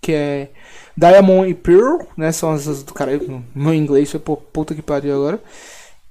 que 0.00 0.12
é 0.12 0.50
Diamond 0.96 1.50
e 1.50 1.54
Pearl, 1.54 2.02
né? 2.16 2.32
São 2.32 2.52
as 2.52 2.82
do 2.82 2.92
caralho, 2.92 3.44
meu 3.54 3.74
inglês 3.74 4.10
foi 4.10 4.18
pô, 4.18 4.36
puta 4.36 4.74
que 4.74 4.82
pariu 4.82 5.14
agora. 5.14 5.40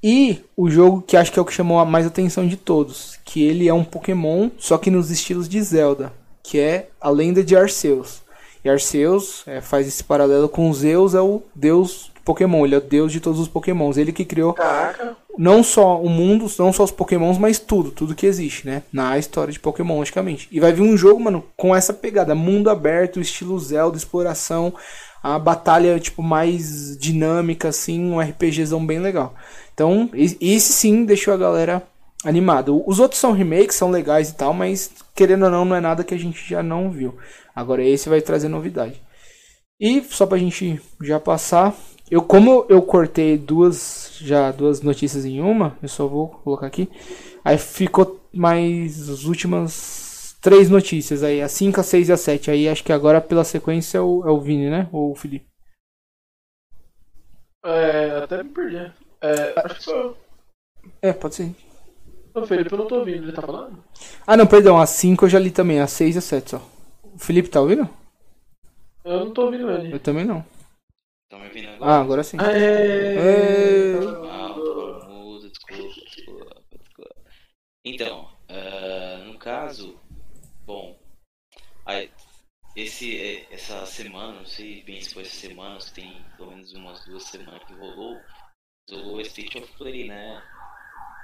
E 0.02 0.42
o 0.56 0.70
jogo 0.70 1.02
que 1.02 1.18
acho 1.18 1.32
que 1.32 1.40
é 1.40 1.42
o 1.42 1.46
que 1.46 1.54
chamou 1.54 1.80
a 1.80 1.86
mais 1.86 2.06
atenção 2.06 2.48
de 2.48 2.56
todos, 2.56 3.18
que 3.26 3.44
ele 3.44 3.68
é 3.68 3.74
um 3.74 3.84
Pokémon, 3.84 4.50
só 4.58 4.78
que 4.78 4.92
nos 4.92 5.10
estilos 5.12 5.50
de 5.50 5.62
Zelda, 5.62 6.14
que 6.44 6.60
é 6.60 6.90
a 7.02 7.10
lenda 7.10 7.44
de 7.44 7.58
Arceus. 7.58 8.22
E 8.66 8.70
Arceus 8.70 9.44
é, 9.46 9.62
faz 9.62 9.88
esse 9.88 10.04
paralelo 10.04 10.50
com 10.50 10.74
Zeus, 10.74 11.14
é 11.14 11.22
o 11.22 11.44
deus 11.54 12.12
do 12.16 12.22
Pokémon, 12.22 12.66
ele 12.66 12.74
é 12.74 12.80
o 12.80 12.82
deus 12.82 13.12
de 13.12 13.20
todos 13.20 13.40
os 13.40 13.48
Pokémons. 13.48 13.96
Ele 13.96 14.12
que 14.12 14.26
criou 14.26 14.54
Caraca. 14.54 15.16
não 15.38 15.64
só 15.64 16.02
o 16.02 16.10
mundo, 16.10 16.52
não 16.58 16.74
só 16.74 16.84
os 16.84 16.90
Pokémons, 16.90 17.38
mas 17.38 17.60
tudo, 17.60 17.92
tudo 17.92 18.16
que 18.16 18.26
existe, 18.26 18.66
né? 18.66 18.82
Na 18.92 19.20
história 19.20 19.54
de 19.54 19.60
Pokémon, 19.60 20.00
logicamente. 20.00 20.48
E 20.52 20.60
vai 20.60 20.74
vir 20.74 20.82
um 20.82 20.98
jogo, 20.98 21.24
mano, 21.24 21.46
com 21.56 21.76
essa 21.76 21.94
pegada, 21.94 22.34
mundo 22.34 22.72
aberto, 22.72 23.22
estilo 23.22 23.60
Zelda, 23.60 23.98
exploração, 23.98 24.74
a 25.22 25.38
batalha, 25.38 26.00
tipo, 26.00 26.24
mais 26.24 26.98
dinâmica, 26.98 27.68
assim, 27.68 28.12
um 28.12 28.20
RPGzão 28.20 28.84
bem 28.84 28.98
legal. 28.98 29.36
Então, 29.76 30.10
esse 30.14 30.74
sim 30.74 31.06
deixou 31.06 31.36
a 31.36 31.38
galera 31.38 31.84
animada. 32.24 32.72
Os 32.72 33.00
outros 33.00 33.20
são 33.20 33.32
remakes, 33.32 33.76
são 33.76 33.92
legais 33.92 34.30
e 34.30 34.34
tal, 34.34 34.54
mas, 34.54 34.90
querendo 35.14 35.46
ou 35.46 35.52
não, 35.52 35.66
não 35.66 35.76
é 35.76 35.82
nada 35.82 36.04
que 36.04 36.16
a 36.16 36.20
gente 36.20 36.50
já 36.50 36.64
não 36.64 36.90
viu. 36.90 37.16
Agora 37.56 37.84
esse 37.84 38.10
vai 38.10 38.22
trazer 38.22 38.50
novidade. 38.50 39.02
E 39.80 40.02
só 40.04 40.26
pra 40.26 40.38
gente 40.38 40.82
já 41.02 41.20
passar, 41.20 41.76
eu 42.10 42.22
como 42.22 42.66
eu 42.70 42.82
cortei 42.82 43.38
duas 43.38 44.18
já 44.20 44.52
duas 44.52 44.82
notícias 44.82 45.26
em 45.26 45.42
uma, 45.42 45.78
eu 45.82 45.90
só 45.90 46.08
vou 46.08 46.30
colocar 46.30 46.68
aqui. 46.68 46.90
Aí 47.44 47.58
ficou 47.58 48.20
mais 48.34 49.10
as 49.10 49.24
últimas 49.26 50.36
três 50.42 50.70
notícias 50.70 51.24
aí, 51.24 51.42
a 51.42 51.48
5, 51.50 51.80
a 51.80 51.84
6 51.84 52.10
e 52.10 52.12
a 52.14 52.18
7. 52.18 52.52
Aí 52.52 52.70
acho 52.70 52.84
que 52.84 52.92
agora 52.94 53.22
pela 53.22 53.44
sequência 53.44 53.98
é 53.98 54.02
o, 54.02 54.24
é 54.28 54.30
o 54.32 54.40
Vini, 54.40 54.70
né? 54.70 54.88
Ou 54.92 55.12
o 55.12 55.16
Felipe. 55.16 55.48
É, 57.64 58.12
até 58.24 58.44
me 58.44 58.50
perdi. 58.50 58.92
É, 59.22 59.60
acho 59.66 59.76
que 59.76 59.84
sou 59.84 60.18
É, 61.02 61.14
pode 61.14 61.36
ser. 61.36 61.56
eu. 62.36 62.42
Ô, 62.42 62.46
Felipe, 62.46 62.72
eu 62.72 62.78
não 62.78 62.88
tô 62.88 63.00
ouvindo. 63.00 63.24
Ele 63.24 63.32
tá 63.32 63.42
falando? 63.42 63.84
Ah, 64.28 64.38
não, 64.38 64.46
perdão, 64.46 64.80
a 64.80 64.86
5 64.86 65.26
eu 65.26 65.30
já 65.30 65.40
li 65.40 65.52
também, 65.52 65.80
a 65.80 65.88
6 65.88 66.16
e 66.16 66.18
a 66.20 66.22
7 66.22 66.52
só. 66.52 66.75
O 67.16 67.20
Felipe 67.20 67.48
tá 67.48 67.62
ouvindo? 67.62 67.90
Eu 69.06 69.26
não 69.26 69.34
tô 69.34 69.46
ouvindo 69.46 69.72
ele. 69.72 69.94
Eu 69.94 70.00
também 70.02 70.26
não. 70.26 70.46
Tá 71.30 71.40
me 71.40 71.48
ouvindo 71.48 71.70
agora? 71.70 71.92
Ah, 71.92 72.02
agora 72.02 72.24
sim. 72.24 72.38
Aê! 72.40 73.16
É. 73.16 73.94
Ah, 74.30 74.54
desculpa, 75.42 76.02
desculpa, 76.04 76.62
desculpa. 76.72 77.16
Então, 77.86 78.30
ah, 78.50 79.24
no 79.26 79.40
caso, 79.40 79.98
bom, 80.66 81.00
aí, 81.86 82.12
esse, 82.76 83.18
eh, 83.18 83.48
essa 83.50 83.86
semana, 83.86 84.34
não 84.34 84.46
sei 84.46 84.84
bem 84.84 85.02
se 85.02 85.14
foi 85.14 85.24
essa 85.24 85.36
semana, 85.36 85.80
se 85.80 85.94
tem 85.94 86.26
pelo 86.36 86.52
menos 86.52 86.74
umas 86.74 87.06
duas 87.06 87.24
semanas 87.24 87.64
que 87.64 87.74
rolou, 87.76 88.20
rolou 88.92 89.16
o 89.16 89.22
State 89.22 89.58
of 89.58 89.72
Play, 89.78 90.06
né? 90.06 90.44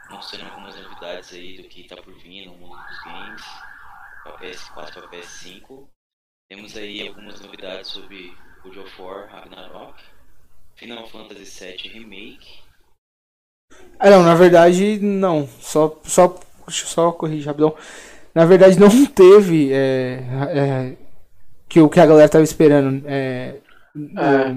Mostrando 0.09 0.51
algumas 0.51 0.75
novidades 0.81 1.33
aí 1.33 1.57
do 1.61 1.67
que 1.67 1.87
tá 1.87 1.97
por 1.97 2.13
vir 2.19 2.45
no 2.45 2.55
mundo 2.55 2.81
dos 2.87 3.03
games, 3.03 3.43
pra 4.23 4.37
PS4 4.39 4.93
para 4.93 5.07
PS5. 5.09 5.87
Temos 6.49 6.75
aí 6.75 7.07
algumas 7.07 7.39
novidades 7.41 7.89
sobre 7.89 8.33
God 8.63 8.77
of 8.77 9.01
War 9.01 9.27
Ragnarok, 9.31 9.93
Final 10.75 11.07
Fantasy 11.07 11.45
VII 11.65 11.89
Remake, 11.93 12.59
Ah, 13.99 14.09
não, 14.09 14.23
na 14.23 14.35
verdade, 14.35 14.99
não. 15.01 15.47
Só, 15.61 15.97
só, 16.03 16.27
deixa 16.67 16.83
eu 16.83 16.87
só 16.89 17.11
corrigir 17.11 17.47
rapidão. 17.47 17.73
Na 18.35 18.45
verdade, 18.45 18.79
não 18.79 18.89
teve 19.07 19.71
é, 19.71 20.23
é, 20.49 20.93
que 21.69 21.79
o 21.79 21.89
que 21.89 21.99
a 21.99 22.05
galera 22.05 22.27
tava 22.29 22.43
esperando. 22.43 23.01
É, 23.07 23.55
É. 24.17 24.55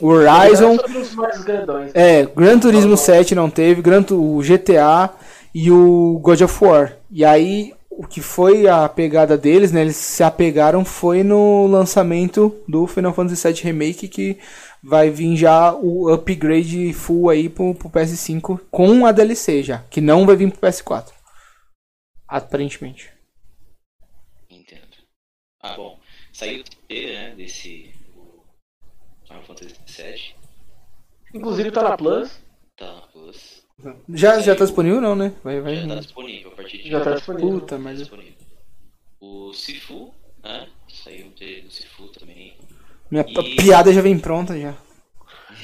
o 0.00 0.06
Horizon. 0.08 0.76
Sobre 0.76 0.98
os 0.98 1.14
mais 1.14 1.42
grandões. 1.44 1.90
É, 1.94 2.24
Gran 2.24 2.58
Turismo 2.58 2.96
7 2.96 3.34
não 3.34 3.50
teve, 3.50 3.82
Gran 3.82 4.04
o 4.12 4.40
GTA 4.42 5.10
e 5.54 5.70
o 5.70 6.18
God 6.22 6.40
of 6.42 6.64
War. 6.64 6.96
E 7.10 7.24
aí, 7.24 7.74
o 8.02 8.08
que 8.08 8.20
foi 8.20 8.66
a 8.66 8.88
pegada 8.88 9.38
deles, 9.38 9.70
né? 9.70 9.80
Eles 9.80 9.96
se 9.96 10.24
apegaram 10.24 10.84
foi 10.84 11.22
no 11.22 11.68
lançamento 11.68 12.60
do 12.66 12.86
Final 12.86 13.14
Fantasy 13.14 13.46
VII 13.46 13.62
Remake, 13.62 14.08
que 14.08 14.40
vai 14.82 15.08
vir 15.08 15.36
já 15.36 15.72
o 15.72 16.12
upgrade 16.12 16.92
full 16.92 17.30
aí 17.30 17.48
pro, 17.48 17.74
pro 17.74 17.88
PS5 17.88 18.60
com 18.70 19.06
a 19.06 19.12
DLC 19.12 19.62
já, 19.62 19.78
que 19.84 20.00
não 20.00 20.26
vai 20.26 20.34
vir 20.34 20.50
pro 20.50 20.68
PS4. 20.68 21.12
Aparentemente. 22.26 23.12
Entendo. 24.50 24.96
Ah, 25.60 25.76
bom. 25.76 26.00
Saiu 26.32 26.62
o 26.62 26.64
trailer, 26.88 27.12
né, 27.12 27.34
desse 27.36 27.92
Final 29.26 29.44
Fantasy 29.44 29.76
VII. 29.86 30.34
Inclusive 31.34 31.70
tá 31.70 31.82
na 31.84 31.96
Plus. 31.96 32.40
Tá 32.76 32.92
na 32.92 33.02
Plus. 33.02 33.51
Já, 34.08 34.40
já 34.40 34.54
tá 34.54 34.64
disponível 34.64 35.00
não, 35.00 35.14
né? 35.16 35.32
Vai, 35.42 35.60
vai. 35.60 35.76
Já 35.76 35.86
tá 35.88 35.94
disponível 36.00 36.52
a 36.52 36.54
partir 36.56 36.78
de 36.78 36.90
Já 36.90 36.98
tá 36.98 37.02
agora. 37.02 37.16
disponível. 37.16 37.60
Puta, 37.60 37.78
mas 37.78 37.98
disponível. 37.98 38.34
O 39.20 39.52
Sifu, 39.52 40.12
né? 40.42 40.68
Saiu 40.88 41.26
o 41.26 41.30
trailer 41.30 41.64
do 41.64 41.70
Sifu 41.70 42.08
também. 42.08 42.56
minha 43.10 43.24
E- 43.28 43.56
piada 43.56 43.92
já 43.92 44.00
vem 44.00 44.18
pronta 44.18 44.58
já. 44.58 44.74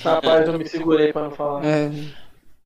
Rapaz, 0.02 0.46
eu 0.46 0.58
me 0.58 0.66
segurei 0.68 1.12
pra 1.12 1.22
não 1.24 1.30
falar. 1.30 1.64
É, 1.64 1.90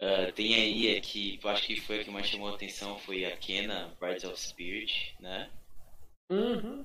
Ah, 0.01 0.33
tem 0.35 0.55
aí 0.55 0.97
a 0.97 1.01
que 1.01 1.39
eu 1.43 1.49
acho 1.51 1.65
que 1.65 1.81
foi 1.81 2.01
a 2.01 2.05
que 2.05 2.11
mais 2.11 2.27
chamou 2.27 2.49
a 2.49 2.55
atenção 2.55 2.99
foi 2.99 3.25
a 3.25 3.37
Kena 3.37 3.89
Brides 4.01 4.25
of 4.25 4.39
Spirit, 4.41 5.15
né? 5.21 5.49
Uhum. 6.31 6.85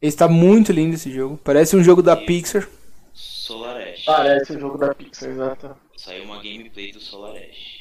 esse 0.00 0.16
tá 0.16 0.26
muito 0.28 0.72
lindo 0.72 0.94
esse 0.94 1.10
jogo. 1.12 1.36
Parece 1.44 1.76
um 1.76 1.82
jogo 1.84 2.00
da 2.02 2.16
Pixar. 2.16 2.66
Solar 3.12 3.76
Ash. 3.82 4.04
Parece 4.04 4.52
o 4.56 4.60
jogo 4.60 4.78
da 4.78 4.94
Pixar, 4.94 5.28
exato. 5.30 5.76
Saiu 5.96 6.24
uma 6.24 6.36
gameplay 6.42 6.90
do 6.92 7.00
Solar 7.00 7.34
Ash. 7.36 7.77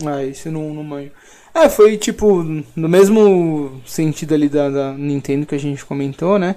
Ah, 0.00 0.24
esse 0.24 0.48
não, 0.48 0.72
não 0.72 0.82
manjo. 0.82 1.12
É, 1.54 1.68
foi 1.68 1.98
tipo, 1.98 2.42
no 2.42 2.88
mesmo 2.88 3.82
sentido 3.86 4.34
ali 4.34 4.48
da, 4.48 4.70
da 4.70 4.92
Nintendo 4.94 5.46
que 5.46 5.54
a 5.54 5.58
gente 5.58 5.84
comentou, 5.84 6.38
né? 6.38 6.56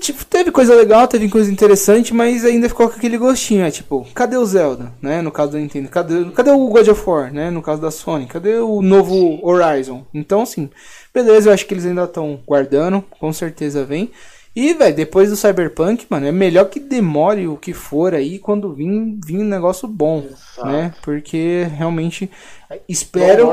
Tipo, 0.00 0.24
teve 0.24 0.50
coisa 0.50 0.74
legal, 0.74 1.06
teve 1.06 1.28
coisa 1.28 1.52
interessante, 1.52 2.12
mas 2.12 2.44
ainda 2.44 2.68
ficou 2.68 2.88
com 2.88 2.96
aquele 2.96 3.16
gostinho, 3.16 3.64
é 3.64 3.70
tipo, 3.70 4.04
cadê 4.12 4.36
o 4.36 4.44
Zelda, 4.44 4.92
né? 5.00 5.22
No 5.22 5.30
caso 5.30 5.52
da 5.52 5.58
Nintendo, 5.58 5.88
cadê, 5.88 6.24
cadê 6.32 6.50
o 6.50 6.68
God 6.68 6.88
of 6.88 7.08
War, 7.08 7.32
né? 7.32 7.50
No 7.50 7.62
caso 7.62 7.80
da 7.80 7.90
Sony, 7.90 8.26
cadê 8.26 8.56
o 8.56 8.82
novo 8.82 9.38
Horizon? 9.46 10.04
Então, 10.12 10.42
assim, 10.42 10.68
beleza, 11.12 11.48
eu 11.48 11.54
acho 11.54 11.66
que 11.66 11.74
eles 11.74 11.86
ainda 11.86 12.04
estão 12.04 12.40
guardando, 12.44 13.02
com 13.20 13.32
certeza 13.32 13.84
vem. 13.84 14.10
E, 14.54 14.72
velho, 14.72 14.94
depois 14.94 15.30
do 15.30 15.36
Cyberpunk, 15.36 16.06
mano, 16.08 16.26
é 16.26 16.32
melhor 16.32 16.66
que 16.66 16.78
demore 16.78 17.48
o 17.48 17.56
que 17.56 17.72
for 17.72 18.14
aí 18.14 18.38
quando 18.38 18.72
vir, 18.72 19.18
vir 19.24 19.38
um 19.38 19.44
negócio 19.44 19.88
bom, 19.88 20.24
Exato. 20.24 20.66
né? 20.66 20.94
Porque 21.02 21.64
realmente 21.64 22.30
No 22.70 22.78
espero, 22.88 23.48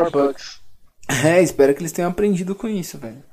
é, 1.26 1.42
espero 1.42 1.74
que 1.74 1.82
eles 1.82 1.92
tenham 1.92 2.12
aprendido 2.12 2.54
com 2.56 2.68
isso, 2.68 2.98
velho. 3.00 3.24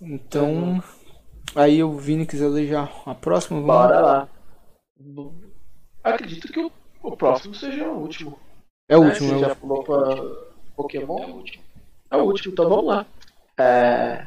Então, 0.00 0.82
aí 1.54 1.82
o 1.82 1.96
Vini 1.98 2.26
quiser 2.26 2.48
ler 2.48 2.68
já 2.68 2.88
a 3.06 3.14
próxima, 3.14 3.60
vamos 3.60 3.66
Bora 3.66 4.00
lá. 4.00 4.28
Acredito 6.02 6.48
que 6.52 6.60
o, 6.60 6.70
o 7.02 7.16
próximo 7.16 7.54
seja 7.54 7.88
o 7.88 7.98
último. 8.00 8.38
É 8.88 8.96
o 8.96 9.04
né? 9.04 9.08
último, 9.08 9.28
Você 9.28 9.34
é 9.34 9.36
o 9.36 9.40
já 9.48 9.54
pulou 9.54 9.82
pra 9.84 10.16
É 10.16 10.20
o 10.20 10.76
Pokémon? 10.76 11.26
último. 11.36 11.64
É 12.10 12.16
o 12.16 12.24
último, 12.24 12.52
então 12.52 12.68
vamos 12.68 12.86
lá. 12.86 13.06
É, 13.58 14.26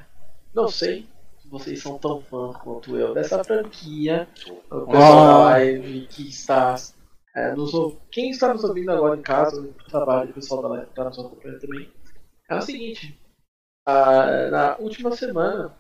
Não 0.54 0.68
sei 0.68 1.02
se 1.04 1.15
vocês 1.60 1.82
são 1.82 1.98
tão 1.98 2.22
fãs 2.22 2.56
quanto 2.58 2.98
eu 2.98 3.14
dessa 3.14 3.44
franquia. 3.44 4.28
O 4.70 4.86
pessoal 4.86 5.20
Ah. 5.20 5.28
da 5.28 5.38
live 5.46 6.08
que 6.08 6.28
está. 6.30 6.76
é, 7.36 7.54
nos 7.54 7.72
Quem 8.12 8.30
está 8.30 8.54
nos 8.54 8.64
ouvindo 8.64 8.92
agora 8.92 9.18
em 9.18 9.22
casa, 9.22 9.62
no 9.62 9.74
trabalho, 9.74 10.30
o 10.32 10.34
pessoal 10.34 10.62
da 10.62 10.68
live 10.70 10.86
que 10.86 10.92
está 10.92 11.04
nos 11.06 11.20
acompanhando 11.20 11.60
também. 11.60 11.92
É 12.50 12.56
o 12.58 12.62
seguinte: 12.62 13.20
ah, 13.88 14.50
na 14.50 14.78
última 14.78 15.12
semana 15.16 15.76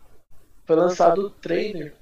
foi 0.66 0.76
lançado 0.76 1.28
o 1.28 1.30
trailer 1.30 1.96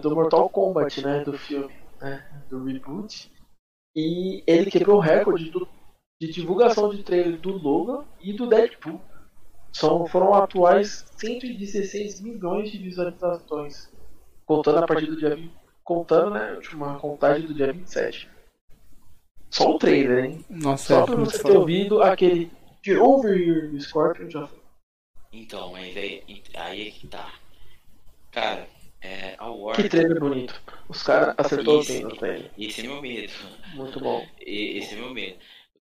do 0.00 0.14
Mortal 0.14 0.48
Kombat, 0.48 1.02
né? 1.04 1.24
Do 1.24 1.32
filme, 1.38 1.72
né, 2.00 2.44
do 2.50 2.64
reboot. 2.64 3.30
E 3.94 4.42
ele 4.46 4.70
quebrou 4.70 4.96
o 4.98 5.00
recorde 5.00 5.50
do- 5.50 5.68
de 6.20 6.30
divulgação 6.32 6.90
de 6.94 7.02
trailer 7.02 7.38
do 7.40 7.52
Logan 7.56 8.04
e 8.20 8.32
do 8.32 8.46
Deadpool. 8.46 9.00
São, 9.76 10.06
foram 10.06 10.32
atuais 10.34 11.04
116 11.18 12.20
milhões 12.20 12.70
de 12.70 12.78
visualizações. 12.78 13.90
Contando 14.46 14.78
a 14.78 14.86
partir 14.86 15.06
do 15.06 15.16
dia 15.16 15.34
20, 15.34 15.52
contando, 15.84 16.30
né? 16.30 16.50
a 16.50 16.54
última 16.54 16.98
contagem 16.98 17.46
do 17.46 17.52
dia 17.54 17.72
27. 17.72 18.28
Só 19.50 19.70
o 19.74 19.78
trailer, 19.78 20.24
hein? 20.24 20.44
Nossa, 20.48 20.94
Só 20.94 21.02
é, 21.02 21.06
pra 21.06 21.14
você 21.16 21.36
ter 21.36 21.42
falou. 21.42 21.58
ouvido 21.60 22.02
aquele 22.02 22.50
Get 22.82 22.98
Over 22.98 23.36
Here 23.36 23.68
do 23.68 23.80
Scorpion 23.80 24.30
já 24.30 24.46
foi. 24.46 24.58
Então, 25.32 25.72
mas 25.72 25.96
aí, 25.96 26.22
aí 26.54 26.88
é 26.88 26.90
que 26.90 27.06
tá. 27.06 27.34
Cara, 28.32 28.66
é, 29.02 29.34
a 29.38 29.44
Que 29.44 29.50
Warner. 29.50 29.90
trailer 29.90 30.20
bonito. 30.20 30.62
Os 30.88 31.02
caras 31.02 31.34
acertou 31.36 31.80
Esse- 31.80 31.92
bem 31.92 32.02
no 32.04 32.16
trailer. 32.16 32.50
Esse 32.58 32.80
é 32.80 32.84
meu 32.84 33.02
medo. 33.02 33.32
Muito 33.74 34.00
bom. 34.00 34.26
Esse 34.40 34.94
é 34.94 34.98
meu 34.98 35.12
medo. 35.12 35.36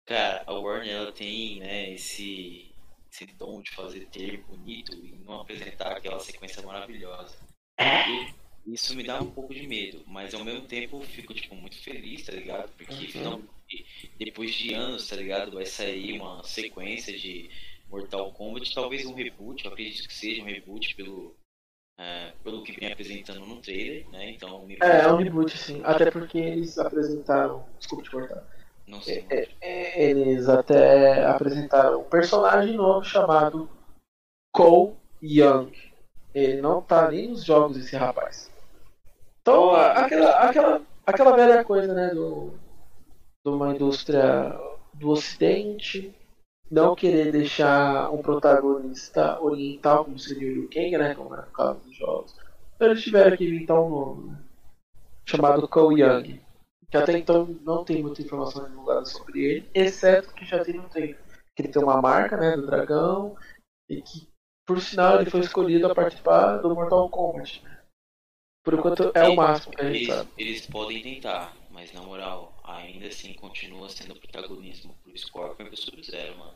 Cara, 0.04 0.42
a 0.46 0.52
Warner 0.52 0.92
ela 0.94 1.12
tem, 1.12 1.60
né, 1.60 1.92
esse, 1.92 2.73
esse 3.14 3.26
dom 3.34 3.62
de 3.62 3.70
fazer 3.70 4.06
ter 4.06 4.38
bonito 4.42 4.92
e 4.92 5.16
não 5.24 5.40
apresentar 5.40 5.96
aquela 5.96 6.18
sequência 6.18 6.62
maravilhosa. 6.62 7.36
E 7.78 8.74
isso 8.74 8.96
me 8.96 9.04
dá 9.04 9.22
um 9.22 9.30
pouco 9.30 9.54
de 9.54 9.66
medo, 9.66 10.02
mas 10.06 10.34
ao 10.34 10.44
mesmo 10.44 10.62
tempo 10.62 10.96
eu 10.96 11.02
fico, 11.02 11.32
tipo, 11.32 11.54
muito 11.54 11.76
feliz, 11.76 12.24
tá 12.24 12.32
ligado? 12.32 12.72
Porque 12.76 13.04
Uhum. 13.04 13.10
finalmente, 13.10 14.10
depois 14.18 14.52
de 14.54 14.74
anos, 14.74 15.08
tá 15.08 15.16
ligado? 15.16 15.52
Vai 15.52 15.66
sair 15.66 16.18
uma 16.18 16.42
sequência 16.42 17.16
de 17.16 17.50
Mortal 17.88 18.32
Kombat, 18.32 18.74
talvez 18.74 19.04
um 19.06 19.14
reboot, 19.14 19.64
eu 19.64 19.70
acredito 19.72 20.08
que 20.08 20.14
seja 20.14 20.42
um 20.42 20.46
reboot 20.46 20.94
pelo, 20.96 21.36
é, 21.98 22.32
pelo 22.42 22.64
que 22.64 22.72
vem 22.72 22.90
apresentando 22.90 23.40
no 23.46 23.60
trailer, 23.60 24.08
né? 24.10 24.30
Então, 24.30 24.66
me 24.66 24.76
É, 24.80 25.02
é 25.02 25.12
um 25.12 25.18
reboot, 25.18 25.56
sim. 25.56 25.80
Até 25.84 26.10
porque 26.10 26.38
eles 26.38 26.78
apresentaram. 26.78 27.64
Desculpa 27.78 28.02
te 28.02 28.10
cortar. 28.10 28.53
Não 28.86 29.00
sei. 29.00 29.24
É, 29.30 29.48
é, 29.60 30.02
Eles 30.10 30.48
até 30.48 31.24
apresentaram 31.26 32.00
um 32.00 32.04
personagem 32.04 32.76
novo 32.76 33.04
chamado 33.04 33.68
Cole 34.52 34.94
Young. 35.22 35.72
Ele 36.34 36.60
não 36.60 36.82
tá 36.82 37.10
nem 37.10 37.28
nos 37.28 37.44
jogos, 37.44 37.76
esse 37.76 37.96
rapaz. 37.96 38.50
Então, 39.40 39.70
a- 39.70 39.92
aquela, 39.92 40.30
aquela, 40.38 40.82
aquela 41.06 41.36
velha 41.36 41.64
coisa, 41.64 41.92
né, 41.94 42.10
do, 42.10 42.50
de 43.44 43.50
uma 43.50 43.74
indústria 43.74 44.58
do 44.94 45.10
ocidente 45.10 46.14
não 46.70 46.94
querer 46.94 47.30
deixar 47.30 48.10
um 48.10 48.22
protagonista 48.22 49.40
oriental, 49.40 50.04
como 50.06 50.18
seria 50.18 50.48
o 50.50 50.54
Liu 50.54 50.70
Kang, 50.72 50.96
né, 50.98 51.14
como 51.14 51.34
é 51.34 51.38
no 51.42 51.52
caso 51.52 51.78
dos 51.80 51.94
jogos. 51.96 52.34
Então 52.74 52.88
eles 52.88 53.02
tiveram 53.02 53.36
que 53.36 53.44
inventar 53.44 53.80
um 53.80 53.90
nome, 53.90 54.30
né, 54.30 54.38
chamado 55.26 55.68
Cole 55.68 56.00
Young 56.02 56.40
que 56.90 56.96
até 56.96 57.18
então 57.18 57.46
não 57.62 57.84
tem 57.84 58.02
muita 58.02 58.22
informação 58.22 58.68
divulgada 58.68 59.04
sobre 59.04 59.44
ele, 59.44 59.70
exceto 59.74 60.32
que 60.34 60.44
já 60.44 60.64
tem 60.64 60.78
um 60.78 60.88
trailer. 60.88 61.18
Que 61.54 61.62
ele 61.62 61.68
tem 61.72 61.82
uma 61.82 62.00
marca, 62.00 62.36
né, 62.36 62.56
do 62.56 62.66
dragão, 62.66 63.36
e 63.88 64.02
que, 64.02 64.28
por 64.66 64.80
sinal, 64.80 65.20
ele 65.20 65.30
foi 65.30 65.40
escolhido 65.40 65.86
a 65.86 65.94
participar 65.94 66.58
do 66.58 66.74
Mortal 66.74 67.08
Kombat. 67.08 67.62
né. 67.62 67.80
Por 68.64 68.74
enquanto 68.74 69.12
é 69.14 69.28
o 69.28 69.36
máximo 69.36 69.74
que 69.74 69.82
a 69.82 69.84
gente 69.84 70.04
Eles, 70.04 70.14
sabe. 70.14 70.30
eles 70.38 70.66
podem 70.66 71.02
tentar, 71.02 71.54
mas 71.70 71.92
na 71.92 72.00
moral, 72.00 72.58
ainda 72.64 73.06
assim 73.06 73.34
continua 73.34 73.90
sendo 73.90 74.16
protagonismo 74.18 74.96
pro 75.02 75.16
Scorpion 75.18 75.66
e 75.66 75.68
pro 75.68 75.76
Sub-Zero, 75.76 76.38
mano. 76.38 76.54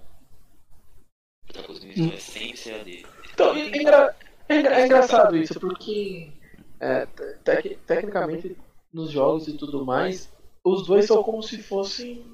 O 1.45 1.53
protagonismo 1.53 2.13
é 2.13 2.17
sempre 2.17 2.57
ser 2.57 2.81
a 2.81 2.83
dele. 2.83 3.07
Então, 3.33 3.55
é, 3.55 3.67
engra- 3.67 4.17
é 4.49 4.59
engra- 4.59 4.87
engraçado 4.87 5.37
isso, 5.37 5.61
porque 5.61 6.33
é, 6.81 7.05
te- 7.07 7.39
tec- 7.45 7.79
tecnicamente 7.87 8.57
nos 8.99 9.13
jogos 9.13 9.47
e 9.47 9.57
tudo 9.57 9.85
mais, 9.87 10.31
os 10.65 10.87
dois 10.87 11.07
são 11.07 11.23
como 11.23 11.41
se 11.43 11.63
fossem. 11.63 12.25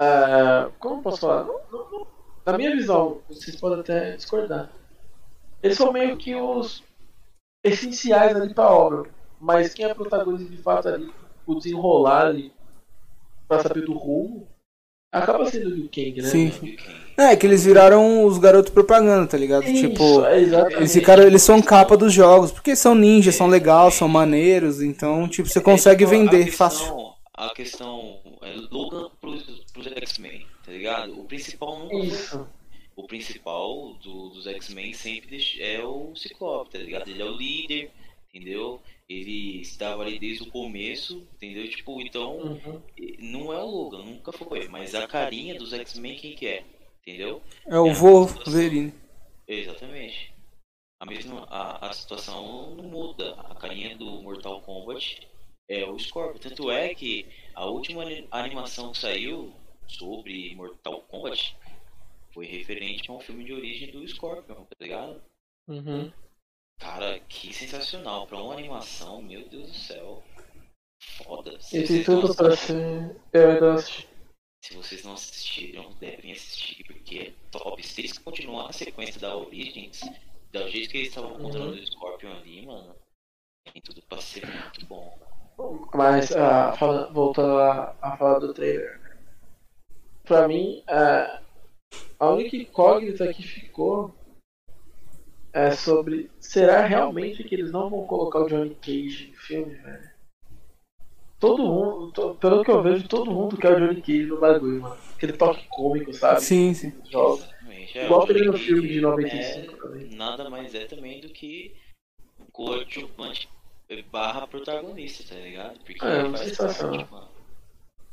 ah, 0.00 0.70
como 0.80 1.02
posso 1.02 1.20
falar? 1.20 1.44
Não- 1.44 1.60
não- 1.70 1.90
não- 1.90 2.06
na 2.44 2.58
minha 2.58 2.74
visão, 2.74 3.22
vocês 3.28 3.54
podem 3.56 3.80
até 3.80 4.16
discordar. 4.16 4.72
Eles 5.62 5.78
são 5.78 5.92
meio 5.92 6.16
que 6.16 6.34
os 6.34 6.82
essenciais 7.64 8.36
ali 8.36 8.52
pra 8.52 8.68
obra, 8.70 9.08
mas 9.40 9.72
quem 9.72 9.86
é 9.86 9.94
protagonista 9.94 10.50
de 10.50 10.60
fato 10.60 10.88
ali, 10.88 11.14
o 11.46 11.54
desenrolar 11.54 12.26
ali, 12.26 12.52
pra 13.48 13.62
saber 13.62 13.84
do 13.86 13.94
rumo, 13.94 14.48
acaba 15.14 15.46
sendo 15.50 15.66
o 15.68 15.74
Liu 15.74 15.88
Kang, 15.94 16.20
né? 16.22 16.28
Sim. 16.28 16.76
É, 17.16 17.36
que 17.36 17.46
eles 17.46 17.64
viraram 17.64 18.24
os 18.24 18.38
garotos 18.38 18.72
propaganda, 18.72 19.26
tá 19.26 19.36
ligado? 19.38 19.64
Isso, 19.68 19.88
tipo, 19.88 20.24
é 20.24 20.40
exatamente. 20.40 20.76
eles 20.78 20.92
ficaram, 20.92 21.22
eles 21.22 21.42
são 21.42 21.62
capa 21.62 21.96
dos 21.96 22.12
jogos, 22.12 22.50
porque 22.50 22.74
são 22.74 22.94
ninjas, 22.94 23.36
são 23.36 23.46
legais, 23.46 23.94
são 23.94 24.08
maneiros, 24.08 24.82
então, 24.82 25.28
tipo, 25.28 25.48
você 25.48 25.60
consegue 25.60 26.02
É, 26.04 26.06
tipo, 26.08 26.16
a 26.16 26.24
vender 26.24 26.44
questão- 26.46 26.70
fácil. 26.70 27.12
a 27.32 27.54
questão 27.54 28.18
é, 28.42 28.54
Logan 28.70 29.08
pros, 29.20 29.44
pros 29.72 29.86
X-Men, 29.86 30.44
tá 30.66 30.72
ligado? 30.72 31.12
O 31.20 31.24
principal 31.24 31.78
nunca 31.78 31.90
foi. 31.96 32.06
Isso. 32.06 32.46
O 32.96 33.06
principal 33.06 33.94
do- 34.02 34.30
dos 34.30 34.46
X-Men 34.46 34.92
sempre 34.92 35.38
é 35.60 35.80
o 35.84 36.12
Ciclope, 36.16 36.70
tá 36.70 36.78
ligado? 36.78 37.08
Ele 37.08 37.22
é 37.22 37.24
o 37.24 37.32
líder, 37.36 37.90
entendeu? 38.32 38.80
Ele 39.08 39.60
estava 39.60 40.02
ali 40.02 40.18
desde 40.18 40.44
o 40.44 40.50
começo, 40.50 41.26
entendeu? 41.34 41.68
Tipo, 41.68 42.00
então, 42.00 42.38
Uhum. 42.38 42.82
não 43.18 43.52
é 43.52 43.62
o 43.62 43.66
Logan, 43.66 44.02
nunca 44.02 44.32
foi, 44.32 44.66
mas 44.68 44.94
a 44.94 45.06
carinha 45.06 45.58
dos 45.58 45.72
X-Men 45.74 46.16
quem 46.16 46.34
que 46.34 46.46
é? 46.46 46.64
Entendeu? 47.02 47.42
É 47.66 47.78
o 47.78 47.92
Wolverine. 47.92 48.94
Exatamente. 49.46 50.32
A 50.98 51.04
mesma 51.04 51.44
a, 51.50 51.88
a 51.88 51.92
situação 51.92 52.74
não 52.74 52.84
muda. 52.84 53.34
A 53.40 53.54
carinha 53.54 53.94
do 53.94 54.22
Mortal 54.22 54.62
Kombat 54.62 55.28
é 55.68 55.84
o 55.84 55.98
Scorpion. 55.98 56.38
Tanto 56.40 56.70
é 56.70 56.94
que 56.94 57.26
a 57.54 57.66
última 57.66 58.02
ani- 58.04 58.26
animação 58.30 58.92
que 58.92 58.98
saiu 58.98 59.52
sobre 59.86 60.54
Mortal 60.54 61.02
Kombat 61.02 61.54
foi 62.32 62.46
referente 62.46 63.10
a 63.10 63.14
um 63.14 63.20
filme 63.20 63.44
de 63.44 63.52
origem 63.52 63.90
do 63.90 64.06
Scorpion, 64.08 64.64
tá 64.64 64.76
ligado? 64.80 65.22
Uhum. 65.68 66.10
Cara, 66.78 67.18
que 67.20 67.52
sensacional. 67.52 68.26
Pra 68.26 68.38
uma 68.42 68.54
animação, 68.54 69.22
meu 69.22 69.48
Deus 69.48 69.68
do 69.70 69.74
céu. 69.76 70.22
Foda. 71.22 71.60
Se 71.60 71.78
E 71.78 71.86
tem 71.86 72.04
tudo 72.04 72.34
pra 72.34 72.56
ser. 72.56 73.16
Eu 73.32 73.50
ainda 73.50 73.74
assisti. 73.74 74.08
Se 74.64 74.74
vocês 74.74 75.04
não 75.04 75.12
assistiram, 75.12 75.92
devem 76.00 76.32
assistir, 76.32 76.82
porque 76.84 77.18
é 77.18 77.32
top. 77.50 77.86
Se 77.86 78.00
eles 78.00 78.16
continuar 78.18 78.70
a 78.70 78.72
sequência 78.72 79.20
da 79.20 79.36
Origins, 79.36 80.00
do 80.50 80.68
jeito 80.70 80.90
que 80.90 80.96
eles 80.98 81.08
estavam 81.08 81.36
contando 81.36 81.74
o 81.74 81.86
Scorpion 81.86 82.32
ali, 82.32 82.64
mano, 82.64 82.96
tem 83.70 83.82
tudo 83.82 84.00
pra 84.08 84.20
ser 84.22 84.46
muito 84.46 84.86
bom. 84.86 85.18
Mas, 85.92 86.34
ah, 86.34 86.72
fala- 86.72 87.12
voltando 87.12 87.58
a, 87.58 87.94
a 88.00 88.16
falar 88.16 88.38
do 88.38 88.54
trailer. 88.54 89.00
Pra 90.24 90.48
mim, 90.48 90.82
ah, 90.88 91.42
a 92.18 92.30
única 92.30 92.56
incógnita 92.56 93.32
que 93.34 93.42
ficou 93.42 94.14
é 95.54 95.70
sobre 95.70 96.30
será 96.40 96.84
realmente 96.84 97.44
que 97.44 97.54
eles 97.54 97.70
não 97.72 97.88
vão 97.88 98.06
colocar 98.06 98.40
o 98.40 98.48
Johnny 98.48 98.74
Cage 98.74 99.28
no 99.32 99.36
filme, 99.38 99.74
velho? 99.74 100.14
Todo 101.38 101.62
mundo, 101.62 102.12
to- 102.12 102.34
pelo 102.36 102.64
que 102.64 102.70
eu 102.70 102.82
vejo, 102.82 103.06
todo 103.08 103.30
mundo 103.30 103.56
quer 103.56 103.76
o 103.76 103.80
Johnny 103.80 104.00
Cage 104.00 104.26
no 104.26 104.40
bagulho, 104.40 104.82
mano. 104.82 104.96
Aquele 105.16 105.32
toque 105.34 105.66
cômico, 105.68 106.12
sabe? 106.12 106.40
Sim, 106.40 106.74
sim. 106.74 106.92
É, 107.94 108.04
Igual 108.04 108.26
teve 108.26 108.44
no 108.44 108.58
filme 108.58 108.88
de 108.88 109.00
95 109.00 109.76
também. 109.76 110.06
É, 110.10 110.14
nada 110.16 110.50
mais 110.50 110.74
é 110.74 110.86
também 110.86 111.20
do 111.20 111.28
que 111.28 111.74
um 112.40 112.46
coadjuvante 112.46 113.48
barra 114.10 114.46
protagonista, 114.46 115.34
tá 115.34 115.40
ligado? 115.40 115.78
Porque 115.80 116.04
É, 116.04 116.18
ele 116.18 116.28
uma 116.28 116.36
sensação. 116.38 117.06
parte. 117.06 117.34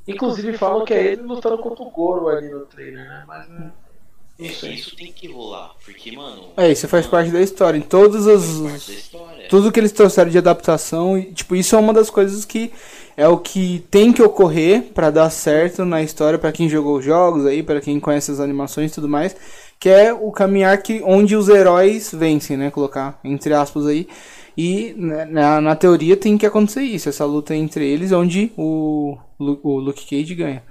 Inclusive 0.08 0.58
falam 0.58 0.84
que 0.86 0.94
é 0.94 1.14
ele 1.14 1.22
lutando 1.22 1.58
contra 1.60 1.84
o 1.84 1.92
Goro 1.92 2.28
ali 2.28 2.50
no 2.50 2.66
trailer, 2.66 3.08
né? 3.08 3.24
Mas 3.28 3.48
né, 3.48 3.72
sei. 4.40 4.74
Isso 4.74 4.96
tem 4.96 5.12
que 5.12 5.28
rolar, 5.28 5.74
porque, 5.86 6.12
mano. 6.12 6.50
É, 6.58 6.72
isso 6.72 6.88
faz 6.88 7.06
mano, 7.06 7.12
parte 7.12 7.32
da 7.32 7.42
história. 7.42 7.78
Em 7.78 7.82
os. 7.96 8.90
história. 8.90 9.48
Tudo 9.50 9.72
que 9.72 9.80
eles 9.80 9.92
trouxeram 9.92 10.32
de 10.32 10.38
adaptação, 10.38 11.18
e, 11.18 11.32
tipo, 11.32 11.56
isso 11.56 11.76
é 11.76 11.80
uma 11.80 11.94
das 11.94 12.10
coisas 12.10 12.44
que 12.46 12.72
é 13.16 13.28
o 13.28 13.38
que 13.38 13.84
tem 13.92 14.12
que 14.12 14.22
ocorrer 14.22 14.84
pra 14.94 15.10
dar 15.10 15.30
certo 15.30 15.86
na 15.86 16.02
história 16.02 16.40
pra 16.40 16.52
quem 16.52 16.70
jogou 16.70 16.98
os 16.98 17.06
jogos 17.06 17.46
aí, 17.46 17.62
pra 17.62 17.82
quem 17.82 18.00
conhece 18.00 18.32
as 18.32 18.40
animações 18.40 18.92
e 18.92 18.96
tudo 18.96 19.08
mais, 19.08 19.36
que 19.80 19.90
é 19.90 20.14
o 20.14 20.32
caminhar 20.32 20.82
que 20.82 21.02
onde 21.04 21.36
os 21.36 21.50
heróis 21.50 22.12
vencem, 22.14 22.58
né, 22.58 22.72
colocar 22.72 23.20
entre 23.24 23.54
aspas 23.54 23.86
aí. 23.86 24.08
E 24.58 24.94
né, 24.98 25.26
na, 25.26 25.62
na 25.62 25.76
teoria 25.76 26.18
tem 26.18 26.38
que 26.38 26.46
acontecer 26.46 26.82
isso, 26.82 27.10
essa 27.10 27.26
luta 27.26 27.56
entre 27.56 27.88
eles 27.88 28.12
onde 28.12 28.52
o, 28.58 29.18
o 29.40 29.80
Luke 29.80 30.06
Cage 30.06 30.36
ganha. 30.36 30.64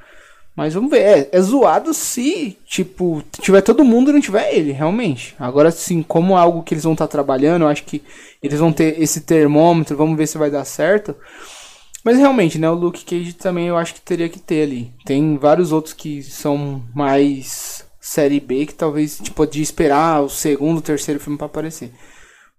Mas 0.61 0.75
vamos 0.75 0.91
ver, 0.91 1.01
é, 1.01 1.29
é 1.33 1.41
zoado 1.41 1.95
se, 1.95 2.59
tipo, 2.67 3.25
tiver 3.41 3.63
todo 3.63 3.83
mundo 3.83 4.11
e 4.11 4.13
não 4.13 4.21
tiver 4.21 4.55
ele, 4.55 4.73
realmente. 4.73 5.35
Agora 5.39 5.71
sim, 5.71 6.03
como 6.03 6.35
é 6.35 6.39
algo 6.39 6.63
que 6.63 6.75
eles 6.75 6.85
vão 6.85 6.93
estar 6.93 7.09
trabalhando, 7.09 7.63
eu 7.63 7.69
acho 7.69 7.83
que 7.85 8.03
eles 8.43 8.61
vão 8.61 8.71
ter 8.71 9.01
esse 9.01 9.23
termômetro, 9.23 9.97
vamos 9.97 10.19
ver 10.19 10.27
se 10.27 10.37
vai 10.37 10.51
dar 10.51 10.67
certo. 10.67 11.17
Mas 12.05 12.19
realmente, 12.19 12.59
né, 12.59 12.69
o 12.69 12.75
Luke 12.75 13.07
Cage 13.07 13.33
também 13.33 13.69
eu 13.69 13.77
acho 13.79 13.95
que 13.95 14.03
teria 14.03 14.29
que 14.29 14.39
ter 14.39 14.65
ali. 14.65 14.93
Tem 15.07 15.39
vários 15.39 15.73
outros 15.73 15.95
que 15.95 16.23
são 16.23 16.85
mais 16.95 17.87
série 17.99 18.39
B, 18.39 18.67
que 18.67 18.75
talvez, 18.75 19.17
tipo, 19.17 19.47
de 19.47 19.63
esperar 19.63 20.21
o 20.23 20.29
segundo, 20.29 20.83
terceiro 20.83 21.19
filme 21.19 21.39
pra 21.39 21.47
aparecer. 21.47 21.91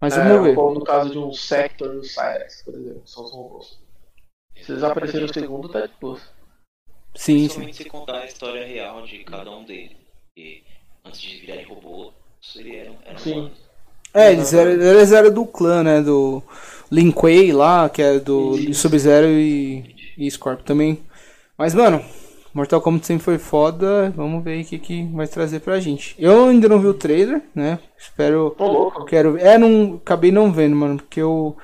Mas 0.02 0.18
É, 0.18 0.28
vamos 0.28 0.48
ver. 0.48 0.56
como 0.56 0.74
no 0.74 0.84
caso 0.84 1.12
de 1.12 1.20
um 1.20 1.32
Sector 1.32 1.94
e 1.94 1.98
o 1.98 2.04
Cyrex, 2.04 2.64
por 2.66 2.74
exemplo, 2.74 3.04
são 3.06 3.24
os 3.24 3.32
robôs. 3.32 3.80
Se 4.66 4.72
eles 4.72 4.82
aparecerem 4.84 5.28
no 5.28 5.34
segundo, 5.36 5.70
tá 5.70 5.86
de 5.86 5.94
boa. 6.02 6.18
Sim, 7.16 7.34
sim. 7.34 7.40
Principalmente 7.40 7.78
se 7.78 7.86
contar 7.86 8.20
a 8.20 8.26
história 8.26 8.66
real 8.66 9.06
de 9.06 9.20
cada 9.20 9.52
um 9.52 9.64
deles. 9.64 9.92
Porque 10.28 10.64
antes 11.06 11.22
de 11.22 11.38
virarem 11.38 11.66
robô, 11.66 12.14
eles 12.56 12.74
eram, 12.74 12.96
eram 13.06 13.20
Sim. 13.20 13.32
humanos. 13.34 13.72
É, 14.14 14.32
eles 14.32 14.54
eram, 14.54 14.72
eles 14.72 15.12
eram 15.12 15.32
do 15.32 15.46
clã, 15.46 15.84
né, 15.84 16.02
do 16.02 16.44
Lin 16.92 17.12
Kuei 17.12 17.52
lá, 17.54 17.90
que 17.90 18.02
é 18.02 18.20
do. 18.20 18.74
Sub-Zero 18.74 19.28
e, 19.28 19.96
e 20.18 20.30
Scorpio 20.30 20.66
também. 20.66 21.00
Mas, 21.58 21.74
mano, 21.74 22.04
Mortal 22.54 22.82
Kombat 22.82 23.06
sempre 23.08 23.24
foi 23.24 23.38
foda, 23.38 24.12
vamos 24.16 24.44
ver 24.44 24.52
aí 24.52 24.62
o 24.64 24.66
que, 24.66 24.80
que 24.80 25.04
vai 25.14 25.28
trazer 25.28 25.62
pra 25.62 25.80
gente. 25.80 26.16
Eu 26.20 26.50
ainda 26.50 26.68
não 26.68 26.80
vi 26.80 26.88
o 26.88 26.94
trailer, 26.94 27.42
né, 27.56 27.80
espero... 27.98 28.54
Tô 28.58 28.68
louco. 28.70 29.06
Quero 29.06 29.38
É, 29.38 29.58
não. 29.58 29.96
Acabei 29.96 30.32
não 30.32 30.52
vendo, 30.52 30.76
mano. 30.76 30.98
Porque 30.98 31.22
eu. 31.22 31.56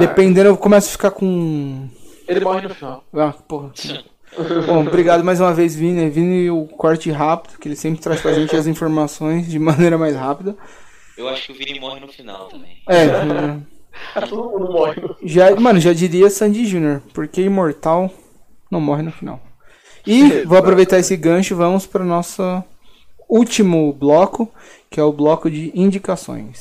Dependendo, 0.00 0.48
eu 0.48 0.56
começo 0.56 0.88
a 0.88 0.92
ficar 0.92 1.10
com. 1.12 1.88
ele 2.26 2.40
morre 2.40 2.62
no 2.66 2.74
final. 2.74 3.04
Ah, 3.14 3.32
porra. 3.32 3.72
Bom, 4.66 4.80
obrigado 4.80 5.24
mais 5.24 5.40
uma 5.40 5.52
vez, 5.52 5.74
Vini. 5.74 6.08
Vini, 6.08 6.50
o 6.50 6.64
corte 6.66 7.10
rápido, 7.10 7.58
que 7.58 7.68
ele 7.68 7.76
sempre 7.76 8.00
traz 8.00 8.20
pra 8.20 8.32
gente 8.32 8.54
as 8.54 8.66
informações 8.66 9.48
de 9.48 9.58
maneira 9.58 9.98
mais 9.98 10.14
rápida. 10.14 10.56
Eu 11.16 11.28
acho 11.28 11.46
que 11.46 11.52
o 11.52 11.54
Vini 11.54 11.80
morre 11.80 12.00
no 12.00 12.08
final 12.08 12.46
também. 12.46 12.82
É, 12.88 13.58
Todo 14.28 14.44
mundo 14.50 14.72
morre 14.72 15.00
no 15.00 15.16
já, 15.22 15.54
mano, 15.56 15.80
já 15.80 15.92
diria 15.92 16.30
Sandy 16.30 16.64
Jr., 16.66 17.00
porque 17.12 17.42
imortal 17.42 18.10
não 18.70 18.80
morre 18.80 19.02
no 19.02 19.10
final. 19.10 19.40
E 20.06 20.42
vou 20.44 20.56
aproveitar 20.56 20.98
esse 20.98 21.16
gancho, 21.16 21.56
vamos 21.56 21.86
para 21.86 22.04
nosso 22.04 22.42
último 23.28 23.92
bloco, 23.92 24.48
que 24.88 25.00
é 25.00 25.02
o 25.02 25.12
bloco 25.12 25.50
de 25.50 25.72
indicações. 25.74 26.58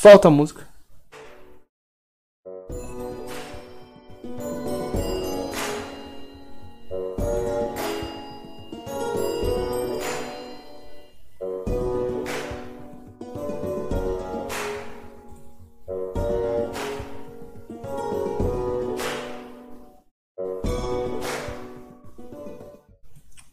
Solta 0.00 0.28
a 0.28 0.30
música. 0.30 0.69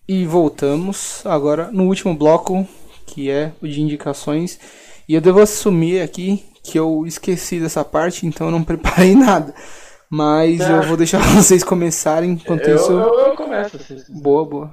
E 0.07 0.25
voltamos 0.25 1.25
agora 1.25 1.69
no 1.71 1.85
último 1.85 2.15
bloco, 2.15 2.65
que 3.05 3.29
é 3.29 3.51
o 3.61 3.67
de 3.67 3.81
indicações. 3.81 4.59
E 5.07 5.13
eu 5.13 5.21
devo 5.21 5.41
assumir 5.41 6.01
aqui 6.01 6.45
que 6.63 6.77
eu 6.79 7.05
esqueci 7.05 7.59
dessa 7.59 7.83
parte, 7.83 8.25
então 8.25 8.47
eu 8.47 8.51
não 8.51 8.63
preparei 8.65 9.15
nada. 9.15 9.53
Mas 10.09 10.61
eu 10.61 10.83
vou 10.83 10.95
deixar 10.95 11.19
vocês 11.35 11.63
começarem 11.63 12.31
enquanto 12.31 12.67
eu, 12.67 12.75
isso. 12.77 12.91
eu, 12.91 13.19
eu 13.19 13.35
começo 13.35 13.75
assim. 13.75 13.97
Boa, 14.21 14.45
boa. 14.45 14.71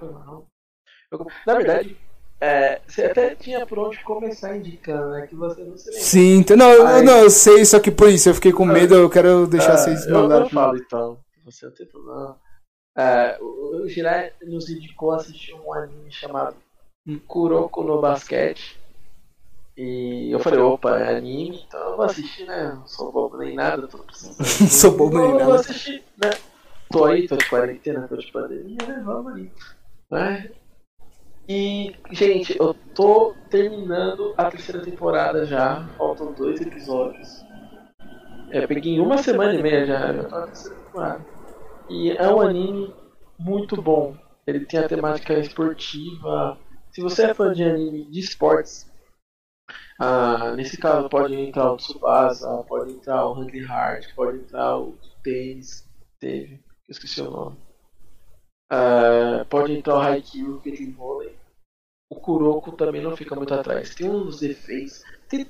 Eu- 1.11 1.27
na 1.47 1.55
verdade, 1.55 1.97
é, 2.41 2.81
você 2.87 3.05
até 3.05 3.35
tinha 3.35 3.67
por 3.67 3.79
onde 3.79 3.99
começar 4.05 4.57
indicando, 4.57 5.11
né? 5.11 5.27
Que 5.27 5.35
você 5.35 5.65
não 5.65 5.77
se 5.77 5.87
lembra. 5.89 6.05
Sim, 6.05 6.37
então, 6.39 6.57
não, 6.57 6.71
eu, 6.71 6.87
Ai. 6.87 7.03
não, 7.03 7.19
eu 7.19 7.31
sei, 7.31 7.65
só 7.65 7.81
que 7.81 7.91
por 7.91 8.09
isso 8.09 8.29
eu 8.29 8.35
fiquei 8.35 8.53
com 8.53 8.65
medo, 8.65 8.95
eu 8.95 9.11
quero 9.11 9.47
deixar 9.47 9.75
Ah, 9.75 9.79
vocês 9.79 10.07
eu, 10.07 10.15
mandarem 10.15 10.45
eu 10.45 10.51
falo 10.51 10.77
então. 10.77 11.19
Você 11.45 11.67
não 11.67 11.73
tem 11.75 11.87
problema. 11.87 12.37
É, 12.97 13.39
o 13.41 13.89
Jirai 13.89 14.33
nos 14.43 14.69
indicou 14.69 15.13
assistir 15.13 15.55
um 15.55 15.73
anime 15.73 16.11
chamado 16.13 16.57
Kuroko 17.27 17.83
no 17.83 18.01
Basquete. 18.01 18.79
E 19.77 20.31
eu 20.31 20.39
falei, 20.39 20.61
opa, 20.61 20.99
é 21.01 21.17
anime, 21.17 21.65
então 21.67 21.81
eu 21.81 21.97
vou 21.97 22.05
assistir, 22.05 22.47
né? 22.47 22.75
Não 22.77 22.87
sou 22.87 23.11
bobo 23.11 23.37
nem 23.39 23.57
nada, 23.57 23.89
tô 23.89 23.99
precisando. 23.99 24.37
Não 24.39 24.69
sou 24.69 24.97
bobo 24.97 25.19
nem 25.19 25.27
Então 25.27 25.33
eu 25.33 25.39
nada. 25.39 25.45
vou 25.51 25.55
assistir, 25.61 26.05
né? 26.17 26.31
Tô 26.93 27.05
aí, 27.07 27.27
tô 27.27 27.37
de 27.37 27.49
quarentena, 27.51 28.07
tô 28.07 28.17
de 28.17 28.31
pandemia, 28.31 28.79
né? 28.87 29.03
Vamos 29.05 29.35
aí. 29.35 29.51
Né? 30.09 30.51
E, 31.49 31.97
gente, 32.13 32.57
eu 32.57 32.73
tô 32.95 33.35
terminando 33.51 34.33
a 34.37 34.49
terceira 34.49 34.81
temporada 34.81 35.45
já, 35.45 35.89
faltam 35.99 36.33
dois 36.33 36.61
episódios. 36.61 37.45
É, 38.51 38.65
peguei 38.69 39.01
uma 39.01 39.19
semana 39.19 39.55
e 39.55 39.61
meia 39.63 39.85
já, 39.85 40.13
já 40.13 40.25
tô 40.25 40.39
na 40.39 40.47
terceira 40.47 40.77
temporada. 40.77 41.27
E 41.89 42.11
é 42.11 42.29
um 42.29 42.41
anime 42.41 42.95
muito 43.39 43.81
bom. 43.81 44.17
Ele 44.47 44.65
tem 44.67 44.81
a 44.81 44.89
temática 44.89 45.35
esportiva. 45.39 46.59
Se 46.93 47.01
você 47.01 47.27
é 47.27 47.35
fã 47.35 47.53
de 47.53 47.65
anime 47.65 48.11
de 48.11 48.21
esportes, 48.21 48.91
ah, 49.99 50.55
nesse 50.57 50.77
caso 50.77 51.09
pode 51.09 51.35
entrar 51.35 51.73
o 51.73 51.77
Tsubasa, 51.77 52.65
pode 52.69 52.93
entrar 52.93 53.27
o 53.27 53.33
Hungry 53.33 53.61
Heart, 53.61 54.15
pode 54.15 54.39
entrar 54.39 54.79
o 54.79 54.99
tênis, 55.23 55.89
teve. 56.19 56.55
eu 56.55 56.61
esqueci 56.93 57.21
o 57.21 57.31
nome. 57.31 57.57
Ah, 58.71 59.45
pode 59.49 59.73
entrar 59.73 59.97
o 59.97 60.01
Haikyuu, 60.01 60.61
que 60.61 60.73
tem 60.73 60.93
vôlei. 60.93 61.37
O 62.11 62.17
Kuroko 62.17 62.73
também 62.73 63.03
não 63.03 63.17
fica 63.17 63.35
muito 63.35 63.55
atrás. 63.55 63.95
Tem 63.95 64.09
uns 64.09 64.43
efeitos. 64.43 65.03
Tem 65.29 65.47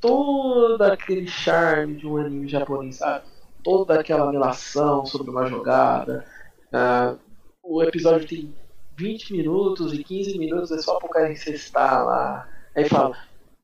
todo 0.00 0.82
aquele 0.82 1.26
charme 1.26 1.96
de 1.96 2.06
um 2.06 2.16
anime 2.16 2.48
japonês, 2.48 2.96
sabe? 2.96 3.31
Toda 3.62 4.00
aquela 4.00 4.30
melação 4.30 5.06
sobre 5.06 5.30
uma 5.30 5.46
jogada. 5.46 6.24
Ah, 6.72 7.14
o 7.62 7.82
episódio 7.82 8.26
tem 8.26 8.54
20 8.96 9.32
minutos 9.32 9.92
e 9.92 10.02
15 10.02 10.38
minutos 10.38 10.70
é 10.72 10.78
só 10.78 10.98
pro 10.98 11.08
cara 11.08 11.30
incestar 11.32 12.04
lá. 12.04 12.48
Aí 12.74 12.88
fala, 12.88 13.16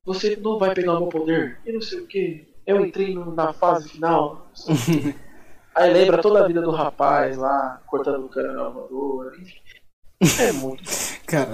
você 0.05 0.37
não 0.37 0.59
vai 0.59 0.73
pegar 0.75 0.95
o 0.95 1.01
meu 1.01 1.09
poder, 1.09 1.59
e 1.67 1.73
não 1.73 1.81
sei 1.81 2.01
o 2.01 2.07
que. 2.07 2.47
Eu 2.67 2.85
entrei 2.85 3.15
na 3.15 3.53
fase 3.53 3.89
final. 3.89 4.49
Aí 5.75 5.93
lembra 5.93 6.21
toda 6.21 6.45
a 6.45 6.47
vida 6.47 6.61
do 6.61 6.71
rapaz 6.71 7.37
lá, 7.37 7.81
cortando 7.87 8.25
o 8.27 8.29
cano 8.29 8.53
na 8.53 8.69
voadora. 8.69 9.37
enfim. 9.37 9.59
É 10.43 10.53
muito. 10.53 10.83
Cara, 11.27 11.53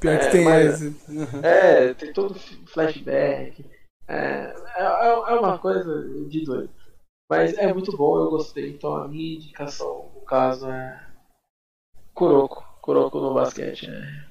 pior 0.00 0.18
que 0.18 0.24
É, 0.26 0.30
tem 0.30 0.44
mas- 0.44 0.82
esse. 0.82 0.96
É, 1.42 1.94
tem 1.94 2.12
todo 2.12 2.34
flashback. 2.66 3.64
É, 4.08 4.54
é, 4.76 4.82
é 4.84 5.34
uma 5.34 5.58
coisa 5.58 5.84
de 6.28 6.44
doido. 6.44 6.70
Mas 7.28 7.56
é 7.58 7.72
muito 7.72 7.94
bom, 7.96 8.18
eu 8.18 8.30
gostei. 8.30 8.70
Então 8.70 8.96
a 8.96 9.06
minha 9.06 9.36
indicação, 9.36 10.06
no 10.14 10.20
caso, 10.22 10.68
é 10.68 11.00
Kuroko. 12.14 12.64
Kuroko 12.80 13.20
no 13.20 13.34
basquete 13.34 13.86
é 13.86 14.24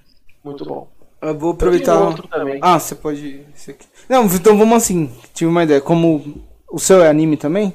muito 0.44 0.66
bom. 0.66 0.90
Eu 1.22 1.38
vou 1.38 1.52
aproveitar. 1.52 1.98
também. 2.30 2.60
Ah, 2.62 2.80
você 2.80 2.96
pode. 2.96 3.46
Não, 4.10 4.26
então 4.26 4.58
vamos 4.58 4.78
assim. 4.78 5.12
Tive 5.34 5.50
uma 5.50 5.64
ideia. 5.64 5.82
Como 5.82 6.44
o 6.72 6.80
seu 6.80 7.02
é 7.02 7.10
anime 7.10 7.38
também? 7.38 7.74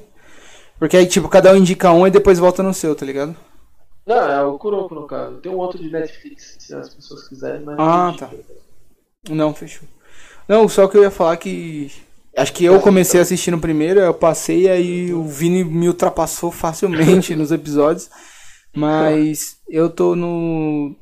Porque 0.79 0.97
aí, 0.97 1.07
tipo, 1.07 1.29
cada 1.29 1.53
um 1.53 1.57
indica 1.57 1.93
um 1.93 2.07
e 2.07 2.11
depois 2.11 2.39
volta 2.39 2.63
no 2.63 2.75
seu, 2.75 2.95
tá 2.95 3.07
ligado? 3.07 3.37
Não, 4.05 4.17
é 4.31 4.45
o 4.45 4.59
Kuroko 4.59 4.95
no 4.95 5.07
caso. 5.07 5.39
Tem 5.39 5.51
um 5.53 5.59
outro 5.59 5.79
de 5.79 5.91
Netflix, 5.91 6.57
se 6.59 6.75
as 6.75 6.93
pessoas 6.93 7.29
quiserem, 7.29 7.65
mas. 7.65 7.77
Ah, 7.79 8.15
tá. 8.19 8.31
Não, 9.31 9.55
fechou. 9.55 9.89
Não, 10.49 10.69
só 10.69 10.89
que 10.89 10.97
eu 10.97 11.03
ia 11.03 11.11
falar 11.11 11.37
que. 11.37 11.93
Acho 12.37 12.53
que 12.53 12.65
eu 12.65 12.81
comecei 12.81 13.21
assistindo 13.21 13.59
primeiro, 13.59 14.01
eu 14.01 14.15
passei, 14.15 14.69
aí 14.69 15.13
o 15.13 15.25
Vini 15.25 15.63
me 15.65 15.89
ultrapassou 15.89 16.51
facilmente 16.53 17.37
nos 17.37 17.53
episódios. 17.53 18.09
Mas 18.75 19.57
eu 19.69 19.91
tô 19.91 20.17
no. 20.17 20.97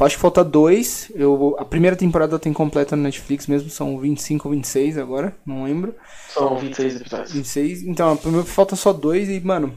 Acho 0.00 0.16
que 0.16 0.22
falta 0.22 0.42
dois. 0.42 1.10
Eu, 1.14 1.56
a 1.58 1.64
primeira 1.64 1.96
temporada 1.96 2.38
tem 2.38 2.52
completa 2.52 2.96
no 2.96 3.02
Netflix 3.02 3.46
mesmo, 3.46 3.68
são 3.68 3.98
25 3.98 4.48
ou 4.48 4.54
26 4.54 4.96
agora, 4.96 5.36
não 5.44 5.64
lembro. 5.64 5.94
São 6.32 6.56
26 6.56 6.96
episódios. 6.96 7.32
26. 7.32 7.82
Então, 7.82 8.12
a 8.12 8.16
primeira 8.16 8.46
falta 8.46 8.76
só 8.76 8.92
dois 8.92 9.28
e, 9.28 9.40
mano, 9.40 9.74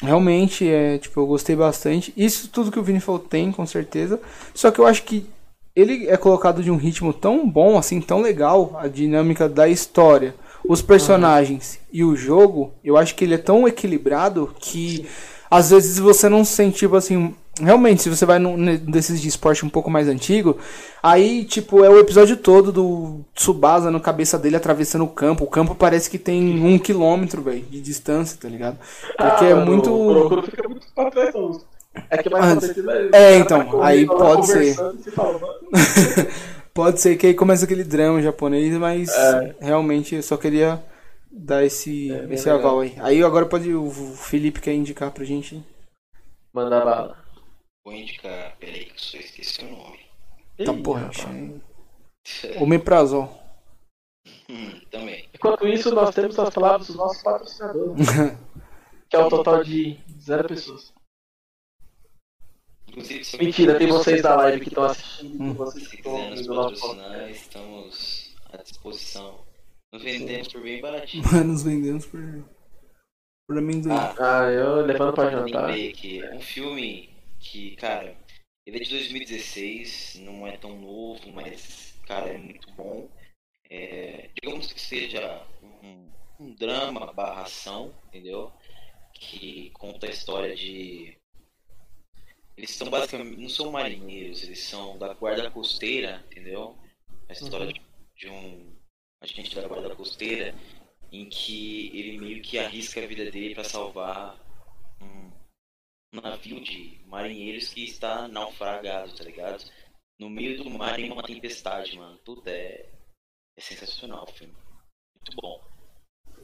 realmente 0.00 0.68
é, 0.68 0.98
tipo, 0.98 1.18
eu 1.18 1.26
gostei 1.26 1.56
bastante. 1.56 2.12
Isso 2.16 2.48
tudo 2.48 2.70
que 2.70 2.78
o 2.78 2.82
Vini 2.82 3.00
falou 3.00 3.18
tem, 3.18 3.50
com 3.50 3.66
certeza. 3.66 4.20
Só 4.54 4.70
que 4.70 4.78
eu 4.78 4.86
acho 4.86 5.02
que 5.02 5.26
ele 5.74 6.08
é 6.08 6.16
colocado 6.16 6.62
de 6.62 6.70
um 6.70 6.76
ritmo 6.76 7.12
tão 7.12 7.48
bom, 7.48 7.76
assim, 7.76 8.00
tão 8.00 8.20
legal, 8.20 8.76
a 8.78 8.86
dinâmica 8.86 9.48
da 9.48 9.68
história, 9.68 10.34
os 10.66 10.80
personagens 10.80 11.78
e 11.92 12.02
o 12.02 12.16
jogo, 12.16 12.72
eu 12.82 12.96
acho 12.96 13.14
que 13.14 13.24
ele 13.24 13.34
é 13.34 13.38
tão 13.38 13.68
equilibrado 13.68 14.54
que 14.58 15.06
às 15.50 15.70
vezes 15.70 15.98
você 15.98 16.28
não 16.28 16.44
sente, 16.44 16.78
tipo 16.78 16.96
assim. 16.96 17.34
Realmente, 17.60 18.02
se 18.02 18.10
você 18.10 18.26
vai 18.26 18.40
num 18.40 18.56
desses 18.76 19.20
de 19.20 19.28
esporte 19.28 19.64
um 19.64 19.68
pouco 19.68 19.88
mais 19.88 20.08
antigo, 20.08 20.58
aí, 21.00 21.44
tipo, 21.44 21.84
é 21.84 21.88
o 21.88 22.00
episódio 22.00 22.36
todo 22.36 22.72
do 22.72 23.20
Tsubasa 23.32 23.92
no 23.92 24.00
cabeça 24.00 24.36
dele 24.36 24.56
atravessando 24.56 25.04
o 25.04 25.08
campo. 25.08 25.44
O 25.44 25.48
campo 25.48 25.72
parece 25.72 26.10
que 26.10 26.18
tem 26.18 26.60
um 26.60 26.76
quilômetro, 26.80 27.42
velho, 27.42 27.64
de 27.70 27.80
distância, 27.80 28.36
tá 28.40 28.48
ligado? 28.48 28.76
Porque 29.16 29.44
Ah, 29.44 29.50
é 29.50 29.54
muito. 29.54 29.92
O 29.92 30.42
fica 30.42 30.68
muito 30.68 30.84
pra 30.92 31.08
trás, 31.12 31.32
não. 31.32 31.60
É 32.10 32.18
que 32.18 32.28
mais 32.28 32.58
frente, 32.58 32.82
né? 32.82 32.92
O 32.92 33.14
é, 33.14 33.38
então, 33.38 33.64
tá 33.64 33.86
aí 33.86 34.04
pode 34.04 34.48
ser. 34.48 34.74
Pode 36.74 37.00
ser 37.00 37.16
que 37.16 37.28
aí 37.28 37.34
começa 37.34 37.64
aquele 37.64 37.84
drama 37.84 38.20
japonês, 38.20 38.76
mas 38.78 39.08
É. 39.10 39.54
realmente 39.60 40.16
eu 40.16 40.22
só 40.22 40.36
queria 40.36 40.82
dar 41.30 41.64
esse, 41.64 42.10
É, 42.12 42.24
esse 42.34 42.46
legal. 42.50 42.58
aval 42.58 42.80
aí. 42.80 42.94
Aí 42.98 43.22
agora 43.22 43.46
pode 43.46 43.72
o 43.72 43.90
Felipe 43.90 44.60
quer 44.60 44.72
indicar 44.74 45.12
pra 45.12 45.24
gente. 45.24 45.62
Manda 46.52 46.84
bala. 46.84 47.16
Vou 47.84 47.94
indicar, 47.94 48.56
peraí 48.58 48.86
que 48.86 48.92
eu 48.94 48.98
só 48.98 49.18
esqueci 49.18 49.64
o 49.64 49.70
nome. 49.70 49.98
Tá 50.64 50.72
Ih, 50.72 50.82
porra, 50.82 51.08
achei. 51.08 51.60
Omeprazol. 52.60 53.28
Hum, 54.48 54.80
também. 54.90 55.28
Enquanto 55.34 55.68
isso, 55.68 55.94
nós 55.94 56.14
temos 56.14 56.38
as 56.38 56.52
palavras 56.52 56.86
dos 56.88 56.96
nossos 56.96 57.22
patrocinadores. 57.22 58.06
que 59.08 59.16
é 59.16 59.18
um 59.24 59.28
total 59.28 59.62
de 59.62 59.98
zero 60.20 60.48
pessoas. 60.48 60.92
Inclusive, 62.96 63.44
Mentira, 63.44 63.78
tem 63.78 63.88
vocês 63.88 64.22
da 64.22 64.36
live 64.36 64.60
que 64.60 64.68
estão 64.68 64.84
assistindo, 64.84 65.42
Hum. 65.42 65.54
vocês 65.54 65.84
que 65.84 65.90
Se 65.90 65.96
estão 65.96 66.14
quiser 66.14 66.30
nos 66.30 66.48
ouvindo 66.48 66.52
o 66.52 66.54
nosso 66.70 66.86
podcast. 66.86 67.32
estamos 67.32 68.34
à 68.52 68.56
disposição. 68.58 69.44
Nos 69.92 70.02
vendemos 70.02 70.48
por 70.48 70.62
bem 70.62 70.80
baratinho. 70.80 71.24
Mano, 71.32 71.44
nos 71.52 71.62
vendemos 71.62 72.06
por. 72.06 72.20
Por 73.48 73.58
amendoim. 73.58 73.92
Ah, 73.92 74.14
Ah, 74.18 74.50
eu 74.50 74.76
levando 74.86 75.12
pra 75.12 75.30
jantar. 75.30 75.70
aqui. 75.70 76.22
É 76.22 76.34
um 76.34 76.40
filme 76.40 77.10
que, 77.40 77.76
cara, 77.76 78.16
ele 78.66 78.76
é 78.78 78.80
de 78.80 78.90
2016, 78.90 80.20
não 80.20 80.46
é 80.46 80.56
tão 80.56 80.78
novo, 80.80 81.20
mas, 81.32 81.94
cara, 82.06 82.28
é 82.30 82.38
muito 82.38 82.70
bom. 82.72 83.08
É, 83.68 84.30
digamos 84.40 84.72
que 84.72 84.80
seja 84.80 85.42
um, 85.82 86.08
um 86.40 86.54
drama 86.54 87.12
barra 87.12 87.42
ação, 87.42 87.92
entendeu? 88.08 88.52
Que 89.12 89.70
conta 89.74 90.06
a 90.06 90.10
história 90.10 90.54
de. 90.54 91.16
Eles 92.56 92.70
são 92.70 92.88
basicamente. 92.88 93.40
não 93.40 93.48
são 93.48 93.72
marinheiros, 93.72 94.42
eles 94.42 94.60
são 94.60 94.96
da 94.98 95.12
guarda 95.14 95.50
costeira, 95.50 96.24
entendeu? 96.30 96.76
A 97.28 97.32
história 97.32 97.66
de, 97.66 97.82
de 98.16 98.28
um 98.28 98.76
agente 99.20 99.54
da 99.54 99.66
guarda 99.66 99.94
costeira 99.94 100.54
em 101.10 101.28
que 101.28 101.90
ele 101.98 102.18
meio 102.18 102.42
que 102.42 102.58
arrisca 102.58 103.02
a 103.02 103.06
vida 103.06 103.30
dele 103.30 103.54
para 103.54 103.64
salvar 103.64 104.38
um 106.14 106.20
navio 106.20 106.60
de 106.60 107.00
marinheiros 107.06 107.68
que 107.68 107.84
está 107.84 108.28
naufragado, 108.28 109.14
tá 109.14 109.24
ligado? 109.24 109.64
No 110.18 110.30
meio 110.30 110.62
do 110.62 110.70
mar 110.70 110.98
em 110.98 111.10
uma 111.10 111.22
tempestade, 111.22 111.96
mano. 111.96 112.16
Tudo 112.18 112.42
é, 112.46 112.88
é 113.56 113.60
sensacional 113.60 114.24
o 114.28 114.32
filme. 114.32 114.54
Muito 115.14 115.36
bom. 115.40 115.60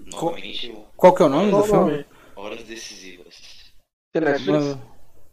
Novamente, 0.06 0.70
o 0.70 0.82
Qual 0.96 1.14
que 1.14 1.22
é 1.22 1.26
o 1.26 1.28
nome 1.28 1.50
do 1.50 1.58
Qual 1.58 1.64
filme? 1.64 2.06
Horas 2.34 2.64
Decisivas. 2.64 3.72
Netflix? 4.14 4.76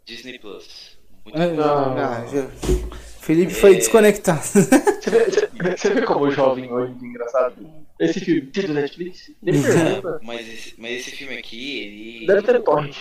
Disney 0.08 0.40
Plus. 0.40 0.98
Muito 1.26 1.38
é, 1.38 1.50
bom. 1.54 1.62
ah, 1.62 2.26
já- 2.32 2.48
Felipe 3.22 3.54
foi 3.54 3.74
É. 3.74 3.76
desconectado. 3.76 4.40
Você 4.48 5.10
vê, 5.12 5.26
você- 5.26 5.48
você 5.78 5.90
vê 5.94 6.02
como 6.02 6.26
o 6.26 6.32
jovem 6.32 6.72
hoje 6.72 6.94
é 7.02 7.06
engraçado? 7.06 7.56
Esse 8.00 8.20
filme 8.22 8.42
do 8.42 8.74
Netflix? 8.74 9.32
Nem 9.42 9.62
pergunta. 9.62 10.20
Mas 10.24 10.48
esse, 10.48 10.74
mas 10.78 10.92
esse 11.00 11.12
filme 11.12 11.38
aqui, 11.38 11.80
ele. 12.20 12.28
Deve 12.28 12.42
ter 12.42 12.62
torrent. 12.62 12.96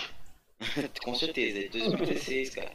Com 1.03 1.15
certeza, 1.15 1.59
é 1.59 1.61
de 1.63 1.69
2016, 1.69 2.49
cara. 2.51 2.71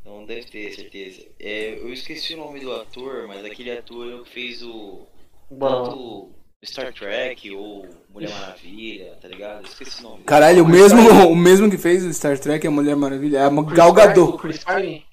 Então 0.00 0.24
deve 0.26 0.44
ter, 0.44 0.72
certeza. 0.74 1.22
É, 1.40 1.78
eu 1.78 1.92
esqueci 1.92 2.34
o 2.34 2.38
nome 2.38 2.60
do 2.60 2.72
ator, 2.72 3.26
mas 3.28 3.44
aquele 3.44 3.70
ator 3.72 4.10
é 4.10 4.14
o 4.14 4.22
que 4.24 4.30
fez 4.30 4.62
o. 4.62 5.06
Lá. 5.50 5.84
Tanto 5.84 6.30
Star 6.64 6.92
Trek 6.92 7.50
ou 7.52 7.86
Mulher 8.08 8.30
Maravilha, 8.30 9.16
tá 9.20 9.28
ligado? 9.28 9.60
Eu 9.64 9.68
esqueci 9.68 10.00
o 10.00 10.02
nome. 10.02 10.24
Caralho, 10.24 10.64
o 10.64 10.68
mesmo, 10.68 11.00
o 11.28 11.36
mesmo 11.36 11.70
que 11.70 11.78
fez 11.78 12.04
o 12.04 12.12
Star 12.12 12.38
Trek, 12.38 12.66
a 12.66 12.70
Mulher 12.70 12.96
Maravilha, 12.96 13.38
é 13.38 13.48
Chris 13.48 13.72
Gal 13.72 13.92
Gadot. 13.92 14.38
Chris 14.38 14.64
Pine? 14.64 15.06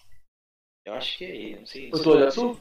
Eu 0.86 0.94
acho 0.94 1.18
que 1.18 1.26
é 1.26 1.36
ele, 1.36 1.60
não 1.60 1.66
sei. 1.66 1.92
O 1.92 2.10
olho 2.10 2.28
azul? 2.28 2.60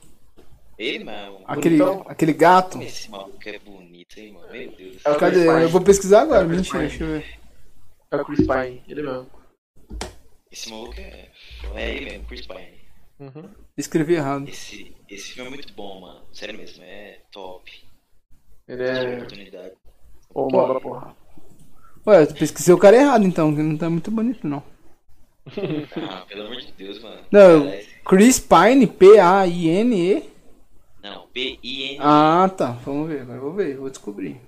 Ele, 0.79 1.05
mano. 1.05 1.41
Aquele, 1.47 1.79
Bonitão. 1.79 2.05
aquele 2.09 2.33
gato. 2.33 2.81
Esse 2.83 3.11
maluco 3.11 3.39
é 3.45 3.59
bonito, 3.59 4.19
hein, 4.19 4.33
mano. 4.33 4.51
Meu 4.53 4.73
Deus. 4.73 4.97
É 5.05 5.15
Cadê? 5.15 5.41
Pine. 5.47 5.63
Eu 5.63 5.69
vou 5.69 5.81
pesquisar 5.81 6.23
agora, 6.23 6.43
É 6.43 6.45
o 6.45 6.49
Chris 6.49 6.61
mentira, 6.61 6.79
Pine. 6.79 6.89
deixa 6.89 7.05
eu 7.05 7.09
ver. 7.21 7.41
É 8.11 8.17
o 8.17 8.25
Chris 8.25 8.47
Pine, 8.47 8.83
ele 8.89 9.03
mesmo. 9.03 9.31
Esse 10.51 10.71
maluco 10.71 10.95
é. 11.01 11.31
É 11.75 11.95
ele 11.95 12.05
mesmo, 12.11 12.25
Chris 12.27 12.47
Pine. 12.47 12.83
Uhum. 13.21 13.49
Escrevi 13.77 14.15
errado. 14.15 14.49
Esse, 14.49 14.95
esse 15.09 15.33
filme 15.33 15.51
é 15.51 15.55
muito 15.55 15.73
bom, 15.75 16.01
mano. 16.01 16.27
Sério 16.33 16.59
mesmo, 16.59 16.83
é 16.83 17.21
top. 17.31 17.71
Ele 18.73 18.83
é. 18.85 19.73
Ô, 20.35 20.49
porra. 20.49 21.15
Ué, 22.07 22.23
eu 22.23 22.35
pesquisei 22.35 22.75
o 22.75 22.79
cara 22.79 22.97
errado 22.97 23.25
então, 23.25 23.55
que 23.55 23.63
não 23.63 23.77
tá 23.77 23.89
muito 23.91 24.11
bonito 24.11 24.47
não. 24.47 24.63
Ah, 25.47 26.25
pelo 26.29 26.47
amor 26.47 26.57
de 26.61 26.73
Deus, 26.73 27.03
mano. 27.03 27.19
Não, 27.31 27.73
Chris 28.05 28.39
Pine, 28.41 28.87
P-A-I-N-E. 28.87 30.31
Não, 31.03 31.27
P-I-N. 31.33 31.99
Ah, 32.01 32.49
tá. 32.57 32.73
Vamos 32.85 33.09
ver, 33.09 33.23
agora 33.23 33.39
eu 33.39 33.43
vou 33.43 33.53
ver, 33.53 33.77
vou 33.77 33.91
descobrir. 33.91 34.41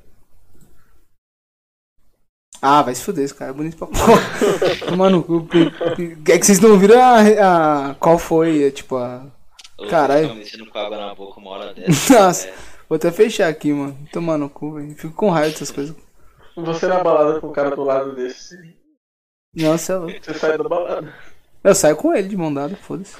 Ah, 2.62 2.80
vai 2.82 2.94
se 2.94 3.02
fuder, 3.04 3.24
esse 3.24 3.34
cara 3.34 3.50
é 3.50 3.54
bonito 3.54 3.76
pra 3.76 3.86
porra. 3.88 4.22
Mano, 4.96 5.24
o- 5.28 5.36
o- 5.42 6.30
é 6.32 6.38
que 6.38 6.46
vocês 6.46 6.60
não 6.60 6.78
viram 6.78 6.98
a, 6.98 7.90
a- 7.90 7.94
qual 7.96 8.18
foi, 8.18 8.64
é, 8.64 8.70
tipo, 8.70 8.96
a... 8.96 9.26
Caralho. 9.90 10.28
com 10.72 10.78
água 10.78 10.96
na 10.96 11.14
boca 11.14 11.38
uma 11.40 11.50
hora 11.50 11.74
dessa. 11.74 12.14
Nossa. 12.14 12.48
É, 12.48 12.54
Vou 12.94 12.96
até 12.96 13.10
fechar 13.10 13.48
aqui, 13.48 13.72
mano. 13.72 13.98
Tomar 14.12 14.38
no 14.38 14.48
cu, 14.48 14.74
velho. 14.74 14.94
Fico 14.94 15.12
com 15.14 15.28
raiva 15.28 15.50
dessas 15.50 15.72
coisas. 15.72 15.96
Você 16.54 16.86
na 16.86 17.02
balada 17.02 17.40
com 17.40 17.48
o 17.48 17.52
cara 17.52 17.74
do 17.74 17.82
lado 17.82 18.14
desse. 18.14 18.56
Não, 19.52 19.76
você 19.76 19.90
é 19.90 19.96
louco. 19.96 20.16
Você 20.22 20.34
sai 20.34 20.56
da 20.56 20.62
balada. 20.62 21.12
Eu 21.64 21.74
saio 21.74 21.96
com 21.96 22.14
ele 22.14 22.28
de 22.28 22.36
mão 22.36 22.54
dada, 22.54 22.76
foda-se. 22.76 23.16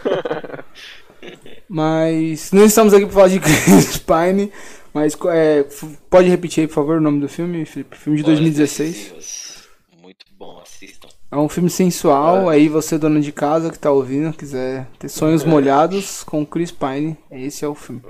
Mas 1.69 2.53
não 2.53 2.65
estamos 2.65 2.95
aqui 2.95 3.05
pra 3.05 3.15
falar 3.15 3.29
de 3.29 3.41
Chris 3.43 3.99
Pine, 3.99 4.53
mas 4.93 5.17
é, 5.33 5.67
pode 6.09 6.29
repetir 6.29 6.61
aí, 6.61 6.69
por 6.69 6.75
favor, 6.75 6.99
o 6.99 7.01
nome 7.01 7.21
do 7.21 7.29
filme, 7.29 7.67
Felipe? 7.67 7.97
Filme 7.97 8.19
de 8.19 8.25
Horas 8.25 8.39
2016. 8.39 8.93
Decisivas. 8.93 9.69
Muito 10.01 10.25
bom, 10.39 10.61
assistam. 10.63 11.09
É 11.33 11.37
um 11.37 11.49
filme 11.49 11.69
sensual, 11.69 12.49
aí 12.49 12.69
você, 12.69 12.97
dona 12.97 13.21
de 13.21 13.33
casa 13.33 13.73
que 13.73 13.79
tá 13.81 13.91
ouvindo, 13.91 14.37
quiser 14.37 14.87
ter 15.01 15.09
sonhos 15.09 15.43
molhados 15.43 16.23
com 16.23 16.47
Chris 16.47 16.71
Pine, 16.71 17.19
esse 17.29 17.65
é 17.65 17.69
o 17.69 17.75
filme. 17.75 18.03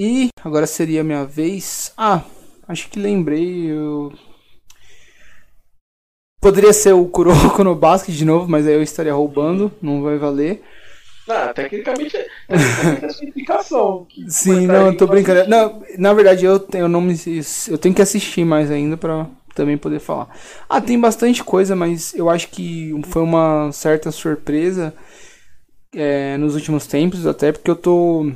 E 0.00 0.28
agora 0.44 0.64
seria 0.64 1.00
a 1.00 1.04
minha 1.04 1.24
vez. 1.24 1.92
Ah, 1.96 2.22
acho 2.68 2.88
que 2.88 3.00
lembrei. 3.00 3.66
Eu... 3.68 4.12
Poderia 6.40 6.72
ser 6.72 6.92
o 6.92 7.04
Kuroko 7.06 7.64
no 7.64 7.74
Basket 7.74 8.14
de 8.14 8.24
novo, 8.24 8.48
mas 8.48 8.64
aí 8.64 8.74
eu 8.74 8.82
estaria 8.82 9.12
roubando, 9.12 9.72
não 9.82 10.00
vai 10.00 10.16
valer. 10.16 10.62
Não, 11.26 11.52
tecnicamente 11.52 12.16
é 12.16 12.26
tecnicamente 12.46 13.04
é 13.04 13.08
sua 13.08 13.26
indicação. 13.26 14.06
que 14.08 14.30
Sim, 14.30 14.52
foi 14.52 14.66
não, 14.68 14.86
eu 14.86 14.96
tô 14.96 15.06
brincando. 15.08 15.50
Não, 15.50 15.82
na 15.98 16.14
verdade 16.14 16.44
eu, 16.44 16.60
tenho- 16.60 16.84
eu 16.84 16.88
não 16.88 17.00
me, 17.00 17.14
eu 17.68 17.76
tenho 17.76 17.92
que 17.94 18.00
assistir 18.00 18.44
mais 18.44 18.70
ainda 18.70 18.96
pra 18.96 19.26
também 19.52 19.76
poder 19.76 19.98
falar. 19.98 20.28
Ah, 20.68 20.80
tem 20.80 20.98
bastante 20.98 21.42
coisa, 21.42 21.74
mas 21.74 22.14
eu 22.14 22.30
acho 22.30 22.48
que 22.50 22.92
foi 23.08 23.22
uma 23.22 23.72
certa 23.72 24.12
surpresa 24.12 24.94
é, 25.92 26.36
nos 26.36 26.54
últimos 26.54 26.86
tempos, 26.86 27.26
até 27.26 27.52
porque 27.52 27.70
eu 27.70 27.76
tô 27.76 28.30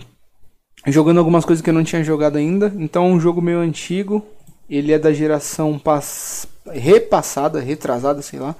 jogando 0.86 1.18
algumas 1.18 1.44
coisas 1.44 1.62
que 1.62 1.70
eu 1.70 1.74
não 1.74 1.84
tinha 1.84 2.02
jogado 2.02 2.36
ainda. 2.36 2.72
Então 2.76 3.04
é 3.04 3.08
um 3.08 3.20
jogo 3.20 3.40
meio 3.40 3.58
antigo. 3.58 4.24
Ele 4.68 4.92
é 4.92 4.98
da 4.98 5.12
geração 5.12 5.78
pass... 5.78 6.46
repassada, 6.66 7.60
retrasada, 7.60 8.22
sei 8.22 8.38
lá. 8.38 8.56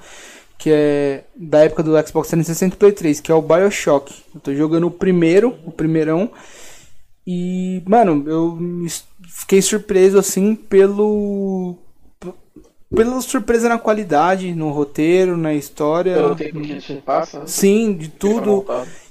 Que 0.59 0.71
é 0.71 1.25
da 1.35 1.65
época 1.65 1.83
do 1.83 1.91
Xbox 2.07 2.29
360 2.29 2.75
e 2.75 2.79
Play 2.79 2.93
3, 2.93 3.21
que 3.21 3.33
é 3.33 3.35
o 3.35 3.43
Bioshock. 3.43 4.15
Eu 4.35 4.41
tô 4.41 4.55
jogando 4.55 4.87
o 4.87 4.91
primeiro, 4.91 5.57
o 5.65 5.73
primeirão. 5.73 6.31
E, 7.27 7.83
mano, 7.87 8.25
eu 8.29 8.59
fiquei 9.29 9.63
surpreso 9.63 10.19
assim 10.19 10.55
pelo. 10.55 11.77
Pela 12.95 13.21
surpresa 13.23 13.71
na 13.71 13.79
qualidade, 13.79 14.55
no 14.55 14.71
roteiro, 14.71 15.37
na 15.37 15.55
história. 15.55 16.15
Pelo 16.15 16.37
tempo 16.37 16.61
que 16.61 16.73
a 16.73 16.79
gente 16.79 17.03
passa. 17.03 17.47
Sim, 17.47 17.95
de 17.95 18.09
tudo. 18.09 18.67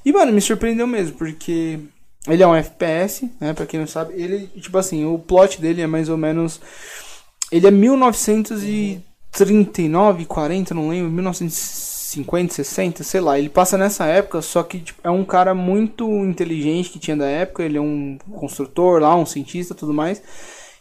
E, 0.05 0.13
mano, 0.13 0.31
me 0.31 0.39
surpreendeu 0.39 0.85
mesmo, 0.85 1.17
porque 1.17 1.79
ele 2.27 2.43
é 2.43 2.47
um 2.47 2.55
FPS, 2.55 3.27
né? 3.39 3.53
Pra 3.53 3.65
quem 3.65 3.79
não 3.79 3.87
sabe. 3.87 4.13
Ele, 4.13 4.45
tipo 4.47 4.77
assim, 4.77 5.05
o 5.05 5.17
plot 5.17 5.59
dele 5.59 5.81
é 5.81 5.87
mais 5.87 6.07
ou 6.09 6.17
menos. 6.17 6.61
Ele 7.51 7.65
é 7.67 7.71
1939, 7.71 10.25
40, 10.25 10.73
não 10.73 10.89
lembro, 10.89 11.11
1950, 11.11 12.53
60, 12.53 13.03
sei 13.03 13.21
lá. 13.21 13.39
Ele 13.39 13.49
passa 13.49 13.77
nessa 13.77 14.05
época, 14.05 14.41
só 14.41 14.63
que 14.63 14.79
tipo, 14.79 15.01
é 15.03 15.09
um 15.09 15.25
cara 15.25 15.53
muito 15.55 16.07
inteligente 16.23 16.91
que 16.91 16.99
tinha 16.99 17.17
da 17.17 17.25
época. 17.25 17.63
Ele 17.63 17.77
é 17.77 17.81
um 17.81 18.17
construtor 18.35 19.01
lá, 19.01 19.15
um 19.15 19.25
cientista 19.25 19.73
tudo 19.73 19.93
mais. 19.93 20.21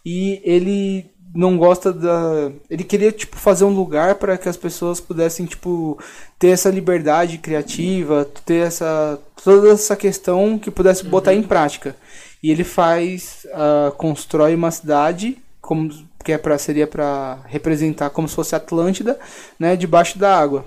E 0.05 0.41
ele 0.45 1.11
não 1.35 1.57
gosta 1.57 1.93
da. 1.93 2.51
Ele 2.69 2.85
queria, 2.85 3.13
tipo, 3.13 3.37
fazer 3.37 3.65
um 3.65 3.75
lugar 3.75 4.17
para 4.17 4.37
que 4.37 4.49
as 4.49 4.57
pessoas 4.57 5.01
pudessem, 5.01 5.47
tipo, 5.47 5.99
ter 6.39 6.49
essa 6.49 6.71
liberdade 6.71 7.39
criativa, 7.39 8.29
ter 8.45 8.67
essa. 8.67 9.19
toda 9.43 9.71
essa 9.71 9.97
questão 9.97 10.59
que 10.59 10.71
pudesse 10.71 11.05
botar 11.05 11.35
em 11.35 11.43
prática. 11.43 11.97
E 12.43 12.51
ele 12.51 12.65
faz. 12.65 13.47
ah, 13.53 13.93
constrói 13.97 14.55
uma 14.55 14.71
cidade, 14.71 15.39
como 15.61 15.91
que 16.25 16.33
é 16.33 16.39
pra, 16.39 16.59
seria 16.59 16.87
para 16.87 17.39
representar 17.47 18.11
como 18.11 18.29
se 18.29 18.35
fosse 18.35 18.55
Atlântida, 18.55 19.19
né? 19.59 19.77
Debaixo 19.77 20.19
da 20.19 20.37
água. 20.37 20.67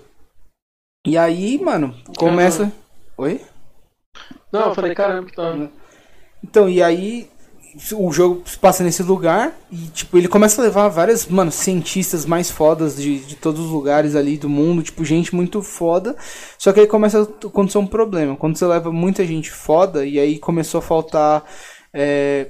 E 1.05 1.17
aí, 1.17 1.59
mano, 1.59 1.93
começa. 2.17 2.71
Oi? 3.17 3.41
Não, 4.51 4.69
eu 4.69 4.75
falei, 4.75 4.95
caramba, 4.95 5.29
que 5.29 5.35
tá. 5.35 5.69
Então, 6.43 6.69
e 6.69 6.81
aí 6.81 7.29
o 7.93 8.11
jogo 8.11 8.43
se 8.45 8.57
passa 8.57 8.83
nesse 8.83 9.01
lugar 9.01 9.53
e, 9.71 9.77
tipo, 9.87 10.17
ele 10.17 10.27
começa 10.27 10.61
a 10.61 10.65
levar 10.65 10.87
várias, 10.89 11.27
mano, 11.27 11.51
cientistas 11.51 12.25
mais 12.25 12.51
fodas 12.51 12.95
de, 12.95 13.19
de 13.19 13.35
todos 13.35 13.61
os 13.61 13.71
lugares 13.71 14.15
ali 14.15 14.37
do 14.37 14.49
mundo, 14.49 14.83
tipo, 14.83 15.03
gente 15.03 15.35
muito 15.35 15.61
foda. 15.61 16.15
Só 16.57 16.71
que 16.71 16.81
aí 16.81 16.87
começa 16.87 17.21
a 17.21 17.47
acontecer 17.47 17.77
um 17.77 17.87
problema. 17.87 18.35
Quando 18.35 18.57
você 18.57 18.65
leva 18.65 18.91
muita 18.91 19.25
gente 19.25 19.51
foda, 19.51 20.05
e 20.05 20.19
aí 20.19 20.37
começou 20.39 20.79
a 20.79 20.81
faltar 20.81 21.43
é, 21.93 22.47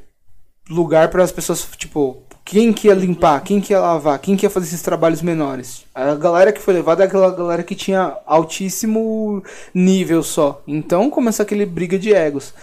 lugar 0.70 1.10
para 1.10 1.24
as 1.24 1.32
pessoas, 1.32 1.68
tipo, 1.78 2.24
quem 2.46 2.74
que 2.74 2.88
ia 2.88 2.94
limpar, 2.94 3.42
quem 3.42 3.62
que 3.62 3.74
ia 3.74 3.80
lavar, 3.80 4.20
quem 4.20 4.36
que 4.36 4.46
ia 4.46 4.50
fazer 4.50 4.68
esses 4.68 4.82
trabalhos 4.82 5.22
menores. 5.22 5.86
A 5.96 6.16
galera 6.16 6.52
que 6.52 6.62
foi 6.62 6.74
levada 6.74 7.04
é 7.04 7.08
aquela 7.08 7.32
galera 7.32 7.64
que 7.64 7.76
tinha 7.76 8.18
altíssimo 8.26 9.42
nível 9.74 10.22
só. 10.22 10.62
Então 10.68 11.10
começa 11.10 11.44
aquele 11.44 11.66
briga 11.66 11.98
de 11.98 12.14
egos. 12.14 12.54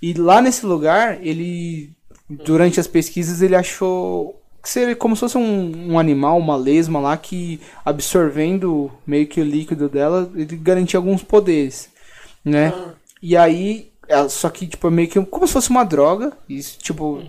E 0.00 0.12
lá 0.12 0.42
nesse 0.42 0.66
lugar, 0.66 1.18
ele, 1.24 1.93
durante 2.28 2.80
as 2.80 2.86
pesquisas, 2.86 3.42
ele 3.42 3.56
achou 3.56 4.40
que 4.62 4.68
seria 4.70 4.96
como 4.96 5.14
se 5.14 5.20
fosse 5.20 5.36
um, 5.36 5.92
um 5.92 5.98
animal, 5.98 6.38
uma 6.38 6.56
lesma 6.56 6.98
lá, 6.98 7.16
que 7.16 7.60
absorvendo 7.84 8.90
meio 9.06 9.26
que 9.26 9.40
o 9.40 9.44
líquido 9.44 9.88
dela, 9.90 10.30
ele 10.34 10.56
garantia 10.56 10.98
alguns 10.98 11.22
poderes, 11.22 11.90
né? 12.42 12.72
E 13.20 13.36
aí, 13.36 13.90
só 14.30 14.48
que, 14.48 14.66
tipo, 14.66 14.86
é 14.86 14.90
meio 14.90 15.08
que 15.08 15.22
como 15.26 15.46
se 15.46 15.52
fosse 15.52 15.68
uma 15.68 15.84
droga, 15.84 16.32
isso, 16.48 16.78
tipo, 16.78 17.22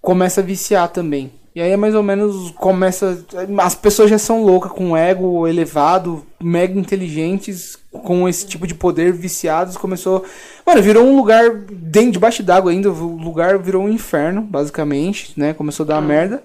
começa 0.00 0.40
a 0.40 0.44
viciar 0.44 0.88
também. 0.88 1.30
E 1.58 1.60
aí 1.60 1.72
é 1.72 1.76
mais 1.76 1.92
ou 1.92 2.04
menos 2.04 2.52
começa. 2.52 3.26
As 3.58 3.74
pessoas 3.74 4.08
já 4.08 4.16
são 4.16 4.44
loucas, 4.44 4.70
com 4.70 4.96
ego 4.96 5.44
elevado, 5.44 6.24
mega 6.40 6.78
inteligentes, 6.78 7.76
com 7.90 8.28
esse 8.28 8.46
tipo 8.46 8.64
de 8.64 8.76
poder 8.76 9.12
viciados. 9.12 9.76
Começou. 9.76 10.24
Mano, 10.64 10.80
virou 10.80 11.04
um 11.04 11.16
lugar 11.16 11.50
dentro, 11.68 12.12
debaixo 12.12 12.44
d'água 12.44 12.70
ainda. 12.70 12.92
O 12.92 13.16
lugar 13.16 13.58
virou 13.58 13.82
um 13.82 13.88
inferno, 13.88 14.40
basicamente, 14.40 15.32
né? 15.36 15.52
Começou 15.52 15.82
a 15.82 15.88
dar 15.88 16.00
merda. 16.00 16.44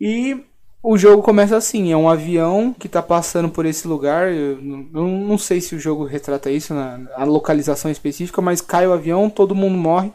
E 0.00 0.44
o 0.82 0.98
jogo 0.98 1.22
começa 1.22 1.56
assim: 1.56 1.92
é 1.92 1.96
um 1.96 2.08
avião 2.08 2.74
que 2.76 2.88
tá 2.88 3.00
passando 3.00 3.50
por 3.50 3.64
esse 3.64 3.86
lugar. 3.86 4.32
Eu 4.32 4.60
não, 4.60 4.88
eu 4.92 5.06
não 5.06 5.38
sei 5.38 5.60
se 5.60 5.76
o 5.76 5.78
jogo 5.78 6.04
retrata 6.04 6.50
isso, 6.50 6.74
na, 6.74 6.98
a 7.14 7.22
localização 7.22 7.88
específica, 7.88 8.42
mas 8.42 8.60
cai 8.60 8.84
o 8.84 8.92
avião, 8.92 9.30
todo 9.30 9.54
mundo 9.54 9.78
morre 9.78 10.10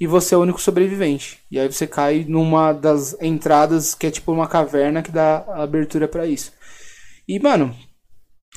e 0.00 0.06
você 0.06 0.34
é 0.34 0.38
o 0.38 0.42
único 0.42 0.60
sobrevivente. 0.60 1.38
E 1.50 1.58
aí 1.58 1.70
você 1.70 1.86
cai 1.86 2.24
numa 2.28 2.72
das 2.72 3.16
entradas 3.20 3.94
que 3.94 4.06
é 4.06 4.10
tipo 4.10 4.32
uma 4.32 4.46
caverna 4.46 5.02
que 5.02 5.10
dá 5.10 5.44
abertura 5.48 6.06
pra 6.06 6.26
isso. 6.26 6.52
E 7.26 7.38
mano, 7.38 7.74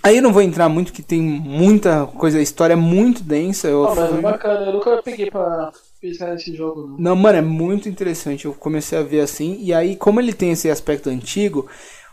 aí 0.04 0.18
eu 0.18 0.24
não 0.24 0.32
vou 0.34 0.42
entrar 0.42 0.70
muito 0.70 0.94
que 0.94 1.02
tem 1.02 1.22
muita 1.22 2.06
coisa, 2.06 2.38
a 2.38 2.42
história 2.42 2.74
é 2.74 2.78
muito 2.78 3.24
densa. 3.24 3.68
Eu 3.68 3.88
Ah, 3.88 3.96
mas 3.96 4.18
é 4.18 4.22
bacana, 4.22 4.66
eu 4.68 4.74
nunca 4.74 5.02
peguei 5.04 5.30
pra 5.30 5.72
pensar 6.00 6.32
nesse 6.32 6.56
jogo, 6.56 6.88
não. 6.88 6.98
não, 6.98 7.16
mano, 7.16 7.38
é 7.38 7.42
muito 7.42 7.90
interessante. 7.90 8.46
Eu 8.46 8.54
comecei 8.54 8.98
a 8.98 9.04
ver 9.04 9.22
assim. 9.22 9.58
E 9.62 9.74
aí, 9.74 9.96
como 9.96 10.20
ele 10.20 10.34
tem 10.34 10.52
esse 10.52 10.70
aspecto 10.70 11.10
antigo, 11.10 11.68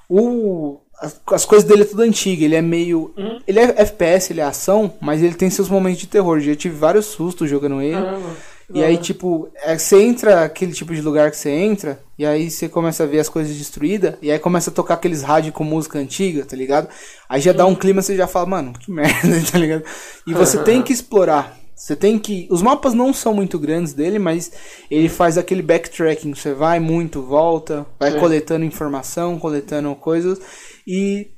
o. 0.09 0.81
As, 1.01 1.21
as 1.29 1.45
coisas 1.45 1.69
dele 1.69 1.83
é 1.83 1.85
tudo 1.85 2.03
antigo, 2.03 2.43
ele 2.43 2.57
é 2.57 2.63
meio. 2.63 3.15
Ele 3.47 3.61
é 3.61 3.83
FPS, 3.83 4.33
ele 4.33 4.41
é 4.41 4.45
ação, 4.45 4.93
mas 5.01 5.23
ele 5.23 5.35
tem 5.35 5.49
seus 5.49 5.69
momentos 5.69 6.01
de 6.01 6.09
terror. 6.09 6.41
Já 6.41 6.57
tive 6.57 6.75
vários 6.75 7.07
sustos 7.07 7.49
jogando 7.49 7.81
ele. 7.81 7.95
Caramba. 7.95 8.31
E 8.73 8.85
aí, 8.85 8.99
tipo, 8.99 9.49
é, 9.63 9.79
você 9.79 10.03
entra 10.03 10.45
aquele 10.45 10.73
tipo 10.73 10.95
de 10.95 11.01
lugar 11.01 11.31
que 11.31 11.39
você 11.39 11.51
entra, 11.51 11.99
e 12.19 12.27
aí 12.27 12.51
você 12.51 12.69
começa 12.69 13.03
a 13.03 13.07
ver 13.07 13.19
as 13.19 13.29
coisas 13.29 13.57
destruídas, 13.57 14.17
e 14.21 14.31
aí 14.31 14.39
começa 14.39 14.69
a 14.69 14.73
tocar 14.73 14.95
aqueles 14.95 15.23
rádios 15.23 15.55
com 15.55 15.65
música 15.65 15.99
antiga, 15.99 16.45
tá 16.45 16.55
ligado? 16.55 16.89
Aí 17.29 17.41
já 17.41 17.53
dá 17.53 17.65
um 17.65 17.75
clima, 17.75 18.03
você 18.03 18.15
já 18.15 18.27
fala, 18.27 18.47
mano, 18.47 18.75
que 18.79 18.91
merda, 18.93 19.41
tá 19.51 19.59
ligado? 19.59 19.85
E 20.27 20.35
você 20.35 20.59
tem 20.65 20.83
que 20.83 20.93
explorar. 20.93 21.57
Você 21.75 21.95
tem 21.95 22.19
que. 22.19 22.49
Os 22.51 22.61
mapas 22.61 22.93
não 22.93 23.15
são 23.15 23.33
muito 23.33 23.57
grandes 23.57 23.93
dele, 23.93 24.19
mas 24.19 24.51
ele 24.91 25.09
faz 25.09 25.39
aquele 25.39 25.63
backtracking. 25.63 26.35
Você 26.35 26.53
vai 26.53 26.81
muito, 26.81 27.23
volta, 27.23 27.87
vai 28.01 28.11
Sim. 28.11 28.19
coletando 28.19 28.65
informação, 28.65 29.39
coletando 29.39 29.95
coisas. 29.95 30.41
E 30.85 31.29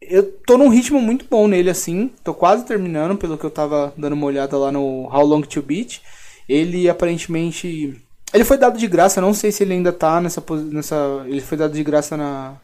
eu 0.00 0.22
tô 0.46 0.56
num 0.56 0.68
ritmo 0.68 1.00
muito 1.00 1.26
bom 1.28 1.48
nele, 1.48 1.68
assim. 1.68 2.12
Tô 2.22 2.32
quase 2.32 2.64
terminando, 2.64 3.16
pelo 3.16 3.36
que 3.36 3.44
eu 3.44 3.50
tava 3.50 3.92
dando 3.98 4.12
uma 4.12 4.26
olhada 4.26 4.56
lá 4.56 4.70
no 4.70 5.08
How 5.12 5.26
Long 5.26 5.42
to 5.42 5.60
Beat. 5.60 6.00
Ele 6.48 6.88
aparentemente. 6.88 8.00
Ele 8.32 8.44
foi 8.44 8.56
dado 8.58 8.78
de 8.78 8.86
graça, 8.86 9.20
não 9.20 9.34
sei 9.34 9.52
se 9.52 9.62
ele 9.62 9.74
ainda 9.74 9.92
tá 9.92 10.20
nessa. 10.20 10.42
nessa 10.70 10.96
ele 11.26 11.40
foi 11.40 11.58
dado 11.58 11.72
de 11.74 11.84
graça 11.84 12.16
na. 12.16 12.56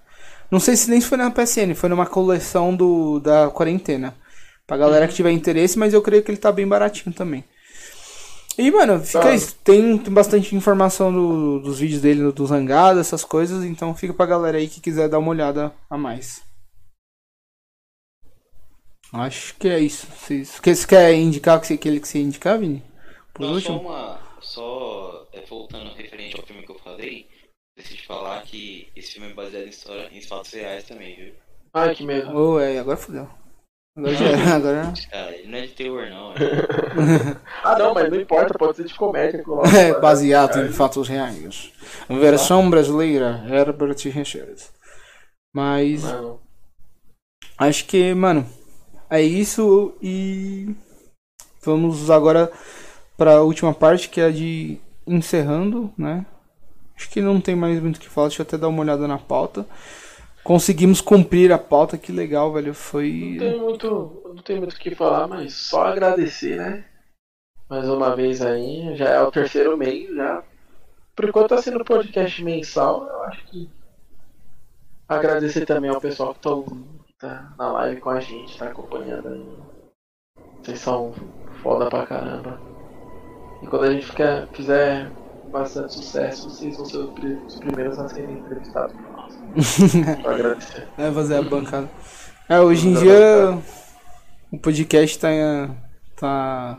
Não 0.51 0.61
sei 0.61 0.77
se 0.77 0.91
nem 0.91 1.01
foi 1.01 1.19
na 1.19 1.31
PSN, 1.31 1.75
foi 1.75 1.89
numa 1.89 2.07
coleção 2.07 2.75
do, 2.75 3.19
da 3.19 3.51
quarentena. 3.51 4.15
Pra 4.67 4.77
galera 4.77 5.09
que 5.09 5.15
tiver 5.15 5.31
interesse, 5.33 5.79
mas 5.79 5.93
eu 5.93 6.01
creio 6.03 6.23
que 6.23 6.31
ele 6.31 6.39
tá 6.39 6.51
bem 6.53 6.67
baratinho 6.67 7.15
também. 7.15 7.45
E, 8.57 8.71
mano, 8.71 9.01
fica 9.01 9.21
Tá. 9.21 9.35
isso. 9.35 9.57
Tem, 9.65 9.99
tem 9.99 10.13
bastante 10.15 10.55
informação 10.55 11.13
do- 11.13 11.59
dos 11.61 11.81
vídeos 11.81 12.01
dele, 12.01 12.31
do 12.31 12.47
Zangado, 12.47 13.01
essas 13.01 13.25
coisas, 13.25 13.65
então 13.65 13.95
fica 13.97 14.15
pra 14.15 14.27
galera 14.27 14.57
aí 14.59 14.69
que 14.69 14.81
quiser 14.81 15.09
dar 15.09 15.19
uma 15.19 15.31
olhada 15.31 15.73
a 15.91 15.99
mais. 15.99 16.41
Acho 19.13 19.55
que 19.57 19.69
é 19.69 19.79
isso. 19.79 20.07
Vocês, 20.17 20.61
você 20.63 20.87
quer 20.87 21.15
indicar 21.15 21.57
o 21.59 21.61
que 21.61 21.67
você, 21.67 21.75
aquele 21.75 22.01
que 22.01 22.09
você 22.09 22.19
indicar, 22.19 22.59
Vini? 22.59 22.83
Por 23.35 23.43
Não, 23.43 23.49
só 23.49 23.73
último? 23.73 23.81
uma. 23.81 24.19
Só 24.41 25.27
é, 25.33 25.41
voltando 25.41 25.93
referente 25.95 26.37
ao 26.39 26.47
filme 26.47 26.65
que 26.65 26.71
eu 26.71 26.79
falei, 26.79 27.29
decidi 27.77 28.07
falar 28.07 28.43
que 28.43 28.89
esse 28.95 29.13
filme 29.13 29.31
é 29.31 29.35
baseado 29.35 29.65
em, 29.67 29.71
história, 29.71 30.09
em 30.13 30.21
fatos 30.23 30.53
reais 30.53 30.85
também, 30.85 31.17
viu? 31.17 31.35
Ai, 31.73 31.95
que 31.95 32.05
medo. 32.05 32.31
Ô, 32.37 32.61
é, 32.61 32.79
agora 32.79 32.97
fodeu. 32.97 33.29
Agora 33.97 34.15
já 34.15 34.25
era, 34.27 34.55
agora... 34.57 34.93
Cara, 35.11 35.37
ele 35.37 35.49
não 35.49 35.59
é 35.59 35.63
de 35.63 35.73
terror, 35.73 36.09
não. 36.11 36.33
é. 36.33 36.37
Ah, 37.65 37.79
não, 37.79 37.95
mas 37.95 38.11
não 38.11 38.21
importa, 38.21 38.59
pode 38.59 38.77
ser 38.77 38.85
de 38.85 38.95
comédia. 38.95 39.43
coloca. 39.43 39.69
É, 39.77 39.99
baseado 39.99 40.61
em 40.61 40.73
fatos 40.73 41.09
reais. 41.09 41.73
Versão 42.09 42.69
brasileira, 42.69 43.45
Herbert 43.49 43.97
Richard. 44.13 44.63
Mas 45.55 46.03
Não. 46.03 46.41
acho 47.57 47.87
que, 47.87 48.13
mano, 48.15 48.47
é 49.09 49.23
isso 49.23 49.97
e 50.03 50.75
vamos 51.65 52.11
agora 52.11 52.53
para 53.17 53.37
a 53.37 53.43
última 53.43 53.73
parte 53.73 54.09
que 54.09 54.21
é 54.21 54.27
a 54.27 54.31
de 54.31 54.79
encerrando, 55.07 55.93
né? 55.97 56.25
Acho 56.97 57.11
que 57.11 57.21
não 57.21 57.41
tem 57.41 57.57
mais 57.57 57.81
muito 57.81 57.97
o 57.97 58.01
que 58.01 58.09
falar, 58.09 58.29
deixa 58.29 58.43
eu 58.43 58.47
até 58.47 58.57
dar 58.57 58.69
uma 58.69 58.81
olhada 58.81 59.07
na 59.09 59.19
pauta. 59.19 59.67
Conseguimos 60.43 61.01
cumprir 61.01 61.53
a 61.53 61.59
pauta, 61.59 61.97
que 61.97 62.13
legal, 62.13 62.53
velho. 62.53 62.69
Não 62.69 62.75
Foi. 62.75 63.37
tem 63.39 63.59
muito, 63.59 64.23
não 64.27 64.43
tem 64.43 64.59
muito 64.59 64.75
o 64.75 64.79
que 64.79 64.95
falar, 64.95 65.27
mas 65.27 65.55
só 65.55 65.87
agradecer, 65.87 66.57
né? 66.57 66.85
Mais 67.69 67.89
uma 67.89 68.15
vez 68.15 68.43
aí, 68.43 68.95
já 68.95 69.09
é 69.09 69.23
o 69.23 69.33
terceiro 69.33 69.77
mês, 69.77 70.15
já. 70.15 70.43
Por 71.17 71.29
enquanto 71.29 71.49
tá 71.49 71.63
sendo 71.63 71.85
podcast 71.85 72.45
mensal, 72.45 73.07
eu 73.07 73.23
acho 73.25 73.45
que 73.47 73.71
agradecer 75.09 75.65
também 75.65 75.91
ao 75.91 76.01
pessoal 76.01 76.35
que 76.35 76.41
tá, 76.41 76.51
tá 77.19 77.55
na 77.57 77.73
live 77.73 78.01
com 78.01 78.11
a 78.11 78.21
gente, 78.21 78.59
tá 78.59 78.67
acompanhando 78.69 79.29
aí. 79.29 79.47
Vocês 80.63 80.81
são 80.81 81.15
foda 81.63 81.89
pra 81.89 82.07
caramba. 82.07 82.74
E 83.65 83.67
quando 83.67 83.85
a 83.85 83.93
gente 83.95 84.05
ficar, 84.05 84.47
fizer 84.53 85.11
bastante 85.51 85.95
sucesso, 85.95 86.51
vocês 86.51 86.77
vão 86.77 86.85
ser 86.85 86.99
os 86.99 87.11
pri- 87.15 87.41
os 87.47 87.57
primeiros 87.57 87.99
a 87.99 88.09
serem 88.11 88.39
entrevistados 88.41 88.95
por 88.95 89.13
nós. 89.13 89.35
Pra 90.23 90.35
agradecer. 90.35 90.87
É, 90.99 91.11
fazer 91.11 91.37
a 91.37 91.43
bancada. 91.43 91.89
É, 92.47 92.61
hoje 92.61 92.89
em 92.89 92.95
dia 92.95 93.59
o 94.53 94.59
podcast 94.59 95.19
tá 95.19 95.31
tá 96.15 96.79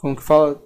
como 0.00 0.16
que 0.16 0.22
fala? 0.22 0.58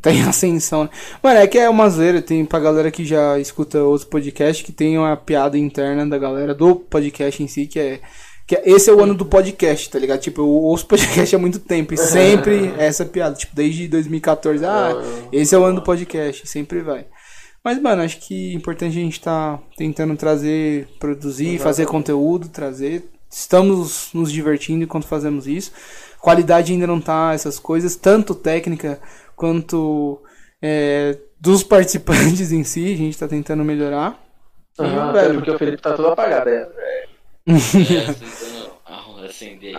Tá 0.00 0.12
em 0.12 0.22
ascensão, 0.22 0.84
né? 0.84 0.90
Mano, 1.20 1.40
é 1.40 1.48
que 1.48 1.58
é 1.58 1.68
uma 1.68 1.90
zoeira, 1.90 2.22
tem 2.22 2.44
pra 2.44 2.60
galera 2.60 2.92
que 2.92 3.04
já 3.04 3.40
escuta 3.40 3.82
outros 3.82 4.08
podcasts 4.08 4.64
que 4.64 4.70
tem 4.70 4.96
uma 4.96 5.16
piada 5.16 5.58
interna 5.58 6.06
da 6.06 6.16
galera 6.16 6.54
do 6.54 6.76
podcast 6.76 7.42
em 7.42 7.48
si, 7.48 7.66
que 7.66 7.80
é 7.80 8.00
que 8.50 8.56
é- 8.56 8.62
esse 8.64 8.90
é 8.90 8.92
o 8.92 9.00
ano 9.00 9.14
do 9.14 9.24
podcast, 9.24 9.88
tá 9.88 9.96
ligado? 9.96 10.18
Tipo, 10.18 10.40
eu 10.40 10.48
ouço 10.48 10.84
podcast 10.88 11.36
há 11.36 11.38
muito 11.38 11.60
tempo 11.60 11.94
e 11.94 11.96
sempre 11.96 12.74
é 12.76 12.86
essa 12.86 13.04
piada, 13.04 13.36
tipo, 13.36 13.54
desde 13.54 13.86
2014, 13.86 14.64
ah, 14.64 14.90
esse 15.30 15.54
é 15.54 15.58
o 15.58 15.62
ano 15.62 15.76
do 15.76 15.82
podcast, 15.82 16.48
sempre 16.48 16.80
vai. 16.80 17.06
Mas, 17.62 17.80
mano, 17.80 18.02
acho 18.02 18.18
que 18.18 18.50
é 18.50 18.56
importante 18.56 18.98
a 18.98 19.02
gente 19.02 19.20
tá 19.20 19.60
tentando 19.76 20.16
trazer, 20.16 20.88
produzir, 20.98 21.60
fazer 21.60 21.86
conteúdo, 21.86 22.48
trazer. 22.48 23.04
Estamos 23.30 24.08
nos 24.12 24.32
divertindo 24.32 24.82
enquanto 24.82 25.06
fazemos 25.06 25.46
isso. 25.46 25.70
Qualidade 26.18 26.72
ainda 26.72 26.88
não 26.88 27.00
tá 27.00 27.30
essas 27.32 27.56
coisas, 27.56 27.94
tanto 27.94 28.34
técnica 28.34 28.98
quanto 29.36 30.20
é, 30.60 31.16
dos 31.40 31.62
participantes 31.64 32.50
em 32.50 32.64
si, 32.64 32.94
a 32.94 32.96
gente 32.96 33.16
tá 33.16 33.28
tentando 33.28 33.64
melhorar. 33.64 34.20
E, 34.76 34.82
Aham, 34.82 35.10
até 35.10 35.22
velho, 35.22 35.34
porque 35.36 35.50
o 35.52 35.58
Felipe 35.58 35.80
tá 35.80 35.92
todo 35.92 36.08
apagado, 36.08 36.50
é. 36.50 36.68
É, 36.76 37.04
acender. 39.30 39.74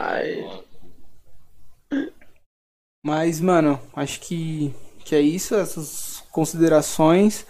Mas, 3.04 3.40
mano, 3.40 3.80
acho 3.96 4.20
que, 4.20 4.74
que 5.04 5.16
é 5.16 5.22
isso, 5.22 5.56
essas 5.56 6.24
considerações. 6.32 7.46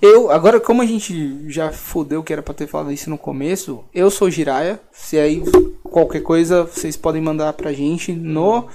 Eu, 0.00 0.30
agora, 0.30 0.60
como 0.60 0.82
a 0.82 0.86
gente 0.86 1.50
já 1.50 1.72
fudeu 1.72 2.22
que 2.22 2.32
era 2.32 2.42
pra 2.42 2.54
ter 2.54 2.66
falado 2.66 2.92
isso 2.92 3.10
no 3.10 3.18
começo, 3.18 3.84
eu 3.92 4.10
sou 4.10 4.30
Jiraya. 4.30 4.80
Se 4.92 5.18
aí 5.18 5.42
qualquer 5.82 6.22
coisa 6.22 6.64
vocês 6.64 6.96
podem 6.96 7.20
mandar 7.20 7.52
pra 7.54 7.72
gente 7.72 8.12
no, 8.12 8.68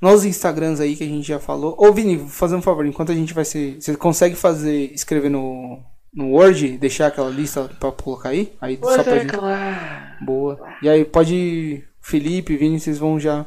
nos 0.00 0.24
Instagrams 0.24 0.80
aí 0.80 0.96
que 0.96 1.04
a 1.04 1.08
gente 1.08 1.26
já 1.26 1.40
falou. 1.40 1.74
Ô, 1.78 1.92
Vini, 1.92 2.18
fazer 2.28 2.54
um 2.54 2.62
favor, 2.62 2.86
enquanto 2.86 3.10
a 3.10 3.14
gente 3.14 3.34
vai 3.34 3.44
ser. 3.44 3.80
Você 3.80 3.96
consegue 3.96 4.36
fazer, 4.36 4.92
escrever 4.92 5.30
no, 5.30 5.82
no 6.14 6.30
Word, 6.30 6.78
deixar 6.78 7.08
aquela 7.08 7.30
lista 7.30 7.68
pra 7.80 7.90
colocar 7.90 8.30
aí? 8.30 8.52
Aí 8.60 8.78
só 8.82 9.02
pra 9.02 9.16
é, 9.16 9.20
gente. 9.20 9.32
claro. 9.32 10.24
Boa. 10.24 10.60
E 10.82 10.88
aí, 10.88 11.04
pode. 11.04 11.84
Felipe, 12.00 12.56
Vini, 12.56 12.78
vocês 12.78 12.98
vão 12.98 13.18
já 13.18 13.46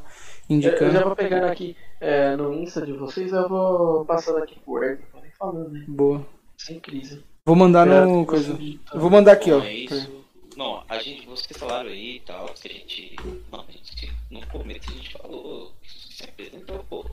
Eu, 0.49 0.56
indicando. 0.56 0.85
eu 0.85 0.91
já 0.91 1.03
vou 1.03 1.15
pegando 1.15 1.45
aqui 1.45 1.76
é, 2.02 2.35
no 2.35 2.53
Insta 2.53 2.85
de 2.85 2.94
vocês, 2.94 3.31
eu 3.31 3.48
vou 3.48 4.06
passando 4.06 4.39
aqui 4.39 4.60
pro 4.60 4.73
Word, 4.73 5.02
tô 5.11 5.19
nem 5.19 5.31
falando, 5.31 5.69
né? 5.69 5.85
Boa. 5.88 6.26
Sem 6.57 6.80
crise. 6.80 7.23
Vou 7.45 7.56
mandar 7.56 7.85
no 7.85 8.26
coisa. 8.26 8.57
Eu 8.94 8.99
vou 8.99 9.10
mandar 9.10 9.34
aqui, 9.34 9.52
ó. 9.52 9.61
É 9.61 9.73
isso. 9.73 10.26
Não, 10.56 10.84
a 10.89 10.98
gente, 10.98 11.27
vocês 11.27 11.57
falaram 11.57 11.89
aí 11.89 12.18
e 12.18 12.19
tal, 12.22 12.48
que 12.48 12.68
a 12.68 12.72
gente. 12.72 13.15
Não, 13.52 13.60
a 13.60 13.72
gente, 13.72 14.11
no 14.31 14.45
começo 14.48 14.89
a 14.89 14.94
gente 14.94 15.14
falou. 15.14 15.72
Se 15.84 16.23
apresentou, 16.23 16.80
pô. 16.89 17.06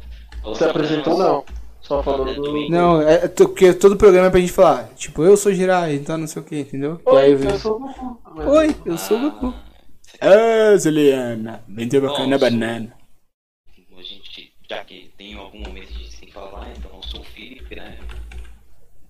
Você 0.42 0.64
apresentou 0.64 1.18
não? 1.18 1.44
Só 1.86 2.02
falou 2.02 2.24
do. 2.34 2.68
Não, 2.70 3.00
é 3.02 3.28
to- 3.28 3.48
porque 3.48 3.72
todo 3.74 3.96
programa 3.96 4.28
é 4.28 4.30
pra 4.30 4.40
gente 4.40 4.52
falar. 4.52 4.88
Tipo, 4.96 5.22
eu 5.22 5.36
sou 5.36 5.52
Jirai, 5.52 5.94
então 5.96 6.16
não 6.16 6.26
sei 6.26 6.40
o 6.40 6.44
que, 6.44 6.60
entendeu? 6.60 7.00
E 7.06 7.10
aí 7.10 7.16
Oi, 7.16 7.26
eu 7.26 7.30
eu 7.32 7.38
vejo. 7.38 7.58
sou 7.58 7.76
o 7.76 7.80
Goku. 7.80 8.20
Oi, 8.50 8.76
eu 8.86 8.96
sou 8.98 9.18
o 9.18 9.20
Goku. 9.30 9.54
Ah, 10.20 10.72
Ah, 10.72 10.76
Juliana. 10.78 11.62
Vem 11.68 11.88
ter 11.88 12.00
bacana 12.00 12.38
banana. 12.38 12.96
a 13.98 14.02
gente, 14.02 14.52
já 14.68 14.82
que 14.84 15.10
tem 15.18 15.34
algum 15.34 15.58
momento 15.60 15.88
tem 16.18 16.28
que 16.28 16.32
falar, 16.32 16.70
então 16.76 16.90
eu 16.96 17.02
sou 17.02 17.20
o 17.20 17.24
Felipe, 17.24 17.76
né? 17.76 17.98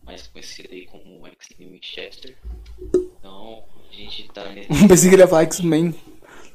Mais 0.05 0.26
conhecido 0.26 0.68
aí 0.72 0.86
como 0.86 1.26
X-Men 1.28 1.70
Winchester. 1.70 2.34
Então, 3.18 3.62
a 3.90 3.94
gente 3.96 4.28
tá 4.32 4.48
nesse. 4.51 4.68
Pensei 4.88 5.09
que 5.09 5.14
ele 5.14 5.22
ia 5.22 5.28
falar 5.28 5.42
X-Men. 5.44 5.92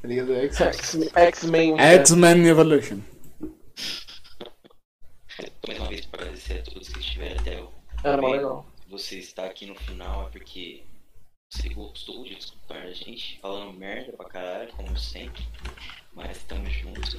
Tá 0.01 0.07
ligado? 0.07 0.33
X-Men. 0.35 1.75
X-Men 1.79 2.47
Evolution. 2.47 2.97
Mais 5.67 5.79
uma 5.79 5.87
vez 5.87 6.05
para 6.05 6.21
agradecer 6.21 6.59
a 6.59 6.61
todos 6.63 6.89
que 6.89 6.99
estiveram 6.99 7.39
até 7.39 7.61
o 7.61 7.69
Era 8.03 8.21
mó 8.21 8.29
legal. 8.29 8.65
Você 8.89 9.19
está 9.19 9.45
aqui 9.45 9.65
no 9.65 9.75
final 9.75 10.27
é 10.27 10.31
porque 10.31 10.83
você 11.49 11.69
gostou 11.69 12.23
de 12.23 12.33
escutar 12.37 12.77
a 12.77 12.91
gente 12.91 13.39
falando 13.39 13.73
merda 13.73 14.13
pra 14.13 14.25
caralho, 14.27 14.71
como 14.73 14.97
sempre. 14.97 15.43
Mas 16.13 16.37
estamos 16.37 16.71
juntos. 16.73 17.17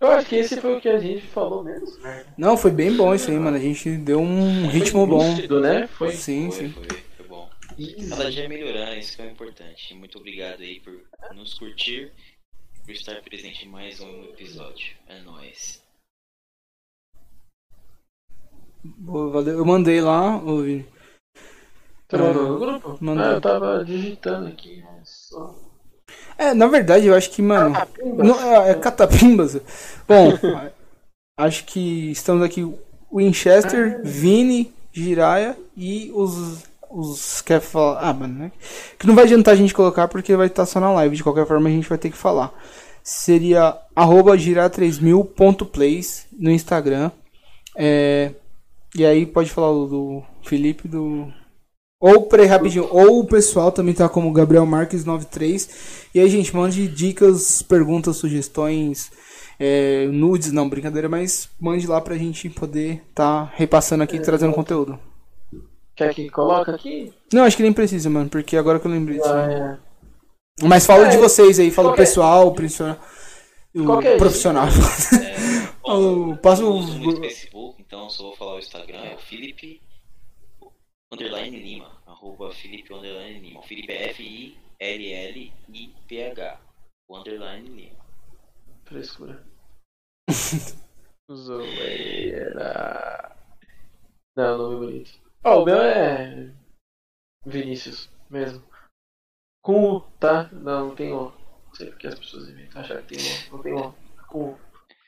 Eu 0.00 0.08
acho 0.08 0.28
que 0.28 0.36
esse 0.36 0.60
foi 0.60 0.76
o 0.76 0.80
que 0.80 0.88
a 0.88 0.98
gente 0.98 1.22
falou 1.26 1.62
mesmo. 1.62 1.98
né? 1.98 2.26
Não, 2.36 2.56
foi 2.56 2.70
bem 2.70 2.94
bom 2.94 3.14
isso 3.14 3.30
aí, 3.30 3.38
mano. 3.38 3.56
A 3.56 3.60
gente 3.60 3.96
deu 3.96 4.20
um 4.20 4.66
ritmo 4.68 5.06
bom. 5.06 5.30
Lúcido, 5.30 5.60
né? 5.60 5.86
Foi. 5.86 6.12
Sim, 6.12 6.50
foi, 6.50 6.60
sim. 6.60 6.72
foi, 6.72 6.88
foi 7.16 7.26
bom. 7.26 7.48
Cada 8.10 8.30
dia 8.30 8.48
melhorando, 8.48 8.98
isso 8.98 9.16
que 9.16 9.22
é 9.22 9.26
o 9.26 9.30
importante. 9.30 9.94
Muito 9.94 10.18
obrigado 10.18 10.62
aí 10.62 10.80
por 10.80 11.00
nos 11.34 11.54
curtir, 11.54 12.12
por 12.84 12.92
estar 12.92 13.22
presente 13.22 13.66
em 13.66 13.68
mais 13.68 14.00
um 14.00 14.24
episódio. 14.24 14.94
É 15.06 15.20
nóis. 15.20 15.83
Boa, 18.84 19.30
valeu. 19.30 19.58
Eu 19.58 19.64
mandei 19.64 20.00
lá, 20.00 20.36
ô 20.36 20.60
Vini. 20.60 20.86
Mandou 22.12 22.48
no 22.48 22.58
grupo? 22.58 22.98
Mandei. 23.00 23.24
Ah, 23.24 23.30
eu 23.30 23.40
tava 23.40 23.84
digitando 23.84 24.46
aqui, 24.46 24.84
mas 24.84 25.08
só. 25.30 25.54
É, 26.36 26.52
na 26.52 26.66
verdade, 26.66 27.06
eu 27.06 27.14
acho 27.14 27.30
que, 27.30 27.40
mano. 27.40 27.74
Não, 28.04 28.40
é, 28.40 28.70
é 28.70 28.74
catapimbas. 28.74 29.58
Bom, 30.06 30.32
acho 31.38 31.64
que 31.64 32.10
estamos 32.10 32.44
aqui 32.44 32.70
Winchester, 33.10 34.00
Vini, 34.04 34.72
Jiraya 34.92 35.56
e 35.76 36.10
os. 36.14 36.62
Os 36.96 37.40
quer 37.40 37.60
falar. 37.60 37.98
Ah, 38.00 38.12
mano, 38.12 38.38
né? 38.38 38.52
Que 38.96 39.06
não 39.06 39.16
vai 39.16 39.24
adiantar 39.24 39.54
a 39.54 39.56
gente 39.56 39.74
colocar 39.74 40.06
porque 40.06 40.36
vai 40.36 40.46
estar 40.46 40.64
só 40.64 40.78
na 40.78 40.92
live. 40.92 41.16
De 41.16 41.24
qualquer 41.24 41.44
forma, 41.44 41.68
a 41.68 41.72
gente 41.72 41.88
vai 41.88 41.98
ter 41.98 42.08
que 42.08 42.16
falar. 42.16 42.52
Seria 43.02 43.76
arroba 43.96 44.36
girar3000.plays 44.36 46.26
no 46.38 46.52
Instagram. 46.52 47.10
É, 47.76 48.32
e 48.94 49.04
aí 49.04 49.26
pode 49.26 49.50
falar 49.50 49.70
o 49.70 49.86
do 49.86 50.22
Felipe 50.44 50.86
do. 50.88 51.26
Ou, 52.00 52.22
peraí, 52.26 52.46
rapidinho. 52.46 52.86
Ou 52.90 53.20
o 53.20 53.26
pessoal 53.26 53.72
também 53.72 53.94
tá 53.94 54.08
como 54.08 54.32
Gabriel 54.32 54.66
Marques 54.66 55.04
93. 55.04 56.06
E 56.14 56.20
aí, 56.20 56.28
gente, 56.28 56.54
mande 56.54 56.86
dicas, 56.86 57.62
perguntas, 57.62 58.16
sugestões, 58.16 59.10
é, 59.58 60.06
nudes, 60.08 60.52
não, 60.52 60.68
brincadeira, 60.68 61.08
mas 61.08 61.48
mande 61.58 61.86
lá 61.86 62.00
pra 62.00 62.16
gente 62.18 62.50
poder 62.50 63.02
tá 63.14 63.50
repassando 63.54 64.02
aqui, 64.02 64.18
trazendo 64.20 64.52
conteúdo. 64.52 64.98
Quer 65.96 66.12
que 66.12 66.28
coloca 66.28 66.74
aqui? 66.74 67.12
Não, 67.32 67.44
acho 67.44 67.56
que 67.56 67.62
nem 67.62 67.72
precisa, 67.72 68.10
mano, 68.10 68.28
porque 68.28 68.56
agora 68.56 68.78
que 68.80 68.86
eu 68.86 68.90
lembrei 68.90 69.16
disso. 69.18 69.32
Ah, 69.32 69.78
é. 70.60 70.66
Mas 70.66 70.84
fala 70.84 71.06
É, 71.06 71.10
de 71.10 71.16
vocês 71.16 71.58
aí, 71.58 71.70
fala 71.70 71.88
o 71.88 71.90
qualquer- 71.92 72.02
pessoal, 72.02 72.48
o 72.48 72.52
profissional. 72.52 72.98
Bom, 75.84 76.36
passo 76.36 76.62
eu 76.62 76.68
o- 76.70 76.76
uso 76.78 76.98
muito 76.98 77.20
Facebook, 77.20 77.80
então 77.82 78.08
só 78.08 78.22
vou 78.24 78.36
falar 78.36 78.54
o 78.54 78.58
Instagram, 78.58 79.00
é 79.04 79.14
o 79.14 79.18
Felipe 79.18 79.82
underline 81.12 81.58
Lima, 81.60 82.00
arroba 82.06 82.50
Felipe 82.52 82.92
underline 82.94 83.38
Lima. 83.38 83.60
O 83.60 83.62
Felipe 83.62 83.92
é 83.92 84.08
F-I-L-L-I-P-H, 84.10 84.60
o 87.08 87.16
underline 87.18 87.68
Lima. 87.68 88.02
Frescura. 88.84 89.44
Zoeira. 91.32 93.36
Não, 94.36 94.58
nome 94.58 94.76
bonito. 94.86 95.10
Ó, 95.44 95.62
o 95.62 95.64
meu 95.64 95.80
é. 95.80 96.50
Vinícius, 97.46 98.10
mesmo. 98.30 98.62
Com 99.62 99.96
U, 99.96 100.00
tá? 100.18 100.48
Não, 100.52 100.88
não 100.88 100.94
tem 100.94 101.12
O. 101.12 101.30
Não 101.66 101.74
sei 101.74 101.88
porque 101.90 102.06
as 102.06 102.18
pessoas 102.18 102.48
inventam 102.48 102.80
achar 102.82 103.02
que 103.02 103.16
tem 103.16 103.48
O. 103.48 103.52
Não 103.56 103.62
tem 103.62 103.72
O. 103.74 103.94
Com 104.28 104.50
U. 104.52 104.58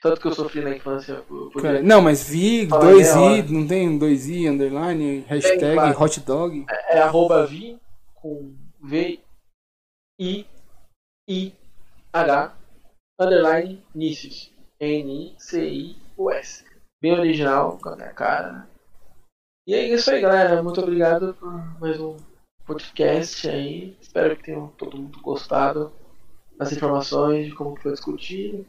Tanto 0.09 0.21
que 0.21 0.29
eu 0.29 0.33
sofri 0.35 0.61
na 0.63 0.77
infância 0.77 1.25
Cara, 1.61 1.83
não, 1.83 2.01
mas 2.01 2.29
vi, 2.29 2.67
Fala 2.69 2.85
dois 2.85 3.15
meia 3.15 3.27
hora. 3.27 3.39
i, 3.39 3.53
não 3.53 3.67
tem 3.67 3.99
dois 3.99 4.29
i, 4.29 4.49
underline, 4.49 5.25
hashtag 5.27 5.75
claro. 5.75 6.03
hot 6.03 6.21
dog. 6.21 6.67
É 6.89 6.99
arroba 7.01 7.45
vi 7.47 7.79
com 8.15 8.55
V 8.81 9.19
I 10.21 10.47
I 11.29 11.53
H 12.13 12.55
underline 13.21 13.83
Nicius. 13.95 14.53
N-I-C-I-U-S. 14.81 16.65
Bem 17.03 17.13
original, 17.19 17.79
com 17.79 17.89
a 17.89 17.97
minha 17.97 18.13
cara. 18.13 18.53
né? 18.53 18.67
E 19.67 19.75
é 19.75 19.89
isso 19.89 20.11
aí, 20.11 20.21
galera. 20.21 20.63
Muito 20.63 20.81
obrigado 20.81 21.35
por 21.35 21.81
mais 21.81 21.99
um 21.99 22.17
podcast 22.65 23.49
aí. 23.49 23.97
Espero 24.01 24.37
que 24.37 24.45
tenham 24.45 24.69
todo 24.79 24.97
mundo 24.97 25.21
gostado 25.21 25.91
das 26.57 26.73
informações 26.73 27.47
de 27.47 27.55
como 27.55 27.75
foi 27.77 27.93
discutido. 27.93 28.65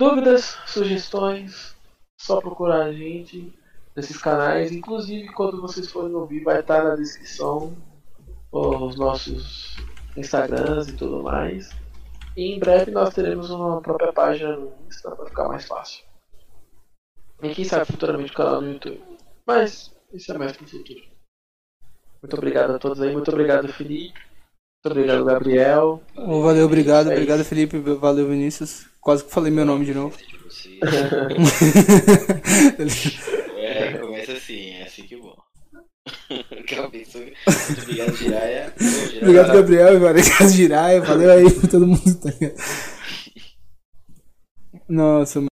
Dúvidas, 0.00 0.56
sugestões, 0.66 1.76
só 2.18 2.40
procurar 2.40 2.86
a 2.86 2.92
gente 2.92 3.54
nesses 3.94 4.16
canais. 4.16 4.72
Inclusive, 4.72 5.28
quando 5.34 5.60
vocês 5.60 5.92
forem 5.92 6.14
ouvir, 6.14 6.42
vai 6.42 6.60
estar 6.60 6.82
na 6.82 6.96
descrição 6.96 7.76
os 8.50 8.96
nossos 8.96 9.76
Instagrams 10.16 10.88
e 10.88 10.96
tudo 10.96 11.22
mais. 11.22 11.68
E 12.34 12.54
em 12.54 12.58
breve 12.58 12.90
nós 12.90 13.12
teremos 13.12 13.50
uma 13.50 13.82
própria 13.82 14.10
página 14.10 14.56
no 14.56 14.72
Insta 14.88 15.14
para 15.14 15.26
ficar 15.26 15.48
mais 15.48 15.66
fácil. 15.66 16.02
E 17.42 17.54
quem 17.54 17.66
sabe 17.66 17.84
futuramente 17.84 18.32
o 18.32 18.36
canal 18.36 18.62
no 18.62 18.72
YouTube. 18.72 19.02
Mas 19.46 19.94
isso 20.14 20.32
é 20.32 20.38
mais 20.38 20.56
pro 20.56 20.66
futuro. 20.66 21.02
Muito 22.22 22.36
obrigado 22.38 22.70
a 22.70 22.78
todos 22.78 23.02
aí. 23.02 23.12
Muito 23.12 23.30
obrigado, 23.30 23.68
Felipe. 23.68 24.29
Obrigado, 24.84 25.24
Gabriel. 25.24 26.02
Ô, 26.16 26.42
valeu, 26.42 26.64
obrigado, 26.64 27.10
É 27.10 27.14
obrigado. 27.14 27.44
Felipe, 27.44 27.78
valeu 27.78 28.28
Vinícius. 28.28 28.86
Quase 29.00 29.24
que 29.24 29.30
falei 29.30 29.52
meu 29.52 29.64
nome 29.64 29.84
de 29.84 29.94
novo. 29.94 30.16
É, 33.62 33.92
começa 33.98 34.32
assim, 34.32 34.70
é 34.70 34.82
assim 34.82 35.04
que 35.04 35.14
é 35.14 35.18
bom. 35.18 35.36
Obrigado, 36.50 38.16
Jiraya. 38.16 38.74
Obrigado, 39.22 39.52
Gabriel, 39.52 39.96
obrigado, 39.96 40.48
Jiraya, 40.50 41.00
valeu 41.00 41.30
aí 41.30 41.50
pra 41.52 41.68
todo 41.70 41.86
mundo, 41.86 42.20
tá 42.20 42.30
ligado? 42.30 42.56
Nossa, 44.88 45.40
mano. 45.40 45.49